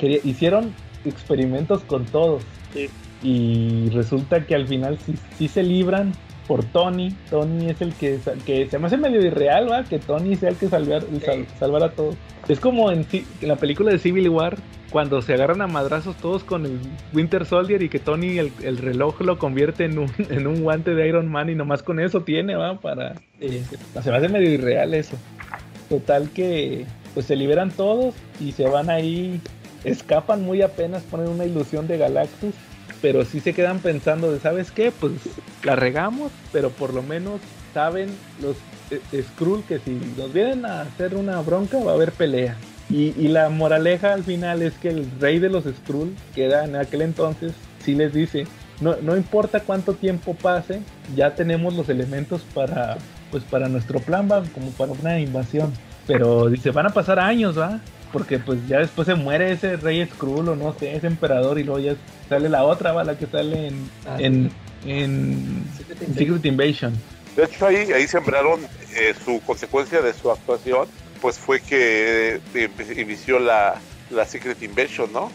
hicieron 0.00 0.72
experimentos 1.04 1.82
con 1.82 2.04
todos. 2.06 2.42
Y 3.22 3.88
resulta 3.90 4.46
que 4.46 4.54
al 4.54 4.66
final 4.66 4.98
sí, 4.98 5.14
sí 5.38 5.46
se 5.46 5.62
libran 5.62 6.12
por 6.46 6.64
Tony. 6.64 7.14
Tony 7.30 7.70
es 7.70 7.80
el 7.80 7.92
que, 7.94 8.18
que 8.44 8.68
se 8.68 8.78
me 8.78 8.86
hace 8.86 8.96
medio 8.96 9.24
irreal, 9.24 9.70
¿va? 9.70 9.84
Que 9.84 9.98
Tony 9.98 10.36
sea 10.36 10.50
el 10.50 10.56
que 10.56 10.68
salvar, 10.68 11.02
salvar 11.58 11.82
a 11.84 11.90
todos. 11.90 12.16
Es 12.48 12.60
como 12.60 12.90
en, 12.90 13.06
la 13.40 13.56
película 13.56 13.92
de 13.92 13.98
Civil 13.98 14.28
War, 14.28 14.58
cuando 14.90 15.22
se 15.22 15.34
agarran 15.34 15.62
a 15.62 15.66
madrazos 15.66 16.16
todos 16.16 16.44
con 16.44 16.66
el 16.66 16.78
Winter 17.12 17.46
Soldier 17.46 17.82
y 17.82 17.88
que 17.88 17.98
Tony 17.98 18.38
el, 18.38 18.78
reloj 18.78 19.20
lo 19.20 19.38
convierte 19.38 19.84
en 19.84 19.98
un, 19.98 20.10
en 20.30 20.46
un 20.46 20.62
guante 20.62 20.94
de 20.94 21.08
Iron 21.08 21.28
Man 21.28 21.48
y 21.48 21.54
nomás 21.54 21.82
con 21.82 22.00
eso 22.00 22.22
tiene, 22.22 22.56
¿va? 22.56 22.78
Para... 22.78 23.14
se 23.40 24.10
me 24.10 24.16
hace 24.16 24.28
medio 24.28 24.50
irreal 24.50 24.94
eso. 24.94 25.16
Total 25.88 26.30
que 26.30 26.86
pues 27.14 27.26
se 27.26 27.36
liberan 27.36 27.70
todos 27.70 28.14
y 28.40 28.52
se 28.52 28.66
van 28.66 28.88
ahí, 28.88 29.40
escapan 29.84 30.42
muy 30.42 30.62
apenas, 30.62 31.02
ponen 31.02 31.28
una 31.28 31.44
ilusión 31.44 31.86
de 31.86 31.98
Galactus 31.98 32.54
pero 33.02 33.24
sí 33.24 33.40
se 33.40 33.52
quedan 33.52 33.80
pensando 33.80 34.32
de, 34.32 34.38
¿sabes 34.38 34.70
qué? 34.70 34.92
Pues 34.92 35.12
la 35.64 35.76
regamos, 35.76 36.30
pero 36.52 36.70
por 36.70 36.94
lo 36.94 37.02
menos 37.02 37.40
saben 37.74 38.08
los 38.40 38.56
eh, 38.90 39.22
Skrull 39.22 39.64
que 39.64 39.80
si 39.80 40.00
nos 40.16 40.32
vienen 40.32 40.64
a 40.64 40.82
hacer 40.82 41.16
una 41.16 41.40
bronca 41.40 41.78
va 41.78 41.90
a 41.90 41.94
haber 41.94 42.12
pelea. 42.12 42.56
Y, 42.88 43.12
la 43.28 43.48
moraleja 43.48 44.12
al 44.12 44.22
final 44.22 44.60
es 44.60 44.74
que 44.74 44.90
el 44.90 45.10
rey 45.18 45.38
de 45.38 45.48
los 45.48 45.64
Skrull, 45.64 46.14
que 46.34 46.44
era 46.44 46.64
en 46.64 46.76
aquel 46.76 47.00
entonces, 47.00 47.52
sí 47.82 47.94
les 47.94 48.12
dice, 48.12 48.46
no, 48.82 48.96
no 49.00 49.16
importa 49.16 49.60
cuánto 49.60 49.94
tiempo 49.94 50.34
pase, 50.34 50.82
ya 51.16 51.34
tenemos 51.34 51.74
los 51.74 51.88
elementos 51.88 52.42
para, 52.52 52.98
pues 53.30 53.44
para 53.44 53.68
nuestro 53.68 53.98
plan, 54.00 54.28
va, 54.30 54.42
como 54.52 54.70
para 54.72 54.92
una 54.92 55.18
invasión. 55.18 55.72
Pero 56.06 56.50
dice, 56.50 56.70
van 56.70 56.84
a 56.84 56.90
pasar 56.90 57.18
años, 57.18 57.58
¿va? 57.58 57.80
Porque 58.12 58.38
pues 58.38 58.66
ya 58.68 58.78
después 58.78 59.06
se 59.06 59.14
muere 59.14 59.52
ese 59.52 59.76
rey 59.76 60.06
Skrull 60.06 60.48
o 60.50 60.56
no 60.56 60.74
sé, 60.78 60.94
ese 60.94 61.06
emperador 61.06 61.58
y 61.58 61.64
luego 61.64 61.80
ya 61.80 61.96
sale 62.28 62.48
la 62.48 62.64
otra 62.64 62.92
bala 62.92 63.16
que 63.16 63.26
sale 63.26 63.68
en, 63.68 63.88
ah, 64.06 64.18
en, 64.84 65.64
Secret, 66.14 66.44
Invasion. 66.44 66.92
De 67.36 67.44
hecho 67.44 67.66
ahí, 67.66 67.90
ahí 67.92 68.06
sembraron 68.06 68.60
eh, 68.94 69.14
su 69.24 69.40
consecuencia 69.40 70.02
de 70.02 70.12
su 70.12 70.30
actuación, 70.30 70.86
pues 71.20 71.38
fue 71.38 71.60
que 71.60 72.40
eh, 72.54 72.70
inició 72.96 73.38
la, 73.38 73.80
la 74.10 74.26
Secret 74.26 74.62
Invasion, 74.62 75.12
¿no? 75.12 75.30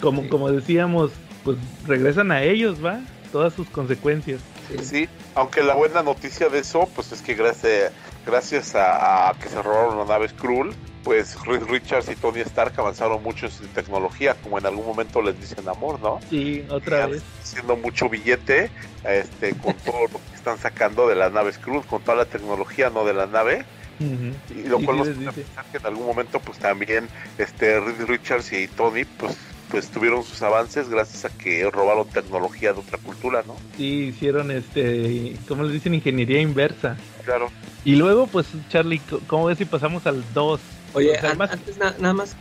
como, 0.00 0.26
como 0.30 0.50
decíamos, 0.50 1.10
pues 1.44 1.58
regresan 1.86 2.32
a 2.32 2.42
ellos, 2.42 2.82
¿va? 2.84 3.00
Todas 3.30 3.52
sus 3.52 3.68
consecuencias. 3.68 4.40
Sí, 4.82 5.08
aunque 5.34 5.62
la 5.62 5.74
buena 5.74 6.02
noticia 6.02 6.48
de 6.48 6.60
eso, 6.60 6.88
pues 6.94 7.12
es 7.12 7.20
que 7.20 7.34
gracias, 7.34 7.92
gracias 8.26 8.74
a, 8.74 9.28
a 9.28 9.34
que 9.34 9.48
se 9.48 9.60
robaron 9.62 9.98
la 9.98 10.04
nave 10.06 10.28
Skrull, 10.28 10.74
pues 11.08 11.42
Reed 11.46 11.62
Richards 11.62 12.10
y 12.10 12.16
Tony 12.16 12.40
Stark 12.40 12.74
avanzaron 12.76 13.22
mucho 13.22 13.46
en 13.46 13.52
su 13.52 13.66
tecnología, 13.68 14.34
como 14.42 14.58
en 14.58 14.66
algún 14.66 14.84
momento 14.84 15.22
les 15.22 15.40
dicen 15.40 15.66
amor, 15.66 15.98
¿no? 16.02 16.20
Sí, 16.28 16.66
otra 16.68 17.06
vez. 17.06 17.22
Haciendo 17.42 17.78
mucho 17.78 18.10
billete 18.10 18.70
este, 19.04 19.54
con 19.54 19.72
todo 19.86 20.02
lo 20.02 20.18
que 20.18 20.34
están 20.36 20.58
sacando 20.58 21.08
de 21.08 21.14
la 21.14 21.30
nave 21.30 21.50
Skrull, 21.54 21.86
con 21.86 22.02
toda 22.02 22.18
la 22.18 22.24
tecnología, 22.26 22.90
¿no? 22.90 23.06
De 23.06 23.14
la 23.14 23.24
nave. 23.24 23.64
Y 23.98 24.68
lo 24.68 24.80
cual 24.80 24.98
nos 24.98 25.08
pensar 25.08 25.64
que 25.72 25.78
en 25.78 25.86
algún 25.86 26.04
momento, 26.04 26.40
pues 26.40 26.58
también 26.58 27.08
este 27.38 27.80
Reed 27.80 28.04
Richards 28.06 28.52
y 28.52 28.68
Tony, 28.68 29.06
pues 29.06 29.34
pues 29.70 29.88
tuvieron 29.88 30.24
sus 30.24 30.42
avances 30.42 30.90
gracias 30.90 31.24
a 31.24 31.30
que 31.30 31.70
robaron 31.70 32.08
tecnología 32.08 32.72
de 32.74 32.80
otra 32.80 32.98
cultura, 32.98 33.42
¿no? 33.46 33.56
Sí, 33.76 34.08
hicieron 34.08 34.50
este, 34.50 35.36
¿cómo 35.46 35.62
les 35.62 35.72
dicen? 35.72 35.94
Ingeniería 35.94 36.40
inversa. 36.40 36.96
Claro. 37.24 37.50
Y 37.84 37.96
luego, 37.96 38.26
pues, 38.26 38.46
Charlie, 38.68 39.00
¿cómo 39.26 39.46
ves 39.46 39.58
si 39.58 39.64
pasamos 39.66 40.06
al 40.06 40.24
2? 40.32 40.60
Oye, 40.94 41.18
antes 41.18 41.78
nada 41.78 42.12
más, 42.12 42.34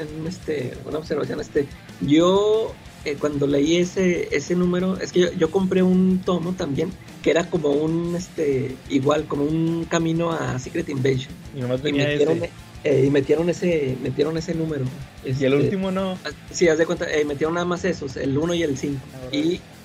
en 0.00 0.26
este, 0.26 0.72
una 0.86 0.98
observación, 0.98 1.40
este, 1.40 1.66
yo 2.00 2.74
eh, 3.04 3.16
cuando 3.18 3.46
leí 3.46 3.76
ese, 3.76 4.28
ese 4.34 4.54
número, 4.54 4.98
es 4.98 5.12
que 5.12 5.32
yo, 5.36 5.50
compré 5.50 5.82
un 5.82 6.20
tomo 6.24 6.52
también, 6.52 6.90
que 7.22 7.30
era 7.30 7.48
como 7.48 7.70
un, 7.70 8.14
este, 8.14 8.76
igual, 8.88 9.24
como 9.24 9.44
un 9.44 9.86
camino 9.88 10.32
a 10.32 10.58
Secret 10.58 10.88
Invasion. 10.88 11.32
Y 11.56 11.60
nomás 11.60 11.82
venía 11.82 12.10
ese 12.10 12.50
eh, 12.82 13.04
y 13.06 13.10
metieron 13.10 13.50
ese 13.50 13.96
metieron 14.02 14.38
ese 14.38 14.54
número. 14.54 14.84
¿Y 15.24 15.28
el 15.28 15.34
este, 15.34 15.56
último 15.56 15.90
no? 15.90 16.18
Sí, 16.50 16.68
haz 16.68 16.78
de 16.78 16.86
cuenta, 16.86 17.10
eh, 17.10 17.24
metieron 17.24 17.54
nada 17.54 17.66
más 17.66 17.84
esos, 17.84 18.16
el 18.16 18.36
1 18.36 18.54
y 18.54 18.62
el 18.62 18.76
5. 18.76 18.98
Ah, 19.14 19.18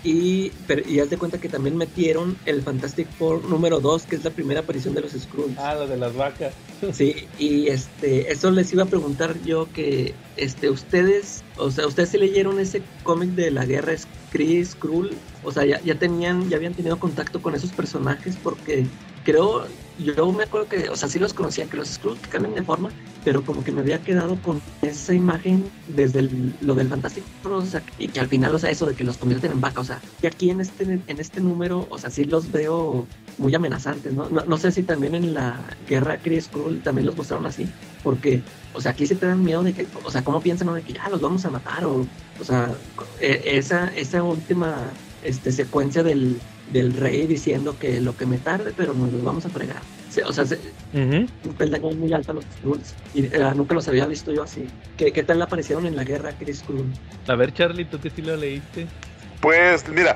y, 0.05 0.11
y, 0.11 0.51
y 0.87 0.99
haz 0.99 1.09
de 1.09 1.17
cuenta 1.17 1.39
que 1.39 1.49
también 1.49 1.75
metieron 1.75 2.37
el 2.45 2.61
Fantastic 2.61 3.07
Four 3.17 3.43
número 3.45 3.79
2, 3.79 4.03
que 4.03 4.15
es 4.15 4.23
la 4.23 4.29
primera 4.29 4.59
aparición 4.61 4.93
de 4.93 5.01
los 5.01 5.13
Skrulls. 5.13 5.57
Ah, 5.57 5.73
lo 5.73 5.87
de 5.87 5.97
las 5.97 6.15
vacas. 6.15 6.53
Sí, 6.93 7.27
y 7.39 7.67
este, 7.67 8.31
eso 8.31 8.51
les 8.51 8.71
iba 8.71 8.83
a 8.83 8.85
preguntar 8.85 9.41
yo 9.43 9.71
que 9.73 10.13
este, 10.37 10.69
ustedes, 10.69 11.43
o 11.57 11.71
sea, 11.71 11.87
ustedes 11.87 12.09
se 12.09 12.19
leyeron 12.19 12.59
ese 12.59 12.83
cómic 13.03 13.29
de 13.31 13.49
la 13.49 13.65
guerra 13.65 13.93
Skrull, 13.97 15.11
o 15.43 15.51
sea, 15.51 15.65
ya, 15.65 15.81
ya 15.81 15.95
tenían, 15.95 16.49
ya 16.49 16.57
habían 16.57 16.73
tenido 16.73 16.99
contacto 16.99 17.41
con 17.41 17.55
esos 17.55 17.71
personajes 17.71 18.37
porque 18.43 18.85
creo, 19.23 19.65
yo 19.97 20.31
me 20.31 20.43
acuerdo 20.43 20.67
que, 20.67 20.89
o 20.89 20.95
sea, 20.95 21.07
sí 21.07 21.19
los 21.19 21.33
conocía, 21.33 21.65
que 21.65 21.77
los 21.77 21.89
Skrulls 21.89 22.19
cambian 22.27 22.55
de 22.55 22.63
forma, 22.63 22.89
pero 23.23 23.43
como 23.43 23.63
que 23.63 23.71
me 23.71 23.81
había 23.81 24.01
quedado 24.01 24.35
con 24.41 24.61
esa 24.81 25.13
imagen 25.13 25.69
desde 25.87 26.29
lo 26.61 26.75
del 26.75 26.89
Fantástico, 26.89 27.25
o 27.43 27.65
sea, 27.65 27.81
y 27.97 28.07
que 28.07 28.19
al 28.19 28.27
final, 28.27 28.53
o 28.53 28.59
sea, 28.59 28.69
eso 28.69 28.85
de 28.85 28.93
que 28.93 29.03
los 29.03 29.17
convierten 29.17 29.51
en 29.51 29.61
vaca, 29.61 29.81
o 29.81 29.83
sea, 29.83 30.01
y 30.21 30.27
aquí 30.27 30.49
en 30.49 30.61
este, 30.61 30.83
en 30.83 31.19
este 31.19 31.41
número, 31.41 31.87
o 31.89 31.97
sea, 31.97 32.09
sí 32.09 32.25
los 32.25 32.51
veo 32.51 33.07
muy 33.37 33.55
amenazantes, 33.55 34.13
¿no? 34.13 34.29
No, 34.29 34.57
sé 34.57 34.71
si 34.71 34.83
también 34.83 35.15
en 35.15 35.33
la 35.33 35.59
guerra 35.87 36.17
Kree 36.17 36.41
Skrull 36.41 36.81
también 36.81 37.05
los 37.05 37.15
mostraron 37.15 37.45
así, 37.45 37.67
porque, 38.03 38.41
o 38.73 38.81
sea, 38.81 38.91
aquí 38.91 39.07
sí 39.07 39.15
te 39.15 39.25
dan 39.25 39.43
miedo 39.43 39.63
de 39.63 39.73
que, 39.73 39.87
o 40.03 40.11
sea, 40.11 40.23
¿cómo 40.23 40.41
piensan, 40.41 40.73
de 40.73 40.81
que 40.81 40.93
ya 40.93 41.09
los 41.09 41.21
vamos 41.21 41.45
a 41.45 41.49
matar? 41.49 41.85
O, 41.85 42.05
o 42.39 42.43
sea, 42.43 42.73
e, 43.19 43.41
esa, 43.57 43.87
esa 43.95 44.23
última 44.23 44.75
este, 45.23 45.51
secuencia 45.51 46.03
del, 46.03 46.39
del 46.71 46.93
rey 46.93 47.27
diciendo 47.27 47.77
que 47.79 48.01
lo 48.01 48.15
que 48.17 48.25
me 48.25 48.37
tarde, 48.37 48.73
pero 48.75 48.93
nos 48.93 49.11
los 49.11 49.23
vamos 49.23 49.45
a 49.45 49.49
fregar. 49.49 49.81
O 50.25 50.31
sea, 50.31 50.45
se, 50.45 50.59
un 50.93 51.99
muy 51.99 52.13
alto 52.13 52.33
los 52.33 52.45
Skrulls. 52.57 52.95
Y 53.13 53.25
eh, 53.25 53.51
nunca 53.55 53.75
los 53.75 53.87
había 53.87 54.05
visto 54.05 54.31
yo 54.31 54.43
así. 54.43 54.65
¿Qué, 54.97 55.11
¿Qué, 55.11 55.23
tal 55.23 55.41
aparecieron 55.41 55.85
en 55.85 55.95
la 55.95 56.03
guerra 56.03 56.31
Chris 56.39 56.59
Skrull? 56.59 56.85
A 57.27 57.35
ver, 57.35 57.53
Charlie, 57.53 57.85
¿tú 57.85 57.99
qué 57.99 58.09
sí 58.09 58.21
lo 58.21 58.37
leíste? 58.37 58.87
Pues, 59.41 59.87
mira, 59.89 60.15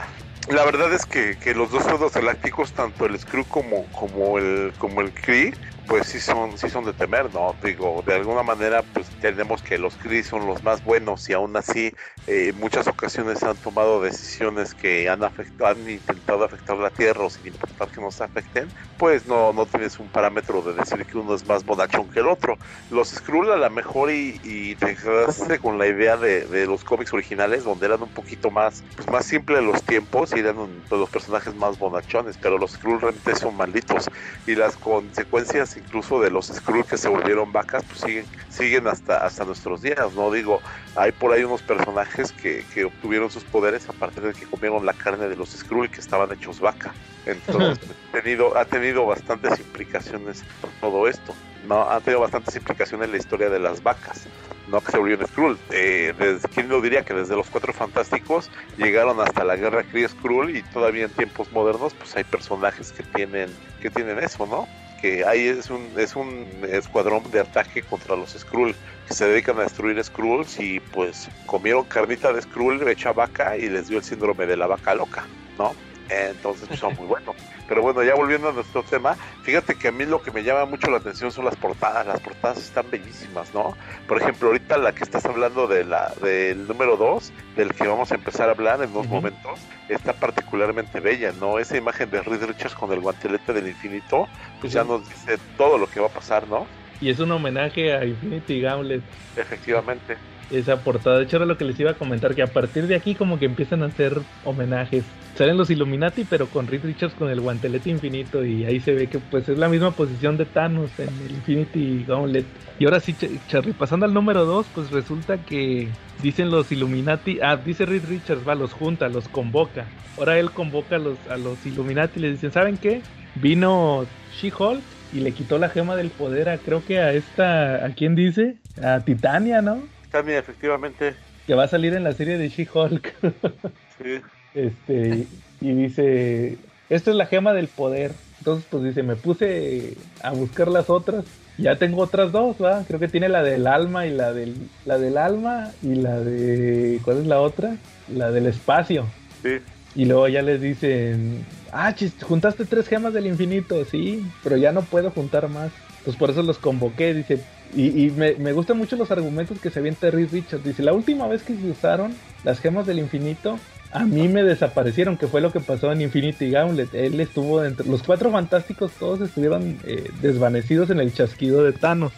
la 0.50 0.64
verdad 0.66 0.94
es 0.94 1.06
que, 1.06 1.38
que 1.38 1.54
los 1.54 1.72
dos 1.72 1.84
juegos 1.84 2.14
galácticos, 2.14 2.72
tanto 2.72 3.06
el 3.06 3.20
Skrull 3.20 3.46
como, 3.46 3.86
como 3.88 4.40
el 4.40 4.72
como 4.78 5.02
el 5.02 5.12
Kree, 5.12 5.54
pues 5.90 6.06
sí 6.08 6.20
son, 6.20 6.56
sí 6.56 6.70
son 6.70 6.86
de 6.86 6.94
temer, 6.94 7.34
¿no? 7.34 7.58
Digo, 7.64 8.04
de 8.06 8.14
alguna 8.14 8.44
manera, 8.44 8.84
pues 8.84 9.10
tenemos 9.18 9.64
que 9.64 9.80
los 9.80 9.98
Kree 9.98 10.24
son 10.24 10.46
los 10.46 10.62
más 10.64 10.84
buenos 10.84 11.28
y 11.30 11.34
aún 11.34 11.58
así 11.58 11.96
eh, 12.28 12.54
muchas 12.54 12.86
ocasiones 12.88 13.42
han 13.42 13.58
tomado 13.58 14.00
decisiones 14.00 14.76
que 14.76 15.10
han, 15.10 15.24
afectado, 15.24 15.72
han 15.72 15.90
intentado 15.90 16.44
afectar 16.46 16.78
la 16.78 16.92
Tierra 16.92 17.28
sin 17.32 17.48
importar 17.48 17.90
que 17.90 18.02
nos 18.02 18.22
afecten, 18.22 18.72
pues 18.98 19.26
no, 19.26 19.52
no 19.52 19.66
tienes 19.66 20.00
un 20.00 20.12
parámetro 20.12 20.62
de 20.62 20.76
decir 20.76 21.08
que 21.08 21.18
uno 21.18 21.34
es 21.34 21.44
más 21.44 21.66
bonachón 21.66 22.08
que 22.08 22.20
el 22.20 22.28
otro. 22.28 22.60
Los 22.90 23.10
Skrull 23.10 23.52
a 23.52 23.56
lo 23.58 23.70
mejor 23.72 24.12
y, 24.12 24.40
y 24.44 24.76
te 24.76 24.96
quedaste 24.96 25.58
con 25.58 25.80
la 25.80 25.88
idea 25.88 26.18
de, 26.18 26.46
de, 26.46 26.68
los 26.68 26.84
cómics 26.84 27.14
originales 27.14 27.64
donde 27.64 27.88
eran 27.88 28.04
un 28.04 28.12
poquito 28.12 28.52
más, 28.52 28.86
pues 28.96 29.10
más 29.10 29.26
simples 29.26 29.64
los 29.64 29.84
tiempos 29.84 30.34
y 30.36 30.40
eran 30.40 30.86
los 30.88 31.10
personajes 31.10 31.56
más 31.56 31.80
bonachones, 31.80 32.38
pero 32.38 32.60
los 32.60 32.74
Skrull 32.74 33.02
realmente 33.02 33.36
son 33.36 33.56
malditos 33.58 34.06
y 34.46 34.54
las 34.54 34.78
consecuencias 34.78 35.79
incluso 35.80 36.20
de 36.20 36.30
los 36.30 36.48
Skrull 36.48 36.86
que 36.86 36.98
se 36.98 37.10
volvieron 37.10 37.52
vacas, 37.52 37.84
pues 37.86 38.02
siguen, 38.02 38.26
siguen 38.50 38.88
hasta, 38.88 39.18
hasta 39.26 39.46
nuestros 39.46 39.82
días, 39.82 40.14
¿no? 40.14 40.32
Digo, 40.32 40.62
hay 40.96 41.12
por 41.12 41.32
ahí 41.32 41.44
unos 41.44 41.62
personajes 41.62 42.32
que, 42.32 42.66
que 42.74 42.86
obtuvieron 42.86 43.30
sus 43.32 43.44
poderes 43.44 43.90
a 43.90 43.94
partir 43.94 44.24
de 44.24 44.34
que 44.34 44.46
comieron 44.46 44.86
la 44.86 44.94
carne 44.94 45.28
de 45.28 45.36
los 45.36 45.50
Skrull 45.50 45.90
que 45.90 46.02
estaban 46.02 46.32
hechos 46.32 46.60
vaca. 46.60 46.94
Entonces, 47.26 47.80
ha 48.10 48.22
tenido, 48.22 48.58
ha 48.58 48.66
tenido 48.66 49.06
bastantes 49.06 49.60
implicaciones 49.60 50.44
todo 50.82 51.08
esto, 51.08 51.34
¿no? 51.68 51.90
Ha 51.90 52.00
tenido 52.02 52.22
bastantes 52.22 52.56
implicaciones 52.56 53.06
en 53.06 53.12
la 53.12 53.18
historia 53.18 53.50
de 53.50 53.60
las 53.60 53.84
vacas. 53.84 54.28
¿no? 54.70 54.82
que 54.82 54.92
se 54.92 54.98
volvió 54.98 55.18
Skrull. 55.28 55.58
Eh, 55.72 56.14
¿Quién 56.54 56.70
lo 56.70 56.80
diría 56.82 57.04
que 57.04 57.14
desde 57.14 57.36
los 57.36 57.50
Cuatro 57.50 57.74
Fantásticos 57.74 58.50
llegaron 58.78 59.20
hasta 59.20 59.44
la 59.44 59.56
Guerra 59.56 59.84
Kree 59.84 60.08
Skrull 60.08 60.56
y 60.56 60.62
todavía 60.62 61.06
en 61.06 61.12
tiempos 61.12 61.52
modernos 61.52 61.94
pues 61.96 62.16
hay 62.16 62.24
personajes 62.24 62.92
que 62.92 63.04
tienen 63.04 63.50
que 63.82 63.90
tienen 63.90 64.20
eso, 64.20 64.46
¿no? 64.46 64.68
Que 65.02 65.26
ahí 65.26 65.48
es 65.48 65.70
un, 65.70 65.88
es 65.98 66.16
un 66.16 66.46
escuadrón 66.70 67.30
de 67.32 67.40
ataque 67.40 67.82
contra 67.82 68.16
los 68.16 68.32
Skrull 68.32 68.76
que 69.08 69.14
se 69.14 69.28
dedican 69.28 69.58
a 69.60 69.64
destruir 69.64 70.04
Skrulls 70.04 70.60
y 70.60 70.80
pues 70.80 71.30
comieron 71.46 71.86
carnita 71.86 72.32
de 72.34 72.42
Skrull 72.42 72.88
hecha 72.88 73.14
vaca 73.14 73.58
y 73.58 73.70
les 73.70 73.88
dio 73.88 73.98
el 73.98 74.04
síndrome 74.04 74.46
de 74.46 74.58
la 74.58 74.68
vaca 74.68 74.94
loca, 74.94 75.26
¿no? 75.58 75.74
Entonces 76.10 76.68
pues, 76.68 76.80
son 76.80 76.96
muy 76.96 77.06
buenos. 77.06 77.36
Pero 77.68 77.82
bueno, 77.82 78.04
ya 78.04 78.16
volviendo 78.16 78.50
a 78.50 78.52
nuestro 78.52 78.84
tema, 78.84 79.16
fíjate 79.44 79.76
que 79.76 79.90
a 79.90 79.92
mí 79.92 80.06
lo 80.06 80.22
que 80.22 80.32
me 80.32 80.44
llama 80.44 80.66
mucho 80.66 80.90
la 80.90 80.98
atención 80.98 81.32
son 81.32 81.46
las 81.46 81.56
portadas. 81.56 82.06
Las 82.08 82.20
portadas 82.20 82.58
están 82.58 82.90
bellísimas, 82.90 83.54
¿no? 83.54 83.78
Por 84.08 84.22
ejemplo, 84.22 84.48
ahorita 84.48 84.78
la 84.78 84.94
que 84.94 85.04
estás 85.04 85.26
hablando 85.26 85.68
de 85.68 85.86
la 85.86 86.12
del 86.22 86.68
número 86.68 86.98
2, 86.98 87.32
del 87.56 87.74
que 87.74 87.88
vamos 87.88 88.12
a 88.12 88.16
empezar 88.16 88.50
a 88.50 88.54
hablar 88.54 88.82
en 88.82 88.92
dos 88.92 89.08
momentos, 89.08 89.60
está 89.88 90.14
particularmente 90.14 91.00
bella, 91.00 91.32
¿no? 91.40 91.60
Esa 91.60 91.78
imagen 91.78 92.10
de 92.10 92.22
Reed 92.22 92.44
Richards 92.44 92.76
con 92.76 92.92
el 92.92 93.00
guantelete 93.00 93.54
del 93.54 93.68
infinito, 93.68 94.28
pues 94.60 94.74
ya 94.74 94.84
nos 94.84 95.08
dice 95.08 95.38
todo 95.58 95.78
lo 95.78 95.88
que 95.88 96.00
va 96.00 96.08
a 96.08 96.12
pasar, 96.12 96.48
¿no? 96.48 96.66
Y 97.02 97.10
es 97.10 97.20
un 97.20 97.32
homenaje 97.32 97.94
a 97.94 98.04
Infinity 98.04 98.62
Gauntlet. 98.62 99.02
Efectivamente 99.38 100.18
esa 100.52 100.78
portada. 100.78 101.18
De 101.18 101.24
hecho, 101.24 101.38
era 101.38 101.46
lo 101.46 101.58
que 101.58 101.66
les 101.66 101.80
iba 101.80 101.92
a 101.92 101.96
comentar, 101.96 102.36
que 102.36 102.42
a 102.42 102.48
partir 102.48 102.88
de 102.88 102.96
aquí 102.96 103.16
como 103.16 103.40
que 103.40 103.46
empiezan 103.46 103.84
a 103.84 103.88
hacer 103.88 104.20
homenajes. 104.46 105.04
Salen 105.36 105.58
los 105.58 105.70
Illuminati, 105.70 106.26
pero 106.26 106.48
con 106.48 106.68
Reed 106.68 106.84
Richards 106.84 107.14
con 107.14 107.30
el 107.30 107.40
guantelete 107.40 107.90
infinito 107.90 108.44
y 108.44 108.66
ahí 108.66 108.80
se 108.80 108.94
ve 108.94 109.08
que 109.08 109.20
pues 109.20 109.48
es 109.48 109.58
la 109.58 109.70
misma 109.70 109.92
posición 109.92 110.38
de 110.38 110.46
Thanos 110.46 110.92
en 110.98 111.10
el 111.26 111.32
Infinity 111.32 112.04
Gauntlet. 112.08 112.46
Y 112.78 112.86
ahora 112.86 113.00
sí, 113.00 113.16
Charlie, 113.48 113.74
pasando 113.74 114.06
al 114.06 114.14
número 114.14 114.46
2, 114.46 114.66
pues 114.74 114.92
resulta 114.92 115.38
que 115.38 115.88
dicen 116.22 116.50
los 116.50 116.72
Illuminati, 116.72 117.40
ah, 117.42 117.56
dice 117.56 117.86
Reed 117.86 118.04
Richards, 118.10 118.48
va, 118.48 118.56
los 118.56 118.74
junta, 118.74 119.08
los 119.08 119.28
convoca. 119.30 119.86
Ahora 120.18 120.38
él 120.40 120.52
convoca 120.52 120.98
a 120.98 121.00
los, 121.00 121.18
a 121.30 121.38
los 121.38 121.66
Illuminati 121.66 122.20
y 122.20 122.24
le 122.24 122.32
dicen, 122.32 122.52
¿saben 122.52 122.78
qué? 122.78 123.02
Vino 123.36 124.06
She-Hulk 124.42 124.82
y 125.14 125.22
le 125.22 125.32
quitó 125.32 125.58
la 125.58 125.70
gema 125.70 125.96
del 125.96 126.10
poder 126.10 126.50
a, 126.50 126.58
creo 126.58 126.84
que 126.86 127.00
a 127.00 127.14
esta, 127.14 127.86
¿a 127.86 127.90
quién 127.92 128.16
dice? 128.16 128.58
A 128.82 129.00
Titania, 129.02 129.62
¿no? 129.62 129.82
También, 130.12 130.40
efectivamente. 130.40 131.14
Que 131.46 131.56
va 131.56 131.64
a 131.64 131.68
salir 131.68 131.94
en 131.94 132.04
la 132.04 132.14
serie 132.14 132.38
de 132.38 132.50
She-Hulk. 132.50 133.14
sí. 134.04 134.22
Este, 134.54 135.28
y 135.62 135.74
dice, 135.74 136.58
esta 136.90 137.12
es 137.12 137.16
la 137.16 137.26
gema 137.26 137.54
del 137.54 137.68
poder. 137.68 138.14
Entonces, 138.40 138.66
pues 138.70 138.84
dice, 138.84 139.04
me 139.04 139.16
puse 139.16 139.96
a 140.22 140.32
buscar 140.32 140.68
las 140.70 140.90
otras. 140.90 141.26
Ya 141.58 141.76
tengo 141.76 142.02
otras 142.02 142.32
dos, 142.32 142.56
¿va? 142.64 142.84
Creo 142.88 143.00
que 143.00 143.10
tiene 143.10 143.28
la 143.28 143.44
del 143.44 143.68
alma 143.68 144.08
y 144.08 144.12
la 144.12 144.32
del, 144.32 144.56
la 144.86 144.98
del 144.98 145.18
alma 145.18 145.72
y 145.82 145.96
la 145.96 146.20
de... 146.20 147.00
¿Cuál 147.04 147.20
es 147.20 147.28
la 147.28 147.42
otra? 147.42 147.76
La 148.08 148.32
del 148.32 148.48
espacio. 148.48 149.06
Sí. 149.44 149.60
Y 149.96 150.06
luego 150.06 150.28
ya 150.30 150.42
les 150.42 150.62
dicen, 150.62 151.46
ah, 151.72 151.94
chis, 151.94 152.14
juntaste 152.22 152.66
tres 152.66 152.88
gemas 152.88 153.14
del 153.14 153.28
infinito, 153.28 153.84
sí, 153.86 154.26
pero 154.44 154.56
ya 154.56 154.72
no 154.72 154.84
puedo 154.84 155.12
juntar 155.12 155.50
más. 155.50 155.72
Pues 156.06 156.16
por 156.16 156.30
eso 156.30 156.44
los 156.44 156.58
convoqué, 156.58 157.14
dice, 157.14 157.44
y, 157.76 158.12
me, 158.12 158.34
me, 158.36 158.52
gustan 158.52 158.78
mucho 158.78 158.96
los 158.96 159.12
argumentos 159.12 159.60
que 159.60 159.70
se 159.70 159.80
avienta 159.80 160.10
Reed 160.10 160.32
Richards. 160.32 160.64
Dice, 160.64 160.84
la 160.84 160.94
última 160.94 161.28
vez 161.28 161.44
que 161.44 161.56
se 161.56 161.70
usaron 161.70 162.16
las 162.44 162.60
gemas 162.60 162.88
del 162.88 163.00
infinito, 163.00 163.60
a 163.92 164.06
mí 164.06 164.28
me 164.28 164.44
desaparecieron, 164.44 165.18
que 165.18 165.28
fue 165.28 165.42
lo 165.42 165.52
que 165.52 165.60
pasó 165.60 165.92
en 165.92 166.02
Infinity 166.02 166.52
Gauntlet. 166.52 166.94
Él 166.94 167.20
estuvo 167.20 167.64
entre 167.64 167.88
los 167.88 168.04
cuatro 168.04 168.32
fantásticos, 168.32 168.92
todos 168.94 169.22
estuvieron 169.22 169.80
eh, 169.84 170.12
desvanecidos 170.22 170.90
en 170.92 171.00
el 171.00 171.14
chasquido 171.14 171.64
de 171.64 171.74
Thanos. 171.74 172.14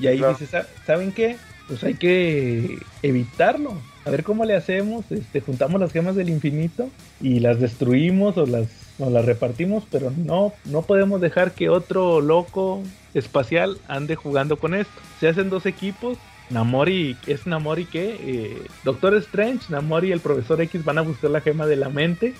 Y 0.00 0.06
ahí 0.08 0.20
dice, 0.38 0.64
¿saben 0.86 1.12
qué? 1.12 1.36
Pues 1.68 1.82
hay 1.84 1.94
que 1.94 2.78
evitarlo. 3.02 3.78
A 4.04 4.10
ver 4.10 4.22
cómo 4.22 4.44
le 4.44 4.54
hacemos. 4.54 5.10
Este, 5.10 5.40
juntamos 5.40 5.80
las 5.80 5.92
gemas 5.92 6.14
del 6.14 6.28
infinito 6.28 6.90
y 7.20 7.40
las 7.40 7.60
destruimos 7.60 8.36
o 8.36 8.46
las, 8.46 8.68
o 8.98 9.08
las 9.08 9.24
repartimos, 9.24 9.84
pero 9.90 10.12
no, 10.16 10.52
no 10.66 10.82
podemos 10.82 11.20
dejar 11.20 11.52
que 11.52 11.70
otro 11.70 12.20
loco 12.20 12.82
espacial 13.14 13.78
ande 13.88 14.14
jugando 14.14 14.58
con 14.58 14.74
esto. 14.74 14.92
Se 15.20 15.28
hacen 15.28 15.50
dos 15.50 15.66
equipos. 15.66 16.18
Namori, 16.50 17.16
¿es 17.26 17.46
Namori 17.46 17.86
qué? 17.86 18.18
Eh, 18.20 18.66
Doctor 18.84 19.14
Strange, 19.14 19.64
Namori 19.70 20.08
y 20.08 20.12
el 20.12 20.20
Profesor 20.20 20.60
X 20.60 20.84
van 20.84 20.98
a 20.98 21.00
buscar 21.00 21.30
la 21.30 21.40
gema 21.40 21.66
de 21.66 21.76
la 21.76 21.88
mente. 21.88 22.34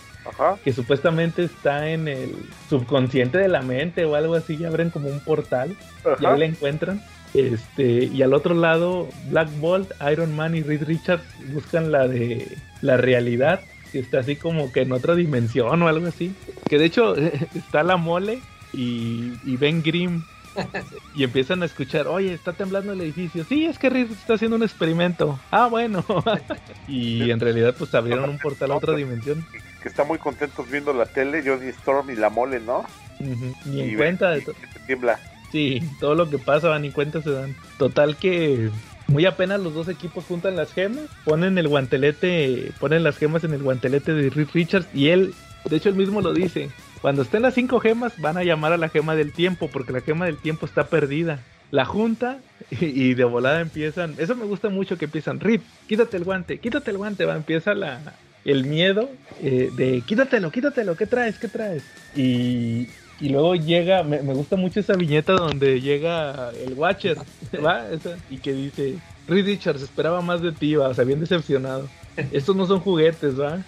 Que 0.62 0.72
supuestamente 0.74 1.44
está 1.44 1.88
en 1.88 2.08
el 2.08 2.34
subconsciente 2.68 3.38
de 3.38 3.48
la 3.48 3.62
mente 3.62 4.04
o 4.04 4.14
algo 4.14 4.34
así. 4.34 4.56
Y 4.56 4.64
abren 4.64 4.90
como 4.90 5.08
un 5.08 5.20
portal. 5.20 5.74
Y 6.20 6.26
ahí 6.26 6.38
la 6.38 6.44
encuentran. 6.44 7.02
Este, 7.34 8.04
y 8.04 8.22
al 8.22 8.32
otro 8.32 8.54
lado, 8.54 9.08
Black 9.28 9.48
Bolt, 9.58 9.90
Iron 10.10 10.34
Man 10.34 10.54
y 10.54 10.62
Reed 10.62 10.84
Richards 10.84 11.24
buscan 11.52 11.90
la 11.90 12.06
de 12.06 12.56
la 12.80 12.96
realidad, 12.96 13.60
que 13.90 13.98
está 13.98 14.20
así 14.20 14.36
como 14.36 14.72
que 14.72 14.82
en 14.82 14.92
otra 14.92 15.16
dimensión 15.16 15.82
o 15.82 15.88
algo 15.88 16.06
así. 16.06 16.32
Que 16.68 16.78
de 16.78 16.86
hecho 16.86 17.16
está 17.54 17.82
la 17.82 17.96
mole 17.96 18.40
y, 18.72 19.32
y 19.44 19.56
Ben 19.56 19.82
Grimm 19.82 20.22
y 21.14 21.24
empiezan 21.24 21.62
a 21.62 21.66
escuchar, 21.66 22.06
oye, 22.06 22.32
está 22.32 22.52
temblando 22.52 22.92
el 22.92 23.00
edificio. 23.00 23.44
Sí, 23.44 23.66
es 23.66 23.78
que 23.78 23.90
Reed 23.90 24.10
está 24.12 24.34
haciendo 24.34 24.56
un 24.56 24.62
experimento. 24.62 25.38
Ah, 25.50 25.66
bueno. 25.66 26.04
y 26.88 27.30
en 27.30 27.40
realidad 27.40 27.74
pues 27.76 27.94
abrieron 27.94 28.30
un 28.30 28.38
portal 28.38 28.70
a 28.72 28.76
otra 28.76 28.94
dimensión. 28.94 29.44
Que 29.82 29.88
están 29.88 30.06
muy 30.06 30.18
contentos 30.18 30.70
viendo 30.70 30.92
la 30.92 31.06
tele, 31.06 31.42
Johnny 31.44 31.68
Storm 31.68 32.10
y 32.10 32.16
la 32.16 32.30
mole, 32.30 32.60
¿no? 32.60 32.84
Ni 33.66 33.80
en 33.80 33.96
cuenta 33.96 34.30
de 34.30 34.42
todo. 34.42 34.54
tiembla. 34.86 35.18
Sí, 35.54 35.80
todo 36.00 36.16
lo 36.16 36.28
que 36.28 36.38
pasa, 36.38 36.76
ni 36.80 36.90
cuenta 36.90 37.22
se 37.22 37.30
dan. 37.30 37.54
Total 37.78 38.16
que 38.16 38.70
muy 39.06 39.24
apenas 39.24 39.60
los 39.60 39.72
dos 39.72 39.88
equipos 39.88 40.24
juntan 40.24 40.56
las 40.56 40.72
gemas, 40.72 41.04
ponen 41.24 41.56
el 41.58 41.68
guantelete, 41.68 42.72
ponen 42.80 43.04
las 43.04 43.16
gemas 43.18 43.44
en 43.44 43.54
el 43.54 43.62
guantelete 43.62 44.14
de 44.14 44.30
Reed 44.30 44.48
Richards 44.52 44.88
y 44.92 45.10
él, 45.10 45.32
de 45.70 45.76
hecho 45.76 45.90
él 45.90 45.94
mismo 45.94 46.22
lo 46.22 46.34
dice, 46.34 46.70
cuando 47.00 47.22
estén 47.22 47.42
las 47.42 47.54
cinco 47.54 47.78
gemas, 47.78 48.20
van 48.20 48.36
a 48.36 48.42
llamar 48.42 48.72
a 48.72 48.78
la 48.78 48.88
gema 48.88 49.14
del 49.14 49.30
tiempo, 49.30 49.70
porque 49.72 49.92
la 49.92 50.00
gema 50.00 50.26
del 50.26 50.38
tiempo 50.38 50.66
está 50.66 50.88
perdida. 50.88 51.38
La 51.70 51.84
junta 51.84 52.38
y, 52.72 53.14
de 53.14 53.22
volada 53.22 53.60
empiezan. 53.60 54.16
Eso 54.18 54.34
me 54.34 54.46
gusta 54.46 54.70
mucho 54.70 54.98
que 54.98 55.04
empiezan. 55.04 55.38
Rip, 55.38 55.62
quítate 55.86 56.16
el 56.16 56.24
guante, 56.24 56.58
quítate 56.58 56.90
el 56.90 56.98
guante. 56.98 57.26
Va, 57.26 57.36
empieza 57.36 57.74
la, 57.74 58.00
el 58.44 58.64
miedo 58.64 59.08
eh, 59.40 59.70
de 59.76 60.00
quítatelo, 60.00 60.50
quítatelo, 60.50 60.96
¿qué 60.96 61.06
traes? 61.06 61.38
¿Qué 61.38 61.46
traes? 61.46 61.84
Y, 62.16 62.88
y 63.24 63.30
luego 63.30 63.54
llega, 63.54 64.02
me, 64.02 64.18
gusta 64.20 64.54
mucho 64.56 64.80
esa 64.80 64.96
viñeta 64.96 65.32
donde 65.32 65.80
llega 65.80 66.50
el 66.50 66.74
Watcher, 66.74 67.16
¿va? 67.64 67.86
y 68.28 68.36
que 68.36 68.52
dice, 68.52 68.98
Reed 69.26 69.46
Richards 69.46 69.80
esperaba 69.80 70.20
más 70.20 70.42
de 70.42 70.52
ti, 70.52 70.74
va, 70.74 70.88
o 70.88 70.94
sea, 70.94 71.06
bien 71.06 71.20
decepcionado. 71.20 71.88
Estos 72.32 72.54
no 72.54 72.66
son 72.66 72.80
juguetes, 72.80 73.40
¿va? 73.40 73.62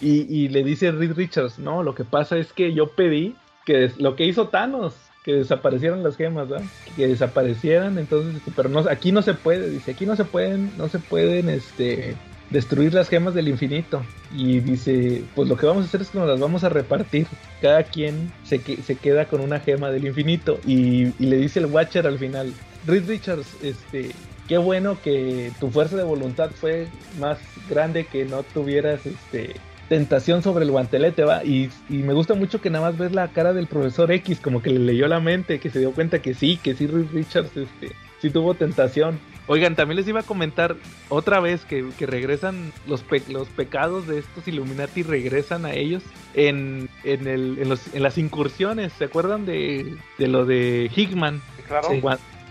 Y, 0.00 0.48
le 0.48 0.64
dice 0.64 0.92
Reed 0.92 1.12
Richards, 1.12 1.58
no, 1.58 1.82
lo 1.82 1.94
que 1.94 2.04
pasa 2.04 2.38
es 2.38 2.54
que 2.54 2.72
yo 2.72 2.86
pedí 2.86 3.36
que 3.66 3.92
lo 3.98 4.16
que 4.16 4.24
hizo 4.24 4.48
Thanos, 4.48 4.94
que 5.26 5.34
desaparecieran 5.34 6.02
las 6.02 6.16
gemas, 6.16 6.48
Que 6.96 7.06
desaparecieran, 7.06 7.98
entonces, 7.98 8.40
pero 8.56 8.70
no, 8.70 8.80
aquí 8.88 9.12
no 9.12 9.20
se 9.20 9.34
puede, 9.34 9.68
dice, 9.68 9.90
aquí 9.90 10.06
no 10.06 10.16
se 10.16 10.24
pueden, 10.24 10.72
no 10.78 10.88
se 10.88 11.00
pueden, 11.00 11.50
este, 11.50 12.16
destruir 12.50 12.94
las 12.94 13.08
gemas 13.08 13.34
del 13.34 13.48
infinito. 13.48 14.02
Y 14.36 14.60
dice, 14.60 15.24
pues 15.34 15.48
lo 15.48 15.56
que 15.56 15.66
vamos 15.66 15.84
a 15.84 15.86
hacer 15.88 16.02
es 16.02 16.10
que 16.10 16.18
nos 16.18 16.28
las 16.28 16.38
vamos 16.38 16.64
a 16.64 16.68
repartir. 16.68 17.26
Cada 17.60 17.82
quien 17.84 18.32
se, 18.44 18.58
se 18.82 18.96
queda 18.96 19.26
con 19.26 19.40
una 19.40 19.60
gema 19.60 19.90
del 19.90 20.06
infinito. 20.06 20.60
Y, 20.66 21.12
y, 21.18 21.26
le 21.26 21.36
dice 21.36 21.60
el 21.60 21.66
Watcher 21.66 22.06
al 22.06 22.18
final, 22.18 22.52
Reed 22.86 23.08
Richards, 23.08 23.56
este, 23.62 24.10
qué 24.48 24.58
bueno 24.58 24.98
que 25.02 25.52
tu 25.60 25.70
fuerza 25.70 25.96
de 25.96 26.04
voluntad 26.04 26.50
fue 26.50 26.88
más 27.18 27.38
grande 27.68 28.06
que 28.06 28.24
no 28.24 28.42
tuvieras 28.42 29.06
este 29.06 29.54
tentación 29.90 30.40
sobre 30.40 30.64
el 30.64 30.70
guantelete, 30.70 31.24
va. 31.24 31.44
Y, 31.44 31.68
me 31.88 32.12
gusta 32.12 32.34
mucho 32.34 32.60
que 32.60 32.70
nada 32.70 32.88
más 32.88 32.96
ves 32.96 33.12
la 33.12 33.26
cara 33.28 33.52
del 33.52 33.66
profesor 33.66 34.10
X, 34.12 34.38
como 34.38 34.62
que 34.62 34.70
le 34.70 34.78
leyó 34.78 35.08
la 35.08 35.18
mente, 35.18 35.58
que 35.58 35.68
se 35.68 35.80
dio 35.80 35.90
cuenta 35.90 36.22
que 36.22 36.32
sí, 36.32 36.58
que 36.62 36.74
sí, 36.74 36.86
Richards, 36.86 37.56
este, 37.56 37.90
sí 38.22 38.30
tuvo 38.30 38.54
tentación. 38.54 39.18
Oigan, 39.52 39.74
también 39.74 39.96
les 39.96 40.06
iba 40.06 40.20
a 40.20 40.22
comentar 40.22 40.76
otra 41.08 41.40
vez 41.40 41.64
que, 41.64 41.84
regresan 42.06 42.72
los, 42.86 43.04
los 43.28 43.48
pecados 43.48 44.06
de 44.06 44.20
estos 44.20 44.46
Illuminati, 44.46 45.02
regresan 45.02 45.66
a 45.66 45.74
ellos 45.74 46.04
en, 46.34 46.88
en, 47.02 47.26
el, 47.26 47.58
en, 47.58 47.68
los, 47.68 47.92
en 47.92 48.04
las 48.04 48.16
incursiones. 48.16 48.92
¿Se 48.92 49.06
acuerdan 49.06 49.46
de, 49.46 49.96
de 50.18 50.28
lo 50.28 50.44
de 50.44 50.88
Hickman? 50.94 51.42
Claro 51.66 51.88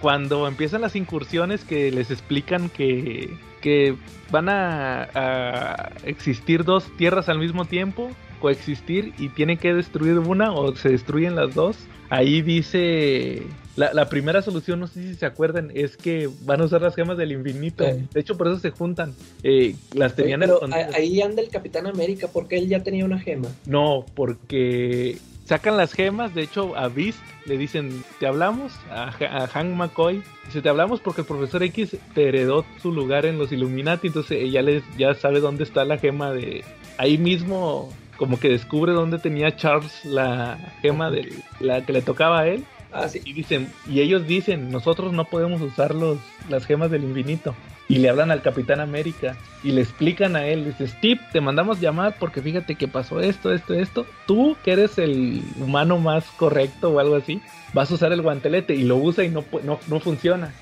cuando 0.01 0.47
empiezan 0.47 0.81
las 0.81 0.95
incursiones 0.95 1.63
que 1.63 1.91
les 1.91 2.11
explican 2.11 2.69
que, 2.69 3.37
que 3.61 3.95
van 4.31 4.49
a, 4.49 5.91
existir 6.03 6.63
dos 6.63 6.85
tierras 6.97 7.29
al 7.29 7.39
mismo 7.39 7.65
tiempo, 7.65 8.11
coexistir 8.39 9.13
y 9.17 9.29
tienen 9.29 9.57
que 9.57 9.73
destruir 9.73 10.17
una 10.19 10.53
o 10.53 10.75
se 10.75 10.89
destruyen 10.89 11.35
las 11.35 11.53
dos. 11.53 11.77
Ahí 12.09 12.41
dice 12.41 13.43
la, 13.75 14.09
primera 14.09 14.41
solución, 14.41 14.79
no 14.79 14.87
sé 14.87 15.01
si 15.01 15.15
se 15.15 15.25
acuerdan, 15.25 15.71
es 15.73 15.95
que 15.95 16.29
van 16.41 16.61
a 16.61 16.65
usar 16.65 16.81
las 16.81 16.95
gemas 16.95 17.17
del 17.17 17.31
infinito. 17.31 17.83
De 17.83 18.19
hecho, 18.19 18.35
por 18.35 18.47
eso 18.47 18.59
se 18.59 18.71
juntan. 18.71 19.13
Eh, 19.43 19.75
las 19.93 20.15
tenían 20.15 20.41
Pero 20.41 20.59
ahí 20.93 21.21
anda 21.21 21.41
el 21.41 21.49
Capitán 21.49 21.87
América, 21.87 22.27
porque 22.31 22.57
él 22.57 22.67
ya 22.67 22.83
tenía 22.83 23.05
una 23.05 23.19
gema. 23.19 23.47
No, 23.65 24.05
porque 24.15 25.17
sacan 25.45 25.77
las 25.77 25.93
gemas, 25.93 26.35
de 26.35 26.43
hecho 26.43 26.75
a 26.75 26.89
Beast 26.89 27.19
le 27.45 27.57
dicen, 27.57 28.03
te 28.19 28.27
hablamos, 28.27 28.71
a, 28.91 29.11
Hank 29.47 29.75
McCoy, 29.75 30.21
dice, 30.45 30.61
te 30.61 30.69
hablamos 30.69 30.99
porque 30.99 31.21
el 31.21 31.27
profesor 31.27 31.63
X 31.63 31.97
te 32.13 32.27
heredó 32.27 32.65
su 32.81 32.91
lugar 32.91 33.25
en 33.25 33.39
los 33.39 33.51
Illuminati, 33.51 34.07
entonces 34.07 34.37
ella 34.43 34.61
les, 34.61 34.83
ya 34.97 35.15
sabe 35.15 35.39
dónde 35.39 35.63
está 35.63 35.85
la 35.85 35.97
gema 35.97 36.31
de... 36.31 36.63
Ahí 36.97 37.17
mismo 37.17 37.89
como 38.19 38.37
que 38.37 38.49
descubre 38.49 38.91
dónde 38.91 39.17
tenía 39.17 39.55
Charles 39.55 40.03
la 40.03 40.57
gema 40.81 41.09
de 41.09 41.33
la 41.61 41.85
que 41.85 41.93
le 41.93 42.01
tocaba 42.01 42.41
a 42.41 42.47
él. 42.47 42.65
Ah, 42.91 43.07
y 43.23 43.33
dicen, 43.33 43.71
y 43.87 44.01
ellos 44.01 44.27
dicen, 44.27 44.71
nosotros 44.71 45.13
no 45.13 45.23
podemos 45.25 45.61
usar 45.61 45.95
los, 45.95 46.17
las 46.49 46.65
gemas 46.65 46.91
del 46.91 47.03
infinito. 47.05 47.55
y 47.87 47.97
le 47.97 48.09
hablan 48.09 48.29
al 48.29 48.41
Capitán 48.41 48.81
América 48.81 49.35
y 49.63 49.71
le 49.71 49.81
explican 49.81 50.35
a 50.35 50.45
él, 50.45 50.65
dice, 50.65 50.87
Steve, 50.87 51.21
te 51.31 51.41
mandamos 51.41 51.79
llamar 51.79 52.15
porque 52.19 52.41
fíjate 52.41 52.75
que 52.75 52.87
pasó 52.87 53.19
esto, 53.19 53.51
esto, 53.51 53.73
esto, 53.73 54.05
tú 54.27 54.55
que 54.63 54.73
eres 54.73 54.97
el 54.99 55.41
humano 55.59 55.97
más 55.97 56.25
correcto 56.37 56.91
o 56.91 56.99
algo 56.99 57.15
así, 57.15 57.41
vas 57.73 57.89
a 57.89 57.95
usar 57.95 58.11
el 58.11 58.21
guantelete 58.21 58.75
y 58.75 58.83
lo 58.83 58.97
usa 58.97 59.23
y 59.23 59.29
no, 59.29 59.43
no, 59.63 59.79
no 59.87 59.99
funciona. 59.99 60.53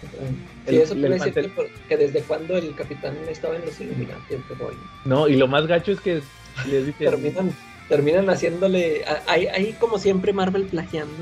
Sí, 0.68 0.78
eso 0.78 0.94
quiere 0.94 1.16
decir 1.16 1.34
que, 1.34 1.52
que, 1.90 1.98
desde 1.98 2.22
cuando 2.22 2.56
el 2.56 2.74
capitán 2.76 3.18
estaba 3.30 3.56
en 3.56 3.66
los 3.66 3.80
Illuminati. 3.80 4.36
No, 5.06 5.28
y 5.28 5.36
lo 5.36 5.48
más 5.48 5.66
gacho 5.68 5.92
es 5.92 6.00
que 6.00 6.22
les 6.66 6.96
terminan, 6.96 7.52
terminan 7.88 8.30
haciéndole, 8.30 9.04
ahí, 9.28 9.48
ahí 9.48 9.74
como 9.80 9.98
siempre 9.98 10.34
Marvel 10.34 10.66
plagiando. 10.66 11.14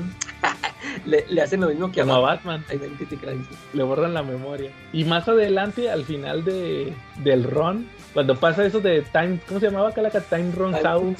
le, 1.04 1.24
le, 1.28 1.42
hacen 1.42 1.60
lo 1.60 1.68
mismo 1.68 1.90
que 1.92 2.00
a 2.00 2.04
Batman. 2.04 2.64
Identity 2.72 3.16
Crisis. 3.16 3.58
Le 3.72 3.82
borran 3.82 4.14
la 4.14 4.22
memoria. 4.22 4.70
Y 4.92 5.04
más 5.04 5.28
adelante, 5.28 5.90
al 5.90 6.04
final 6.04 6.44
de, 6.44 6.92
del 7.22 7.44
run, 7.44 7.88
cuando 8.12 8.38
pasa 8.38 8.64
eso 8.64 8.80
de 8.80 9.02
Time, 9.02 9.38
¿cómo 9.46 9.60
se 9.60 9.66
llamaba 9.66 9.92
Calaca? 9.92 10.20
Time 10.20 10.52
Run 10.52 10.74
Out, 10.74 11.18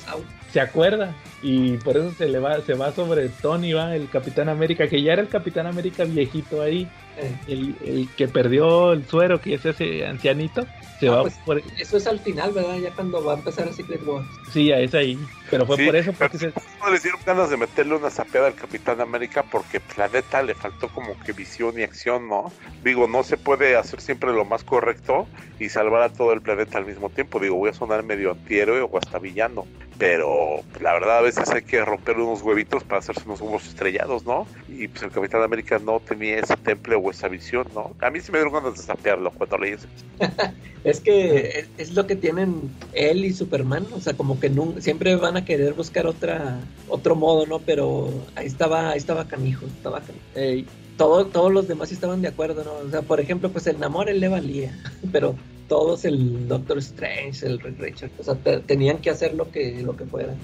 se 0.52 0.60
acuerda. 0.60 1.14
Y 1.42 1.76
por 1.78 1.96
eso 1.96 2.12
se 2.12 2.28
le 2.28 2.38
va, 2.38 2.60
se 2.62 2.74
va 2.74 2.92
sobre 2.92 3.28
Tony, 3.28 3.72
va, 3.72 3.94
el 3.94 4.08
Capitán 4.08 4.48
América, 4.48 4.88
que 4.88 5.02
ya 5.02 5.12
era 5.12 5.22
el 5.22 5.28
Capitán 5.28 5.66
América 5.66 6.04
viejito 6.04 6.62
ahí. 6.62 6.88
Eh. 7.18 7.36
El, 7.48 7.76
el, 7.84 8.08
que 8.16 8.28
perdió 8.28 8.92
el 8.92 9.04
suero, 9.06 9.40
que 9.40 9.54
es 9.54 9.64
ese 9.64 10.06
ancianito, 10.06 10.66
se 11.00 11.08
ah, 11.08 11.12
va 11.12 11.22
pues, 11.22 11.34
por... 11.44 11.62
Eso 11.78 11.96
es 11.96 12.06
al 12.06 12.18
final, 12.20 12.52
¿verdad? 12.52 12.76
Ya 12.76 12.90
cuando 12.90 13.22
va 13.22 13.34
a 13.34 13.36
empezar 13.36 13.68
a 13.68 13.72
Secret 13.72 14.06
Wars. 14.06 14.26
Sí, 14.52 14.70
es 14.70 14.94
ahí. 14.94 15.18
Pero 15.50 15.66
fue 15.66 15.76
sí, 15.76 15.86
por 15.86 15.96
eso. 15.96 16.12
Porque 16.12 16.38
se... 16.38 16.52
No 16.80 16.90
le 16.90 16.98
dieron 16.98 17.20
ganas 17.24 17.50
de 17.50 17.56
meterle 17.56 17.96
una 17.96 18.10
sapeada 18.10 18.46
al 18.46 18.54
Capitán 18.54 19.00
América 19.00 19.44
porque 19.50 19.80
pues, 19.80 19.98
la 19.98 20.08
neta 20.08 20.42
le 20.42 20.54
faltó 20.54 20.88
como 20.88 21.18
que 21.20 21.32
visión 21.32 21.78
y 21.78 21.82
acción, 21.82 22.28
¿no? 22.28 22.50
Digo, 22.82 23.06
no 23.06 23.22
se 23.22 23.36
puede 23.36 23.76
hacer 23.76 24.00
siempre 24.00 24.32
lo 24.32 24.44
más 24.44 24.64
correcto 24.64 25.26
y 25.58 25.68
salvar 25.68 26.02
a 26.02 26.08
todo 26.08 26.32
el 26.32 26.40
planeta 26.40 26.78
al 26.78 26.86
mismo 26.86 27.10
tiempo. 27.10 27.40
Digo, 27.40 27.56
voy 27.56 27.70
a 27.70 27.74
sonar 27.74 28.02
medio 28.02 28.32
antihéroe 28.32 28.80
o 28.80 28.98
hasta 28.98 29.18
villano. 29.18 29.66
Pero 29.98 30.62
pues, 30.70 30.82
la 30.82 30.92
verdad 30.92 31.18
a 31.18 31.22
veces 31.22 31.48
hay 31.50 31.62
que 31.62 31.82
romper 31.84 32.18
unos 32.18 32.42
huevitos 32.42 32.84
para 32.84 32.98
hacerse 32.98 33.22
unos 33.24 33.40
huevos 33.40 33.66
estrellados, 33.66 34.26
¿no? 34.26 34.46
Y 34.68 34.88
pues 34.88 35.02
el 35.02 35.10
Capitán 35.10 35.42
América 35.42 35.78
no 35.78 36.00
tenía 36.00 36.38
ese 36.38 36.56
temple 36.56 36.96
o 36.96 37.10
esa 37.10 37.28
visión, 37.28 37.66
¿no? 37.74 37.94
A 38.00 38.10
mí 38.10 38.20
sí 38.20 38.30
me 38.30 38.38
dieron 38.38 38.52
ganas 38.52 38.76
de 38.76 38.82
sapearlo 38.82 39.30
cuando 39.30 39.58
leí 39.58 39.72
eso. 39.72 39.88
es 40.86 41.00
que 41.00 41.58
es, 41.58 41.68
es, 41.78 41.94
lo 41.94 42.06
que 42.06 42.14
tienen 42.14 42.70
él 42.92 43.24
y 43.24 43.32
Superman, 43.32 43.86
o 43.92 44.00
sea, 44.00 44.14
como 44.14 44.38
que 44.38 44.48
no, 44.48 44.74
siempre 44.78 45.16
van 45.16 45.36
a 45.36 45.44
querer 45.44 45.74
buscar 45.74 46.06
otra 46.06 46.60
otro 46.88 47.16
modo, 47.16 47.44
¿no? 47.44 47.58
Pero 47.58 48.08
ahí 48.36 48.46
estaba, 48.46 48.90
ahí 48.90 48.98
estaba 48.98 49.26
canijo, 49.26 49.66
estaba 49.66 50.00
canijo. 50.00 50.24
Ey. 50.36 50.64
Todo, 50.96 51.26
todos 51.26 51.52
los 51.52 51.66
demás 51.66 51.90
estaban 51.90 52.22
de 52.22 52.28
acuerdo, 52.28 52.62
¿no? 52.62 52.86
O 52.86 52.90
sea, 52.90 53.02
por 53.02 53.20
ejemplo, 53.20 53.50
pues 53.50 53.66
el 53.66 53.80
Namor 53.80 54.08
él 54.08 54.20
le 54.20 54.28
valía, 54.28 54.78
pero 55.12 55.34
todos 55.68 56.04
el 56.04 56.46
Doctor 56.46 56.78
Strange, 56.78 57.44
el 57.44 57.58
Richard, 57.58 58.12
o 58.18 58.22
sea, 58.22 58.36
te, 58.36 58.60
tenían 58.60 58.98
que 58.98 59.10
hacer 59.10 59.34
lo 59.34 59.50
que, 59.50 59.82
lo 59.82 59.96
que 59.96 60.04
fuera. 60.04 60.34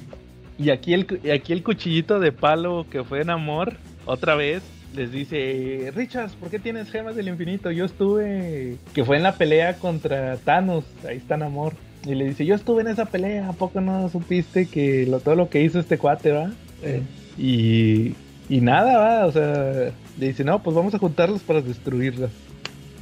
Y 0.58 0.70
aquí 0.70 0.92
el, 0.92 1.06
y 1.22 1.30
aquí 1.30 1.52
el 1.52 1.62
cuchillito 1.62 2.18
de 2.18 2.32
palo 2.32 2.84
que 2.90 3.04
fue 3.04 3.24
Namor, 3.24 3.76
otra 4.06 4.34
vez, 4.34 4.62
les 4.94 5.10
dice, 5.10 5.92
Richards, 5.94 6.34
¿por 6.34 6.50
qué 6.50 6.58
tienes 6.58 6.90
gemas 6.90 7.16
del 7.16 7.28
infinito? 7.28 7.70
Yo 7.70 7.84
estuve, 7.84 8.76
que 8.94 9.04
fue 9.04 9.16
en 9.16 9.22
la 9.22 9.36
pelea 9.36 9.74
contra 9.74 10.36
Thanos, 10.36 10.84
ahí 11.08 11.16
está 11.16 11.36
Namor. 11.36 11.74
Y 12.04 12.14
le 12.14 12.26
dice, 12.26 12.44
yo 12.44 12.54
estuve 12.54 12.82
en 12.82 12.88
esa 12.88 13.06
pelea, 13.06 13.48
¿a 13.48 13.52
poco 13.52 13.80
no 13.80 14.08
supiste 14.08 14.66
que 14.66 15.06
lo, 15.06 15.20
todo 15.20 15.36
lo 15.36 15.48
que 15.48 15.62
hizo 15.62 15.78
este 15.78 15.98
cuate, 15.98 16.32
va? 16.32 16.50
Eh. 16.82 17.02
Y, 17.38 18.14
y 18.48 18.60
nada, 18.60 18.98
va, 18.98 19.26
o 19.26 19.32
sea, 19.32 19.92
le 20.18 20.26
dice, 20.26 20.44
no, 20.44 20.62
pues 20.62 20.74
vamos 20.74 20.94
a 20.94 20.98
juntarlos 20.98 21.42
para 21.42 21.60
destruirlas. 21.60 22.30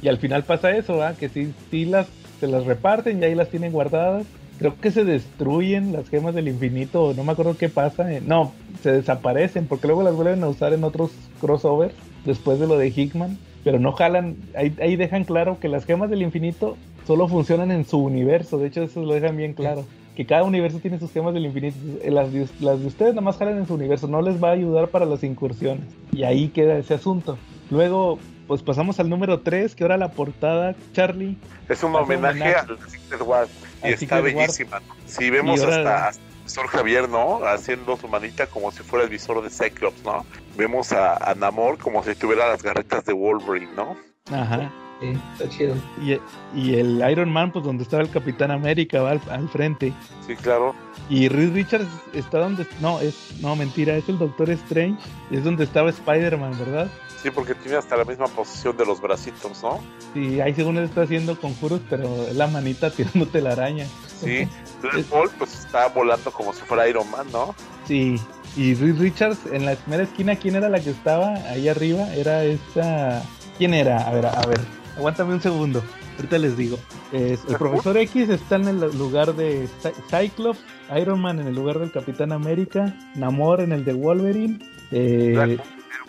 Y 0.01 0.07
al 0.07 0.17
final 0.17 0.43
pasa 0.43 0.71
eso, 0.71 0.97
va, 0.97 1.13
que 1.13 1.29
sí, 1.29 1.53
sí 1.69 1.85
las, 1.85 2.07
se 2.39 2.47
las 2.47 2.65
reparten 2.65 3.21
y 3.21 3.25
ahí 3.25 3.35
las 3.35 3.49
tienen 3.49 3.71
guardadas. 3.71 4.25
Creo 4.61 4.75
que 4.79 4.91
se 4.91 5.03
destruyen 5.03 5.91
las 5.91 6.07
gemas 6.07 6.35
del 6.35 6.47
infinito, 6.47 7.15
no 7.17 7.23
me 7.23 7.31
acuerdo 7.31 7.57
qué 7.57 7.67
pasa. 7.67 8.13
eh, 8.13 8.21
No, 8.23 8.51
se 8.83 8.91
desaparecen 8.91 9.65
porque 9.65 9.87
luego 9.87 10.03
las 10.03 10.15
vuelven 10.15 10.43
a 10.43 10.49
usar 10.49 10.71
en 10.73 10.83
otros 10.83 11.09
crossovers 11.39 11.95
después 12.25 12.59
de 12.59 12.67
lo 12.67 12.77
de 12.77 12.89
Hickman. 12.89 13.39
Pero 13.63 13.79
no 13.79 13.91
jalan, 13.93 14.35
ahí, 14.55 14.71
ahí 14.79 14.95
dejan 14.97 15.23
claro 15.23 15.59
que 15.59 15.67
las 15.67 15.85
gemas 15.85 16.11
del 16.11 16.21
infinito 16.21 16.77
solo 17.07 17.27
funcionan 17.27 17.71
en 17.71 17.85
su 17.85 17.97
universo. 17.97 18.59
De 18.59 18.67
hecho, 18.67 18.83
eso 18.83 19.01
lo 19.01 19.15
dejan 19.15 19.35
bien 19.35 19.53
claro. 19.53 19.83
Que 20.15 20.27
cada 20.27 20.43
universo 20.43 20.77
tiene 20.79 20.99
sus 20.99 21.11
gemas 21.11 21.33
del 21.33 21.45
infinito. 21.47 21.75
Las 22.07 22.31
de, 22.31 22.47
las 22.59 22.79
de 22.79 22.85
ustedes 22.85 23.15
nada 23.15 23.21
más 23.21 23.37
jalan 23.37 23.57
en 23.57 23.65
su 23.65 23.73
universo. 23.73 24.07
No 24.07 24.21
les 24.21 24.43
va 24.43 24.49
a 24.49 24.53
ayudar 24.53 24.89
para 24.89 25.07
las 25.07 25.23
incursiones. 25.23 25.85
Y 26.11 26.21
ahí 26.21 26.49
queda 26.49 26.77
ese 26.77 26.93
asunto. 26.93 27.37
Luego, 27.71 28.19
pues 28.51 28.63
pasamos 28.63 28.99
al 28.99 29.07
número 29.07 29.39
3, 29.39 29.75
que 29.75 29.85
ahora 29.85 29.95
la 29.95 30.11
portada, 30.11 30.75
Charlie. 30.91 31.37
Es 31.69 31.83
un 31.83 31.95
homenaje, 31.95 32.41
homenaje 32.41 32.55
al 32.55 32.89
Secret 32.89 33.21
Wars. 33.21 33.49
Y 33.81 33.87
al 33.87 33.93
está 33.93 34.17
Secret 34.17 34.35
bellísima. 34.35 34.81
Si 35.05 35.29
vemos 35.29 35.61
hasta 35.61 36.09
el 36.09 36.43
visor 36.43 36.67
Javier, 36.67 37.07
¿no? 37.07 37.45
Haciendo 37.45 37.95
su 37.95 38.09
manita 38.09 38.47
como 38.47 38.73
si 38.73 38.83
fuera 38.83 39.05
el 39.05 39.09
visor 39.09 39.41
de 39.41 39.49
Cyclops, 39.49 40.03
¿no? 40.03 40.25
Vemos 40.57 40.91
a, 40.91 41.15
a 41.15 41.33
Namor 41.33 41.77
como 41.77 42.03
si 42.03 42.13
tuviera 42.13 42.49
las 42.49 42.61
garretas 42.61 43.05
de 43.05 43.13
Wolverine, 43.13 43.71
¿no? 43.73 43.95
Ajá. 44.29 44.69
Sí, 45.01 45.17
está 45.33 45.49
chido. 45.49 45.75
Y, 45.99 46.19
y 46.55 46.75
el 46.75 47.03
Iron 47.09 47.31
Man, 47.31 47.51
pues 47.51 47.65
donde 47.65 47.83
estaba 47.83 48.03
el 48.03 48.09
Capitán 48.11 48.51
América, 48.51 49.01
va 49.01 49.11
al, 49.11 49.21
al 49.29 49.49
frente. 49.49 49.93
Sí, 50.27 50.35
claro. 50.35 50.75
Y 51.09 51.27
Reed 51.27 51.53
Richards 51.53 51.89
está 52.13 52.39
donde. 52.39 52.67
No, 52.79 52.99
es. 53.01 53.41
No, 53.41 53.55
mentira, 53.55 53.95
es 53.97 54.07
el 54.07 54.19
Doctor 54.19 54.51
Strange. 54.51 55.01
Es 55.31 55.43
donde 55.43 55.63
estaba 55.63 55.89
Spider-Man, 55.89 56.57
¿verdad? 56.59 56.91
Sí, 57.21 57.31
porque 57.31 57.55
tiene 57.55 57.77
hasta 57.77 57.97
la 57.97 58.05
misma 58.05 58.27
posición 58.27 58.77
de 58.77 58.85
los 58.85 59.01
bracitos, 59.01 59.61
¿no? 59.63 59.79
Sí, 60.13 60.39
ahí 60.39 60.53
según 60.53 60.77
él 60.77 60.85
está 60.85 61.01
haciendo 61.01 61.39
conjuros, 61.39 61.81
pero 61.89 62.27
es 62.27 62.35
la 62.35 62.47
manita 62.47 62.91
tirándote 62.95 63.41
la 63.41 63.53
araña. 63.53 63.87
Sí. 64.19 64.47
Entonces 64.75 65.05
Paul 65.05 65.29
pues 65.37 65.59
está 65.59 65.87
volando 65.87 66.31
como 66.31 66.53
si 66.53 66.61
fuera 66.61 66.87
Iron 66.87 67.09
Man, 67.09 67.27
¿no? 67.31 67.55
Sí. 67.87 68.21
Y 68.55 68.75
Reed 68.75 68.99
Richards, 68.99 69.39
en 69.51 69.65
la 69.65 69.75
primera 69.75 70.03
esquina, 70.03 70.35
¿quién 70.35 70.55
era 70.55 70.69
la 70.69 70.79
que 70.79 70.89
estaba 70.89 71.33
ahí 71.49 71.67
arriba? 71.67 72.13
Era 72.13 72.43
esta. 72.43 73.23
¿Quién 73.57 73.73
era? 73.73 74.07
A 74.07 74.11
ver, 74.11 74.25
a 74.25 74.45
ver. 74.45 74.80
Aguántame 74.97 75.33
un 75.33 75.41
segundo. 75.41 75.83
Ahorita 76.17 76.37
les 76.37 76.55
digo. 76.57 76.77
Es- 77.11 77.41
el 77.47 77.55
profesor 77.55 77.97
X 77.97 78.29
está 78.29 78.55
en 78.57 78.67
el 78.67 78.79
lugar 78.97 79.35
de 79.35 79.67
Cy- 79.81 79.93
Cyclops, 80.09 80.59
Iron 80.99 81.21
Man 81.21 81.39
en 81.39 81.47
el 81.47 81.55
lugar 81.55 81.79
del 81.79 81.91
Capitán 81.91 82.31
América, 82.31 82.93
Namor 83.15 83.61
en 83.61 83.71
el 83.71 83.83
de 83.85 83.93
Wolverine, 83.93 84.59
eh, 84.91 85.31
Black 85.33 85.61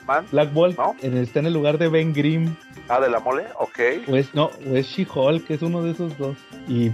Man. 0.07 0.27
Bolt 0.53 0.77
¿No? 0.79 0.97
en 1.01 1.17
el- 1.17 1.23
está 1.25 1.39
en 1.39 1.47
el 1.47 1.53
lugar 1.55 1.79
de 1.79 1.89
Ben 1.89 2.13
Grimm, 2.13 2.57
Ah, 2.89 3.01
de 3.01 3.09
la 3.09 3.21
mole, 3.21 3.45
ok. 3.59 3.79
o 4.09 4.17
es, 4.17 4.35
no, 4.35 4.47
o 4.71 4.77
es 4.77 4.87
She-Hulk, 4.89 5.47
que 5.47 5.55
es 5.55 5.63
uno 5.63 5.83
de 5.83 5.93
esos 5.93 6.19
dos. 6.19 6.37
Y 6.69 6.91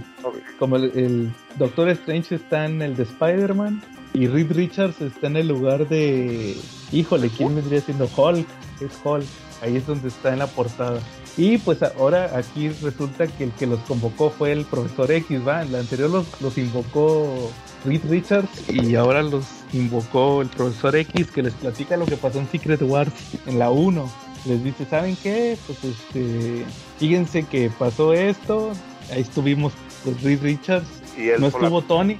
como 0.59 0.75
el, 0.75 0.83
el 0.95 1.31
Doctor 1.57 1.89
Strange 1.89 2.35
está 2.35 2.65
en 2.65 2.81
el 2.83 2.95
de 2.95 3.03
Spider-Man 3.03 3.81
y 4.13 4.27
Reed 4.27 4.51
Richards 4.51 5.01
está 5.01 5.27
en 5.27 5.37
el 5.37 5.47
lugar 5.47 5.87
de. 5.89 6.55
Híjole, 6.91 7.29
¿quién 7.35 7.55
vendría 7.55 7.81
siendo 7.81 8.07
Hulk? 8.15 8.47
Es 8.79 8.99
Hulk. 9.03 9.25
Ahí 9.61 9.75
es 9.77 9.85
donde 9.85 10.07
está 10.07 10.31
en 10.33 10.39
la 10.39 10.47
portada. 10.47 10.99
Y 11.37 11.57
pues 11.57 11.81
ahora 11.83 12.31
aquí 12.37 12.69
resulta 12.81 13.27
que 13.27 13.45
el 13.45 13.51
que 13.51 13.65
los 13.67 13.79
convocó 13.81 14.29
fue 14.29 14.51
el 14.51 14.65
profesor 14.65 15.11
X, 15.11 15.39
¿va? 15.47 15.61
En 15.61 15.71
la 15.71 15.79
anterior 15.79 16.09
los, 16.09 16.25
los 16.41 16.57
invocó 16.57 17.51
Reed 17.85 18.01
Richards 18.09 18.49
y 18.69 18.95
ahora 18.95 19.21
los 19.23 19.45
invocó 19.73 20.41
el 20.41 20.49
profesor 20.49 20.95
X 20.95 21.31
que 21.31 21.43
les 21.43 21.53
platica 21.53 21.95
lo 21.97 22.05
que 22.05 22.17
pasó 22.17 22.39
en 22.39 22.49
Secret 22.49 22.81
Wars 22.81 23.11
en 23.45 23.59
la 23.59 23.69
1. 23.69 24.11
Les 24.45 24.63
dice, 24.63 24.85
¿saben 24.85 25.17
qué? 25.21 25.57
Pues 25.67 25.79
este, 25.83 26.65
fíjense 26.97 27.43
que 27.43 27.69
pasó 27.69 28.13
esto, 28.13 28.71
ahí 29.11 29.21
estuvimos 29.21 29.73
pues 30.03 30.21
Reed 30.23 30.41
Richards, 30.41 30.87
Y 31.17 31.27
no 31.37 31.37
la- 31.39 31.47
estuvo 31.47 31.81
Tony, 31.81 32.17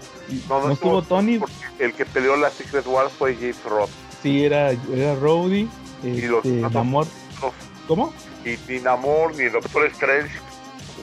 No, 0.50 0.68
no, 0.68 0.72
estuvo 0.74 1.02
Tony, 1.02 1.40
el 1.80 1.94
que 1.94 2.06
peleó 2.06 2.36
la 2.36 2.50
Secret 2.52 2.86
Wars 2.86 3.12
fue 3.18 3.36
James 3.36 3.64
Roth. 3.64 3.90
sí 4.22 4.44
era, 4.44 4.72
era 4.72 5.16
Rhodey, 5.16 5.70
Y 6.04 6.22
los 6.24 6.44
este, 6.46 6.60
Namor, 6.70 7.08
No, 7.42 7.54
¿cómo? 7.88 8.14
Y 8.46 8.58
ni 8.72 8.80
Namor, 8.80 9.36
ni 9.36 9.46
Doctor 9.46 9.86
Strange, 9.88 10.32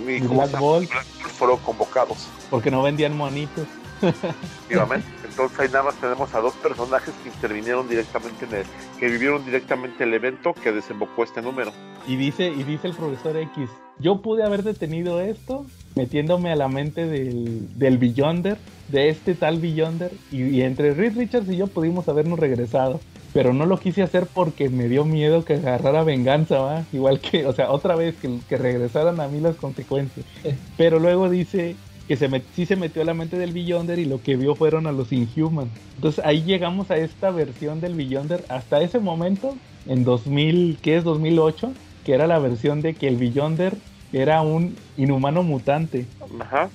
ni 0.06 0.20
Ni 0.20 0.26
¿cómo 0.26 0.46
Black? 0.46 0.60
Bolt. 0.60 0.90
Black 0.90 1.06
Bolt 1.18 1.32
fueron 1.32 1.58
convocados. 1.58 2.28
Porque 2.50 2.70
no 2.70 2.82
vendían 2.82 3.16
monitos. 3.16 3.66
efectivamente. 4.02 5.06
Entonces 5.28 5.58
ahí 5.58 5.68
nada 5.68 5.84
más 5.84 5.94
tenemos 5.96 6.34
a 6.34 6.40
dos 6.40 6.54
personajes 6.54 7.14
que 7.22 7.28
intervinieron 7.28 7.88
directamente 7.88 8.44
en 8.46 8.54
el, 8.54 8.66
que 8.98 9.08
vivieron 9.08 9.44
directamente 9.44 10.04
el 10.04 10.14
evento 10.14 10.54
que 10.54 10.72
desembocó 10.72 11.24
este 11.24 11.42
número. 11.42 11.72
Y 12.06 12.16
dice, 12.16 12.48
y 12.48 12.62
dice 12.62 12.88
el 12.88 12.94
profesor 12.94 13.36
X, 13.36 13.68
yo 13.98 14.22
pude 14.22 14.44
haber 14.44 14.62
detenido 14.62 15.20
esto 15.20 15.66
metiéndome 15.94 16.52
a 16.52 16.56
la 16.56 16.68
mente 16.68 17.06
del, 17.06 17.78
del 17.78 17.98
Beyonder, 17.98 18.58
de 18.88 19.08
este 19.08 19.34
tal 19.34 19.60
Beyonder, 19.60 20.12
y, 20.30 20.42
y 20.42 20.62
entre 20.62 20.94
Reed 20.94 21.16
Richards 21.16 21.48
y 21.48 21.56
yo 21.56 21.66
pudimos 21.66 22.08
habernos 22.08 22.38
regresado. 22.38 23.00
Pero 23.36 23.52
no 23.52 23.66
lo 23.66 23.78
quise 23.78 24.02
hacer 24.02 24.26
porque 24.32 24.70
me 24.70 24.88
dio 24.88 25.04
miedo 25.04 25.44
que 25.44 25.54
agarrara 25.54 26.02
venganza, 26.04 26.58
¿va? 26.58 26.84
Igual 26.90 27.20
que, 27.20 27.44
o 27.44 27.52
sea, 27.52 27.70
otra 27.70 27.94
vez 27.94 28.16
que, 28.16 28.40
que 28.48 28.56
regresaran 28.56 29.20
a 29.20 29.28
mí 29.28 29.40
las 29.40 29.56
consecuencias. 29.56 30.24
Pero 30.78 30.98
luego 30.98 31.28
dice 31.28 31.76
que 32.08 32.16
se 32.16 32.30
met- 32.30 32.46
sí 32.54 32.64
se 32.64 32.76
metió 32.76 33.02
a 33.02 33.04
la 33.04 33.12
mente 33.12 33.36
del 33.36 33.52
Beyonder 33.52 33.98
y 33.98 34.06
lo 34.06 34.22
que 34.22 34.36
vio 34.36 34.54
fueron 34.54 34.86
a 34.86 34.92
los 34.92 35.12
Inhumans. 35.12 35.70
Entonces 35.96 36.24
ahí 36.24 36.44
llegamos 36.44 36.90
a 36.90 36.96
esta 36.96 37.30
versión 37.30 37.78
del 37.82 37.94
Beyonder. 37.94 38.42
Hasta 38.48 38.80
ese 38.80 39.00
momento, 39.00 39.54
en 39.84 40.04
2000, 40.04 40.78
¿qué 40.80 40.96
es? 40.96 41.04
2008, 41.04 41.74
que 42.04 42.14
era 42.14 42.26
la 42.26 42.38
versión 42.38 42.80
de 42.80 42.94
que 42.94 43.06
el 43.06 43.16
Beyonder 43.16 43.74
era 44.12 44.40
un 44.40 44.74
inhumano 44.96 45.42
mutante. 45.42 46.06
Ajá. 46.40 46.70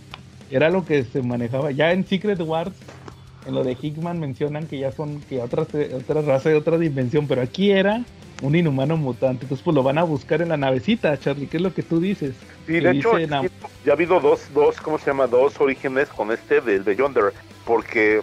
Era 0.51 0.69
lo 0.69 0.85
que 0.85 1.03
se 1.05 1.23
manejaba. 1.23 1.71
Ya 1.71 1.91
en 1.91 2.05
Secret 2.05 2.39
Wars, 2.41 2.75
en 3.45 3.55
lo 3.55 3.63
de 3.63 3.77
Hickman 3.79 4.19
mencionan 4.19 4.67
que 4.67 4.79
ya 4.79 4.91
son 4.91 5.21
que 5.21 5.41
otra, 5.41 5.63
otra 5.63 6.21
raza 6.21 6.49
de 6.49 6.55
otra 6.55 6.77
dimensión, 6.77 7.27
pero 7.27 7.41
aquí 7.41 7.71
era 7.71 8.03
un 8.41 8.55
inhumano 8.55 8.97
mutante. 8.97 9.45
Entonces, 9.45 9.63
pues 9.63 9.75
lo 9.75 9.83
van 9.83 9.97
a 9.97 10.03
buscar 10.03 10.41
en 10.41 10.49
la 10.49 10.57
navecita, 10.57 11.17
Charlie. 11.19 11.47
¿Qué 11.47 11.57
es 11.57 11.63
lo 11.63 11.73
que 11.73 11.83
tú 11.83 11.99
dices? 11.99 12.35
Sí, 12.65 12.79
de 12.79 12.91
hecho, 12.91 13.17
ya 13.17 13.41
ha 13.89 13.93
habido 13.93 14.19
dos, 14.19 14.41
dos, 14.53 14.79
¿cómo 14.81 14.97
se 14.97 15.07
llama? 15.07 15.27
Dos 15.27 15.59
orígenes 15.59 16.09
con 16.09 16.31
este 16.31 16.61
del 16.61 16.83
Beyonder, 16.83 17.33
porque 17.65 18.21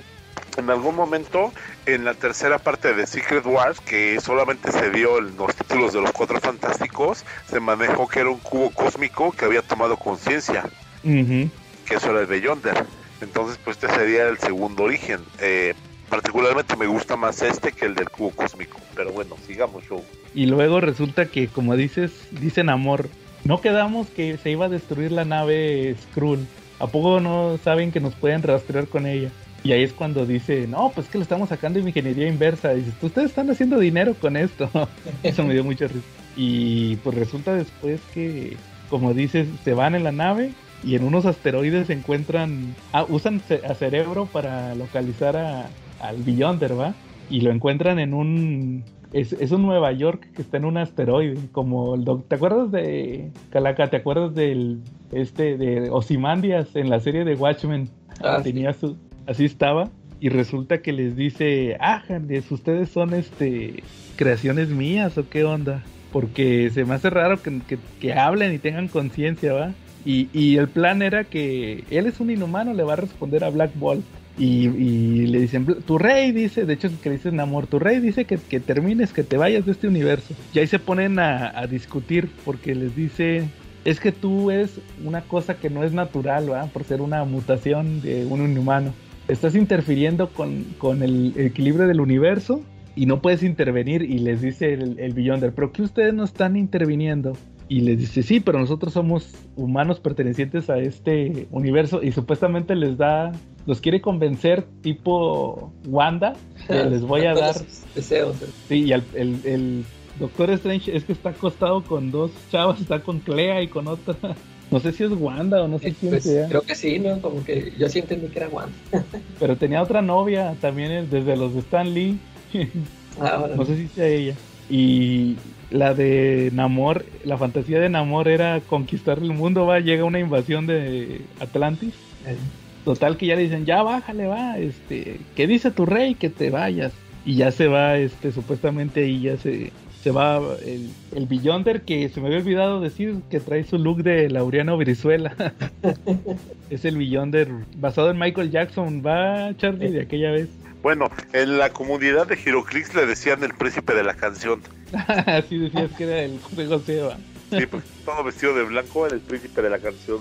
en 0.56 0.70
algún 0.70 0.96
momento 0.96 1.52
en 1.86 2.04
la 2.04 2.14
tercera 2.14 2.58
parte 2.58 2.94
de 2.94 3.06
Secret 3.06 3.46
Wars, 3.46 3.80
que 3.80 4.20
solamente 4.20 4.72
se 4.72 4.90
dio 4.90 5.18
en 5.18 5.36
los 5.36 5.54
títulos 5.54 5.92
de 5.92 6.00
los 6.00 6.12
Cuatro 6.12 6.40
Fantásticos, 6.40 7.24
se 7.48 7.60
manejó 7.60 8.08
que 8.08 8.20
era 8.20 8.30
un 8.30 8.38
cubo 8.38 8.70
cósmico 8.70 9.32
que 9.32 9.44
había 9.44 9.62
tomado 9.62 9.96
conciencia, 9.96 10.64
que 11.02 11.94
eso 11.94 12.10
era 12.10 12.20
el 12.20 12.26
Beyonder. 12.26 12.84
Entonces, 13.20 13.58
pues 13.64 13.76
este 13.80 13.94
sería 13.94 14.28
el 14.28 14.38
segundo 14.38 14.84
origen. 14.84 15.20
Eh, 15.40 15.74
particularmente 16.08 16.76
me 16.76 16.86
gusta 16.86 17.16
más 17.16 17.42
este 17.42 17.72
que 17.72 17.86
el 17.86 17.94
del 17.94 18.08
cubo 18.08 18.30
cósmico, 18.30 18.78
pero 18.94 19.12
bueno, 19.12 19.36
sigamos, 19.46 19.84
show. 19.84 20.02
Y 20.34 20.46
luego 20.46 20.80
resulta 20.80 21.26
que, 21.26 21.48
como 21.48 21.76
dices, 21.76 22.12
dicen 22.30 22.70
amor, 22.70 23.08
no 23.44 23.60
quedamos 23.60 24.08
que 24.08 24.36
se 24.38 24.50
iba 24.50 24.66
a 24.66 24.68
destruir 24.68 25.12
la 25.12 25.24
nave 25.24 25.96
Skrull. 26.02 26.46
¿A 26.78 26.86
poco 26.86 27.20
no 27.20 27.58
saben 27.62 27.90
que 27.90 28.00
nos 28.00 28.14
pueden 28.14 28.42
rastrear 28.42 28.86
con 28.86 29.06
ella? 29.06 29.30
Y 29.64 29.72
ahí 29.72 29.82
es 29.82 29.92
cuando 29.92 30.24
dice, 30.24 30.66
no, 30.68 30.92
pues 30.94 31.08
que 31.08 31.18
lo 31.18 31.22
estamos 31.22 31.48
sacando 31.48 31.80
en 31.80 31.88
ingeniería 31.88 32.28
inversa. 32.28 32.72
Y 32.74 32.78
dices, 32.78 32.94
ustedes 33.02 33.30
están 33.30 33.50
haciendo 33.50 33.78
dinero 33.78 34.14
con 34.14 34.36
esto. 34.36 34.70
Eso 35.22 35.44
me 35.44 35.54
dio 35.54 35.64
mucha 35.64 35.88
risa. 35.88 36.06
Y 36.36 36.96
pues 36.96 37.16
resulta 37.16 37.54
después 37.54 38.00
que, 38.14 38.56
como 38.88 39.12
dices, 39.14 39.48
se 39.64 39.74
van 39.74 39.96
en 39.96 40.04
la 40.04 40.12
nave 40.12 40.52
y 40.84 40.94
en 40.94 41.04
unos 41.04 41.26
asteroides 41.26 41.86
se 41.88 41.92
encuentran, 41.92 42.74
ah, 42.92 43.04
usan 43.08 43.40
a 43.68 43.74
cerebro 43.74 44.26
para 44.26 44.74
localizar 44.74 45.36
a, 45.36 45.66
al 46.00 46.16
Beyonder, 46.22 46.78
¿va? 46.78 46.94
Y 47.30 47.40
lo 47.40 47.50
encuentran 47.50 47.98
en 47.98 48.14
un, 48.14 48.84
es, 49.12 49.32
es 49.34 49.50
un 49.50 49.62
Nueva 49.62 49.92
York 49.92 50.28
que 50.34 50.42
está 50.42 50.56
en 50.56 50.64
un 50.64 50.76
asteroide, 50.78 51.38
como 51.52 51.94
el 51.94 52.04
doc- 52.04 52.26
¿te 52.28 52.36
acuerdas 52.36 52.70
de 52.70 53.30
Calaca? 53.50 53.88
¿Te 53.90 53.96
acuerdas 53.98 54.34
del 54.34 54.78
este 55.12 55.56
de 55.56 55.90
Ozymandias 55.90 56.74
en 56.76 56.90
la 56.90 57.00
serie 57.00 57.24
de 57.24 57.34
Watchmen? 57.34 57.88
Ah. 58.22 58.40
Tenía 58.42 58.72
su, 58.72 58.96
así 59.26 59.44
estaba 59.44 59.88
y 60.20 60.28
resulta 60.30 60.78
que 60.82 60.92
les 60.92 61.16
dice, 61.16 61.76
ah, 61.80 62.02
ustedes 62.50 62.88
son 62.88 63.14
este 63.14 63.82
creaciones 64.16 64.68
mías 64.68 65.16
o 65.18 65.28
qué 65.28 65.44
onda, 65.44 65.82
porque 66.12 66.70
se 66.70 66.84
me 66.84 66.94
hace 66.94 67.10
raro 67.10 67.40
que, 67.42 67.60
que- 67.68 67.78
que 68.00 68.12
hablen 68.14 68.52
y 68.54 68.58
tengan 68.58 68.88
conciencia, 68.88 69.52
¿va? 69.52 69.72
Y, 70.08 70.28
y 70.32 70.56
el 70.56 70.68
plan 70.68 71.02
era 71.02 71.24
que 71.24 71.84
él 71.90 72.06
es 72.06 72.18
un 72.18 72.30
inhumano, 72.30 72.72
le 72.72 72.82
va 72.82 72.94
a 72.94 72.96
responder 72.96 73.44
a 73.44 73.50
Black 73.50 73.72
Bolt. 73.74 74.02
Y, 74.38 74.68
y 74.68 75.26
le 75.26 75.40
dicen, 75.40 75.66
"Bl- 75.66 75.82
tu 75.84 75.98
rey 75.98 76.30
dice, 76.32 76.64
de 76.64 76.72
hecho 76.74 76.88
que 77.02 77.10
dicen 77.10 77.40
amor, 77.40 77.66
tu 77.66 77.78
rey 77.78 77.98
dice 78.00 78.24
que, 78.24 78.38
que 78.38 78.60
termines, 78.60 79.12
que 79.12 79.24
te 79.24 79.36
vayas 79.36 79.66
de 79.66 79.72
este 79.72 79.86
universo. 79.88 80.32
Y 80.54 80.60
ahí 80.60 80.66
se 80.66 80.78
ponen 80.78 81.18
a, 81.18 81.52
a 81.58 81.66
discutir 81.66 82.28
porque 82.44 82.74
les 82.74 82.94
dice, 82.96 83.44
es 83.84 83.98
que 84.00 84.12
tú 84.12 84.50
es 84.50 84.80
una 85.04 85.22
cosa 85.22 85.56
que 85.56 85.68
no 85.70 85.82
es 85.84 85.92
natural, 85.92 86.50
¿va? 86.52 86.64
Por 86.66 86.84
ser 86.84 87.00
una 87.02 87.24
mutación 87.24 88.00
de 88.00 88.24
un 88.26 88.48
inhumano. 88.50 88.94
Estás 89.26 89.54
interfiriendo 89.56 90.28
con, 90.30 90.64
con 90.78 91.02
el 91.02 91.34
equilibrio 91.36 91.86
del 91.86 92.00
universo 92.00 92.62
y 92.96 93.04
no 93.06 93.20
puedes 93.20 93.42
intervenir. 93.42 94.02
Y 94.02 94.20
les 94.20 94.40
dice 94.40 94.72
el, 94.72 95.00
el 95.00 95.12
Beyonder, 95.12 95.52
pero 95.52 95.72
que 95.72 95.82
ustedes 95.82 96.14
no 96.14 96.24
están 96.24 96.56
interviniendo. 96.56 97.36
Y 97.68 97.80
les 97.80 97.98
dice, 97.98 98.22
sí, 98.22 98.40
pero 98.40 98.58
nosotros 98.58 98.92
somos 98.94 99.28
humanos 99.56 100.00
pertenecientes 100.00 100.70
a 100.70 100.78
este 100.78 101.46
universo 101.50 102.02
y 102.02 102.12
supuestamente 102.12 102.74
les 102.74 102.96
da, 102.96 103.32
los 103.66 103.80
quiere 103.82 104.00
convencer 104.00 104.64
tipo 104.82 105.70
Wanda, 105.86 106.34
que 106.66 106.84
les 106.84 107.02
voy 107.02 107.26
a 107.26 107.34
dar, 107.34 107.56
deseos. 107.94 108.36
sí, 108.68 108.84
y 108.84 108.92
al- 108.92 109.04
el, 109.14 109.40
el 109.44 109.84
Doctor 110.18 110.50
Strange 110.52 110.96
es 110.96 111.04
que 111.04 111.12
está 111.12 111.30
acostado 111.30 111.84
con 111.84 112.10
dos 112.10 112.30
chavas, 112.50 112.80
está 112.80 113.00
con 113.02 113.18
Clea 113.20 113.62
y 113.62 113.68
con 113.68 113.86
otra, 113.86 114.16
no 114.70 114.80
sé 114.80 114.92
si 114.92 115.04
es 115.04 115.10
Wanda 115.10 115.62
o 115.62 115.68
no 115.68 115.78
sé 115.78 115.92
quién 115.92 116.12
Pues, 116.12 116.22
sea, 116.24 116.48
creo 116.48 116.62
que 116.62 116.74
sí, 116.74 116.98
¿no? 116.98 117.20
Como 117.20 117.44
que 117.44 117.72
yo 117.78 117.88
sí 117.90 117.98
entendí 117.98 118.28
que 118.28 118.38
era 118.38 118.48
Wanda. 118.48 118.72
pero 119.38 119.56
tenía 119.56 119.82
otra 119.82 120.00
novia 120.00 120.54
también 120.60 120.90
eh, 120.90 121.06
desde 121.08 121.36
los 121.36 121.52
de 121.52 121.60
Stan 121.60 121.92
Lee, 121.92 122.18
Ahora, 123.20 123.56
no 123.56 123.64
sé 123.66 123.76
si 123.76 123.88
sea 123.88 124.06
ella, 124.06 124.34
y 124.70 125.36
la 125.70 125.94
de 125.94 126.50
Namor, 126.54 127.04
la 127.24 127.36
fantasía 127.38 127.80
de 127.80 127.88
Namor 127.88 128.28
era 128.28 128.60
conquistar 128.60 129.18
el 129.18 129.32
mundo, 129.32 129.66
va, 129.66 129.80
llega 129.80 130.04
una 130.04 130.18
invasión 130.18 130.66
de 130.66 131.22
Atlantis. 131.40 131.94
eh, 132.26 132.36
Total 132.84 133.16
que 133.18 133.26
ya 133.26 133.36
le 133.36 133.42
dicen, 133.42 133.66
ya 133.66 133.82
bájale, 133.82 134.26
va, 134.28 134.58
este, 134.58 135.20
¿qué 135.36 135.46
dice 135.46 135.70
tu 135.70 135.84
rey? 135.84 136.14
Que 136.14 136.30
te 136.30 136.48
vayas. 136.50 136.92
Y 137.26 137.34
ya 137.36 137.50
se 137.50 137.66
va, 137.68 137.98
este, 137.98 138.32
supuestamente 138.32 139.04
ahí 139.04 139.20
ya 139.20 139.36
se, 139.36 139.72
se 140.02 140.10
va 140.10 140.40
el, 140.64 140.96
el 141.14 141.26
Beyonder 141.26 141.82
que 141.82 142.08
se 142.08 142.20
me 142.20 142.28
había 142.28 142.38
olvidado 142.38 142.80
decir 142.80 143.20
que 143.28 143.40
trae 143.40 143.64
su 143.64 143.76
look 143.78 144.02
de 144.02 144.30
Laureano 144.30 144.78
Brizuela. 144.78 145.34
es 146.70 146.84
el 146.86 146.96
Beyonder 146.96 147.48
basado 147.76 148.10
en 148.10 148.18
Michael 148.18 148.50
Jackson, 148.50 149.02
va 149.04 149.54
Charlie 149.56 149.90
de 149.90 150.02
aquella 150.02 150.30
vez. 150.30 150.48
Bueno, 150.82 151.10
en 151.32 151.58
la 151.58 151.70
comunidad 151.70 152.26
de 152.26 152.36
Giroclix 152.36 152.94
le 152.94 153.06
decían 153.06 153.42
el 153.42 153.54
príncipe 153.54 153.94
de 153.94 154.04
la 154.04 154.14
canción. 154.14 154.62
Así 155.26 155.58
decías 155.58 155.90
que 155.96 156.04
era 156.04 156.22
el 156.22 156.40
José, 156.40 157.02
va. 157.02 157.16
Sí, 157.50 157.66
pues 157.66 157.84
todo 158.04 158.22
vestido 158.24 158.54
de 158.54 158.64
blanco 158.64 159.06
era 159.06 159.14
el 159.14 159.20
príncipe 159.20 159.62
de 159.62 159.70
la 159.70 159.78
canción. 159.78 160.20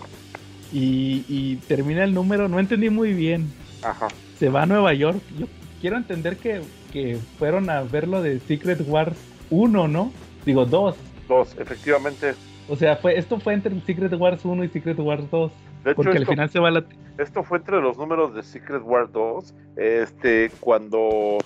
Y, 0.72 1.26
y 1.28 1.58
termina 1.68 2.04
el 2.04 2.14
número, 2.14 2.48
no 2.48 2.60
entendí 2.60 2.90
muy 2.90 3.14
bien. 3.14 3.52
Ajá. 3.84 4.08
se 4.40 4.50
va 4.50 4.64
a 4.64 4.66
Nueva 4.66 4.94
York. 4.94 5.22
Yo 5.38 5.48
quiero 5.82 5.98
entender 5.98 6.38
que, 6.38 6.62
que 6.92 7.18
fueron 7.38 7.70
a 7.70 7.84
ver 7.84 8.08
lo 8.08 8.22
de 8.22 8.40
Secret 8.40 8.82
Wars 8.86 9.16
1, 9.50 9.88
¿no? 9.88 10.12
Digo, 10.46 10.66
2. 10.66 10.96
Dos, 11.28 11.56
efectivamente. 11.60 12.34
O 12.70 12.76
sea, 12.76 12.98
fue 12.98 13.18
esto 13.18 13.40
fue 13.40 13.54
entre 13.54 13.80
Secret 13.82 14.14
Wars 14.14 14.44
1 14.44 14.64
y 14.64 14.70
Secret 14.70 15.00
Wars 15.00 15.24
2. 15.32 15.52
De 15.84 15.92
hecho, 15.92 15.96
Porque 15.98 16.10
al 16.18 16.18
esto, 16.24 16.32
final 16.32 16.50
se 16.50 16.60
va 16.60 16.72
la... 16.72 16.86
esto 17.18 17.44
fue 17.44 17.58
entre 17.60 17.82
los 17.82 17.98
números 17.98 18.34
de 18.34 18.44
Secret 18.44 18.82
War 18.84 19.12
2. 19.12 19.54
Este, 19.76 20.52
cuando 20.60 21.38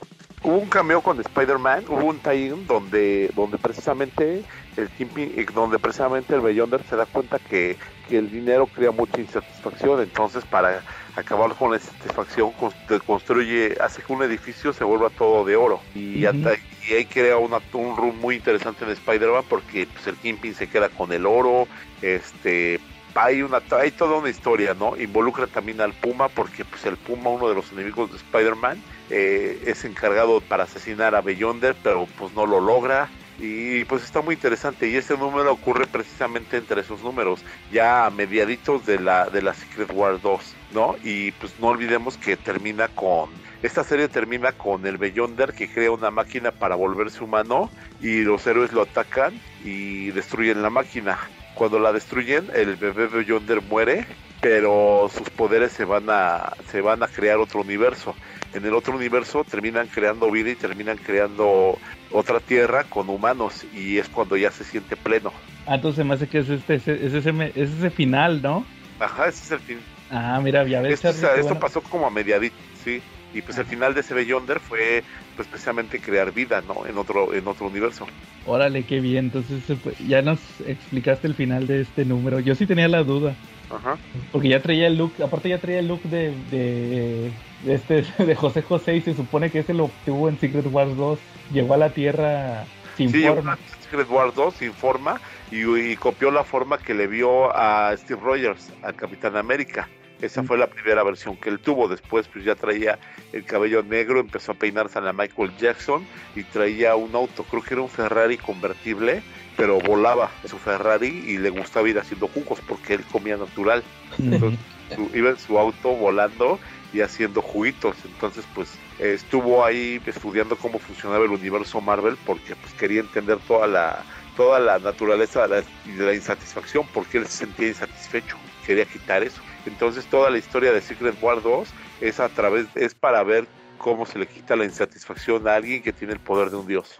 hubo 0.43 0.57
un 0.57 0.67
cameo 0.69 1.01
con 1.01 1.19
Spider-Man, 1.19 1.85
hubo 1.87 2.05
un 2.05 2.19
tie-in 2.19 2.65
donde, 2.65 3.29
donde 3.35 3.59
precisamente 3.59 4.41
el 4.75 4.89
Kingpin, 4.89 5.33
eh, 5.37 5.45
donde 5.53 5.77
precisamente 5.77 6.33
el 6.33 6.41
Beyonder 6.41 6.81
se 6.83 6.95
da 6.95 7.05
cuenta 7.05 7.37
que, 7.37 7.77
que 8.07 8.17
el 8.17 8.31
dinero 8.31 8.65
crea 8.67 8.91
mucha 8.91 9.21
insatisfacción. 9.21 10.01
Entonces, 10.01 10.43
para 10.45 10.83
acabar 11.15 11.55
con 11.55 11.69
la 11.69 11.77
insatisfacción, 11.77 12.51
cons- 12.53 13.03
construye, 13.05 13.75
hace 13.79 14.01
que 14.01 14.11
un 14.13 14.23
edificio 14.23 14.73
se 14.73 14.83
vuelva 14.83 15.09
todo 15.11 15.45
de 15.45 15.55
oro. 15.55 15.81
Y, 15.93 16.25
ata- 16.25 16.55
y 16.89 16.93
ahí 16.93 17.05
crea 17.05 17.37
una, 17.37 17.59
un 17.73 17.95
room 17.95 18.17
muy 18.19 18.35
interesante 18.35 18.83
en 18.85 18.91
Spider-Man 18.91 19.43
porque 19.47 19.85
pues, 19.93 20.07
el 20.07 20.15
Kingpin 20.17 20.55
se 20.55 20.67
queda 20.67 20.89
con 20.89 21.11
el 21.11 21.27
oro. 21.27 21.67
Este, 22.01 22.79
hay 23.15 23.41
una 23.41 23.61
hay 23.71 23.91
toda 23.91 24.17
una 24.17 24.29
historia, 24.29 24.73
¿no? 24.73 24.95
Involucra 24.97 25.47
también 25.47 25.81
al 25.81 25.93
Puma 25.93 26.29
porque 26.29 26.65
pues 26.65 26.85
el 26.85 26.97
Puma, 26.97 27.29
uno 27.29 27.49
de 27.49 27.55
los 27.55 27.71
enemigos 27.71 28.11
de 28.11 28.17
Spider-Man, 28.17 28.81
eh, 29.09 29.61
es 29.65 29.85
encargado 29.85 30.41
para 30.41 30.63
asesinar 30.63 31.15
a 31.15 31.21
Beyonder, 31.21 31.75
pero 31.83 32.07
pues 32.17 32.33
no 32.33 32.45
lo 32.45 32.59
logra. 32.59 33.09
Y 33.39 33.85
pues 33.85 34.03
está 34.03 34.21
muy 34.21 34.35
interesante 34.35 34.87
y 34.87 34.95
este 34.95 35.17
número 35.17 35.51
ocurre 35.51 35.87
precisamente 35.87 36.57
entre 36.57 36.81
esos 36.81 37.01
números, 37.01 37.43
ya 37.71 38.05
a 38.05 38.11
mediaditos 38.11 38.85
de 38.85 38.99
la, 38.99 39.31
de 39.31 39.41
la 39.41 39.55
Secret 39.55 39.89
War 39.91 40.21
2, 40.21 40.55
¿no? 40.73 40.95
Y 41.03 41.31
pues 41.31 41.53
no 41.59 41.67
olvidemos 41.69 42.17
que 42.17 42.37
termina 42.37 42.87
con, 42.89 43.31
esta 43.63 43.83
serie 43.83 44.07
termina 44.07 44.53
con 44.53 44.87
el 44.87 44.97
Beyonder 44.97 45.53
que 45.53 45.71
crea 45.71 45.91
una 45.91 46.09
máquina 46.09 46.51
para 46.51 46.73
volverse 46.73 47.23
humano 47.23 47.69
y 47.99 48.21
los 48.21 48.45
héroes 48.47 48.73
lo 48.73 48.81
atacan 48.81 49.39
y 49.63 50.09
destruyen 50.11 50.63
la 50.63 50.71
máquina. 50.71 51.19
Cuando 51.55 51.79
la 51.79 51.91
destruyen, 51.91 52.49
el 52.53 52.75
bebé 52.75 53.07
Beyonder 53.07 53.61
muere, 53.61 54.05
pero 54.39 55.09
sus 55.15 55.29
poderes 55.29 55.71
se 55.71 55.85
van 55.85 56.05
a 56.09 56.53
se 56.71 56.81
van 56.81 57.03
a 57.03 57.07
crear 57.07 57.37
otro 57.37 57.61
universo. 57.61 58.15
En 58.53 58.65
el 58.65 58.73
otro 58.73 58.95
universo 58.95 59.43
terminan 59.43 59.87
creando 59.87 60.29
vida 60.31 60.49
y 60.49 60.55
terminan 60.55 60.97
creando 60.97 61.77
otra 62.11 62.39
tierra 62.39 62.83
con 62.85 63.09
humanos 63.09 63.65
y 63.73 63.97
es 63.97 64.09
cuando 64.09 64.35
ya 64.35 64.51
se 64.51 64.63
siente 64.63 64.95
pleno. 64.97 65.31
Ah, 65.67 65.75
entonces 65.75 66.05
me 66.05 66.15
hace 66.15 66.27
que 66.27 66.39
es, 66.39 66.49
este, 66.49 66.75
ese, 66.75 66.93
es, 67.05 67.13
ese, 67.13 67.29
es 67.55 67.69
ese 67.69 67.89
final, 67.91 68.41
¿no? 68.41 68.65
Ajá, 68.99 69.27
ese 69.27 69.43
es 69.45 69.51
el 69.51 69.59
fin. 69.59 69.79
Ah, 70.09 70.39
mira, 70.43 70.65
ya 70.65 70.81
ves, 70.81 70.93
Esto, 70.95 71.09
o 71.09 71.13
sea, 71.13 71.29
esto 71.35 71.43
bueno. 71.43 71.59
pasó 71.59 71.81
como 71.81 72.07
a 72.07 72.09
mediadito, 72.09 72.55
sí. 72.83 73.01
Y 73.33 73.41
pues 73.41 73.57
el 73.57 73.65
final 73.65 73.93
de 73.93 74.01
ese 74.01 74.13
Beyonder 74.13 74.59
fue 74.59 75.03
pues 75.35 75.47
precisamente 75.47 75.99
crear 75.99 76.31
vida, 76.33 76.61
¿no? 76.67 76.85
En 76.85 76.97
otro 76.97 77.33
en 77.33 77.47
otro 77.47 77.67
universo. 77.67 78.05
Órale, 78.45 78.83
qué 78.83 78.99
bien. 78.99 79.25
Entonces 79.25 79.63
ya 80.07 80.21
nos 80.21 80.39
explicaste 80.67 81.27
el 81.27 81.35
final 81.35 81.67
de 81.67 81.81
este 81.81 82.03
número. 82.05 82.39
Yo 82.39 82.55
sí 82.55 82.65
tenía 82.65 82.87
la 82.87 83.03
duda. 83.03 83.35
Ajá. 83.69 83.97
Porque 84.33 84.49
ya 84.49 84.61
traía 84.61 84.87
el 84.87 84.97
look, 84.97 85.13
aparte 85.23 85.47
ya 85.49 85.57
traía 85.59 85.79
el 85.79 85.87
look 85.87 86.01
de, 86.03 86.33
de, 86.51 87.31
de 87.63 87.73
este 87.73 88.05
de 88.25 88.35
José 88.35 88.61
José 88.61 88.95
y 88.97 89.01
se 89.01 89.13
supone 89.13 89.49
que 89.49 89.59
ese 89.59 89.73
lo 89.73 89.85
obtuvo 89.85 90.27
en 90.27 90.37
Secret 90.39 90.65
Wars 90.69 90.95
2. 90.97 91.19
Llegó 91.53 91.73
a 91.73 91.77
la 91.77 91.89
Tierra 91.91 92.65
Sin 92.97 93.09
Sí, 93.11 93.23
forma. 93.23 93.57
Secret 93.81 94.09
War 94.09 94.33
2 94.33 94.53
sin 94.55 94.73
forma 94.73 95.19
y, 95.51 95.63
y 95.63 95.95
copió 95.95 96.31
la 96.31 96.43
forma 96.43 96.77
que 96.77 96.93
le 96.93 97.07
vio 97.07 97.55
a 97.55 97.95
Steve 97.97 98.19
Rogers, 98.21 98.71
al 98.83 98.95
Capitán 98.95 99.35
América. 99.37 99.87
Esa 100.21 100.43
fue 100.43 100.57
la 100.57 100.67
primera 100.67 101.03
versión 101.03 101.35
que 101.37 101.49
él 101.49 101.59
tuvo. 101.59 101.87
Después, 101.87 102.27
pues 102.27 102.45
ya 102.45 102.55
traía 102.55 102.99
el 103.33 103.43
cabello 103.43 103.81
negro, 103.83 104.19
empezó 104.19 104.51
a 104.51 104.55
peinarse 104.55 104.99
a 104.99 105.01
la 105.01 105.13
Michael 105.13 105.51
Jackson 105.57 106.05
y 106.35 106.43
traía 106.43 106.95
un 106.95 107.15
auto. 107.15 107.43
Creo 107.43 107.63
que 107.63 107.73
era 107.73 107.81
un 107.83 107.89
Ferrari 107.89 108.37
convertible, 108.37 109.23
pero 109.57 109.79
volaba 109.79 110.31
su 110.45 110.57
Ferrari 110.59 111.07
y 111.27 111.37
le 111.37 111.49
gustaba 111.49 111.89
ir 111.89 111.97
haciendo 111.99 112.27
jugos 112.27 112.59
porque 112.67 112.93
él 112.93 113.05
comía 113.05 113.35
natural. 113.37 113.83
Entonces, 114.19 114.59
su- 114.95 115.09
iba 115.17 115.29
en 115.29 115.37
su 115.39 115.57
auto 115.57 115.95
volando 115.95 116.59
y 116.93 117.01
haciendo 117.01 117.41
juguitos. 117.41 117.95
Entonces, 118.05 118.45
pues 118.53 118.77
eh, 118.99 119.13
estuvo 119.13 119.63
ahí 119.65 120.01
estudiando 120.05 120.57
cómo 120.57 120.79
funcionaba 120.79 121.23
el 121.25 121.31
universo 121.31 121.79
Marvel 121.81 122.17
porque 122.25 122.55
pues 122.55 122.73
quería 122.73 122.99
entender 122.99 123.39
toda 123.47 123.67
la 123.67 124.05
toda 124.35 124.59
la 124.59 124.79
naturaleza 124.79 125.41
de 125.43 125.47
la, 125.47 125.55
de 125.85 126.05
la 126.05 126.13
insatisfacción 126.13 126.87
porque 126.93 127.17
él 127.17 127.27
se 127.27 127.45
sentía 127.45 127.67
insatisfecho, 127.67 128.37
quería 128.65 128.85
quitar 128.85 129.23
eso. 129.23 129.41
Entonces, 129.65 130.05
toda 130.07 130.29
la 130.29 130.37
historia 130.37 130.71
de 130.71 130.81
Secret 130.81 131.15
War 131.21 131.41
2 131.41 131.67
es 132.01 132.19
a 132.19 132.29
través 132.29 132.67
es 132.75 132.95
para 132.95 133.23
ver 133.23 133.45
cómo 133.77 134.05
se 134.05 134.19
le 134.19 134.27
quita 134.27 134.55
la 134.55 134.63
insatisfacción 134.65 135.47
a 135.47 135.55
alguien 135.55 135.81
que 135.81 135.91
tiene 135.91 136.13
el 136.13 136.19
poder 136.19 136.51
de 136.51 136.57
un 136.57 136.67
dios. 136.67 136.99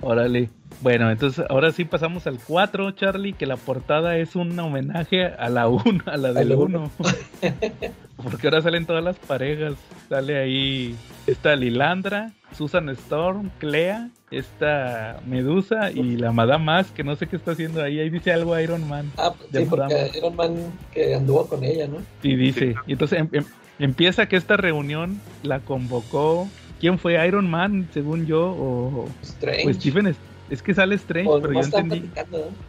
Órale. 0.00 0.50
Bueno, 0.80 1.10
entonces 1.10 1.44
ahora 1.48 1.72
sí 1.72 1.84
pasamos 1.84 2.26
al 2.26 2.38
4, 2.38 2.92
Charlie, 2.92 3.32
que 3.32 3.46
la 3.46 3.56
portada 3.56 4.16
es 4.16 4.36
un 4.36 4.56
homenaje 4.58 5.26
a 5.26 5.48
la 5.48 5.68
1, 5.68 6.04
a 6.06 6.16
la 6.16 6.32
del 6.32 6.50
la 6.50 6.56
1. 6.58 6.90
Porque 8.22 8.46
ahora 8.46 8.62
salen 8.62 8.86
todas 8.86 9.02
las 9.02 9.16
parejas. 9.18 9.74
Sale 10.08 10.38
ahí 10.38 10.96
esta 11.26 11.56
Lilandra, 11.56 12.32
Susan 12.52 12.88
Storm, 12.90 13.50
Clea, 13.58 14.10
esta 14.30 15.20
Medusa 15.26 15.90
y 15.92 16.16
la 16.16 16.32
Madame 16.32 16.64
Mask, 16.64 16.92
que 16.94 17.04
no 17.04 17.14
sé 17.16 17.26
qué 17.26 17.36
está 17.36 17.52
haciendo 17.52 17.82
ahí. 17.82 18.00
Ahí 18.00 18.10
dice 18.10 18.32
algo 18.32 18.58
Iron 18.58 18.86
Man. 18.88 19.10
Ah, 19.16 19.32
de 19.50 19.60
sí, 19.60 19.66
porque. 19.68 20.10
Iron 20.16 20.34
Man 20.36 20.54
que 20.92 21.14
anduvo 21.14 21.46
con 21.46 21.62
ella, 21.64 21.86
¿no? 21.86 21.98
Y 22.22 22.34
dice, 22.36 22.74
y 22.86 22.92
entonces 22.92 23.20
em- 23.20 23.28
em- 23.32 23.44
empieza 23.78 24.26
que 24.26 24.36
esta 24.36 24.56
reunión 24.56 25.20
la 25.42 25.60
convocó. 25.60 26.48
¿Quién 26.80 26.98
fue 26.98 27.26
Iron 27.26 27.48
Man, 27.48 27.88
según 27.92 28.26
yo? 28.26 28.48
O, 28.50 29.08
Strange. 29.22 29.68
o 29.68 29.74
Stephen. 29.74 30.06
Es, 30.08 30.16
es 30.50 30.62
que 30.62 30.74
sale 30.74 30.96
Strange, 30.96 31.30
O 31.30 31.40
pero 31.40 31.54
yo 31.54 31.60
entendí. 31.60 32.10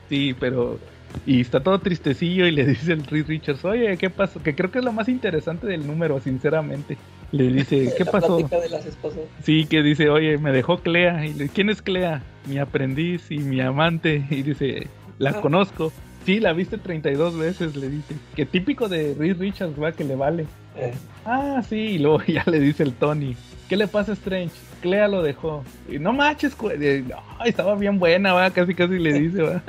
Sí, 0.09 0.35
pero. 0.39 0.79
Y 1.25 1.41
está 1.41 1.61
todo 1.61 1.79
tristecillo 1.79 2.45
y 2.45 2.51
le 2.51 2.65
dice 2.67 2.93
el 2.93 3.03
Reed 3.03 3.27
Richards, 3.27 3.65
oye, 3.65 3.97
¿qué 3.97 4.09
pasó? 4.09 4.41
Que 4.41 4.53
creo 4.55 4.69
que 4.71 4.79
es 4.79 4.85
lo 4.85 4.91
más 4.91 5.09
interesante 5.09 5.65
del 5.65 5.88
número, 5.88 6.19
sinceramente. 6.19 6.97
Le 7.32 7.52
dice, 7.52 7.94
¿qué 7.98 8.04
La 8.06 8.12
pasó? 8.12 8.38
de 8.38 8.70
las 8.70 8.86
esposas. 8.86 9.20
Sí, 9.44 9.66
que 9.66 9.84
dice, 9.84 10.10
oye, 10.10 10.38
me 10.38 10.52
dejó 10.52 10.78
Clea. 10.80 11.26
Y 11.26 11.34
le, 11.34 11.49
¿quién 11.49 11.70
es 11.70 11.82
Clea? 11.82 12.22
Mi 12.45 12.58
aprendiz 12.58 13.30
y 13.32 13.40
mi 13.40 13.60
amante. 13.62 14.26
Y 14.32 14.44
dice, 14.44 14.88
la 15.20 15.32
Ah. 15.32 15.41
conozco. 15.41 15.91
Sí, 16.26 16.40
la 16.41 16.52
viste 16.54 16.78
32 16.78 17.38
veces, 17.38 17.76
le 17.78 17.88
dice. 17.90 18.16
Que 18.36 18.45
típico 18.45 18.90
de 18.90 19.16
Reed 19.18 19.38
Richards, 19.40 19.82
va, 19.82 19.94
que 19.94 20.04
le 20.04 20.16
vale. 20.16 20.45
Eh, 20.76 20.94
Ah, 21.26 21.62
sí, 21.68 21.76
y 21.78 21.98
luego 21.99 22.22
ya 22.28 22.44
le 22.48 22.60
dice 22.60 22.84
el 22.84 22.94
Tony, 22.94 23.36
¿qué 23.70 23.76
le 23.78 23.88
pasa 23.88 24.12
a 24.12 24.16
Strange? 24.16 24.54
Clea 24.82 25.08
lo 25.08 25.22
dejó. 25.24 25.64
Y 25.90 25.99
no 25.99 26.14
manches, 26.14 26.56
eh, 26.80 27.04
no, 27.08 27.45
estaba 27.45 27.76
bien 27.76 27.98
buena, 27.99 28.34
va, 28.34 28.49
casi 28.52 28.74
casi 28.76 28.98
le 28.99 29.14
dice, 29.14 29.41
va. 29.41 29.62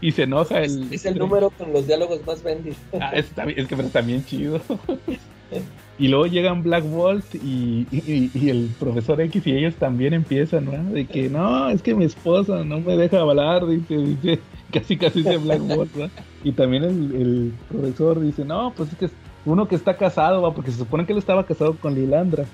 y 0.00 0.12
se 0.12 0.24
enoja 0.24 0.60
el... 0.62 0.84
es, 0.84 0.92
es 0.92 1.06
el 1.06 1.18
número 1.18 1.50
con 1.50 1.72
los 1.72 1.86
diálogos 1.86 2.26
más 2.26 2.42
vendidos. 2.42 2.76
Ah, 3.00 3.12
bien- 3.46 3.58
es 3.60 3.66
que 3.68 3.76
pero 3.76 3.86
está 3.88 4.00
bien 4.02 4.24
chido. 4.24 4.60
Y 5.98 6.08
luego 6.08 6.26
llegan 6.26 6.62
Black 6.62 6.84
Bolt 6.84 7.24
y, 7.34 7.86
el 8.48 8.70
profesor 8.78 9.20
X 9.20 9.46
y 9.46 9.52
ellos 9.52 9.74
también 9.76 10.12
empiezan, 10.14 10.66
¿no? 10.66 10.92
De 10.92 11.06
que 11.06 11.28
no, 11.30 11.68
es 11.70 11.80
que 11.82 11.94
mi 11.94 12.04
esposa 12.04 12.64
no 12.64 12.80
me 12.80 12.96
deja 12.96 13.20
hablar, 13.20 13.66
dice, 13.66 13.96
dice, 13.96 14.38
casi 14.72 14.96
casi 14.96 15.22
dice 15.22 15.38
Black 15.38 15.60
Bolt, 15.60 16.00
¿va? 16.00 16.08
Y 16.44 16.52
también 16.52 16.84
el, 16.84 17.52
profesor 17.68 18.20
dice, 18.20 18.44
no, 18.44 18.72
pues 18.76 18.92
es 18.92 18.98
que 18.98 19.10
uno 19.46 19.68
que 19.68 19.74
está 19.76 19.96
casado, 19.96 20.42
va, 20.42 20.52
porque 20.52 20.70
se 20.70 20.78
supone 20.78 21.06
que 21.06 21.12
él 21.12 21.18
estaba 21.18 21.46
casado 21.46 21.76
con 21.76 21.94
Lilandra. 21.94 22.44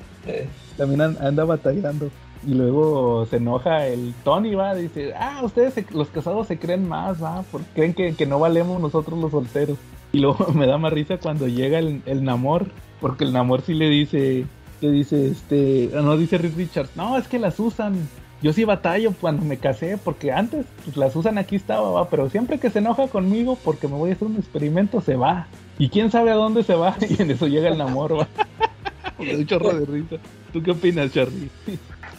También 0.77 1.01
an- 1.01 1.17
anda 1.21 1.45
batallando. 1.45 2.11
Y 2.47 2.55
luego 2.55 3.25
se 3.27 3.37
enoja 3.37 3.87
el 3.87 4.15
Tony, 4.25 4.55
va, 4.55 4.75
dice, 4.75 5.15
ah, 5.15 5.41
ustedes 5.45 5.75
se- 5.75 5.87
los 5.93 6.09
casados 6.09 6.49
se 6.49 6.59
creen 6.59 6.89
más, 6.89 7.23
va, 7.23 7.45
porque 7.51 7.67
creen 7.75 7.95
que, 7.95 8.15
que 8.15 8.27
no 8.27 8.39
valemos 8.39 8.81
nosotros 8.81 9.19
los 9.19 9.31
solteros. 9.31 9.79
Y 10.13 10.19
luego 10.19 10.47
me 10.55 10.67
da 10.67 10.77
más 10.77 10.93
risa 10.93 11.19
cuando 11.19 11.49
llega 11.49 11.79
el, 11.79 12.03
el 12.05 12.25
Namor, 12.25 12.67
porque 13.03 13.25
el 13.25 13.33
Namor 13.33 13.63
sí 13.63 13.75
le 13.75 13.91
dice, 13.91 14.47
le 14.81 14.91
dice, 14.91 15.27
este, 15.27 15.91
ah, 15.95 16.01
no 16.01 16.17
dice 16.17 16.39
Reed 16.39 16.57
Richards, 16.57 16.97
no, 16.97 17.19
es 17.19 17.27
que 17.29 17.39
las 17.39 17.59
usan. 17.61 18.09
Yo 18.43 18.53
sí 18.53 18.65
batallo 18.65 19.13
cuando 19.21 19.45
me 19.45 19.57
casé, 19.57 19.99
porque 20.03 20.33
antes 20.33 20.67
pues, 20.85 20.97
las 20.97 21.15
usan 21.15 21.37
aquí 21.37 21.57
estaba, 21.57 21.91
va, 21.91 22.09
pero 22.09 22.31
siempre 22.31 22.59
que 22.59 22.71
se 22.71 22.79
enoja 22.79 23.09
conmigo 23.09 23.59
porque 23.63 23.87
me 23.87 23.95
voy 23.95 24.11
a 24.11 24.15
hacer 24.15 24.29
un 24.29 24.37
experimento, 24.37 25.01
se 25.01 25.17
va. 25.17 25.47
Y 25.79 25.91
quién 25.91 26.11
sabe 26.11 26.31
a 26.31 26.35
dónde 26.35 26.63
se 26.63 26.75
va, 26.75 26.97
y 27.09 27.21
en 27.21 27.31
eso 27.33 27.49
llega 27.49 27.69
el 27.69 27.79
Namor, 27.79 28.21
va. 28.21 28.29
Un 29.19 29.47
chorro 29.47 29.73
de 29.75 29.85
risa. 29.85 30.17
¿Tú 30.53 30.63
qué 30.63 30.71
opinas, 30.71 31.13
Charlie? 31.13 31.51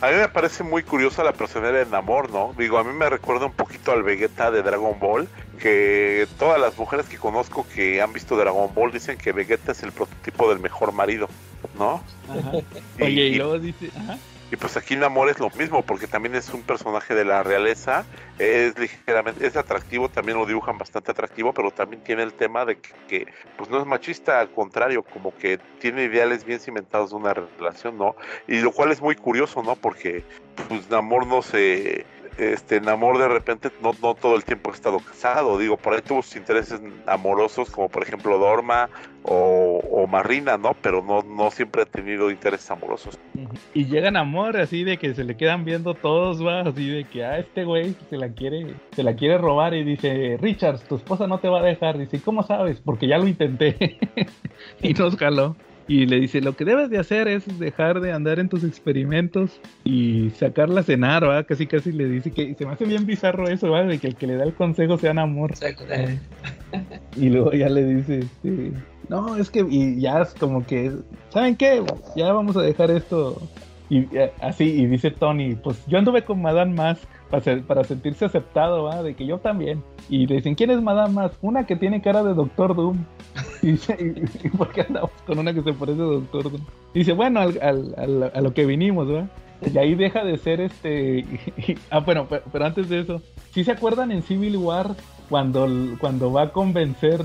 A 0.02 0.12
mí 0.12 0.18
me 0.18 0.28
parece 0.28 0.64
muy 0.64 0.84
curiosa 0.84 1.24
la 1.24 1.34
personalidad 1.34 1.86
de 1.86 1.92
Namor, 1.92 2.30
¿no? 2.30 2.54
Digo, 2.58 2.78
a 2.78 2.84
mí 2.84 2.92
me 2.94 3.10
recuerda 3.10 3.46
un 3.46 3.54
poquito 3.54 3.92
al 3.92 4.04
Vegeta 4.04 4.52
de 4.52 4.62
Dragon 4.62 5.00
Ball, 5.00 5.28
que 5.64 6.28
todas 6.38 6.60
las 6.60 6.78
mujeres 6.78 7.06
que 7.08 7.18
conozco 7.18 7.66
que 7.74 8.02
han 8.02 8.12
visto 8.12 8.36
Dragon 8.36 8.70
Ball 8.76 8.92
dicen 8.92 9.18
que 9.18 9.32
Vegeta 9.32 9.72
es 9.72 9.82
el 9.82 9.94
prototipo 9.94 10.50
del 10.50 10.60
mejor 10.60 10.92
marido, 10.92 11.30
¿no? 11.80 12.04
Ajá. 12.30 12.52
Y- 13.00 13.04
Oye, 13.04 13.22
y 13.28 13.36
luego 13.36 13.58
dice, 13.60 13.90
ajá, 13.98 14.18
Y 14.52 14.58
pues 14.58 14.76
aquí 14.76 14.98
Namor 14.98 15.30
es 15.30 15.40
lo 15.40 15.50
mismo, 15.52 15.82
porque 15.82 16.06
también 16.06 16.36
es 16.36 16.54
un 16.54 16.64
personaje 16.64 17.16
de 17.16 17.24
la 17.24 17.44
realeza, 17.44 18.04
es 18.40 18.78
ligeramente, 18.78 19.48
es 19.48 19.56
atractivo, 19.56 20.10
también 20.10 20.38
lo 20.38 20.46
dibujan 20.46 20.78
bastante 20.78 21.12
atractivo, 21.12 21.54
pero 21.54 21.72
también 21.72 22.04
tiene 22.04 22.24
el 22.24 22.34
tema 22.34 22.66
de 22.66 22.78
que, 22.80 22.90
que, 23.08 23.28
pues 23.58 23.70
no 23.70 23.80
es 23.80 23.86
machista, 23.86 24.42
al 24.42 24.52
contrario, 24.52 25.02
como 25.02 25.34
que 25.38 25.60
tiene 25.80 26.04
ideales 26.04 26.44
bien 26.44 26.60
cimentados 26.60 27.12
de 27.12 27.16
una 27.16 27.34
relación, 27.34 27.98
¿no? 27.98 28.18
Y 28.50 28.60
lo 28.60 28.74
cual 28.74 28.92
es 28.92 29.02
muy 29.02 29.16
curioso, 29.16 29.64
¿no? 29.64 29.78
Porque 29.78 30.26
pues 30.68 30.90
Namor 30.90 31.26
no 31.26 31.42
se... 31.42 32.06
Este 32.38 32.82
Namor 32.82 33.18
de 33.20 33.28
repente 33.28 33.70
no, 33.82 33.92
no 34.02 34.16
todo 34.16 34.36
el 34.36 34.44
tiempo 34.44 34.72
ha 34.72 34.74
estado 34.74 35.00
casado, 35.00 35.58
digo, 35.58 35.78
por 35.78 35.94
ahí 35.94 36.02
tuvo 36.02 36.22
sus 36.22 36.36
intereses 36.36 36.82
amorosos, 37.06 37.70
como 37.70 37.90
por 37.90 38.04
ejemplo 38.04 38.38
Dorma 38.38 38.90
o, 39.24 39.82
o 39.92 40.08
Marina, 40.08 40.58
¿no? 40.58 40.76
Pero 40.82 41.04
no, 41.04 41.22
no 41.22 41.52
siempre 41.52 41.84
ha 41.84 41.86
tenido 41.86 42.32
intereses 42.32 42.70
amorosos. 42.72 43.20
y 43.74 43.86
llegan 43.86 44.18
amor 44.18 44.58
así 44.58 44.84
de 44.84 44.98
que 44.98 45.14
se 45.14 45.24
le 45.24 45.38
quedan 45.38 45.66
viendo 45.66 45.94
todos, 45.94 46.46
va, 46.46 46.62
así 46.62 46.90
de 46.90 47.04
que 47.06 47.24
a 47.24 47.40
este 47.40 47.64
güey 47.64 47.96
se 48.10 48.18
la 48.18 48.30
quiere, 48.30 48.76
se 48.92 49.04
la 49.04 49.16
quiere 49.16 49.38
robar 49.38 49.74
y 49.74 49.84
dice, 49.84 50.38
Richards, 50.42 50.84
tu 50.84 50.96
esposa 50.96 51.28
no 51.28 51.40
te 51.40 51.50
va 51.50 51.60
a 51.60 51.64
dejar, 51.64 51.98
dice, 51.98 52.22
¿cómo 52.22 52.44
sabes? 52.44 52.82
Porque 52.82 53.08
ya 53.08 53.18
lo 53.18 53.28
intenté 53.28 54.00
y 54.82 54.94
nos 54.94 55.16
jaló. 55.18 55.56
Y 55.88 56.06
le 56.06 56.20
dice, 56.20 56.40
lo 56.40 56.56
que 56.56 56.64
debes 56.64 56.90
de 56.90 56.98
hacer 56.98 57.28
es 57.28 57.60
dejar 57.60 58.00
de 58.00 58.14
andar 58.14 58.40
en 58.40 58.48
tus 58.48 58.64
experimentos 58.64 59.60
y 59.84 60.30
sacarla 60.32 60.82
a 60.82 60.84
cenar, 60.84 61.28
¿va? 61.28 61.44
Casi 61.44 61.68
casi 61.68 61.92
le 61.92 62.08
dice 62.08 62.32
que 62.32 62.44
y 62.44 62.56
se 62.56 62.66
me 62.66 62.72
hace 62.72 62.86
bien 62.86 63.06
bizarro 63.06 63.50
eso, 63.50 63.70
¿va? 63.70 63.84
De 63.84 64.00
que 64.00 64.08
el 64.08 64.16
que 64.16 64.28
le 64.28 64.36
da 64.36 64.46
el 64.46 64.54
consejo 64.54 64.98
sea 64.98 65.12
amor. 65.12 65.56
sea, 65.56 65.70
eh, 65.90 66.20
Y 67.18 67.30
luego 67.30 67.52
ya 67.52 67.68
le 67.68 67.84
dice, 67.86 68.20
este, 68.20 68.72
no, 69.10 69.36
es 69.36 69.50
que, 69.50 69.66
y 69.70 70.00
ya 70.00 70.22
es 70.22 70.34
como 70.34 70.66
que, 70.66 70.92
¿saben 71.30 71.56
qué? 71.56 71.84
Ya 72.16 72.32
vamos 72.32 72.56
a 72.56 72.62
dejar 72.62 72.90
esto. 72.90 73.42
Y 73.90 74.08
eh, 74.18 74.32
así, 74.40 74.64
y 74.64 74.86
dice 74.86 75.12
Tony, 75.12 75.56
pues 75.56 75.86
yo 75.88 75.98
anduve 75.98 76.24
con 76.24 76.42
Madame 76.42 76.74
Mask 76.74 77.08
para, 77.68 77.84
sentirse 77.84 78.26
aceptado, 78.26 78.84
¿va? 78.84 79.02
De 79.02 79.16
que 79.16 79.26
yo 79.26 79.40
también. 79.40 79.84
Y 80.10 80.26
dicen, 80.26 80.56
¿quién 80.56 80.70
es 80.72 80.82
Madame 80.82 81.14
Mask? 81.14 81.36
Una 81.42 81.66
que 81.66 81.76
tiene 81.76 82.02
cara 82.02 82.24
de 82.24 82.34
Doctor 82.34 82.76
Doom. 82.76 83.04
Y 83.62 83.72
dice, 83.72 83.98
¿y, 84.44 84.48
y 84.48 84.50
por 84.50 84.72
qué 84.72 84.82
andamos 84.82 85.12
con 85.26 85.40
una 85.40 85.54
que 85.54 85.64
se 85.64 85.74
parece 85.74 86.02
a 86.02 86.06
Doctor 86.06 86.52
Doom? 86.52 86.62
Dice, 86.94 87.14
bueno, 87.14 87.40
al, 87.42 88.32
a 88.34 88.42
lo 88.42 88.54
que 88.54 88.66
vinimos, 88.66 89.08
¿va? 89.12 89.28
Y 89.74 89.78
ahí 89.78 89.96
deja 89.96 90.24
de 90.24 90.38
ser 90.38 90.62
este. 90.62 91.26
ah, 91.90 92.00
bueno, 92.00 92.28
pero, 92.30 92.44
pero 92.52 92.66
antes 92.66 92.90
de 92.90 93.00
eso, 93.00 93.22
¿sí 93.52 93.64
se 93.64 93.72
acuerdan 93.72 94.12
en 94.12 94.22
Civil 94.22 94.58
War 94.58 94.96
cuando, 95.30 95.68
cuando 96.00 96.32
va 96.32 96.44
a 96.44 96.52
convencer 96.52 97.22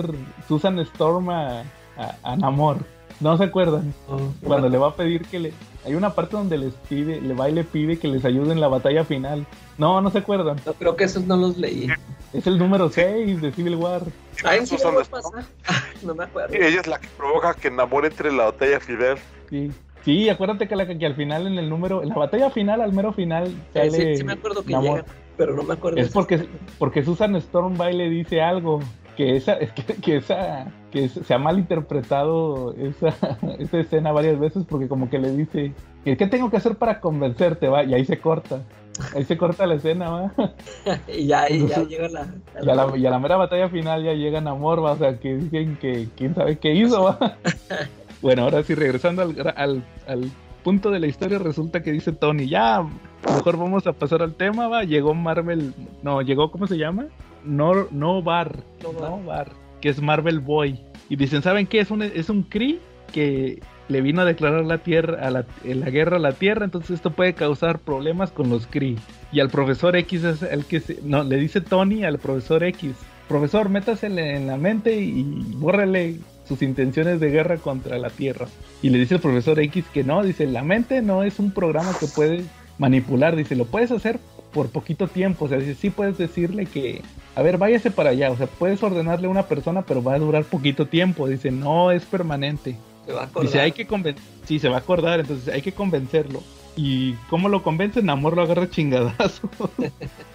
Susan 0.46 0.78
Storm 0.78 1.28
a, 1.30 1.62
a, 1.96 2.14
a 2.22 2.36
Namor? 2.36 2.78
¿No 3.20 3.36
se 3.36 3.44
acuerdan? 3.44 3.92
no, 4.08 4.32
Cuando 4.44 4.68
le 4.68 4.78
va 4.78 4.88
a 4.88 4.94
pedir 4.94 5.22
que 5.22 5.38
le. 5.38 5.52
Hay 5.84 5.94
una 5.94 6.14
parte 6.14 6.36
donde 6.36 6.58
les 6.58 6.74
pide, 6.88 7.20
le 7.20 7.34
va 7.34 7.48
y 7.48 7.52
le 7.52 7.64
pide 7.64 7.98
que 7.98 8.08
les 8.08 8.24
ayude 8.24 8.52
en 8.52 8.60
la 8.60 8.68
batalla 8.68 9.04
final. 9.04 9.46
No, 9.76 10.00
no 10.00 10.10
se 10.10 10.18
acuerdan. 10.18 10.56
no, 10.66 10.72
creo 10.74 10.96
que 10.96 11.04
esos 11.04 11.24
no 11.24 11.36
los 11.36 11.56
leí. 11.56 11.88
Es 12.32 12.46
el 12.46 12.58
número 12.58 12.90
6 12.90 13.40
de 13.40 13.52
Civil 13.52 13.76
War. 13.76 14.02
Ah, 14.44 14.56
¿en 14.56 14.66
Susan 14.66 14.92
serio 14.92 15.00
Storm. 15.00 15.32
pasa? 15.32 15.48
No 16.02 16.14
me 16.14 16.24
acuerdo. 16.24 16.54
Ella 16.54 16.80
es 16.80 16.86
la 16.86 17.00
que 17.00 17.08
provoca 17.16 17.54
que 17.54 17.70
Namor 17.70 18.06
entre 18.06 18.28
en 18.28 18.36
la 18.36 18.44
batalla 18.44 18.78
Fiber. 18.80 19.18
Sí. 19.48 19.72
Sí, 20.04 20.28
acuérdate 20.28 20.68
que, 20.68 20.76
la, 20.76 20.86
que 20.86 21.06
al 21.06 21.14
final 21.16 21.46
en 21.46 21.58
el 21.58 21.68
número, 21.68 22.02
en 22.02 22.10
la 22.10 22.14
batalla 22.14 22.50
final, 22.50 22.80
al 22.80 22.92
mero 22.92 23.12
final, 23.12 23.52
sale 23.74 23.90
sí, 23.90 24.16
sí 24.18 24.24
me 24.24 24.34
acuerdo 24.34 24.62
que 24.62 24.72
llegan, 24.72 25.04
pero 25.36 25.54
no 25.54 25.64
me 25.64 25.74
acuerdo. 25.74 25.98
Es 25.98 26.10
porque, 26.10 26.46
porque 26.78 27.04
Susan 27.04 27.34
Storm 27.36 27.78
va 27.78 27.90
y 27.90 27.96
le 27.96 28.08
dice 28.08 28.40
algo. 28.40 28.80
Que 29.18 29.34
esa, 29.34 29.54
es 29.54 29.72
que, 29.72 29.82
que 29.96 30.16
esa, 30.18 30.66
que 30.92 31.06
es- 31.06 31.12
se 31.12 31.34
ha 31.34 31.38
malinterpretado 31.38 32.72
esa, 32.74 33.08
esa 33.58 33.78
escena 33.80 34.12
varias 34.12 34.38
veces 34.38 34.64
porque 34.68 34.86
como 34.86 35.10
que 35.10 35.18
le 35.18 35.32
dice, 35.32 35.72
¿qué 36.04 36.14
tengo 36.28 36.50
que 36.50 36.56
hacer 36.58 36.76
para 36.76 37.00
convencerte? 37.00 37.66
Va? 37.66 37.82
Y 37.82 37.94
ahí 37.94 38.04
se 38.04 38.20
corta. 38.20 38.62
Ahí 39.16 39.24
se 39.24 39.36
corta 39.36 39.66
la 39.66 39.74
escena, 39.74 40.08
va. 40.08 40.32
y 41.08 41.26
ya, 41.26 41.50
y 41.50 41.66
ya 41.66 41.82
llega 41.82 42.08
la, 42.08 42.20
a 42.20 42.64
Y 42.64 42.70
a 42.70 42.74
la, 42.76 42.96
y 42.96 43.06
a 43.06 43.10
la 43.10 43.18
mera 43.18 43.36
batalla 43.36 43.68
final 43.68 44.04
ya 44.04 44.12
llegan 44.12 44.46
a 44.46 44.54
Morva, 44.54 44.92
o 44.92 44.96
sea, 44.96 45.18
que 45.18 45.34
dicen 45.34 45.76
que 45.80 46.08
quién 46.16 46.36
sabe 46.36 46.58
qué 46.58 46.72
hizo, 46.74 47.02
va. 47.02 47.18
bueno, 48.22 48.42
ahora 48.44 48.62
sí, 48.62 48.76
regresando 48.76 49.22
al, 49.22 49.52
al, 49.56 49.84
al 50.06 50.30
punto 50.62 50.90
de 50.92 51.00
la 51.00 51.08
historia, 51.08 51.38
resulta 51.40 51.82
que 51.82 51.90
dice 51.90 52.12
Tony, 52.12 52.48
ya, 52.48 52.84
mejor 53.34 53.56
vamos 53.56 53.84
a 53.88 53.92
pasar 53.92 54.22
al 54.22 54.34
tema, 54.34 54.68
va. 54.68 54.84
Llegó 54.84 55.12
Marvel, 55.14 55.74
no, 56.04 56.22
llegó, 56.22 56.52
¿cómo 56.52 56.68
se 56.68 56.76
llama? 56.78 57.06
No, 57.44 57.88
no 57.90 58.22
Bar, 58.22 58.56
no 58.82 59.22
Bar, 59.22 59.52
que 59.80 59.88
es 59.88 60.00
Marvel 60.00 60.40
Boy. 60.40 60.80
Y 61.08 61.16
dicen, 61.16 61.42
¿saben 61.42 61.66
qué? 61.66 61.80
Es 61.80 61.90
un, 61.90 62.02
es 62.02 62.28
un 62.28 62.42
Kree 62.42 62.80
que 63.12 63.60
le 63.88 64.00
vino 64.02 64.20
a 64.20 64.24
declarar 64.24 64.64
la 64.64 64.78
tierra 64.78 65.26
a 65.26 65.30
la, 65.30 65.46
la 65.64 65.90
guerra 65.90 66.16
a 66.16 66.20
la 66.20 66.32
tierra, 66.32 66.64
entonces 66.64 66.90
esto 66.90 67.10
puede 67.10 67.34
causar 67.34 67.78
problemas 67.78 68.30
con 68.30 68.50
los 68.50 68.66
Kree. 68.66 68.96
Y 69.32 69.40
al 69.40 69.48
profesor 69.48 69.96
X 69.96 70.24
es 70.24 70.42
el 70.42 70.64
que 70.64 70.80
se, 70.80 71.00
no, 71.02 71.24
le 71.24 71.36
dice 71.36 71.60
Tony 71.60 72.04
al 72.04 72.18
profesor 72.18 72.64
X, 72.64 72.92
profesor, 73.28 73.68
métasele 73.68 74.36
en 74.36 74.46
la 74.46 74.56
mente 74.56 75.00
y 75.00 75.22
bórrele 75.56 76.18
sus 76.46 76.62
intenciones 76.62 77.20
de 77.20 77.30
guerra 77.30 77.58
contra 77.58 77.98
la 77.98 78.10
tierra. 78.10 78.46
Y 78.82 78.90
le 78.90 78.98
dice 78.98 79.16
el 79.16 79.20
profesor 79.20 79.58
X 79.60 79.84
que 79.92 80.04
no, 80.04 80.22
dice, 80.22 80.46
la 80.46 80.62
mente 80.62 81.02
no 81.02 81.22
es 81.22 81.38
un 81.38 81.52
programa 81.52 81.92
que 81.98 82.06
puede 82.06 82.44
manipular, 82.78 83.36
dice, 83.36 83.56
lo 83.56 83.66
puedes 83.66 83.90
hacer 83.90 84.18
por 84.52 84.70
poquito 84.70 85.08
tiempo, 85.08 85.44
o 85.44 85.48
sea, 85.48 85.58
dice, 85.58 85.74
sí 85.74 85.90
puedes 85.90 86.16
decirle 86.16 86.66
que, 86.66 87.02
a 87.38 87.42
ver, 87.42 87.56
váyase 87.56 87.90
para 87.92 88.10
allá, 88.10 88.30
o 88.32 88.36
sea, 88.36 88.46
puedes 88.48 88.82
ordenarle 88.82 89.28
a 89.28 89.30
una 89.30 89.44
persona, 89.44 89.82
pero 89.82 90.02
va 90.02 90.14
a 90.14 90.18
durar 90.18 90.42
poquito 90.44 90.86
tiempo, 90.86 91.28
dice, 91.28 91.50
no 91.52 91.90
es 91.92 92.04
permanente. 92.04 92.76
Se 93.06 93.12
va 93.12 93.22
a 93.22 93.24
acordar. 93.24 93.46
Dice, 93.46 93.60
hay 93.60 93.72
que 93.72 93.86
convencer. 93.86 94.22
Sí, 94.44 94.58
se 94.58 94.68
va 94.68 94.76
a 94.76 94.80
acordar, 94.80 95.20
entonces 95.20 95.52
hay 95.54 95.62
que 95.62 95.72
convencerlo. 95.72 96.42
¿Y 96.76 97.14
cómo 97.30 97.48
lo 97.48 97.62
convencen? 97.62 98.06
Namor 98.06 98.36
lo 98.36 98.42
agarra 98.42 98.68
chingadazo. 98.70 99.48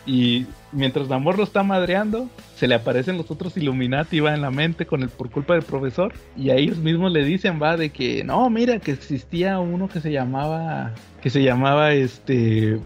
y 0.06 0.46
mientras 0.72 1.08
Namor 1.10 1.38
lo 1.38 1.44
está 1.44 1.64
madreando, 1.64 2.28
se 2.56 2.68
le 2.68 2.76
aparecen 2.76 3.18
los 3.18 3.30
otros 3.32 3.56
Illuminati, 3.58 4.20
va 4.20 4.34
en 4.34 4.42
la 4.42 4.52
mente 4.52 4.86
con 4.86 5.04
el 5.04 5.10
por 5.10 5.30
culpa 5.30 5.54
del 5.54 5.64
profesor. 5.64 6.14
Y 6.38 6.50
a 6.50 6.56
ellos 6.56 6.78
mismos 6.78 7.12
le 7.12 7.24
dicen, 7.24 7.60
va, 7.62 7.78
de 7.78 7.90
que 7.92 8.24
no, 8.24 8.50
mira, 8.50 8.80
que 8.80 8.92
existía 8.92 9.60
uno 9.60 9.88
que 9.90 10.00
se 10.02 10.12
llamaba. 10.12 10.92
Que 11.22 11.30
se 11.30 11.42
llamaba 11.44 11.94
este. 11.94 12.80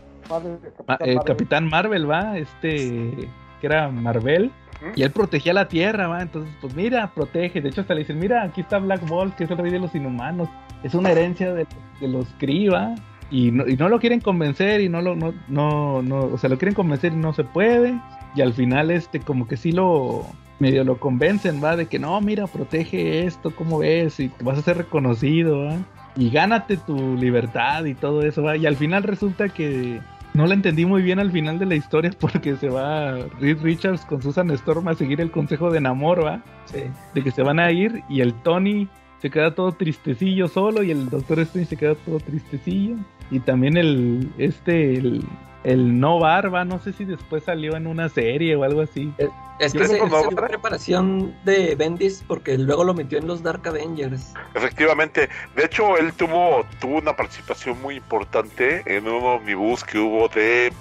Ma- 0.87 0.97
eh, 1.01 1.17
Capitán 1.25 1.67
Marvel, 1.67 2.09
va, 2.09 2.37
este. 2.37 3.27
Que 3.59 3.67
era 3.67 3.89
Marvel. 3.89 4.51
Y 4.95 5.03
él 5.03 5.11
protegía 5.11 5.53
la 5.53 5.67
tierra, 5.67 6.07
va. 6.07 6.21
Entonces, 6.21 6.53
pues 6.61 6.75
mira, 6.75 7.11
protege. 7.13 7.61
De 7.61 7.69
hecho, 7.69 7.81
hasta 7.81 7.93
le 7.93 8.01
dicen, 8.01 8.19
mira, 8.19 8.43
aquí 8.43 8.61
está 8.61 8.77
Black 8.77 9.07
Bolt, 9.07 9.35
que 9.35 9.45
es 9.45 9.51
el 9.51 9.57
rey 9.57 9.71
de 9.71 9.79
los 9.79 9.93
inhumanos. 9.95 10.49
Es 10.83 10.93
una 10.93 11.11
herencia 11.11 11.53
de, 11.53 11.65
de 11.99 12.07
los 12.07 12.27
Kree, 12.37 12.69
va. 12.69 12.95
Y 13.29 13.51
no, 13.51 13.67
y 13.67 13.75
no 13.75 13.89
lo 13.89 13.99
quieren 13.99 14.21
convencer 14.21 14.79
y 14.81 14.89
no 14.89 15.01
lo, 15.01 15.15
no, 15.15 15.33
no, 15.47 16.01
no, 16.01 16.25
o 16.25 16.37
sea, 16.37 16.49
lo 16.49 16.57
quieren 16.57 16.75
convencer 16.75 17.11
y 17.13 17.17
no 17.17 17.33
se 17.33 17.43
puede. 17.43 17.99
Y 18.35 18.41
al 18.41 18.53
final, 18.53 18.91
este, 18.91 19.19
como 19.19 19.47
que 19.47 19.57
sí 19.57 19.71
lo, 19.71 20.25
medio 20.59 20.83
lo 20.83 20.99
convencen, 20.99 21.61
va, 21.63 21.75
de 21.75 21.87
que 21.87 21.99
no, 21.99 22.19
mira, 22.21 22.47
protege 22.47 23.25
esto, 23.25 23.53
¿cómo 23.55 23.79
ves? 23.79 24.19
Y 24.19 24.31
vas 24.41 24.57
a 24.57 24.61
ser 24.61 24.77
reconocido, 24.77 25.65
va. 25.65 25.77
Y 26.15 26.29
gánate 26.29 26.77
tu 26.77 27.15
libertad 27.15 27.85
y 27.85 27.93
todo 27.93 28.21
eso, 28.21 28.43
va. 28.43 28.55
Y 28.57 28.65
al 28.65 28.75
final 28.75 29.03
resulta 29.03 29.49
que 29.49 29.99
no 30.37 30.45
la 30.45 30.53
entendí 30.53 30.85
muy 30.85 31.01
bien 31.01 31.17
al 31.17 31.31
final 31.31 31.57
de 31.57 31.65
la 31.65 31.75
historia 31.75 32.11
porque 32.19 32.55
se 32.57 32.69
va 32.69 33.17
Reed 33.39 33.59
Richards 33.61 34.05
con 34.05 34.21
Susan 34.21 34.51
Storm 34.51 34.87
a 34.87 34.93
seguir 34.93 35.19
el 35.19 35.31
consejo 35.31 35.71
de 35.71 35.81
Namor, 35.81 36.23
va. 36.23 36.43
Sí. 36.65 36.83
De 37.15 37.23
que 37.23 37.31
se 37.31 37.41
van 37.41 37.59
a 37.59 37.71
ir 37.71 38.03
y 38.07 38.21
el 38.21 38.35
Tony 38.43 38.87
se 39.19 39.31
queda 39.31 39.55
todo 39.55 39.71
tristecillo 39.71 40.47
solo 40.47 40.83
y 40.83 40.91
el 40.91 41.09
Doctor 41.09 41.39
Strange 41.39 41.69
se 41.69 41.75
queda 41.75 41.95
todo 41.95 42.19
tristecillo. 42.19 42.97
Y 43.31 43.39
también 43.39 43.77
el, 43.77 44.29
este, 44.37 44.93
el, 44.93 45.23
el 45.63 45.99
No 45.99 46.19
Barba, 46.19 46.63
no 46.65 46.79
sé 46.79 46.93
si 46.93 47.05
después 47.05 47.43
salió 47.43 47.75
en 47.75 47.87
una 47.87 48.09
serie 48.09 48.55
o 48.55 48.63
algo 48.63 48.81
así. 48.81 49.11
Es 49.59 49.73
Yo 49.73 49.81
que 49.81 50.35
preparación 50.35 51.35
de 51.43 51.75
Bendis 51.75 52.23
porque 52.27 52.57
luego 52.57 52.83
lo 52.83 52.93
metió 52.93 53.17
en 53.17 53.27
los 53.27 53.41
Dark 53.41 53.67
Avengers. 53.67 54.33
Efectivamente, 54.53 55.29
de 55.55 55.65
hecho 55.65 55.97
él 55.97 56.13
tuvo 56.13 56.63
tuvo 56.79 56.97
una 56.97 57.15
participación 57.15 57.81
muy 57.81 57.95
importante 57.95 58.83
en 58.85 59.07
un 59.07 59.23
omnibus 59.23 59.83
que 59.83 59.97
hubo 59.97 60.27
de, 60.27 60.71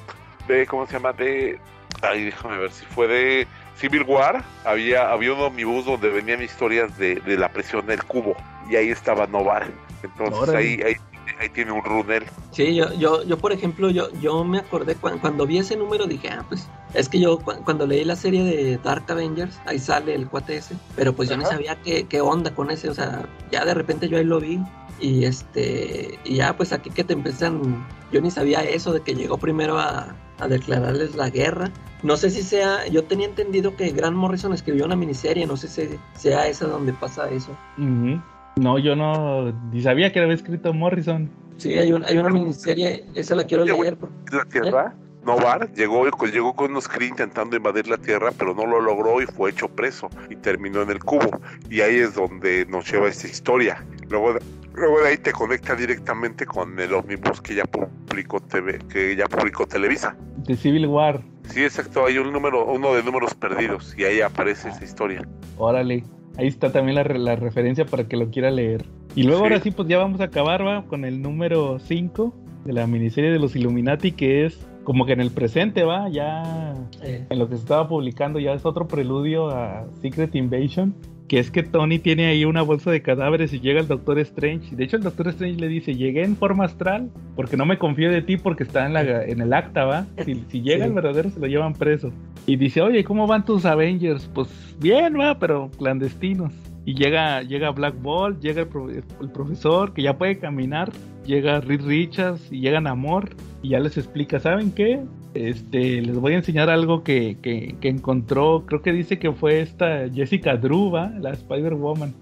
de 0.46 0.66
¿cómo 0.66 0.86
se 0.86 0.94
llama? 0.94 1.14
De, 1.14 1.58
ay, 2.02 2.24
déjame 2.24 2.58
ver 2.58 2.70
si 2.70 2.84
fue 2.84 3.08
de 3.08 3.46
Civil 3.78 4.02
War. 4.02 4.44
Había 4.64 5.10
había 5.10 5.32
un 5.32 5.40
omnibus 5.40 5.86
donde 5.86 6.10
venían 6.10 6.42
historias 6.42 6.96
de, 6.98 7.14
de 7.16 7.38
la 7.38 7.48
presión 7.48 7.86
del 7.86 8.04
cubo 8.04 8.36
y 8.68 8.76
ahí 8.76 8.90
estaba 8.90 9.26
Novar. 9.26 9.68
Entonces 10.02 10.38
Órale. 10.38 10.58
ahí, 10.58 10.80
ahí 10.82 10.96
ahí 11.38 11.48
tiene 11.50 11.72
un 11.72 11.82
runel. 11.82 12.24
Sí, 12.52 12.74
yo, 12.74 12.92
yo, 12.94 13.22
yo 13.24 13.36
por 13.38 13.52
ejemplo, 13.52 13.90
yo, 13.90 14.10
yo 14.20 14.44
me 14.44 14.58
acordé 14.58 14.94
cuan- 14.96 15.18
cuando 15.18 15.46
vi 15.46 15.58
ese 15.58 15.76
número 15.76 16.06
dije, 16.06 16.28
ah, 16.30 16.44
pues 16.48 16.66
es 16.94 17.08
que 17.08 17.20
yo 17.20 17.38
cu- 17.38 17.62
cuando 17.64 17.86
leí 17.86 18.04
la 18.04 18.16
serie 18.16 18.42
de 18.44 18.78
Dark 18.78 19.04
Avengers, 19.08 19.58
ahí 19.66 19.78
sale 19.78 20.14
el 20.14 20.28
cuate 20.28 20.56
ese, 20.56 20.76
pero 20.96 21.12
pues 21.12 21.28
yo 21.28 21.36
ni 21.36 21.44
Ajá. 21.44 21.52
sabía 21.54 21.76
qué, 21.82 22.04
qué 22.04 22.20
onda 22.20 22.54
con 22.54 22.70
ese, 22.70 22.88
o 22.88 22.94
sea, 22.94 23.26
ya 23.50 23.64
de 23.64 23.74
repente 23.74 24.08
yo 24.08 24.16
ahí 24.18 24.24
lo 24.24 24.40
vi 24.40 24.60
y 25.00 25.24
este, 25.24 26.18
y 26.24 26.36
ya 26.36 26.56
pues 26.56 26.72
aquí 26.72 26.88
que 26.90 27.04
te 27.04 27.12
empiezan, 27.12 27.86
yo 28.12 28.20
ni 28.20 28.30
sabía 28.30 28.60
eso 28.62 28.92
de 28.92 29.00
que 29.02 29.14
llegó 29.14 29.36
primero 29.36 29.78
a, 29.78 30.14
a 30.38 30.48
declararles 30.48 31.14
la 31.16 31.28
guerra. 31.30 31.70
No 32.02 32.16
sé 32.16 32.30
si 32.30 32.42
sea, 32.42 32.86
yo 32.88 33.04
tenía 33.04 33.26
entendido 33.26 33.74
que 33.74 33.90
Grant 33.90 34.16
Morrison 34.16 34.52
escribió 34.52 34.84
una 34.84 34.96
miniserie, 34.96 35.46
no 35.46 35.56
sé 35.56 35.66
si 35.68 35.98
sea 36.16 36.46
esa 36.46 36.66
donde 36.66 36.92
pasa 36.92 37.28
eso. 37.30 37.50
Ujú. 37.78 38.20
No, 38.56 38.78
yo 38.78 38.96
no, 38.96 39.52
ni 39.70 39.82
sabía 39.82 40.10
que 40.12 40.20
había 40.20 40.34
escrito 40.34 40.72
Morrison. 40.72 41.30
Sí, 41.58 41.74
hay, 41.74 41.92
un, 41.92 42.04
hay 42.04 42.16
una 42.16 42.30
miniserie, 42.30 43.04
esa 43.14 43.34
la 43.34 43.44
quiero 43.44 43.66
leer. 43.66 43.98
La 44.32 44.44
Tierra, 44.46 44.94
Novar 45.26 45.70
llegó, 45.74 46.06
llegó 46.06 46.54
con 46.54 46.70
unos 46.70 46.88
Kree 46.88 47.08
intentando 47.08 47.54
invadir 47.54 47.86
la 47.86 47.98
Tierra, 47.98 48.30
pero 48.38 48.54
no 48.54 48.64
lo 48.64 48.80
logró 48.80 49.20
y 49.20 49.26
fue 49.26 49.50
hecho 49.50 49.68
preso 49.68 50.08
y 50.30 50.36
terminó 50.36 50.80
en 50.80 50.90
el 50.90 51.00
cubo. 51.00 51.38
Y 51.68 51.82
ahí 51.82 51.96
es 51.96 52.14
donde 52.14 52.64
nos 52.66 52.90
lleva 52.90 53.08
esta 53.08 53.26
historia. 53.26 53.84
Luego 54.08 54.32
de, 54.32 54.40
luego 54.72 55.00
de 55.00 55.08
ahí 55.08 55.18
te 55.18 55.32
conecta 55.32 55.74
directamente 55.74 56.46
con 56.46 56.78
el 56.78 56.94
Omnibus 56.94 57.42
que 57.42 57.56
ya 57.56 57.64
publicó 57.64 58.40
TV, 58.40 58.78
que 58.88 59.16
ya 59.16 59.26
publicó 59.26 59.66
Televisa. 59.66 60.16
De 60.46 60.56
Civil 60.56 60.86
War. 60.86 61.22
Sí, 61.50 61.62
exacto, 61.62 62.06
hay 62.06 62.16
un 62.16 62.32
número, 62.32 62.64
uno 62.64 62.94
de 62.94 63.02
números 63.02 63.34
perdidos 63.34 63.94
y 63.98 64.04
ahí 64.04 64.22
aparece 64.22 64.70
esa 64.70 64.82
historia. 64.82 65.28
Órale. 65.58 66.04
Ahí 66.38 66.46
está 66.48 66.70
también 66.72 66.96
la, 66.96 67.02
re- 67.02 67.18
la 67.18 67.36
referencia 67.36 67.86
para 67.86 68.06
que 68.08 68.16
lo 68.16 68.30
quiera 68.30 68.50
leer. 68.50 68.84
Y 69.14 69.22
luego 69.22 69.38
Sí. 69.38 69.44
ahora 69.44 69.60
sí, 69.60 69.70
pues 69.70 69.88
ya 69.88 69.98
vamos 69.98 70.20
a 70.20 70.24
acabar, 70.24 70.66
va, 70.66 70.84
con 70.86 71.04
el 71.04 71.22
número 71.22 71.78
5 71.78 72.34
de 72.64 72.72
la 72.72 72.86
miniserie 72.86 73.30
de 73.30 73.38
los 73.38 73.56
Illuminati, 73.56 74.12
que 74.12 74.44
es 74.44 74.66
como 74.86 75.04
que 75.04 75.12
en 75.14 75.20
el 75.20 75.32
presente, 75.32 75.82
va, 75.82 76.08
ya 76.08 76.74
eh, 77.02 77.26
en 77.28 77.38
lo 77.40 77.48
que 77.48 77.56
se 77.56 77.62
estaba 77.62 77.88
publicando 77.88 78.38
ya 78.38 78.52
es 78.52 78.64
otro 78.64 78.86
preludio 78.86 79.48
a 79.50 79.84
Secret 80.00 80.32
Invasion, 80.36 80.94
que 81.26 81.40
es 81.40 81.50
que 81.50 81.64
Tony 81.64 81.98
tiene 81.98 82.26
ahí 82.26 82.44
una 82.44 82.62
bolsa 82.62 82.92
de 82.92 83.02
cadáveres 83.02 83.52
y 83.52 83.58
llega 83.58 83.80
el 83.80 83.88
Doctor 83.88 84.20
Strange. 84.20 84.76
De 84.76 84.84
hecho 84.84 84.96
el 84.96 85.02
Doctor 85.02 85.26
Strange 85.26 85.58
le 85.58 85.66
dice, 85.66 85.96
llegué 85.96 86.22
en 86.22 86.36
forma 86.36 86.66
astral 86.66 87.10
porque 87.34 87.56
no 87.56 87.66
me 87.66 87.78
confío 87.78 88.12
de 88.12 88.22
ti 88.22 88.36
porque 88.36 88.62
está 88.62 88.86
en, 88.86 88.92
la, 88.92 89.24
en 89.24 89.40
el 89.40 89.52
acta, 89.52 89.84
va. 89.86 90.06
Si, 90.24 90.44
si 90.48 90.62
llega 90.62 90.84
Sí. 90.84 90.88
el 90.90 90.94
verdadero 90.94 91.30
se 91.30 91.40
lo 91.40 91.48
llevan 91.48 91.72
preso. 91.72 92.12
Y 92.46 92.54
dice, 92.54 92.80
oye, 92.80 93.02
¿cómo 93.02 93.26
van 93.26 93.44
tus 93.44 93.64
Avengers? 93.64 94.30
Pues 94.32 94.76
bien, 94.80 95.18
va, 95.18 95.36
pero 95.36 95.68
clandestinos. 95.76 96.52
Y 96.84 96.94
llega, 96.94 97.42
llega 97.42 97.70
Black 97.70 98.00
Bolt, 98.00 98.40
llega 98.40 98.60
el, 98.62 98.68
pro- 98.68 98.88
el 98.88 99.30
profesor 99.34 99.92
que 99.92 100.02
ya 100.02 100.16
puede 100.16 100.38
caminar, 100.38 100.92
llega 101.26 101.60
Reed 101.60 101.82
Richards 101.82 102.50
y 102.50 102.60
llega 102.60 102.80
Namor 102.80 103.30
y 103.62 103.70
ya 103.70 103.80
les 103.80 103.96
explica, 103.98 104.38
¿saben 104.40 104.72
qué? 104.72 105.02
Este, 105.34 106.00
les 106.00 106.18
voy 106.18 106.32
a 106.32 106.36
enseñar 106.36 106.70
algo 106.70 107.02
que, 107.02 107.36
que, 107.42 107.76
que 107.80 107.88
encontró, 107.88 108.64
creo 108.64 108.80
que 108.80 108.92
dice 108.92 109.18
que 109.18 109.32
fue 109.32 109.60
esta 109.60 110.08
Jessica 110.08 110.56
Drew, 110.56 110.90
¿va? 110.90 111.10
La 111.20 111.32
Spider-Woman. 111.32 112.14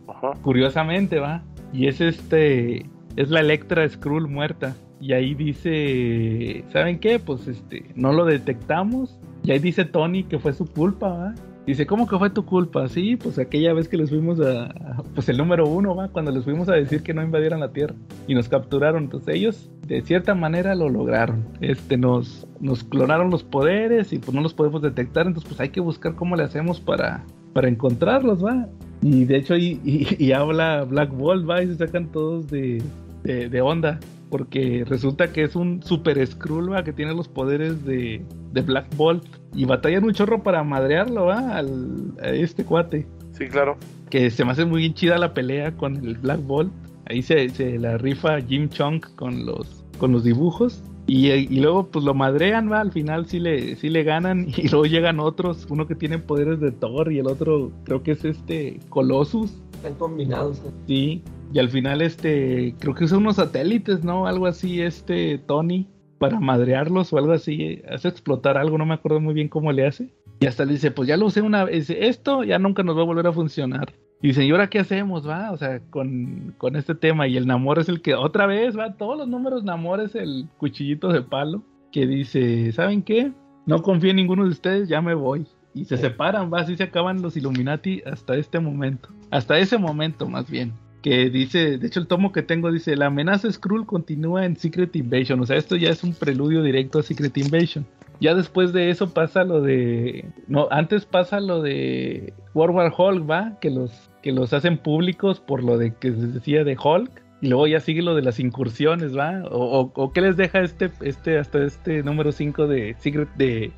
Curiosamente, 0.43 1.21
¿va? 1.21 1.45
Y 1.73 1.87
es 1.87 2.01
este, 2.01 2.87
es 3.17 3.31
la 3.31 3.41
Electra 3.41 3.89
Skrull 3.89 4.29
muerta. 4.29 4.75
Y 5.01 5.13
ahí 5.13 5.35
dice, 5.35 6.65
¿saben 6.73 6.99
qué? 6.99 7.19
Pues 7.19 7.47
este, 7.47 7.85
no 7.95 8.13
lo 8.13 8.25
detectamos. 8.25 9.19
Y 9.43 9.53
ahí 9.53 9.59
dice 9.59 9.85
Tony 9.85 10.25
que 10.25 10.39
fue 10.39 10.53
su 10.55 10.67
culpa, 10.67 11.09
¿va? 11.09 11.35
Dice, 11.67 11.87
¿cómo 11.87 12.07
que 12.07 12.19
fue 12.19 12.29
tu 12.29 12.45
culpa? 12.45 12.89
Sí, 12.89 13.17
pues 13.17 13.39
aquella 13.39 13.73
vez 13.73 13.89
que 13.89 13.97
les 13.97 14.11
fuimos 14.11 14.39
a, 14.41 14.69
pues 15.15 15.29
el 15.31 15.39
número 15.39 15.67
uno, 15.67 15.95
¿va? 15.97 16.09
Cuando 16.09 16.31
les 16.31 16.45
fuimos 16.45 16.69
a 16.69 16.75
decir 16.75 17.03
que 17.03 17.15
no 17.15 17.23
invadieran 17.23 17.61
la 17.61 17.73
Tierra 17.73 17.95
y 18.27 18.35
nos 18.35 18.51
capturaron. 18.51 19.05
Entonces 19.05 19.35
ellos, 19.35 19.71
de 19.87 20.03
cierta 20.03 20.35
manera, 20.35 20.75
lo 20.75 20.91
lograron. 20.91 21.45
Este, 21.63 21.97
nos, 21.97 22.47
nos 22.61 22.85
clonaron 22.85 23.31
los 23.31 23.45
poderes 23.45 24.13
y 24.13 24.19
pues 24.19 24.35
no 24.35 24.43
los 24.43 24.53
podemos 24.53 24.83
detectar. 24.83 25.27
Entonces, 25.27 25.49
pues 25.49 25.61
hay 25.61 25.71
que 25.71 25.81
buscar 25.81 26.15
cómo 26.17 26.37
le 26.37 26.43
hacemos 26.43 26.81
para, 26.81 27.25
para 27.55 27.69
encontrarlos, 27.69 28.45
¿va? 28.45 28.69
Y 29.01 29.25
de 29.25 29.37
hecho, 29.39 29.57
y, 29.57 29.81
y- 29.85 30.17
y 30.23 30.33
habla 30.33 30.85
Black 30.85 31.17
Bolt, 31.17 31.49
¿va? 31.49 31.63
Y 31.63 31.69
se 31.69 31.77
sacan 31.77 32.09
todos 32.13 32.51
de, 32.51 32.83
de, 33.23 33.49
de 33.49 33.61
onda. 33.63 34.01
Porque 34.31 34.85
resulta 34.87 35.33
que 35.33 35.43
es 35.43 35.55
un 35.55 35.83
super 35.83 36.25
Skrull, 36.27 36.73
¿va? 36.73 36.83
Que 36.83 36.93
tiene 36.93 37.15
los 37.15 37.29
poderes 37.29 37.85
de, 37.85 38.25
de 38.53 38.61
Black 38.63 38.95
Bolt. 38.97 39.25
Y 39.55 39.65
batallan 39.65 40.05
un 40.05 40.13
chorro 40.13 40.43
para 40.43 40.63
madrearlo, 40.65 41.27
¿va? 41.27 41.57
Al, 41.57 42.15
a 42.21 42.31
este 42.31 42.65
cuate. 42.65 43.07
Sí, 43.33 43.49
claro. 43.49 43.77
Que 44.11 44.31
se 44.31 44.45
me 44.45 44.53
hace 44.53 44.65
muy 44.65 44.93
chida 44.95 45.19
la 45.19 45.35
pelea 45.35 45.77
con 45.77 45.97
el 45.97 46.17
Black 46.17 46.41
Bolt. 46.45 46.73
Ahí 47.07 47.23
se, 47.23 47.49
se 47.51 47.79
la 47.79 47.99
rifa 47.99 48.41
Jim 48.41 48.69
Chong 48.69 49.01
con 49.17 49.45
los, 49.47 49.85
con 49.99 50.13
los 50.13 50.25
dibujos. 50.25 50.83
Y, 51.07 51.31
y 51.31 51.61
luego 51.61 51.89
pues 51.89 52.05
lo 52.05 52.15
madrean, 52.15 52.73
va, 52.73 52.81
al 52.81 52.91
final 52.91 53.27
sí 53.27 53.39
le, 53.39 53.77
sí 53.77 53.91
le 53.91 54.05
ganan 54.05 54.47
y 54.57 54.69
luego 54.69 54.87
llegan 54.87 55.21
otros, 55.21 55.67
uno 55.69 55.87
que 55.87 55.95
tiene 55.95 56.19
poderes 56.19 56.61
de 56.61 56.73
Thor 56.73 57.13
y 57.13 57.19
el 57.19 57.27
otro 57.27 57.73
creo 57.85 58.03
que 58.03 58.13
es 58.13 58.25
este 58.25 58.81
Colossus. 58.89 59.53
Están 59.85 59.99
combinados. 59.99 60.63
Sí, 60.87 61.23
y 61.53 61.59
al 61.59 61.69
final 61.69 62.01
este, 62.01 62.75
creo 62.79 62.95
que 62.95 63.07
son 63.07 63.19
unos 63.19 63.37
satélites, 63.37 64.03
¿no? 64.03 64.27
Algo 64.27 64.47
así, 64.47 64.81
este 64.81 65.37
Tony, 65.37 65.87
para 66.19 66.41
madrearlos 66.41 67.13
o 67.13 67.19
algo 67.19 67.33
así, 67.33 67.83
hace 67.91 68.09
explotar 68.09 68.57
algo, 68.57 68.79
no 68.79 68.87
me 68.87 68.95
acuerdo 68.95 69.21
muy 69.21 69.35
bien 69.35 69.49
cómo 69.49 69.71
le 69.73 69.87
hace. 69.87 70.15
Y 70.41 70.47
hasta 70.47 70.65
le 70.65 70.73
dice, 70.73 70.91
pues 70.91 71.07
ya 71.07 71.19
lo 71.19 71.27
usé 71.27 71.43
una 71.43 71.65
vez, 71.65 71.91
esto 71.91 72.45
ya 72.45 72.59
nunca 72.59 72.83
nos 72.83 72.97
va 72.97 73.03
a 73.03 73.05
volver 73.05 73.27
a 73.27 73.33
funcionar. 73.33 73.93
Y 74.23 74.29
dice, 74.29 74.47
¿y 74.47 74.53
ahora 74.53 74.71
qué 74.71 74.79
hacemos, 74.79 75.29
va? 75.29 75.53
O 75.53 75.59
sea, 75.59 75.81
con, 75.91 76.55
con 76.57 76.77
este 76.77 76.95
tema. 76.95 77.29
Y 77.29 77.37
el 77.37 77.47
Namor 77.47 77.79
es 77.79 77.91
el 77.91 78.01
que, 78.01 78.15
otra 78.15 78.47
vez, 78.47 78.75
va, 78.79 78.95
todos 78.95 79.19
los 79.19 79.29
números 79.29 79.65
Namor 79.65 80.01
es 80.01 80.15
el 80.15 80.49
cuchillito 80.57 81.13
de 81.13 81.21
palo, 81.21 81.63
que 81.93 82.07
dice, 82.07 82.73
¿saben 82.73 83.03
qué? 83.03 83.33
No 83.67 83.83
confío 83.83 84.11
en 84.11 84.17
ninguno 84.17 84.45
de 84.45 84.51
ustedes, 84.51 84.89
ya 84.89 85.03
me 85.03 85.13
voy. 85.13 85.47
Y 85.75 85.85
se 85.85 85.99
separan, 85.99 86.51
va, 86.51 86.61
así 86.61 86.77
se 86.77 86.85
acaban 86.85 87.21
los 87.21 87.37
Illuminati 87.37 88.01
hasta 88.07 88.37
este 88.37 88.61
momento. 88.61 89.09
Hasta 89.35 89.59
ese 89.59 89.79
momento, 89.79 90.29
más 90.29 90.49
bien 90.49 90.73
que 91.03 91.29
dice, 91.29 91.77
de 91.77 91.87
hecho 91.87 92.01
el 92.01 92.07
tomo 92.07 92.33
que 92.33 92.41
tengo 92.43 92.73
dice, 92.73 92.97
la 92.97 93.07
amenaza 93.07 93.53
Skrull 93.53 93.85
continúa 93.85 94.47
en 94.47 94.57
Secret 94.57 94.97
Invasion, 94.97 95.39
o 95.39 95.45
sea, 95.45 95.59
esto 95.59 95.77
ya 95.77 95.91
es 95.91 96.03
un 96.03 96.15
preludio 96.15 96.63
directo 96.63 96.99
a 96.99 97.03
Secret 97.03 97.37
Invasion. 97.37 97.85
Ya 98.21 98.35
después 98.35 98.73
de 98.73 98.89
eso 98.89 99.13
pasa 99.13 99.45
lo 99.45 99.61
de, 99.61 100.25
no, 100.49 100.67
antes 100.71 101.05
pasa 101.05 101.41
lo 101.41 101.61
de 101.61 102.33
World 102.55 102.77
War 102.77 102.95
Hulk, 102.97 103.31
¿va? 103.31 103.59
Que 103.61 103.69
los, 103.71 104.09
que 104.23 104.33
los 104.33 104.55
hacen 104.55 104.79
públicos 104.79 105.41
por 105.41 105.63
lo 105.63 105.77
de 105.77 105.93
que 105.93 106.13
se 106.13 106.27
decía 106.29 106.65
de 106.65 106.79
Hulk. 106.83 107.11
Y 107.43 107.49
luego 107.49 107.67
ya 107.67 107.81
sigue 107.81 108.01
lo 108.01 108.15
de 108.15 108.23
las 108.23 108.41
incursiones, 108.41 109.15
¿va? 109.15 109.43
O, 109.51 109.81
o, 109.81 109.93
o 109.95 110.13
qué 110.13 110.23
les 110.23 110.39
deja 110.39 110.61
este, 110.61 110.91
este, 111.03 111.39
hasta 111.39 111.63
este 111.65 112.03
número 112.03 112.33
5 112.33 112.67
de 112.67 112.97
Secret 112.99 113.29
de, 113.37 113.73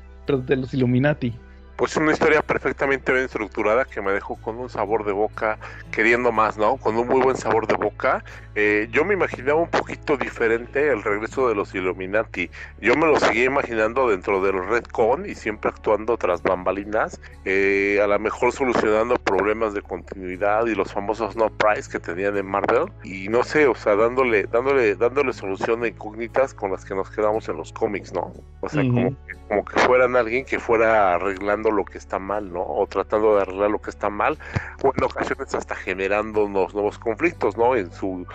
de 0.45 0.55
los 0.55 0.73
Illuminati. 0.73 1.33
Pues 1.77 1.95
una 1.95 2.11
historia 2.11 2.41
perfectamente 2.41 3.11
bien 3.11 3.25
estructurada 3.25 3.85
que 3.85 4.01
me 4.01 4.11
dejó 4.11 4.35
con 4.37 4.57
un 4.57 4.67
sabor 4.67 5.05
de 5.05 5.11
boca, 5.11 5.59
queriendo 5.91 6.31
más, 6.31 6.57
¿no? 6.57 6.77
Con 6.77 6.97
un 6.97 7.07
muy 7.07 7.21
buen 7.21 7.37
sabor 7.37 7.67
de 7.67 7.75
boca. 7.75 8.23
Eh, 8.55 8.87
yo 8.91 9.05
me 9.05 9.13
imaginaba 9.13 9.61
un 9.61 9.69
poquito 9.69 10.17
diferente 10.17 10.89
el 10.89 11.03
regreso 11.03 11.47
de 11.47 11.53
los 11.53 11.75
Illuminati. 11.75 12.49
Yo 12.81 12.95
me 12.95 13.05
lo 13.05 13.19
seguía 13.19 13.43
imaginando 13.43 14.09
dentro 14.09 14.41
del 14.41 14.67
Redcon 14.67 15.29
y 15.29 15.35
siempre 15.35 15.69
actuando 15.69 16.17
tras 16.17 16.41
bambalinas, 16.41 17.21
eh, 17.45 17.99
a 18.03 18.07
lo 18.07 18.17
mejor 18.17 18.51
solucionando 18.53 19.13
problemas 19.17 19.75
de 19.75 19.83
continuidad 19.83 20.65
y 20.65 20.73
los 20.73 20.91
famosos 20.91 21.35
no 21.35 21.51
price 21.51 21.91
que 21.91 21.99
tenían 21.99 22.35
en 22.37 22.47
Marvel. 22.47 22.91
Y 23.03 23.29
no 23.29 23.43
sé, 23.43 23.67
o 23.67 23.75
sea, 23.75 23.95
dándole, 23.95 24.45
dándole, 24.45 24.95
dándole 24.95 25.31
solución 25.31 25.83
a 25.83 25.89
incógnitas 25.89 26.55
con 26.55 26.71
las 26.71 26.83
que 26.83 26.95
nos 26.95 27.11
quedamos 27.11 27.47
en 27.49 27.57
los 27.57 27.71
cómics, 27.71 28.11
¿no? 28.13 28.33
O 28.61 28.69
sea, 28.69 28.81
como, 28.81 29.15
como 29.47 29.63
que 29.63 29.79
fueran 29.81 30.15
alguien 30.15 30.43
que 30.43 30.59
fuera 30.59 31.13
arreglando 31.13 31.66
lo 31.71 31.85
que 31.85 31.97
está 31.97 32.19
mal, 32.19 32.51
¿no? 32.51 32.61
O 32.61 32.87
tratando 32.87 33.35
de 33.35 33.41
arreglar 33.41 33.71
lo 33.71 33.79
que 33.79 33.89
está 33.89 34.09
mal, 34.09 34.37
o 34.83 34.93
en 34.95 35.03
ocasiones 35.03 35.53
hasta 35.53 35.75
generando 35.75 36.45
unos 36.45 36.73
nuevos 36.73 36.99
conflictos, 36.99 37.57
¿no? 37.57 37.75
En 37.75 37.91
su 37.91 38.25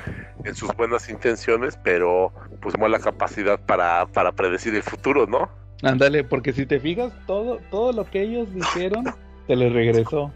en 0.45 0.55
sus 0.55 0.75
buenas 0.77 1.09
intenciones, 1.09 1.79
pero 1.83 2.33
pues 2.61 2.79
mala 2.79 2.99
capacidad 2.99 3.61
para, 3.61 4.07
para 4.07 4.33
predecir 4.33 4.75
el 4.75 4.83
futuro, 4.83 5.27
¿no? 5.27 5.49
Ándale, 5.83 6.25
porque 6.25 6.53
si 6.53 6.65
te 6.65 6.79
fijas, 6.79 7.13
todo, 7.27 7.59
todo 7.71 7.93
lo 7.93 8.05
que 8.05 8.23
ellos 8.23 8.49
dijeron 8.55 9.05
se 9.47 9.57
les 9.57 9.73
regresó. 9.73 10.33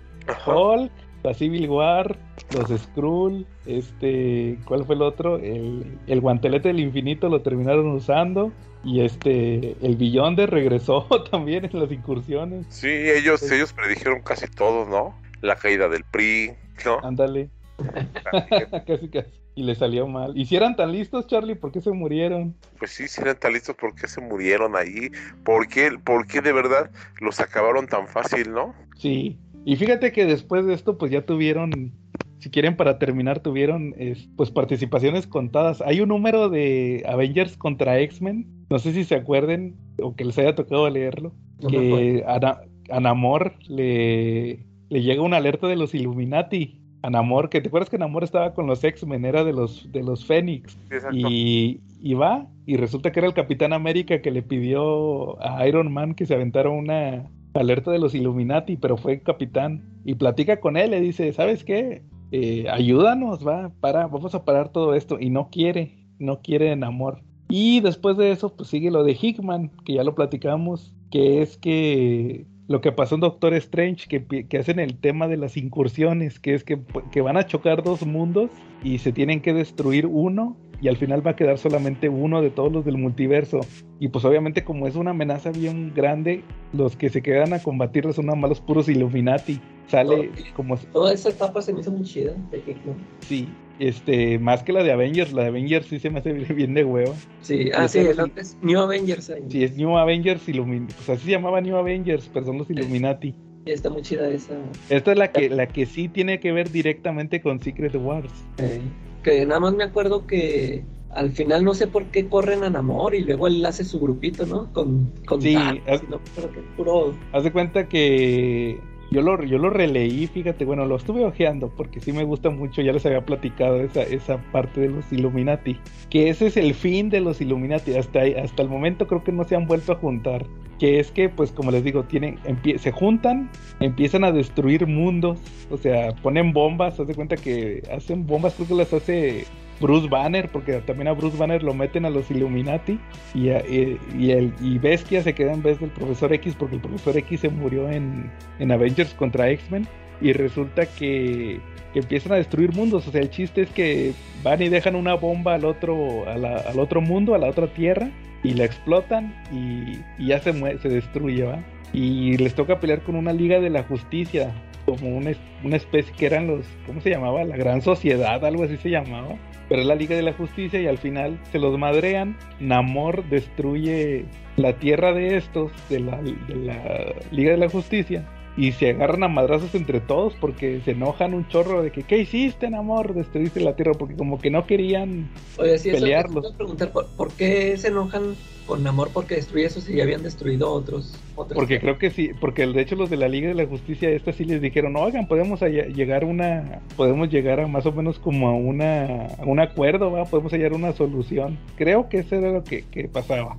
Hulk, 0.46 0.90
la 1.22 1.34
Civil 1.34 1.68
War, 1.68 2.16
los 2.54 2.80
Skrull, 2.80 3.46
este, 3.64 4.58
¿cuál 4.64 4.84
fue 4.84 4.96
el 4.96 5.02
otro? 5.02 5.38
El, 5.38 5.98
el 6.06 6.20
guantelete 6.20 6.68
del 6.68 6.80
infinito 6.80 7.28
lo 7.28 7.42
terminaron 7.42 7.86
usando. 7.88 8.52
Y 8.86 9.00
este, 9.00 9.76
el 9.82 9.96
Beyonder 9.96 10.48
regresó 10.48 11.08
también 11.30 11.64
en 11.64 11.80
las 11.80 11.90
incursiones. 11.90 12.66
Sí, 12.68 12.86
ellos, 12.88 13.42
ellos 13.50 13.72
predijeron 13.72 14.22
casi 14.22 14.46
todo, 14.46 14.86
¿no? 14.86 15.20
La 15.42 15.56
caída 15.56 15.88
del 15.88 16.04
PRI, 16.04 16.52
¿no? 16.84 17.00
Ándale. 17.02 17.50
casi, 18.86 19.08
casi. 19.08 19.28
Y 19.56 19.64
le 19.64 19.74
salió 19.74 20.06
mal. 20.06 20.38
Y 20.38 20.46
si 20.46 20.54
eran 20.54 20.76
tan 20.76 20.92
listos, 20.92 21.26
Charlie, 21.26 21.56
¿por 21.56 21.72
qué 21.72 21.80
se 21.80 21.90
murieron? 21.90 22.54
Pues 22.78 22.92
sí, 22.92 23.08
si 23.08 23.20
eran 23.20 23.36
tan 23.36 23.54
listos, 23.54 23.74
¿por 23.74 23.92
qué 23.96 24.06
se 24.06 24.20
murieron 24.20 24.76
ahí? 24.76 25.10
¿Por 25.44 25.66
qué, 25.66 25.90
por 26.04 26.28
qué 26.28 26.40
de 26.40 26.52
verdad 26.52 26.90
los 27.20 27.40
acabaron 27.40 27.88
tan 27.88 28.06
fácil, 28.06 28.52
no? 28.52 28.72
Sí. 28.96 29.36
Y 29.64 29.74
fíjate 29.74 30.12
que 30.12 30.26
después 30.26 30.64
de 30.64 30.74
esto, 30.74 30.96
pues 30.96 31.10
ya 31.10 31.26
tuvieron, 31.26 31.92
si 32.38 32.50
quieren 32.50 32.76
para 32.76 33.00
terminar, 33.00 33.40
tuvieron 33.40 33.96
es, 33.98 34.28
pues 34.36 34.52
participaciones 34.52 35.26
contadas. 35.26 35.80
Hay 35.80 36.00
un 36.00 36.10
número 36.10 36.48
de 36.50 37.02
Avengers 37.08 37.56
contra 37.56 37.98
X-Men, 37.98 38.55
no 38.70 38.78
sé 38.78 38.92
si 38.92 39.04
se 39.04 39.14
acuerden 39.14 39.74
o 40.00 40.14
que 40.14 40.24
les 40.24 40.38
haya 40.38 40.54
tocado 40.54 40.88
leerlo, 40.90 41.32
No 41.62 41.68
que 41.68 42.24
a, 42.26 42.38
Na- 42.38 42.60
a 42.90 43.00
Namor 43.00 43.54
le, 43.68 44.64
le 44.88 45.02
llega 45.02 45.22
una 45.22 45.36
alerta 45.38 45.66
de 45.68 45.76
los 45.76 45.94
Illuminati. 45.94 46.80
A 47.02 47.10
Namor, 47.10 47.50
que 47.50 47.60
te 47.60 47.68
acuerdas 47.68 47.88
que 47.90 47.98
Namor 47.98 48.24
estaba 48.24 48.52
con 48.52 48.66
los 48.66 48.82
X-Men, 48.82 49.24
era 49.24 49.44
de 49.44 49.52
los, 49.52 49.90
de 49.92 50.02
los 50.02 50.24
Fénix. 50.24 50.76
Y, 51.12 51.80
y 52.02 52.14
va, 52.14 52.48
y 52.66 52.76
resulta 52.76 53.12
que 53.12 53.20
era 53.20 53.28
el 53.28 53.34
Capitán 53.34 53.72
América 53.72 54.20
que 54.22 54.30
le 54.32 54.42
pidió 54.42 55.40
a 55.40 55.66
Iron 55.68 55.92
Man 55.92 56.14
que 56.14 56.26
se 56.26 56.34
aventara 56.34 56.68
una 56.70 57.30
alerta 57.54 57.92
de 57.92 58.00
los 58.00 58.14
Illuminati, 58.14 58.76
pero 58.76 58.96
fue 58.96 59.14
el 59.14 59.22
capitán. 59.22 59.84
Y 60.04 60.14
platica 60.14 60.58
con 60.58 60.76
él, 60.76 60.90
le 60.90 61.00
dice, 61.00 61.32
¿sabes 61.32 61.62
qué? 61.64 62.02
Eh, 62.32 62.66
ayúdanos, 62.68 63.46
va, 63.46 63.70
para, 63.80 64.08
vamos 64.08 64.34
a 64.34 64.44
parar 64.44 64.70
todo 64.70 64.94
esto. 64.94 65.18
Y 65.20 65.30
no 65.30 65.48
quiere, 65.50 65.92
no 66.18 66.40
quiere 66.42 66.72
en 66.72 66.82
amor. 66.82 67.20
Y 67.48 67.80
después 67.80 68.16
de 68.16 68.32
eso, 68.32 68.54
pues 68.54 68.68
sigue 68.68 68.90
lo 68.90 69.04
de 69.04 69.16
Hickman, 69.20 69.70
que 69.84 69.94
ya 69.94 70.04
lo 70.04 70.14
platicamos, 70.14 70.94
que 71.10 71.42
es 71.42 71.56
que 71.56 72.46
lo 72.68 72.80
que 72.80 72.92
pasó 72.92 73.14
en 73.14 73.20
Doctor 73.20 73.54
Strange, 73.54 74.08
que, 74.08 74.46
que 74.46 74.58
hacen 74.58 74.80
el 74.80 74.98
tema 74.98 75.28
de 75.28 75.36
las 75.36 75.56
incursiones, 75.56 76.40
que 76.40 76.54
es 76.54 76.64
que, 76.64 76.80
que 77.12 77.20
van 77.20 77.36
a 77.36 77.46
chocar 77.46 77.82
dos 77.84 78.04
mundos 78.04 78.50
y 78.82 78.98
se 78.98 79.12
tienen 79.12 79.40
que 79.40 79.54
destruir 79.54 80.06
uno 80.06 80.56
y 80.80 80.88
al 80.88 80.96
final 80.96 81.26
va 81.26 81.32
a 81.32 81.36
quedar 81.36 81.58
solamente 81.58 82.08
uno 82.08 82.42
de 82.42 82.50
todos 82.50 82.72
los 82.72 82.84
del 82.84 82.98
multiverso. 82.98 83.60
Y 83.98 84.08
pues 84.08 84.24
obviamente 84.24 84.64
como 84.64 84.86
es 84.86 84.96
una 84.96 85.12
amenaza 85.12 85.50
bien 85.50 85.92
grande, 85.94 86.42
los 86.72 86.96
que 86.96 87.08
se 87.08 87.22
quedan 87.22 87.52
a 87.52 87.62
combatirlo 87.62 88.12
son 88.12 88.26
nada 88.26 88.38
más 88.38 88.50
los 88.50 88.60
puros 88.60 88.88
Illuminati. 88.88 89.60
Sale 89.86 90.30
como 90.54 90.76
Toda 90.76 91.12
esa 91.12 91.30
etapa 91.30 91.62
se 91.62 91.72
me 91.72 91.80
hizo 91.80 91.92
muy 91.92 92.02
chida 92.02 92.34
de 92.50 92.58
Hickman. 92.58 92.96
sí, 93.20 93.48
este, 93.78 94.38
más 94.38 94.62
que 94.62 94.72
la 94.72 94.82
de 94.82 94.92
Avengers, 94.92 95.32
la 95.32 95.42
de 95.42 95.48
Avengers 95.48 95.86
sí 95.86 95.98
se 95.98 96.10
me 96.10 96.18
hace 96.20 96.32
bien 96.32 96.74
de 96.74 96.84
hueva. 96.84 97.14
Sí, 97.40 97.70
ah, 97.74 97.86
sí, 97.88 98.00
otro 98.00 98.26
es 98.36 98.56
New 98.62 98.80
Avengers. 98.80 99.30
ahí. 99.30 99.44
Sí, 99.50 99.64
es 99.64 99.76
New 99.76 99.96
Avengers 99.96 100.48
Illuminati, 100.48 100.94
pues 100.94 101.08
así 101.10 101.24
se 101.26 101.30
llamaba 101.32 101.60
New 101.60 101.76
Avengers, 101.76 102.28
pero 102.32 102.46
son 102.46 102.58
los 102.58 102.70
Illuminati. 102.70 103.34
Está 103.64 103.90
muy 103.90 104.02
chida 104.02 104.28
esa. 104.28 104.58
Esta 104.88 105.12
es 105.12 105.18
la 105.18 105.32
que, 105.32 105.50
la 105.50 105.66
que 105.66 105.86
sí 105.86 106.08
tiene 106.08 106.38
que 106.38 106.52
ver 106.52 106.70
directamente 106.70 107.40
con 107.40 107.60
Secret 107.60 107.94
Wars. 107.96 108.30
eh, 108.58 108.80
que 109.22 109.44
nada 109.44 109.58
más 109.60 109.74
me 109.74 109.84
acuerdo 109.84 110.24
que 110.26 110.84
al 111.10 111.32
final 111.32 111.64
no 111.64 111.74
sé 111.74 111.88
por 111.88 112.04
qué 112.06 112.28
corren 112.28 112.62
a 112.62 112.70
Namor 112.70 113.14
y 113.14 113.22
luego 113.24 113.48
él 113.48 113.64
hace 113.66 113.84
su 113.84 113.98
grupito, 113.98 114.46
¿no? 114.46 114.72
Con, 114.72 115.10
con 115.26 115.40
Sí, 115.40 115.54
Thanos, 115.54 115.80
es- 115.86 116.08
no, 116.08 116.20
pero 116.34 116.52
que 116.52 116.60
puro. 116.76 117.14
Haz 117.32 117.42
de 117.42 117.52
cuenta 117.52 117.88
que 117.88 118.78
yo 119.10 119.22
lo, 119.22 119.42
yo 119.44 119.58
lo 119.58 119.70
releí, 119.70 120.26
fíjate, 120.26 120.64
bueno, 120.64 120.84
lo 120.84 120.96
estuve 120.96 121.24
ojeando 121.24 121.68
porque 121.68 122.00
sí 122.00 122.12
me 122.12 122.24
gusta 122.24 122.50
mucho, 122.50 122.82
ya 122.82 122.92
les 122.92 123.06
había 123.06 123.24
platicado 123.24 123.80
esa, 123.80 124.02
esa 124.02 124.38
parte 124.52 124.80
de 124.80 124.88
los 124.88 125.12
Illuminati, 125.12 125.78
que 126.10 126.28
ese 126.28 126.46
es 126.46 126.56
el 126.56 126.74
fin 126.74 127.10
de 127.10 127.20
los 127.20 127.40
Illuminati, 127.40 127.94
hasta, 127.96 128.20
hasta 128.42 128.62
el 128.62 128.68
momento 128.68 129.06
creo 129.06 129.22
que 129.22 129.32
no 129.32 129.44
se 129.44 129.56
han 129.56 129.66
vuelto 129.66 129.92
a 129.92 129.96
juntar, 129.96 130.46
que 130.78 130.98
es 130.98 131.10
que, 131.10 131.28
pues 131.28 131.52
como 131.52 131.70
les 131.70 131.84
digo, 131.84 132.04
tienen, 132.04 132.38
se 132.78 132.92
juntan, 132.92 133.50
empiezan 133.80 134.24
a 134.24 134.32
destruir 134.32 134.86
mundos, 134.86 135.38
o 135.70 135.76
sea, 135.76 136.14
ponen 136.16 136.52
bombas, 136.52 136.98
haz 137.00 137.06
de 137.06 137.14
cuenta 137.14 137.36
que 137.36 137.82
hacen 137.94 138.26
bombas, 138.26 138.54
creo 138.54 138.68
que 138.68 138.74
las 138.74 138.92
hace 138.92 139.46
Bruce 139.80 140.08
Banner, 140.08 140.48
porque 140.50 140.74
también 140.80 141.08
a 141.08 141.12
Bruce 141.12 141.36
Banner 141.36 141.62
lo 141.62 141.74
meten 141.74 142.04
a 142.04 142.10
los 142.10 142.30
Illuminati 142.30 142.98
y, 143.34 143.48
y, 143.48 144.30
el, 144.30 144.52
Bestia 144.80 145.22
se 145.22 145.34
queda 145.34 145.52
en 145.52 145.62
vez 145.62 145.80
del 145.80 145.90
Profesor 145.90 146.32
X 146.32 146.54
porque 146.58 146.76
el 146.76 146.80
Profesor 146.80 147.16
X 147.16 147.40
se 147.40 147.48
murió 147.48 147.90
en, 147.90 148.30
en 148.58 148.72
Avengers 148.72 149.14
contra 149.14 149.50
X-Men 149.50 149.86
y 150.20 150.32
resulta 150.32 150.86
que, 150.86 151.60
que 151.92 151.98
empiezan 151.98 152.32
a 152.32 152.36
destruir 152.36 152.74
mundos, 152.74 153.06
o 153.06 153.10
sea, 153.10 153.20
el 153.20 153.30
chiste 153.30 153.62
es 153.62 153.70
que 153.70 154.12
van 154.42 154.62
y 154.62 154.68
dejan 154.68 154.96
una 154.96 155.14
bomba 155.14 155.54
al 155.54 155.64
otro, 155.64 156.28
al 156.28 156.78
otro 156.78 157.00
mundo, 157.00 157.34
a 157.34 157.38
la 157.38 157.48
otra 157.48 157.66
tierra 157.72 158.10
y 158.42 158.54
la 158.54 158.64
explotan 158.64 159.34
y, 159.52 159.98
ya 160.24 160.38
se, 160.40 160.52
se 160.78 160.88
destruye. 160.88 161.46
Y 161.92 162.36
les 162.36 162.54
toca 162.54 162.80
pelear 162.80 163.02
con 163.02 163.14
una 163.14 163.32
Liga 163.32 163.60
de 163.60 163.70
la 163.70 163.82
Justicia, 163.84 164.52
como 164.84 165.16
una, 165.16 165.32
una 165.64 165.76
especie 165.76 166.14
que 166.14 166.26
eran 166.26 166.46
los, 166.46 166.66
¿cómo 166.86 167.00
se 167.00 167.10
llamaba? 167.10 167.44
La 167.44 167.56
Gran 167.56 167.80
Sociedad, 167.82 168.44
algo 168.44 168.64
así 168.64 168.76
se 168.76 168.90
llamaba. 168.90 169.36
Pero 169.68 169.80
es 169.82 169.86
la 169.86 169.94
Liga 169.94 170.14
de 170.16 170.22
la 170.22 170.32
Justicia 170.32 170.80
y 170.80 170.86
al 170.86 170.98
final 170.98 171.38
se 171.52 171.58
los 171.58 171.76
madrean. 171.78 172.36
Namor 172.60 173.24
destruye 173.28 174.26
la 174.56 174.74
tierra 174.78 175.12
de 175.12 175.36
estos, 175.36 175.72
de 175.88 176.00
la, 176.00 176.20
de 176.22 176.54
la 176.54 177.14
Liga 177.30 177.50
de 177.52 177.58
la 177.58 177.68
Justicia. 177.68 178.24
y 178.58 178.72
se 178.72 178.90
agarran 178.90 179.22
a 179.24 179.28
madrazos 179.28 179.74
entre 179.74 180.00
todos 180.00 180.34
porque 180.40 180.80
se 180.82 180.92
enojan 180.92 181.34
un 181.34 181.46
chorro 181.48 181.82
de 181.82 181.90
que 181.92 182.04
¿qué 182.04 182.18
hiciste, 182.18 182.66
amor? 182.74 183.12
Destruiste 183.14 183.60
la 183.60 183.76
tierra 183.76 183.92
porque 183.98 184.16
como 184.16 184.40
que 184.40 184.50
no 184.50 184.66
querían 184.66 185.28
Oye, 185.58 185.76
sí, 185.78 185.90
pelearlos. 185.90 186.44
eso 186.44 186.52
te 186.52 186.56
preguntar, 186.56 186.90
¿por, 186.92 187.06
por 187.16 187.32
qué 187.32 187.76
se 187.76 187.88
enojan 187.88 188.34
con 188.66 188.82
Namor 188.82 189.10
porque 189.12 189.36
destruye 189.36 189.66
eso 189.66 189.80
si 189.80 189.94
ya 189.94 190.02
habían 190.02 190.22
destruido 190.22 190.70
otros? 190.72 191.14
otros 191.36 191.54
Porque 191.54 191.78
creo 191.80 191.98
que 191.98 192.10
sí, 192.10 192.30
porque 192.40 192.66
de 192.66 192.80
hecho 192.80 192.96
los 192.96 193.08
de 193.10 193.16
la 193.16 193.28
Liga 193.28 193.48
de 193.48 193.54
la 193.54 193.66
Justicia 193.66 194.08
esta 194.10 194.32
sí 194.32 194.44
les 194.44 194.60
dijeron, 194.60 194.96
oigan, 194.96 195.28
podemos 195.28 195.60
llegar 195.60 196.22
a 196.24 196.26
una, 196.26 196.80
podemos 196.96 197.28
llegar 197.30 197.60
a 197.60 197.66
más 197.66 197.86
o 197.86 197.92
menos 197.92 198.18
como 198.18 198.48
a 198.48 198.54
una, 198.54 199.26
a 199.26 199.44
un 199.44 199.60
acuerdo, 199.60 200.10
va, 200.10 200.24
podemos 200.24 200.52
hallar 200.52 200.72
una 200.72 200.92
solución. 200.92 201.58
Creo 201.76 202.08
que 202.08 202.18
eso 202.18 202.34
era 202.36 202.50
lo 202.52 202.64
que, 202.64 202.82
que 202.82 203.08
pasaba. 203.08 203.56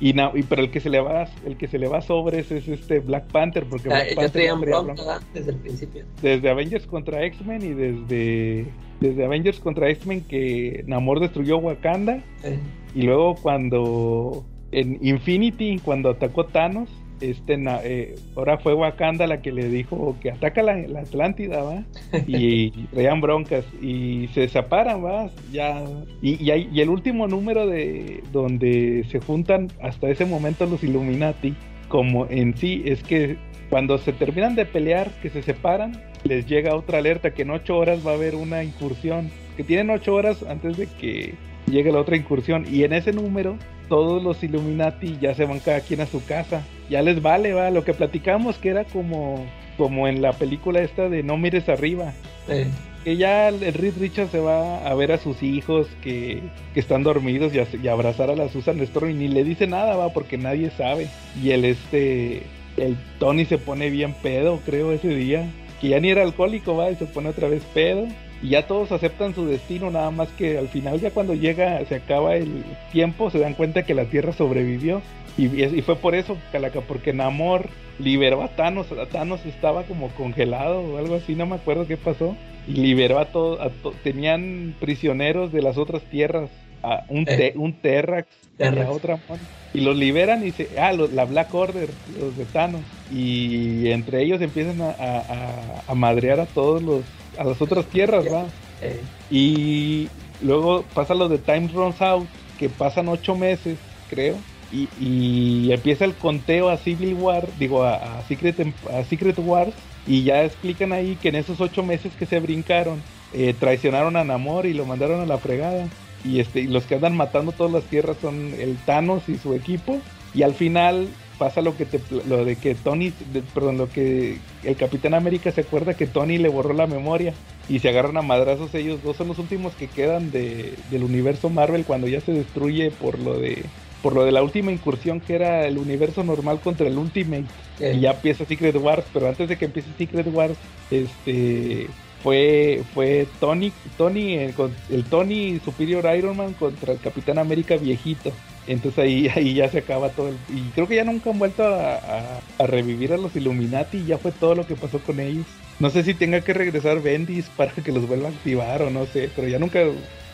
Y, 0.00 0.12
na- 0.14 0.32
y 0.34 0.42
pero 0.42 0.62
el 0.62 0.70
que 0.70 0.80
se 0.80 0.90
le 0.90 1.00
va, 1.00 1.28
el 1.46 1.56
que 1.56 1.68
se 1.68 1.78
le 1.78 1.86
va 1.88 2.00
sobres 2.00 2.50
es 2.50 2.66
este 2.68 3.00
Black 3.00 3.26
Panther, 3.30 3.64
porque 3.64 3.88
ah, 3.88 4.02
Black 4.02 4.14
Panther 4.14 4.54
bronca 4.56 5.20
desde 5.34 5.50
el 5.52 5.56
principio. 5.58 6.04
desde 6.22 6.48
Avengers 6.50 6.86
contra 6.86 7.24
X-Men 7.24 7.62
y 7.62 7.74
desde 7.74 8.66
desde 9.00 9.24
Avengers 9.24 9.58
contra 9.60 9.88
X-Men 9.88 10.22
que 10.28 10.84
Namor 10.86 11.20
destruyó 11.20 11.56
Wakanda 11.56 12.22
Eh, 12.44 12.58
y 12.94 13.02
luego 13.02 13.34
cuando 13.36 14.44
en 14.72 14.98
Infinity, 15.02 15.78
cuando 15.84 16.10
atacó 16.10 16.44
Thanos, 16.46 16.88
este 17.20 17.62
eh, 17.84 18.14
ahora 18.34 18.56
fue 18.58 18.72
Wakanda 18.72 19.26
la 19.26 19.42
que 19.42 19.52
le 19.52 19.68
dijo 19.68 20.16
que 20.22 20.30
ataca 20.30 20.62
la, 20.62 20.76
la 20.76 21.00
Atlántida, 21.00 21.62
¿va? 21.62 21.84
Y 22.26 22.70
traían 22.92 23.20
broncas 23.20 23.64
y 23.82 24.28
se 24.32 24.48
separan, 24.48 25.04
¿va? 25.04 25.28
Ya, 25.52 25.84
y, 26.22 26.42
y, 26.42 26.50
hay- 26.50 26.68
y 26.72 26.80
el 26.80 26.88
último 26.88 27.26
número 27.28 27.66
de 27.66 28.22
donde 28.32 29.04
se 29.10 29.20
juntan 29.20 29.68
hasta 29.82 30.08
ese 30.08 30.24
momento 30.24 30.64
los 30.66 30.82
Illuminati, 30.82 31.54
como 31.88 32.26
en 32.30 32.56
sí, 32.56 32.82
es 32.86 33.02
que 33.02 33.36
cuando 33.68 33.98
se 33.98 34.12
terminan 34.12 34.54
de 34.54 34.64
pelear, 34.64 35.10
que 35.20 35.28
se 35.28 35.42
separan, 35.42 36.00
les 36.24 36.46
llega 36.46 36.74
otra 36.74 36.98
alerta 36.98 37.32
que 37.34 37.42
en 37.42 37.50
ocho 37.50 37.76
horas 37.76 38.04
va 38.06 38.12
a 38.12 38.14
haber 38.14 38.34
una 38.34 38.64
incursión, 38.64 39.30
que 39.56 39.64
tienen 39.64 39.90
ocho 39.90 40.14
horas 40.14 40.42
antes 40.48 40.76
de 40.78 40.86
que 40.86 41.34
llegue 41.70 41.92
la 41.92 42.00
otra 42.00 42.16
incursión. 42.16 42.66
Y 42.70 42.84
en 42.84 42.92
ese 42.92 43.12
número 43.12 43.56
todos 43.88 44.22
los 44.22 44.42
Illuminati 44.42 45.18
ya 45.20 45.34
se 45.34 45.44
van 45.44 45.58
cada 45.60 45.80
quien 45.80 46.00
a 46.00 46.06
su 46.06 46.24
casa, 46.24 46.62
ya 46.88 47.02
les 47.02 47.20
vale, 47.22 47.52
va, 47.52 47.70
lo 47.70 47.84
que 47.84 47.92
platicamos 47.92 48.56
que 48.58 48.70
era 48.70 48.84
como 48.84 49.44
como 49.76 50.06
en 50.06 50.20
la 50.20 50.34
película 50.34 50.82
esta 50.82 51.08
de 51.08 51.22
No 51.22 51.38
mires 51.38 51.70
arriba, 51.70 52.12
eh, 52.48 52.66
que 53.02 53.16
ya 53.16 53.48
el 53.48 53.60
Reed 53.60 53.94
Richards 53.98 54.30
se 54.30 54.38
va 54.38 54.86
a 54.86 54.94
ver 54.94 55.10
a 55.10 55.16
sus 55.16 55.42
hijos 55.42 55.88
que, 56.02 56.42
que 56.74 56.80
están 56.80 57.02
dormidos 57.02 57.54
y 57.54 57.60
a, 57.60 57.66
y 57.82 57.88
abrazar 57.88 58.28
a 58.28 58.36
la 58.36 58.50
Susan 58.50 58.78
Storm 58.80 59.08
y 59.08 59.14
ni 59.14 59.28
le 59.28 59.42
dice 59.42 59.66
nada, 59.66 59.96
va, 59.96 60.12
porque 60.12 60.36
nadie 60.36 60.70
sabe. 60.70 61.08
Y 61.42 61.52
el 61.52 61.64
este, 61.64 62.42
el 62.76 62.98
Tony 63.18 63.46
se 63.46 63.56
pone 63.56 63.88
bien 63.88 64.14
pedo, 64.22 64.60
creo, 64.66 64.92
ese 64.92 65.08
día, 65.08 65.50
que 65.80 65.88
ya 65.88 65.98
ni 65.98 66.10
era 66.10 66.24
alcohólico, 66.24 66.76
va, 66.76 66.90
y 66.90 66.96
se 66.96 67.06
pone 67.06 67.30
otra 67.30 67.48
vez 67.48 67.62
pedo. 67.72 68.06
Y 68.42 68.50
ya 68.50 68.66
todos 68.66 68.90
aceptan 68.92 69.34
su 69.34 69.46
destino, 69.46 69.90
nada 69.90 70.10
más 70.10 70.28
que 70.30 70.56
al 70.58 70.68
final 70.68 70.98
ya 71.00 71.10
cuando 71.10 71.34
llega, 71.34 71.84
se 71.86 71.96
acaba 71.96 72.36
el 72.36 72.64
tiempo, 72.92 73.30
se 73.30 73.38
dan 73.38 73.54
cuenta 73.54 73.82
que 73.84 73.94
la 73.94 74.06
Tierra 74.06 74.32
sobrevivió. 74.32 75.02
Y, 75.36 75.62
y 75.62 75.82
fue 75.82 75.96
por 75.96 76.14
eso, 76.14 76.36
Calaca, 76.50 76.80
porque 76.80 77.12
Namor 77.12 77.68
liberó 77.98 78.42
a 78.42 78.48
Thanos, 78.48 78.90
a 78.92 79.06
Thanos 79.06 79.44
estaba 79.46 79.82
como 79.84 80.08
congelado 80.08 80.80
o 80.80 80.98
algo 80.98 81.14
así, 81.16 81.34
no 81.34 81.46
me 81.46 81.56
acuerdo 81.56 81.86
qué 81.86 81.96
pasó. 81.96 82.34
Y 82.66 82.72
liberó 82.74 83.18
a 83.18 83.26
todos, 83.26 83.58
tenían 84.02 84.74
prisioneros 84.80 85.52
de 85.52 85.62
las 85.62 85.76
otras 85.78 86.02
tierras, 86.04 86.50
a 86.82 87.04
un, 87.08 87.22
Eh. 87.28 87.36
te- 87.52 87.58
un 87.58 87.72
Terrax, 87.74 88.28
y 88.58 88.62
a 88.62 88.70
Terrax. 88.70 88.90
otra 88.90 89.18
mon- 89.28 89.38
y 89.72 89.80
los 89.80 89.96
liberan 89.96 90.46
y 90.46 90.50
se, 90.52 90.68
ah, 90.78 90.92
los- 90.92 91.12
la 91.12 91.24
Black 91.26 91.54
Order, 91.54 91.88
los 92.18 92.36
de 92.36 92.44
Thanos, 92.46 92.80
y 93.10 93.88
entre 93.90 94.22
ellos 94.22 94.40
empiezan 94.40 94.80
a, 94.80 94.90
a, 94.90 95.18
a- 95.18 95.82
a 95.86 95.94
madrear 95.94 96.40
a 96.40 96.46
todos 96.46 96.82
los, 96.82 97.02
a 97.38 97.44
las 97.44 97.60
otras 97.62 97.86
tierras, 97.86 98.24
va. 98.26 98.46
eh, 98.82 99.00
Y 99.30 100.08
luego 100.42 100.84
pasa 100.94 101.14
lo 101.14 101.28
de 101.28 101.38
Time 101.38 101.68
Runs 101.72 102.00
Out, 102.02 102.28
que 102.58 102.68
pasan 102.68 103.08
ocho 103.08 103.34
meses, 103.36 103.78
creo. 104.08 104.36
Y, 104.72 104.88
y 105.00 105.72
empieza 105.72 106.04
el 106.04 106.14
conteo 106.14 106.68
a 106.68 106.76
Civil 106.76 107.14
War, 107.14 107.48
digo, 107.58 107.82
a, 107.82 108.18
a 108.18 108.22
Secret, 108.22 108.60
Em- 108.60 108.72
a 108.92 109.02
Secret 109.04 109.36
Wars. 109.38 109.72
Y 110.06 110.22
ya 110.22 110.44
explican 110.44 110.92
ahí 110.92 111.16
que 111.20 111.28
en 111.28 111.36
esos 111.36 111.60
ocho 111.60 111.82
meses 111.82 112.12
que 112.18 112.26
se 112.26 112.40
brincaron, 112.40 113.02
eh, 113.32 113.54
traicionaron 113.58 114.16
a 114.16 114.24
Namor 114.24 114.66
y 114.66 114.72
lo 114.74 114.86
mandaron 114.86 115.20
a 115.20 115.26
la 115.26 115.38
fregada. 115.38 115.86
Y, 116.24 116.40
este, 116.40 116.60
y 116.60 116.66
los 116.66 116.84
que 116.84 116.96
andan 116.96 117.16
matando 117.16 117.52
todas 117.52 117.72
las 117.72 117.84
tierras 117.84 118.16
son 118.20 118.52
el 118.58 118.76
Thanos 118.84 119.28
y 119.28 119.36
su 119.38 119.54
equipo. 119.54 120.00
Y 120.34 120.42
al 120.42 120.54
final 120.54 121.08
pasa 121.40 121.62
lo 121.62 121.74
que 121.74 121.86
te, 121.86 122.00
lo 122.28 122.44
de 122.44 122.54
que 122.54 122.74
Tony, 122.74 123.12
de- 123.32 123.40
perdón, 123.54 123.78
lo 123.78 123.88
que 123.88 124.36
el 124.62 124.76
Capitán 124.76 125.14
América 125.14 125.50
se 125.50 125.62
acuerda 125.62 125.94
que 125.94 126.06
Tony 126.06 126.36
le 126.36 126.50
borró 126.50 126.74
la 126.74 126.86
memoria 126.86 127.32
y 127.66 127.78
se 127.78 127.88
agarran 127.88 128.18
a 128.18 128.22
madrazos 128.22 128.74
ellos 128.74 129.02
dos. 129.02 129.16
Son 129.16 129.28
los 129.28 129.38
últimos 129.38 129.72
que 129.74 129.88
quedan 129.88 130.30
de, 130.30 130.74
del 130.90 131.02
universo 131.02 131.48
Marvel 131.48 131.84
cuando 131.86 132.06
ya 132.08 132.20
se 132.20 132.32
destruye 132.32 132.90
por 132.90 133.18
lo 133.18 133.38
de 133.40 133.64
por 134.02 134.14
lo 134.14 134.24
de 134.24 134.32
la 134.32 134.42
última 134.42 134.70
incursión 134.72 135.20
que 135.20 135.34
era 135.34 135.66
el 135.66 135.76
universo 135.78 136.22
normal 136.24 136.60
contra 136.60 136.86
el 136.86 136.96
Ultimate. 136.98 137.44
Y 137.80 138.00
ya 138.00 138.10
empieza 138.12 138.44
Secret 138.44 138.76
Wars, 138.76 139.04
pero 139.12 139.26
antes 139.28 139.48
de 139.48 139.56
que 139.56 139.64
empiece 139.66 139.88
Secret 139.98 140.26
Wars, 140.32 140.56
este 140.90 141.86
fue 142.22 142.82
fue 142.94 143.26
Tony 143.40 143.72
Tony 143.96 144.34
el, 144.34 144.54
el 144.90 145.04
Tony 145.04 145.58
Superior 145.64 146.04
Iron 146.16 146.36
Man 146.36 146.54
contra 146.54 146.92
el 146.92 147.00
Capitán 147.00 147.38
América 147.38 147.76
viejito. 147.76 148.32
Entonces 148.66 148.98
ahí, 148.98 149.28
ahí 149.34 149.54
ya 149.54 149.68
se 149.68 149.78
acaba 149.78 150.10
todo 150.10 150.28
el, 150.28 150.36
y 150.48 150.60
creo 150.74 150.86
que 150.86 150.96
ya 150.96 151.04
nunca 151.04 151.30
han 151.30 151.38
vuelto 151.38 151.64
a, 151.64 151.94
a- 151.96 152.40
a 152.58 152.66
revivir 152.66 153.12
a 153.12 153.16
los 153.16 153.34
Illuminati 153.34 153.98
y 153.98 154.04
ya 154.06 154.18
fue 154.18 154.32
todo 154.32 154.54
lo 154.54 154.66
que 154.66 154.76
pasó 154.76 154.98
con 155.00 155.18
ellos. 155.18 155.46
No 155.78 155.88
sé 155.90 156.02
si 156.04 156.12
tenga 156.14 156.42
que 156.42 156.52
regresar 156.52 157.00
Bendis 157.00 157.48
para 157.56 157.72
que 157.72 157.90
los 157.92 158.06
vuelva 158.06 158.28
a 158.28 158.32
activar 158.32 158.82
o 158.82 158.90
no 158.90 159.06
sé, 159.06 159.30
pero 159.34 159.48
ya 159.48 159.58
nunca 159.58 159.80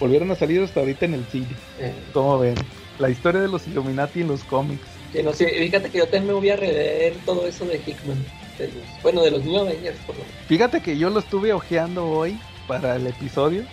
volvieron 0.00 0.30
a 0.30 0.34
salir 0.36 0.60
hasta 0.62 0.80
ahorita 0.80 1.06
en 1.06 1.14
el 1.14 1.24
cine. 1.26 1.46
eh. 1.78 1.92
¿Cómo 2.12 2.38
ven? 2.38 2.54
La 2.98 3.10
historia 3.10 3.40
de 3.40 3.48
los 3.48 3.66
Illuminati 3.68 4.22
en 4.22 4.28
los 4.28 4.42
cómics. 4.44 4.82
No, 5.22 5.32
sí, 5.32 5.46
fíjate 5.46 5.88
que 5.88 5.98
yo 5.98 6.04
también 6.04 6.26
me 6.26 6.32
voy 6.34 6.50
a 6.50 6.56
rever 6.56 7.14
todo 7.24 7.46
eso 7.46 7.64
de 7.64 7.76
Hickman. 7.86 8.18
De 8.58 8.68
los- 8.68 9.02
bueno, 9.02 9.22
de 9.22 9.30
los 9.30 9.44
New 9.44 9.56
Avengers, 9.56 9.98
por 10.06 10.16
lo 10.16 10.22
menos. 10.22 10.36
Fíjate 10.46 10.80
que 10.80 10.96
yo 10.98 11.10
lo 11.10 11.18
estuve 11.20 11.52
ojeando 11.52 12.06
hoy 12.08 12.38
para 12.66 12.96
el 12.96 13.06
episodio 13.06 13.64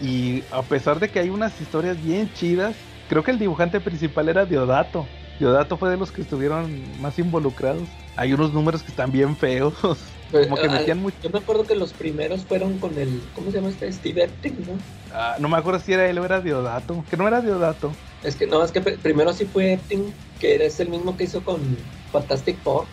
y 0.00 0.42
a 0.50 0.62
pesar 0.62 1.00
de 1.00 1.08
que 1.08 1.18
hay 1.20 1.30
unas 1.30 1.60
historias 1.60 2.02
bien 2.02 2.32
chidas, 2.32 2.74
creo 3.08 3.22
que 3.22 3.30
el 3.32 3.38
dibujante 3.38 3.80
principal 3.80 4.28
era 4.28 4.46
Diodato. 4.46 5.06
Diodato 5.38 5.76
fue 5.76 5.90
de 5.90 5.96
los 5.96 6.12
que 6.12 6.20
estuvieron 6.22 6.82
más 7.00 7.18
involucrados. 7.18 7.88
Hay 8.16 8.32
unos 8.32 8.52
números 8.52 8.82
que 8.82 8.90
están 8.90 9.10
bien 9.12 9.36
feos, 9.36 9.74
Pues, 10.30 10.46
como 10.46 10.60
que 10.60 10.68
ah, 10.68 10.72
metían 10.72 10.98
mucho. 11.00 11.16
Yo 11.22 11.30
me 11.30 11.38
acuerdo 11.40 11.64
que 11.64 11.74
los 11.74 11.92
primeros 11.92 12.44
fueron 12.46 12.78
con 12.78 12.96
el. 12.98 13.20
¿Cómo 13.34 13.50
se 13.50 13.56
llama 13.56 13.70
este? 13.70 13.92
Steve 13.92 14.22
Epting, 14.24 14.64
¿no? 14.64 14.78
Ah, 15.12 15.36
no 15.40 15.48
me 15.48 15.56
acuerdo 15.56 15.80
si 15.80 15.92
era 15.92 16.08
él 16.08 16.18
o 16.18 16.24
era 16.24 16.40
Diodato, 16.40 17.04
que 17.08 17.16
no 17.16 17.26
era 17.26 17.40
Diodato. 17.40 17.92
Es 18.22 18.36
que 18.36 18.46
no, 18.46 18.62
es 18.62 18.70
que 18.70 18.82
pr- 18.82 19.00
primero 19.00 19.32
sí 19.32 19.46
fue 19.46 19.72
Epting, 19.72 20.12
que 20.38 20.56
es 20.64 20.78
el 20.80 20.90
mismo 20.90 21.16
que 21.16 21.24
hizo 21.24 21.42
con 21.42 21.76
Fantastic 22.12 22.62
Four, 22.62 22.88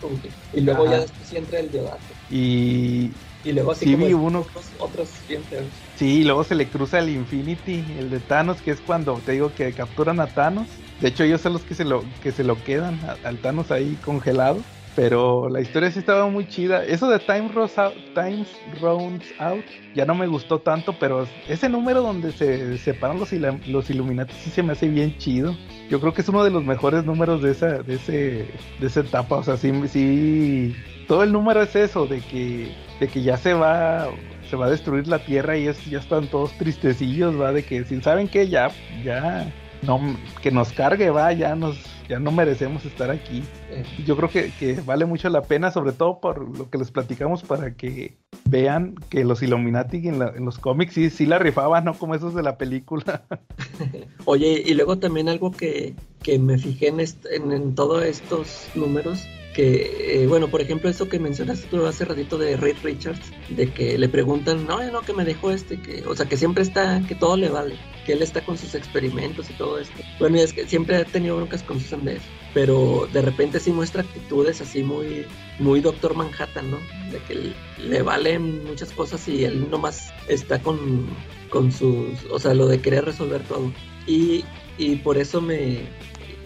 y 0.52 0.60
luego 0.60 0.84
Ajá. 0.84 0.92
ya 0.94 1.00
después 1.02 1.28
sí 1.28 1.36
entra 1.36 1.58
el 1.60 1.70
Diodato. 1.70 2.14
Y 2.30 3.10
Y 3.42 3.52
luego 3.52 3.72
así 3.72 3.84
Sí, 3.86 3.92
como 3.92 4.06
vi 4.06 4.12
uno. 4.14 4.40
otros, 4.40 4.74
otros 4.78 5.10
feos. 5.48 5.66
Sí, 5.96 6.24
luego 6.24 6.44
se 6.44 6.54
le 6.54 6.68
cruza 6.70 6.98
el 6.98 7.08
Infinity, 7.10 7.84
el 7.98 8.10
de 8.10 8.20
Thanos, 8.20 8.62
que 8.62 8.70
es 8.70 8.80
cuando 8.80 9.14
te 9.16 9.32
digo 9.32 9.50
que 9.52 9.72
capturan 9.74 10.20
a 10.20 10.28
Thanos. 10.28 10.68
De 11.00 11.08
hecho, 11.08 11.24
ellos 11.24 11.40
son 11.40 11.52
los 11.54 11.64
que 11.64 11.74
se 11.74 11.84
lo, 11.84 12.04
que 12.20 12.32
se 12.32 12.44
lo 12.44 12.56
quedan 12.62 13.00
al 13.22 13.38
Thanos 13.38 13.70
ahí 13.70 13.96
congelado. 13.96 14.62
Pero 14.98 15.48
la 15.48 15.60
historia 15.60 15.92
sí 15.92 16.00
estaba 16.00 16.28
muy 16.28 16.48
chida. 16.48 16.84
Eso 16.84 17.08
de 17.08 17.20
Time 17.20 17.50
Runs 17.54 17.78
Out, 17.78 17.94
Times 18.16 18.48
Runs 18.80 19.22
Out 19.38 19.64
ya 19.94 20.04
no 20.04 20.16
me 20.16 20.26
gustó 20.26 20.58
tanto, 20.58 20.92
pero 20.98 21.24
ese 21.46 21.68
número 21.68 22.02
donde 22.02 22.32
se 22.32 22.76
separan 22.78 23.20
los, 23.20 23.32
los 23.68 23.90
Illuminati 23.90 24.34
sí 24.34 24.50
se 24.50 24.64
me 24.64 24.72
hace 24.72 24.88
bien 24.88 25.16
chido. 25.18 25.54
Yo 25.88 26.00
creo 26.00 26.12
que 26.12 26.22
es 26.22 26.28
uno 26.28 26.42
de 26.42 26.50
los 26.50 26.64
mejores 26.64 27.04
números 27.04 27.40
de 27.42 27.52
esa, 27.52 27.78
de 27.80 27.94
ese, 27.94 28.48
de 28.80 28.86
esa 28.88 28.98
etapa. 28.98 29.36
O 29.36 29.44
sea, 29.44 29.56
sí, 29.56 29.70
sí, 29.86 30.74
todo 31.06 31.22
el 31.22 31.30
número 31.30 31.62
es 31.62 31.76
eso, 31.76 32.08
de 32.08 32.20
que, 32.20 32.74
de 32.98 33.06
que 33.06 33.22
ya 33.22 33.36
se 33.36 33.54
va, 33.54 34.08
se 34.50 34.56
va 34.56 34.66
a 34.66 34.70
destruir 34.70 35.06
la 35.06 35.20
tierra 35.20 35.56
y 35.56 35.68
es, 35.68 35.84
ya 35.84 36.00
están 36.00 36.26
todos 36.26 36.50
tristecillos, 36.58 37.40
va, 37.40 37.52
de 37.52 37.62
que 37.62 37.84
si 37.84 38.00
saben 38.00 38.26
que 38.26 38.48
ya, 38.48 38.72
ya, 39.04 39.46
no, 39.82 40.00
que 40.42 40.50
nos 40.50 40.72
cargue, 40.72 41.10
va, 41.10 41.32
ya 41.32 41.54
nos, 41.54 41.76
ya 42.08 42.18
no 42.18 42.32
merecemos 42.32 42.84
estar 42.84 43.10
aquí. 43.10 43.42
Eh, 43.70 43.84
Yo 44.06 44.16
creo 44.16 44.28
que, 44.28 44.50
que 44.58 44.80
vale 44.80 45.04
mucho 45.06 45.28
la 45.28 45.42
pena, 45.42 45.70
sobre 45.70 45.92
todo 45.92 46.20
por 46.20 46.56
lo 46.58 46.68
que 46.70 46.78
les 46.78 46.90
platicamos, 46.90 47.42
para 47.42 47.74
que 47.74 48.16
vean 48.44 48.94
que 49.10 49.24
los 49.24 49.42
Illuminati 49.42 50.08
en, 50.08 50.18
la- 50.18 50.32
en 50.36 50.44
los 50.44 50.58
cómics 50.58 50.94
sí, 50.94 51.10
sí 51.10 51.26
la 51.26 51.38
rifaban, 51.38 51.84
no 51.84 51.94
como 51.94 52.14
esos 52.14 52.34
de 52.34 52.42
la 52.42 52.56
película. 52.58 53.22
Oye, 54.24 54.62
y 54.64 54.74
luego 54.74 54.98
también 54.98 55.28
algo 55.28 55.50
que, 55.50 55.94
que 56.22 56.38
me 56.38 56.58
fijé 56.58 56.88
en, 56.88 57.00
est- 57.00 57.26
en, 57.30 57.52
en 57.52 57.74
todos 57.74 58.04
estos 58.04 58.68
números, 58.74 59.26
que, 59.54 60.22
eh, 60.22 60.26
bueno, 60.26 60.48
por 60.48 60.60
ejemplo, 60.60 60.88
eso 60.88 61.08
que 61.08 61.18
mencionaste 61.18 61.66
tú 61.68 61.84
hace 61.86 62.04
ratito 62.04 62.38
de 62.38 62.56
Reed 62.56 62.76
Richards, 62.82 63.32
de 63.48 63.70
que 63.72 63.98
le 63.98 64.08
preguntan, 64.08 64.66
no, 64.66 64.82
no, 64.90 65.00
que 65.02 65.12
me 65.12 65.24
dejó 65.24 65.50
este, 65.50 65.80
que, 65.80 66.04
o 66.06 66.14
sea, 66.14 66.26
que 66.26 66.36
siempre 66.36 66.62
está, 66.62 67.02
que 67.08 67.14
todo 67.14 67.36
le 67.36 67.48
vale, 67.48 67.74
que 68.08 68.14
él 68.14 68.22
está 68.22 68.40
con 68.42 68.56
sus 68.56 68.74
experimentos 68.74 69.50
y 69.50 69.52
todo 69.52 69.78
esto. 69.78 70.02
Bueno, 70.18 70.38
y 70.38 70.40
es 70.40 70.54
que 70.54 70.66
siempre 70.66 70.96
ha 70.96 71.04
tenido 71.04 71.36
broncas 71.36 71.62
con 71.62 71.78
Susan 71.78 72.02
Beth, 72.06 72.22
pero 72.54 73.06
de 73.12 73.20
repente 73.20 73.60
sí 73.60 73.70
muestra 73.70 74.00
actitudes 74.00 74.62
así 74.62 74.82
muy, 74.82 75.26
muy 75.58 75.82
Doctor 75.82 76.16
Manhattan, 76.16 76.70
¿no? 76.70 76.78
De 77.12 77.18
que 77.28 77.52
le 77.82 78.00
valen 78.00 78.64
muchas 78.64 78.92
cosas 78.92 79.28
y 79.28 79.44
él 79.44 79.70
nomás 79.70 80.10
está 80.26 80.58
con, 80.58 81.06
con 81.50 81.70
sus, 81.70 82.24
o 82.30 82.38
sea, 82.38 82.54
lo 82.54 82.66
de 82.66 82.80
querer 82.80 83.04
resolver 83.04 83.42
todo. 83.42 83.70
Y, 84.06 84.42
y 84.78 84.96
por 84.96 85.18
eso 85.18 85.42
me, 85.42 85.80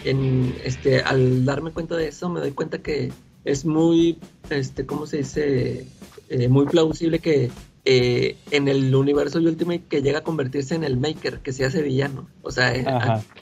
en, 0.03 0.57
este, 0.65 1.01
al 1.03 1.45
darme 1.45 1.71
cuenta 1.71 1.95
de 1.95 2.09
eso, 2.09 2.29
me 2.29 2.41
doy 2.41 2.51
cuenta 2.51 2.83
que 2.83 3.13
es 3.45 3.65
muy, 3.65 4.19
este, 4.51 4.85
¿cómo 4.85 5.07
se 5.07 5.19
dice? 5.19 5.87
Eh, 6.29 6.49
muy 6.49 6.67
plausible 6.67 7.21
que 7.21 7.53
eh, 7.85 8.37
en 8.53 8.69
el 8.69 8.95
universo 8.95 9.41
Ultimate 9.41 9.83
que 9.89 10.03
llega 10.03 10.21
a 10.21 10.23
convertirse 10.23 10.77
en 10.77 10.85
el 10.85 10.97
Maker, 10.97 11.41
que 11.41 11.53
se 11.53 11.65
hace 11.65 11.83
villano. 11.83 12.29
O 12.43 12.53
sea, 12.53 12.73
eh, 12.77 12.85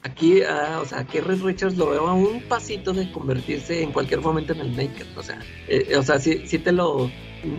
aquí, 0.03 0.43
ah, 0.43 0.81
o 0.83 0.87
sea, 0.87 1.01
aquí 1.01 1.21
Red 1.21 1.43
Richards 1.43 1.77
lo 1.77 1.91
veo 1.91 2.09
a 2.09 2.15
un 2.15 2.41
pasito 2.43 2.95
de 2.95 3.13
convertirse 3.13 3.83
en 3.83 3.93
cualquier 3.93 4.23
momento 4.23 4.55
en 4.55 4.61
el 4.61 4.71
Maker. 4.71 5.07
O 5.17 5.23
sea, 5.23 5.41
eh, 5.69 5.95
o 5.95 6.03
sea, 6.03 6.19
si, 6.19 6.47
si 6.47 6.59
te 6.59 6.73
lo, 6.73 7.11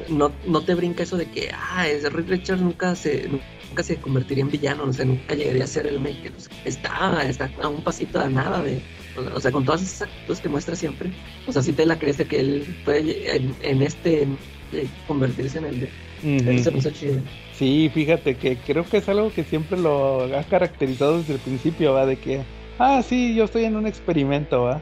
no, 0.09 0.31
no 0.47 0.61
te 0.61 0.73
brinca 0.73 1.03
eso 1.03 1.17
de 1.17 1.29
que, 1.29 1.51
ah, 1.53 1.85
Red 1.85 2.27
Richards 2.27 2.63
nunca 2.63 2.95
se, 2.95 3.27
nunca 3.27 3.83
se 3.83 3.97
convertiría 3.97 4.43
en 4.43 4.49
villano, 4.49 4.85
o 4.85 4.93
sea, 4.93 5.05
nunca 5.05 5.35
llegaría 5.35 5.65
a 5.65 5.67
ser 5.67 5.85
el 5.85 5.99
Maker. 5.99 6.33
está, 6.65 7.29
está 7.29 7.47
a 7.61 7.67
un 7.67 7.83
pasito 7.83 8.19
de 8.19 8.29
nada 8.31 8.63
de, 8.63 8.81
o 9.35 9.39
sea, 9.39 9.51
con 9.51 9.65
todas 9.65 9.83
esas 9.83 10.09
actitudes 10.09 10.41
que 10.41 10.49
muestra 10.49 10.75
siempre, 10.75 11.11
o 11.45 11.51
sea, 11.51 11.61
si 11.61 11.73
te 11.73 11.85
la 11.85 11.99
crees 11.99 12.17
de 12.17 12.25
que 12.25 12.39
él 12.39 12.81
puede 12.83 13.35
en, 13.35 13.55
en 13.61 13.83
este 13.83 14.27
convertirse 15.05 15.59
en 15.59 15.65
el 15.65 15.89
Sí, 17.57 17.91
fíjate 17.93 18.35
que 18.35 18.57
creo 18.57 18.83
que 18.85 18.97
es 18.97 19.09
algo 19.09 19.31
que 19.31 19.43
siempre 19.43 19.77
lo 19.77 20.23
ha 20.35 20.43
caracterizado 20.43 21.19
desde 21.19 21.33
el 21.33 21.39
principio, 21.39 21.93
va, 21.93 22.05
de 22.05 22.17
que, 22.17 22.41
ah, 22.79 23.01
sí, 23.03 23.35
yo 23.35 23.43
estoy 23.45 23.65
en 23.65 23.75
un 23.75 23.87
experimento, 23.87 24.63
va, 24.63 24.81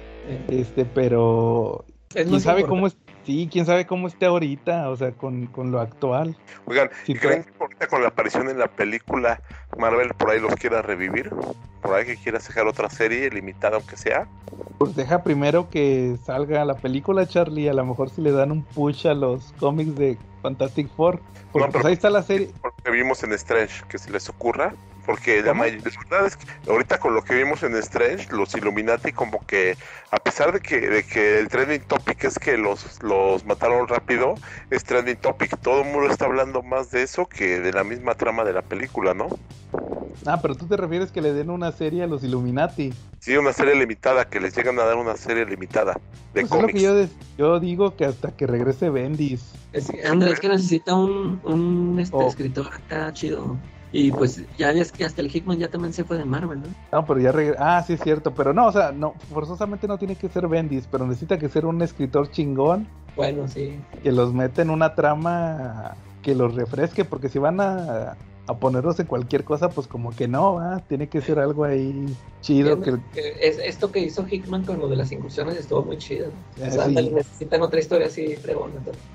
este, 0.49 0.86
pero 0.86 1.86
quién 2.14 2.40
sabe 2.40 2.64
cómo 2.64 2.88
es, 2.88 2.95
sí, 3.30 3.47
quién 3.51 3.65
sabe 3.68 3.85
cómo 3.85 4.07
esté 4.07 4.26
ahorita, 4.26 4.89
o 4.89 4.95
sea, 4.95 5.11
con, 5.11 5.45
con 5.47 5.72
lo 5.72 5.80
actual. 5.80 6.35
Oigan, 6.65 6.89
¿y 7.06 7.14
creen 7.14 7.43
que 7.43 7.51
ahorita 7.60 7.88
con 7.88 8.01
la 8.01 8.07
aparición 8.07 8.49
en 8.49 8.57
la 8.57 8.68
película 8.68 9.39
Marvel 9.77 10.10
por 10.15 10.31
ahí 10.31 10.39
los 10.39 10.56
quiera 10.56 10.81
revivir? 10.81 11.30
¿Por 11.81 11.93
ahí 11.93 12.06
que 12.06 12.18
quiera 12.18 12.39
sacar 12.39 12.65
otra 12.65 12.89
serie 12.89 13.30
limitada 13.30 13.76
aunque 13.77 13.97
sea? 13.97 14.27
Pues 14.80 14.95
deja 14.95 15.23
primero 15.23 15.69
que 15.69 16.18
salga 16.26 16.65
la 16.65 16.76
película, 16.76 17.27
Charlie, 17.27 17.69
a 17.69 17.73
lo 17.73 17.85
mejor 17.85 18.10
si 18.10 18.22
le 18.22 18.31
dan 18.31 18.51
un 18.51 18.64
push 18.64 19.07
a 19.07 19.14
los 19.14 19.53
cómics 19.60 19.95
de 19.95 20.18
Fantastic 20.41 20.89
Four. 20.95 21.22
Porque 21.51 21.72
pues 21.72 21.85
ahí 21.85 21.93
está 21.93 22.10
la 22.10 22.23
serie. 22.23 22.49
Porque 22.61 22.89
vimos 22.89 23.23
en 23.23 23.34
Strange, 23.34 23.84
que 23.88 23.99
se 23.99 24.10
les 24.10 24.27
ocurra. 24.27 24.73
Porque 25.10 25.41
la, 25.41 25.53
verdad 25.53 26.27
es 26.27 26.38
que 26.38 26.45
ahorita 26.69 26.99
con 26.99 27.15
lo 27.15 27.23
que 27.23 27.34
vimos 27.34 27.64
en 27.64 27.76
Strange, 27.77 28.27
los 28.31 28.53
Illuminati 28.53 29.11
como 29.11 29.44
que, 29.48 29.76
a 30.11 30.18
pesar 30.18 30.52
de 30.53 30.60
que, 30.60 30.80
de 30.81 31.02
que 31.02 31.40
el 31.40 31.48
trending 31.48 31.81
topic 31.81 32.26
es 32.26 32.38
que 32.38 32.60
los, 32.60 33.02
los 33.02 33.44
mataron 33.44 33.88
rápido, 33.88 34.36
es 34.69 34.84
trending 34.84 35.18
topic. 35.18 35.60
Todo 35.61 35.81
el 35.81 35.91
mundo 35.91 36.11
está 36.11 36.26
hablando 36.26 36.61
más 36.61 36.91
de 36.91 37.02
eso 37.02 37.26
que 37.26 37.60
de 37.60 37.73
la 37.73 37.84
misma 37.84 38.14
trama 38.14 38.44
de 38.44 38.53
la 38.53 38.61
película, 38.61 39.15
¿no? 39.15 39.30
Ah, 40.27 40.38
pero 40.44 40.53
tú 40.53 40.68
te 40.68 40.77
refieres 40.77 41.11
que 41.11 41.23
le 41.23 41.34
den 41.34 41.49
una 41.49 41.72
serie 41.72 42.03
a 42.03 42.07
los 42.07 42.23
Illuminati. 42.23 42.94
Sí, 43.18 43.36
una 43.36 43.52
serie 43.52 43.73
limitada, 43.73 44.30
que 44.30 44.40
les 44.40 44.56
llegan 44.56 44.77
a 44.77 44.84
dar 44.84 44.98
una 44.98 45.18
serie 45.18 45.44
limitada 45.44 45.94
de 46.36 46.41
pues 46.41 46.52
Es 46.52 46.61
lo 46.61 46.68
que 46.68 46.80
yo, 46.80 47.07
yo, 47.36 47.60
digo 47.60 47.95
que 47.95 48.06
hasta 48.06 48.30
que 48.30 48.45
regrese 48.45 48.91
Bendis. 48.91 49.53
Es 49.73 49.90
que, 49.90 50.06
Andrés, 50.06 50.40
que 50.40 50.49
necesita 50.49 50.94
un, 50.94 51.41
un 51.44 51.99
este, 51.99 52.15
oh. 52.15 52.27
escritor 52.27 52.68
acá 52.68 53.11
chido. 53.11 53.57
Y 53.91 54.11
pues 54.11 54.44
ya 54.57 54.72
es 54.72 54.91
que 54.91 55.03
hasta 55.03 55.22
el 55.22 55.36
Hickman 55.36 55.57
ya 55.57 55.68
también 55.68 55.94
se 55.94 56.03
fue 56.03 56.18
de 56.18 56.26
Marvel, 56.26 56.61
¿no? 56.61 56.68
No, 56.91 57.06
pero 57.06 57.20
ya 57.20 57.32
regresa. 57.32 57.78
Ah, 57.78 57.84
sí 57.84 57.94
es 57.94 58.02
cierto, 58.02 58.34
pero 58.34 58.53
no, 58.53 58.68
o 58.68 58.72
sea, 58.72 58.91
no, 58.91 59.14
forzosamente 59.34 59.88
no 59.88 59.98
tiene 59.98 60.16
que 60.16 60.30
ser 60.30 60.48
Bendis, 60.48 60.88
pero 60.91 61.07
necesita 61.07 61.40
que 61.40 61.49
ser 61.49 61.66
un 61.66 61.82
escritor 61.82 62.30
chingón. 62.30 62.88
Bueno, 63.16 63.48
sí. 63.48 63.80
Que 64.03 64.11
los 64.11 64.34
mete 64.34 64.61
en 64.61 64.70
una 64.70 64.94
trama 64.94 65.95
que 66.22 66.36
los 66.36 66.53
refresque, 66.53 67.03
porque 67.03 67.30
si 67.30 67.40
van 67.40 67.60
a 67.60 68.16
a 68.50 68.58
ponerlos 68.58 69.00
en 69.00 69.06
cualquier 69.06 69.44
cosa, 69.44 69.70
pues 69.70 69.86
como 69.86 70.10
que 70.10 70.28
no, 70.28 70.60
tiene 70.88 71.08
que 71.08 71.22
ser 71.22 71.38
algo 71.38 71.66
ahí 71.66 72.06
chido. 72.42 72.82
Que... 72.82 72.98
Es, 73.40 73.60
esto 73.60 73.92
que 73.92 74.00
hizo 74.00 74.26
Hickman 74.28 74.66
con 74.66 74.80
lo 74.80 74.88
de 74.88 74.96
las 74.96 75.12
incursiones 75.12 75.56
estuvo 75.56 75.84
muy 75.84 75.98
chido. 75.98 76.32
Eh, 76.58 77.12
necesitan 77.14 77.62
otra 77.62 77.80
historia 77.80 78.08
así 78.08 78.36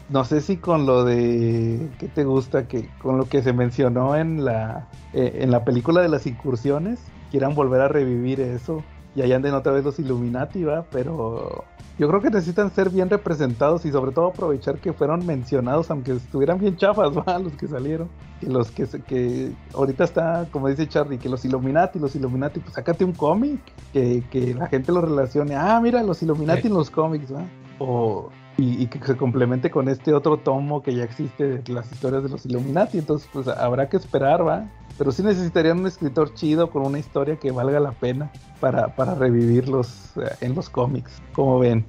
No 0.09 0.25
sé 0.25 0.41
si 0.41 0.57
con 0.57 0.87
lo 0.87 1.05
de, 1.05 1.89
¿qué 1.99 2.07
te 2.07 2.25
gusta? 2.25 2.69
que 2.69 2.89
Con 3.03 3.19
lo 3.19 3.29
que 3.29 3.43
se 3.43 3.53
mencionó 3.53 4.15
en 4.15 4.45
la, 4.45 4.89
eh, 5.13 5.39
en 5.41 5.51
la 5.51 5.65
película 5.65 6.01
de 6.01 6.09
las 6.09 6.29
incursiones, 6.29 7.01
quieran 7.33 7.57
volver 7.57 7.81
a 7.81 7.89
revivir 7.89 8.41
eso 8.41 8.85
y 9.17 9.23
ahí 9.23 9.33
anden 9.33 9.55
otra 9.55 9.73
vez 9.73 9.85
los 9.85 9.99
Illuminati, 9.99 10.63
va, 10.63 10.85
pero 10.93 11.65
yo 11.99 12.09
creo 12.09 12.21
que 12.21 12.31
necesitan 12.31 12.75
ser 12.75 12.91
bien 12.91 13.09
representados 13.09 13.85
y 13.85 13.93
sobre 13.93 14.13
todo 14.13 14.27
aprovechar 14.27 14.79
que 14.79 14.93
fueron 14.93 15.25
mencionados, 15.25 15.91
aunque 15.91 16.13
estuvieran 16.13 16.59
bien 16.59 16.77
chafas, 16.77 17.11
va, 17.17 17.39
los 17.39 17.53
que 17.53 17.69
salieron. 17.69 18.09
Y 18.41 18.47
los 18.47 18.71
que, 18.71 18.87
que 19.07 19.53
ahorita 19.75 20.05
está, 20.05 20.49
como 20.51 20.69
dice 20.69 20.89
Charlie, 20.89 21.19
que 21.19 21.29
los 21.29 21.45
Illuminati, 21.45 21.99
los 21.99 22.17
Illuminati, 22.17 22.61
pues 22.61 22.75
sácate 22.75 23.05
un 23.05 23.13
cómic, 23.13 23.61
que, 23.93 24.25
que 24.31 24.55
la 24.55 24.67
gente 24.67 24.93
lo 24.93 25.01
relacione, 25.01 25.55
ah, 25.55 25.81
mira, 25.81 26.03
los 26.03 26.23
Illuminati 26.23 26.67
en 26.67 26.75
los 26.75 26.91
cómics, 26.91 27.33
va. 27.33 27.45
O 27.79 28.31
y, 28.57 28.87
que 28.87 28.99
se 29.05 29.17
complemente 29.17 29.71
con 29.71 29.89
este 29.89 30.13
otro 30.13 30.37
tomo 30.39 30.83
que 30.83 30.95
ya 30.95 31.05
existe 31.05 31.59
de 31.59 31.73
las 31.73 31.91
historias 31.91 32.23
de 32.23 32.29
los 32.29 32.47
Illuminati. 32.47 32.99
Entonces, 32.99 33.29
pues 33.33 33.49
habrá 33.49 33.89
que 33.89 33.97
esperar, 33.97 34.47
¿va? 34.47 34.65
Pero 34.97 35.11
sí 35.11 35.23
necesitarían 35.23 35.81
un 35.81 35.87
escritor 35.87 36.35
chido 36.35 36.71
con 36.71 36.87
una 36.87 36.99
historia 36.99 37.37
que 37.37 37.51
valga 37.51 37.81
la 37.81 37.93
pena 37.93 38.31
para, 38.61 38.95
para 38.95 39.15
revivirlos 39.15 40.17
eh, 40.17 40.31
en 40.41 40.55
los 40.55 40.69
cómics. 40.69 41.21
¿Cómo 41.33 41.59
ven? 41.59 41.85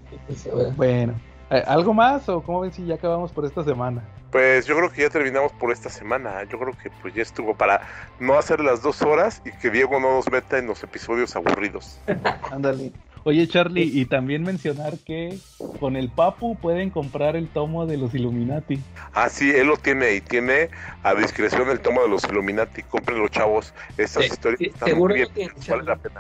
Bueno, 0.76 1.14
eh, 1.52 1.64
¿algo 1.68 1.94
más 1.94 2.28
o 2.30 2.42
cómo 2.42 2.62
ven 2.62 2.74
si 2.74 2.86
ya 2.86 2.96
acabamos 2.96 3.32
por 3.32 3.46
esta 3.46 3.64
semana? 3.64 4.04
Pues 4.32 4.66
yo 4.66 4.76
creo 4.76 4.92
que 4.92 5.04
ya 5.04 5.10
terminamos 5.10 5.52
por 5.54 5.72
esta 5.72 5.90
semana. 5.90 6.44
Yo 6.46 6.58
creo 6.60 6.74
que 6.74 6.90
pues 7.02 7.14
ya 7.14 7.22
estuvo 7.22 7.54
para 7.54 7.82
no 8.20 8.38
hacer 8.38 8.60
las 8.60 8.82
dos 8.82 9.02
horas 9.04 9.42
y 9.46 9.52
que 9.52 9.70
Diego 9.70 10.00
no 10.00 10.16
nos 10.16 10.32
meta 10.32 10.58
en 10.58 10.68
los 10.68 10.84
episodios 10.84 11.36
aburridos. 11.36 12.00
Ándale. 12.52 12.92
Oye, 13.27 13.47
Charlie, 13.47 13.89
y 13.91 14.06
también 14.06 14.43
mencionar 14.43 14.99
que 14.99 15.39
con 15.80 15.95
el 15.95 16.10
Papu 16.10 16.56
pueden 16.57 16.91
comprar 16.91 17.35
el 17.35 17.47
tomo 17.47 17.88
de 17.88 17.97
los 17.97 18.14
Illuminati. 18.14 18.80
Ah, 19.15 19.30
sí, 19.30 19.49
él 19.49 19.65
lo 19.65 19.77
tiene 19.77 20.14
y 20.14 20.22
tiene 20.22 20.69
a 21.02 21.15
discreción 21.15 21.68
el 21.69 21.80
tomo 21.80 22.03
de 22.03 22.10
los 22.10 22.23
Illuminati. 22.26 22.84
Compren 22.84 23.18
los 23.18 23.31
chavos. 23.31 23.73
Estas 23.97 24.27
historias 24.27 24.61
están 24.61 24.99
muy 24.99 25.15
bien. 25.15 25.30
Vale 25.68 25.84
la 25.84 25.95
pena. 25.95 26.19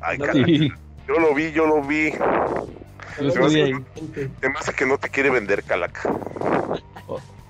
Ay, 0.00 0.18
Yo 1.06 1.18
lo 1.18 1.34
vi, 1.34 1.52
yo 1.52 1.66
lo 1.66 1.82
vi. 1.82 2.12
Además 4.38 4.70
que 4.74 4.86
no 4.86 4.96
te 4.96 5.10
quiere 5.10 5.28
vender 5.28 5.62
Calaca. 5.64 6.10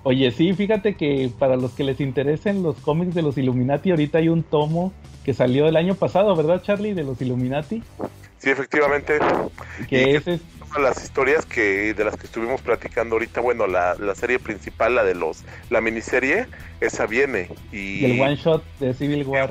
Oye, 0.02 0.32
sí, 0.32 0.54
fíjate 0.54 0.96
que 0.96 1.30
para 1.38 1.54
los 1.54 1.70
que 1.74 1.84
les 1.84 2.00
interesen 2.00 2.64
los 2.64 2.74
cómics 2.80 3.14
de 3.14 3.22
los 3.22 3.38
Illuminati, 3.38 3.92
ahorita 3.92 4.18
hay 4.18 4.28
un 4.28 4.42
tomo 4.42 4.92
que 5.24 5.34
salió 5.34 5.68
el 5.68 5.76
año 5.76 5.94
pasado, 5.94 6.34
¿verdad, 6.34 6.62
Charlie? 6.64 6.94
De 6.94 7.04
los 7.04 7.22
Illuminati. 7.22 7.84
Sí, 8.38 8.50
efectivamente. 8.50 9.18
¿Qué 9.88 10.16
es? 10.16 10.40
las 10.78 11.02
historias 11.02 11.46
que 11.46 11.94
de 11.94 12.04
las 12.04 12.16
que 12.16 12.26
estuvimos 12.26 12.60
platicando 12.60 13.16
ahorita, 13.16 13.40
bueno, 13.40 13.66
la, 13.66 13.94
la 13.94 14.14
serie 14.14 14.38
principal, 14.38 14.94
la 14.94 15.04
de 15.04 15.14
los, 15.14 15.42
la 15.70 15.80
miniserie, 15.80 16.46
esa 16.80 17.06
viene. 17.06 17.48
Y, 17.72 18.04
el 18.04 18.20
one 18.20 18.36
shot 18.36 18.62
de 18.78 18.92
Civil 18.92 19.24
War. 19.24 19.48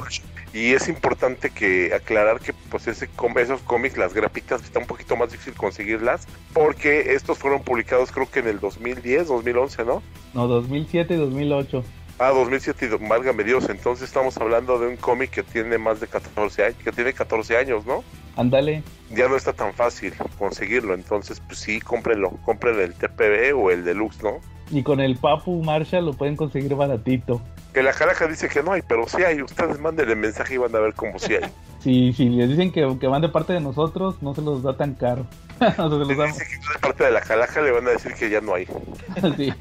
Y 0.53 0.73
es 0.73 0.88
importante 0.88 1.49
que 1.49 1.93
aclarar 1.93 2.39
que 2.39 2.53
pues 2.53 2.88
ese 2.88 3.09
esos 3.38 3.61
cómics, 3.61 3.97
las 3.97 4.14
grapitas, 4.14 4.64
está 4.64 4.80
un 4.80 4.88
poquito 4.88 5.15
más 5.15 5.31
difícil 5.31 5.53
conseguirlas, 5.53 6.27
porque 6.53 7.14
estos 7.14 7.38
fueron 7.38 7.64
publicados 7.64 8.11
creo 8.11 8.30
que 8.30 8.39
en 8.39 8.47
el 8.47 8.59
2010, 8.59 9.27
2011, 9.27 9.85
¿no? 9.85 10.01
No, 10.34 10.47
2007 10.47 11.14
y 11.14 11.18
2008. 11.18 11.84
Ah, 12.19 12.31
2007 12.31 12.85
y 12.85 13.07
válgame 13.07 13.44
Dios, 13.44 13.69
entonces 13.69 14.07
estamos 14.07 14.38
hablando 14.38 14.80
de 14.80 14.88
un 14.88 14.98
cómic 14.98 15.30
que 15.30 15.44
tiene 15.44 15.77
más 15.77 15.99
de 15.99 16.07
14 16.07 16.64
años, 16.64 16.77
que 16.84 16.91
tiene 16.91 17.14
14 17.14 17.57
años, 17.57 17.85
¿no? 17.85 18.03
Ándale. 18.35 18.84
Ya 19.11 19.27
no 19.27 19.35
está 19.35 19.53
tan 19.53 19.72
fácil 19.73 20.14
conseguirlo, 20.39 20.95
entonces 20.95 21.39
pues 21.39 21.60
sí, 21.60 21.80
cómprenlo, 21.80 22.31
compren 22.44 22.80
el 22.80 22.95
TPB 22.95 23.56
o 23.56 23.69
el 23.69 23.84
Deluxe, 23.84 24.23
¿no? 24.23 24.39
Y 24.72 24.81
con 24.81 24.99
el 24.99 25.15
Papu 25.18 25.64
Marshall 25.64 26.06
lo 26.06 26.14
pueden 26.14 26.35
conseguir 26.35 26.73
baratito. 26.73 27.39
Que 27.72 27.84
la 27.84 27.94
caraja 27.94 28.27
dice 28.27 28.49
que 28.49 28.64
no 28.64 28.72
hay, 28.72 28.81
pero 28.81 29.07
sí 29.07 29.22
hay, 29.22 29.44
ustedes 29.44 29.80
manden 29.80 30.10
el 30.10 30.18
mensaje 30.18 30.56
y 30.56 30.57
van 30.57 30.76
a 30.76 30.80
ver 30.80 30.95
cómo 30.95 31.19
sí 31.19 31.35
hay. 31.35 31.49
sí, 31.80 32.14
sí, 32.14 32.30
les 32.30 32.49
dicen 32.49 32.72
que, 32.72 32.98
que, 32.99 33.06
van 33.06 33.22
de 33.22 33.30
parte 33.30 33.53
de 33.53 33.60
nosotros, 33.60 34.23
no 34.23 34.34
se 34.34 34.41
los 34.41 34.64
da 34.64 34.76
tan 34.76 34.95
caro. 34.95 35.27
no 35.60 35.89
se 35.89 35.98
los 35.98 36.07
Dicen 36.07 36.34
que 36.34 36.73
de 36.73 36.80
parte 36.81 37.03
de 37.03 37.11
la 37.11 37.22
calaja 37.22 37.61
le 37.61 37.72
van 37.72 37.88
a 37.88 37.91
decir 37.91 38.15
que 38.15 38.27
ya 38.27 38.41
no 38.41 38.56
hay. 38.56 38.65
sí, 39.38 39.53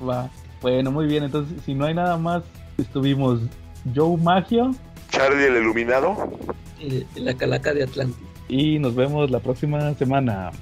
va. 0.00 0.30
Bueno, 0.64 0.90
muy 0.90 1.04
bien, 1.06 1.24
entonces 1.24 1.62
si 1.66 1.74
no 1.74 1.84
hay 1.84 1.92
nada 1.92 2.16
más, 2.16 2.42
estuvimos 2.78 3.38
Joe 3.94 4.16
Magio. 4.16 4.70
Charlie 5.10 5.44
el 5.44 5.56
Iluminado 5.56 6.16
la 7.16 7.34
calaca 7.34 7.74
de 7.74 7.82
Atlantis. 7.82 8.26
Y 8.48 8.78
nos 8.78 8.94
vemos 8.94 9.30
la 9.30 9.40
próxima 9.40 9.92
semana. 9.92 10.52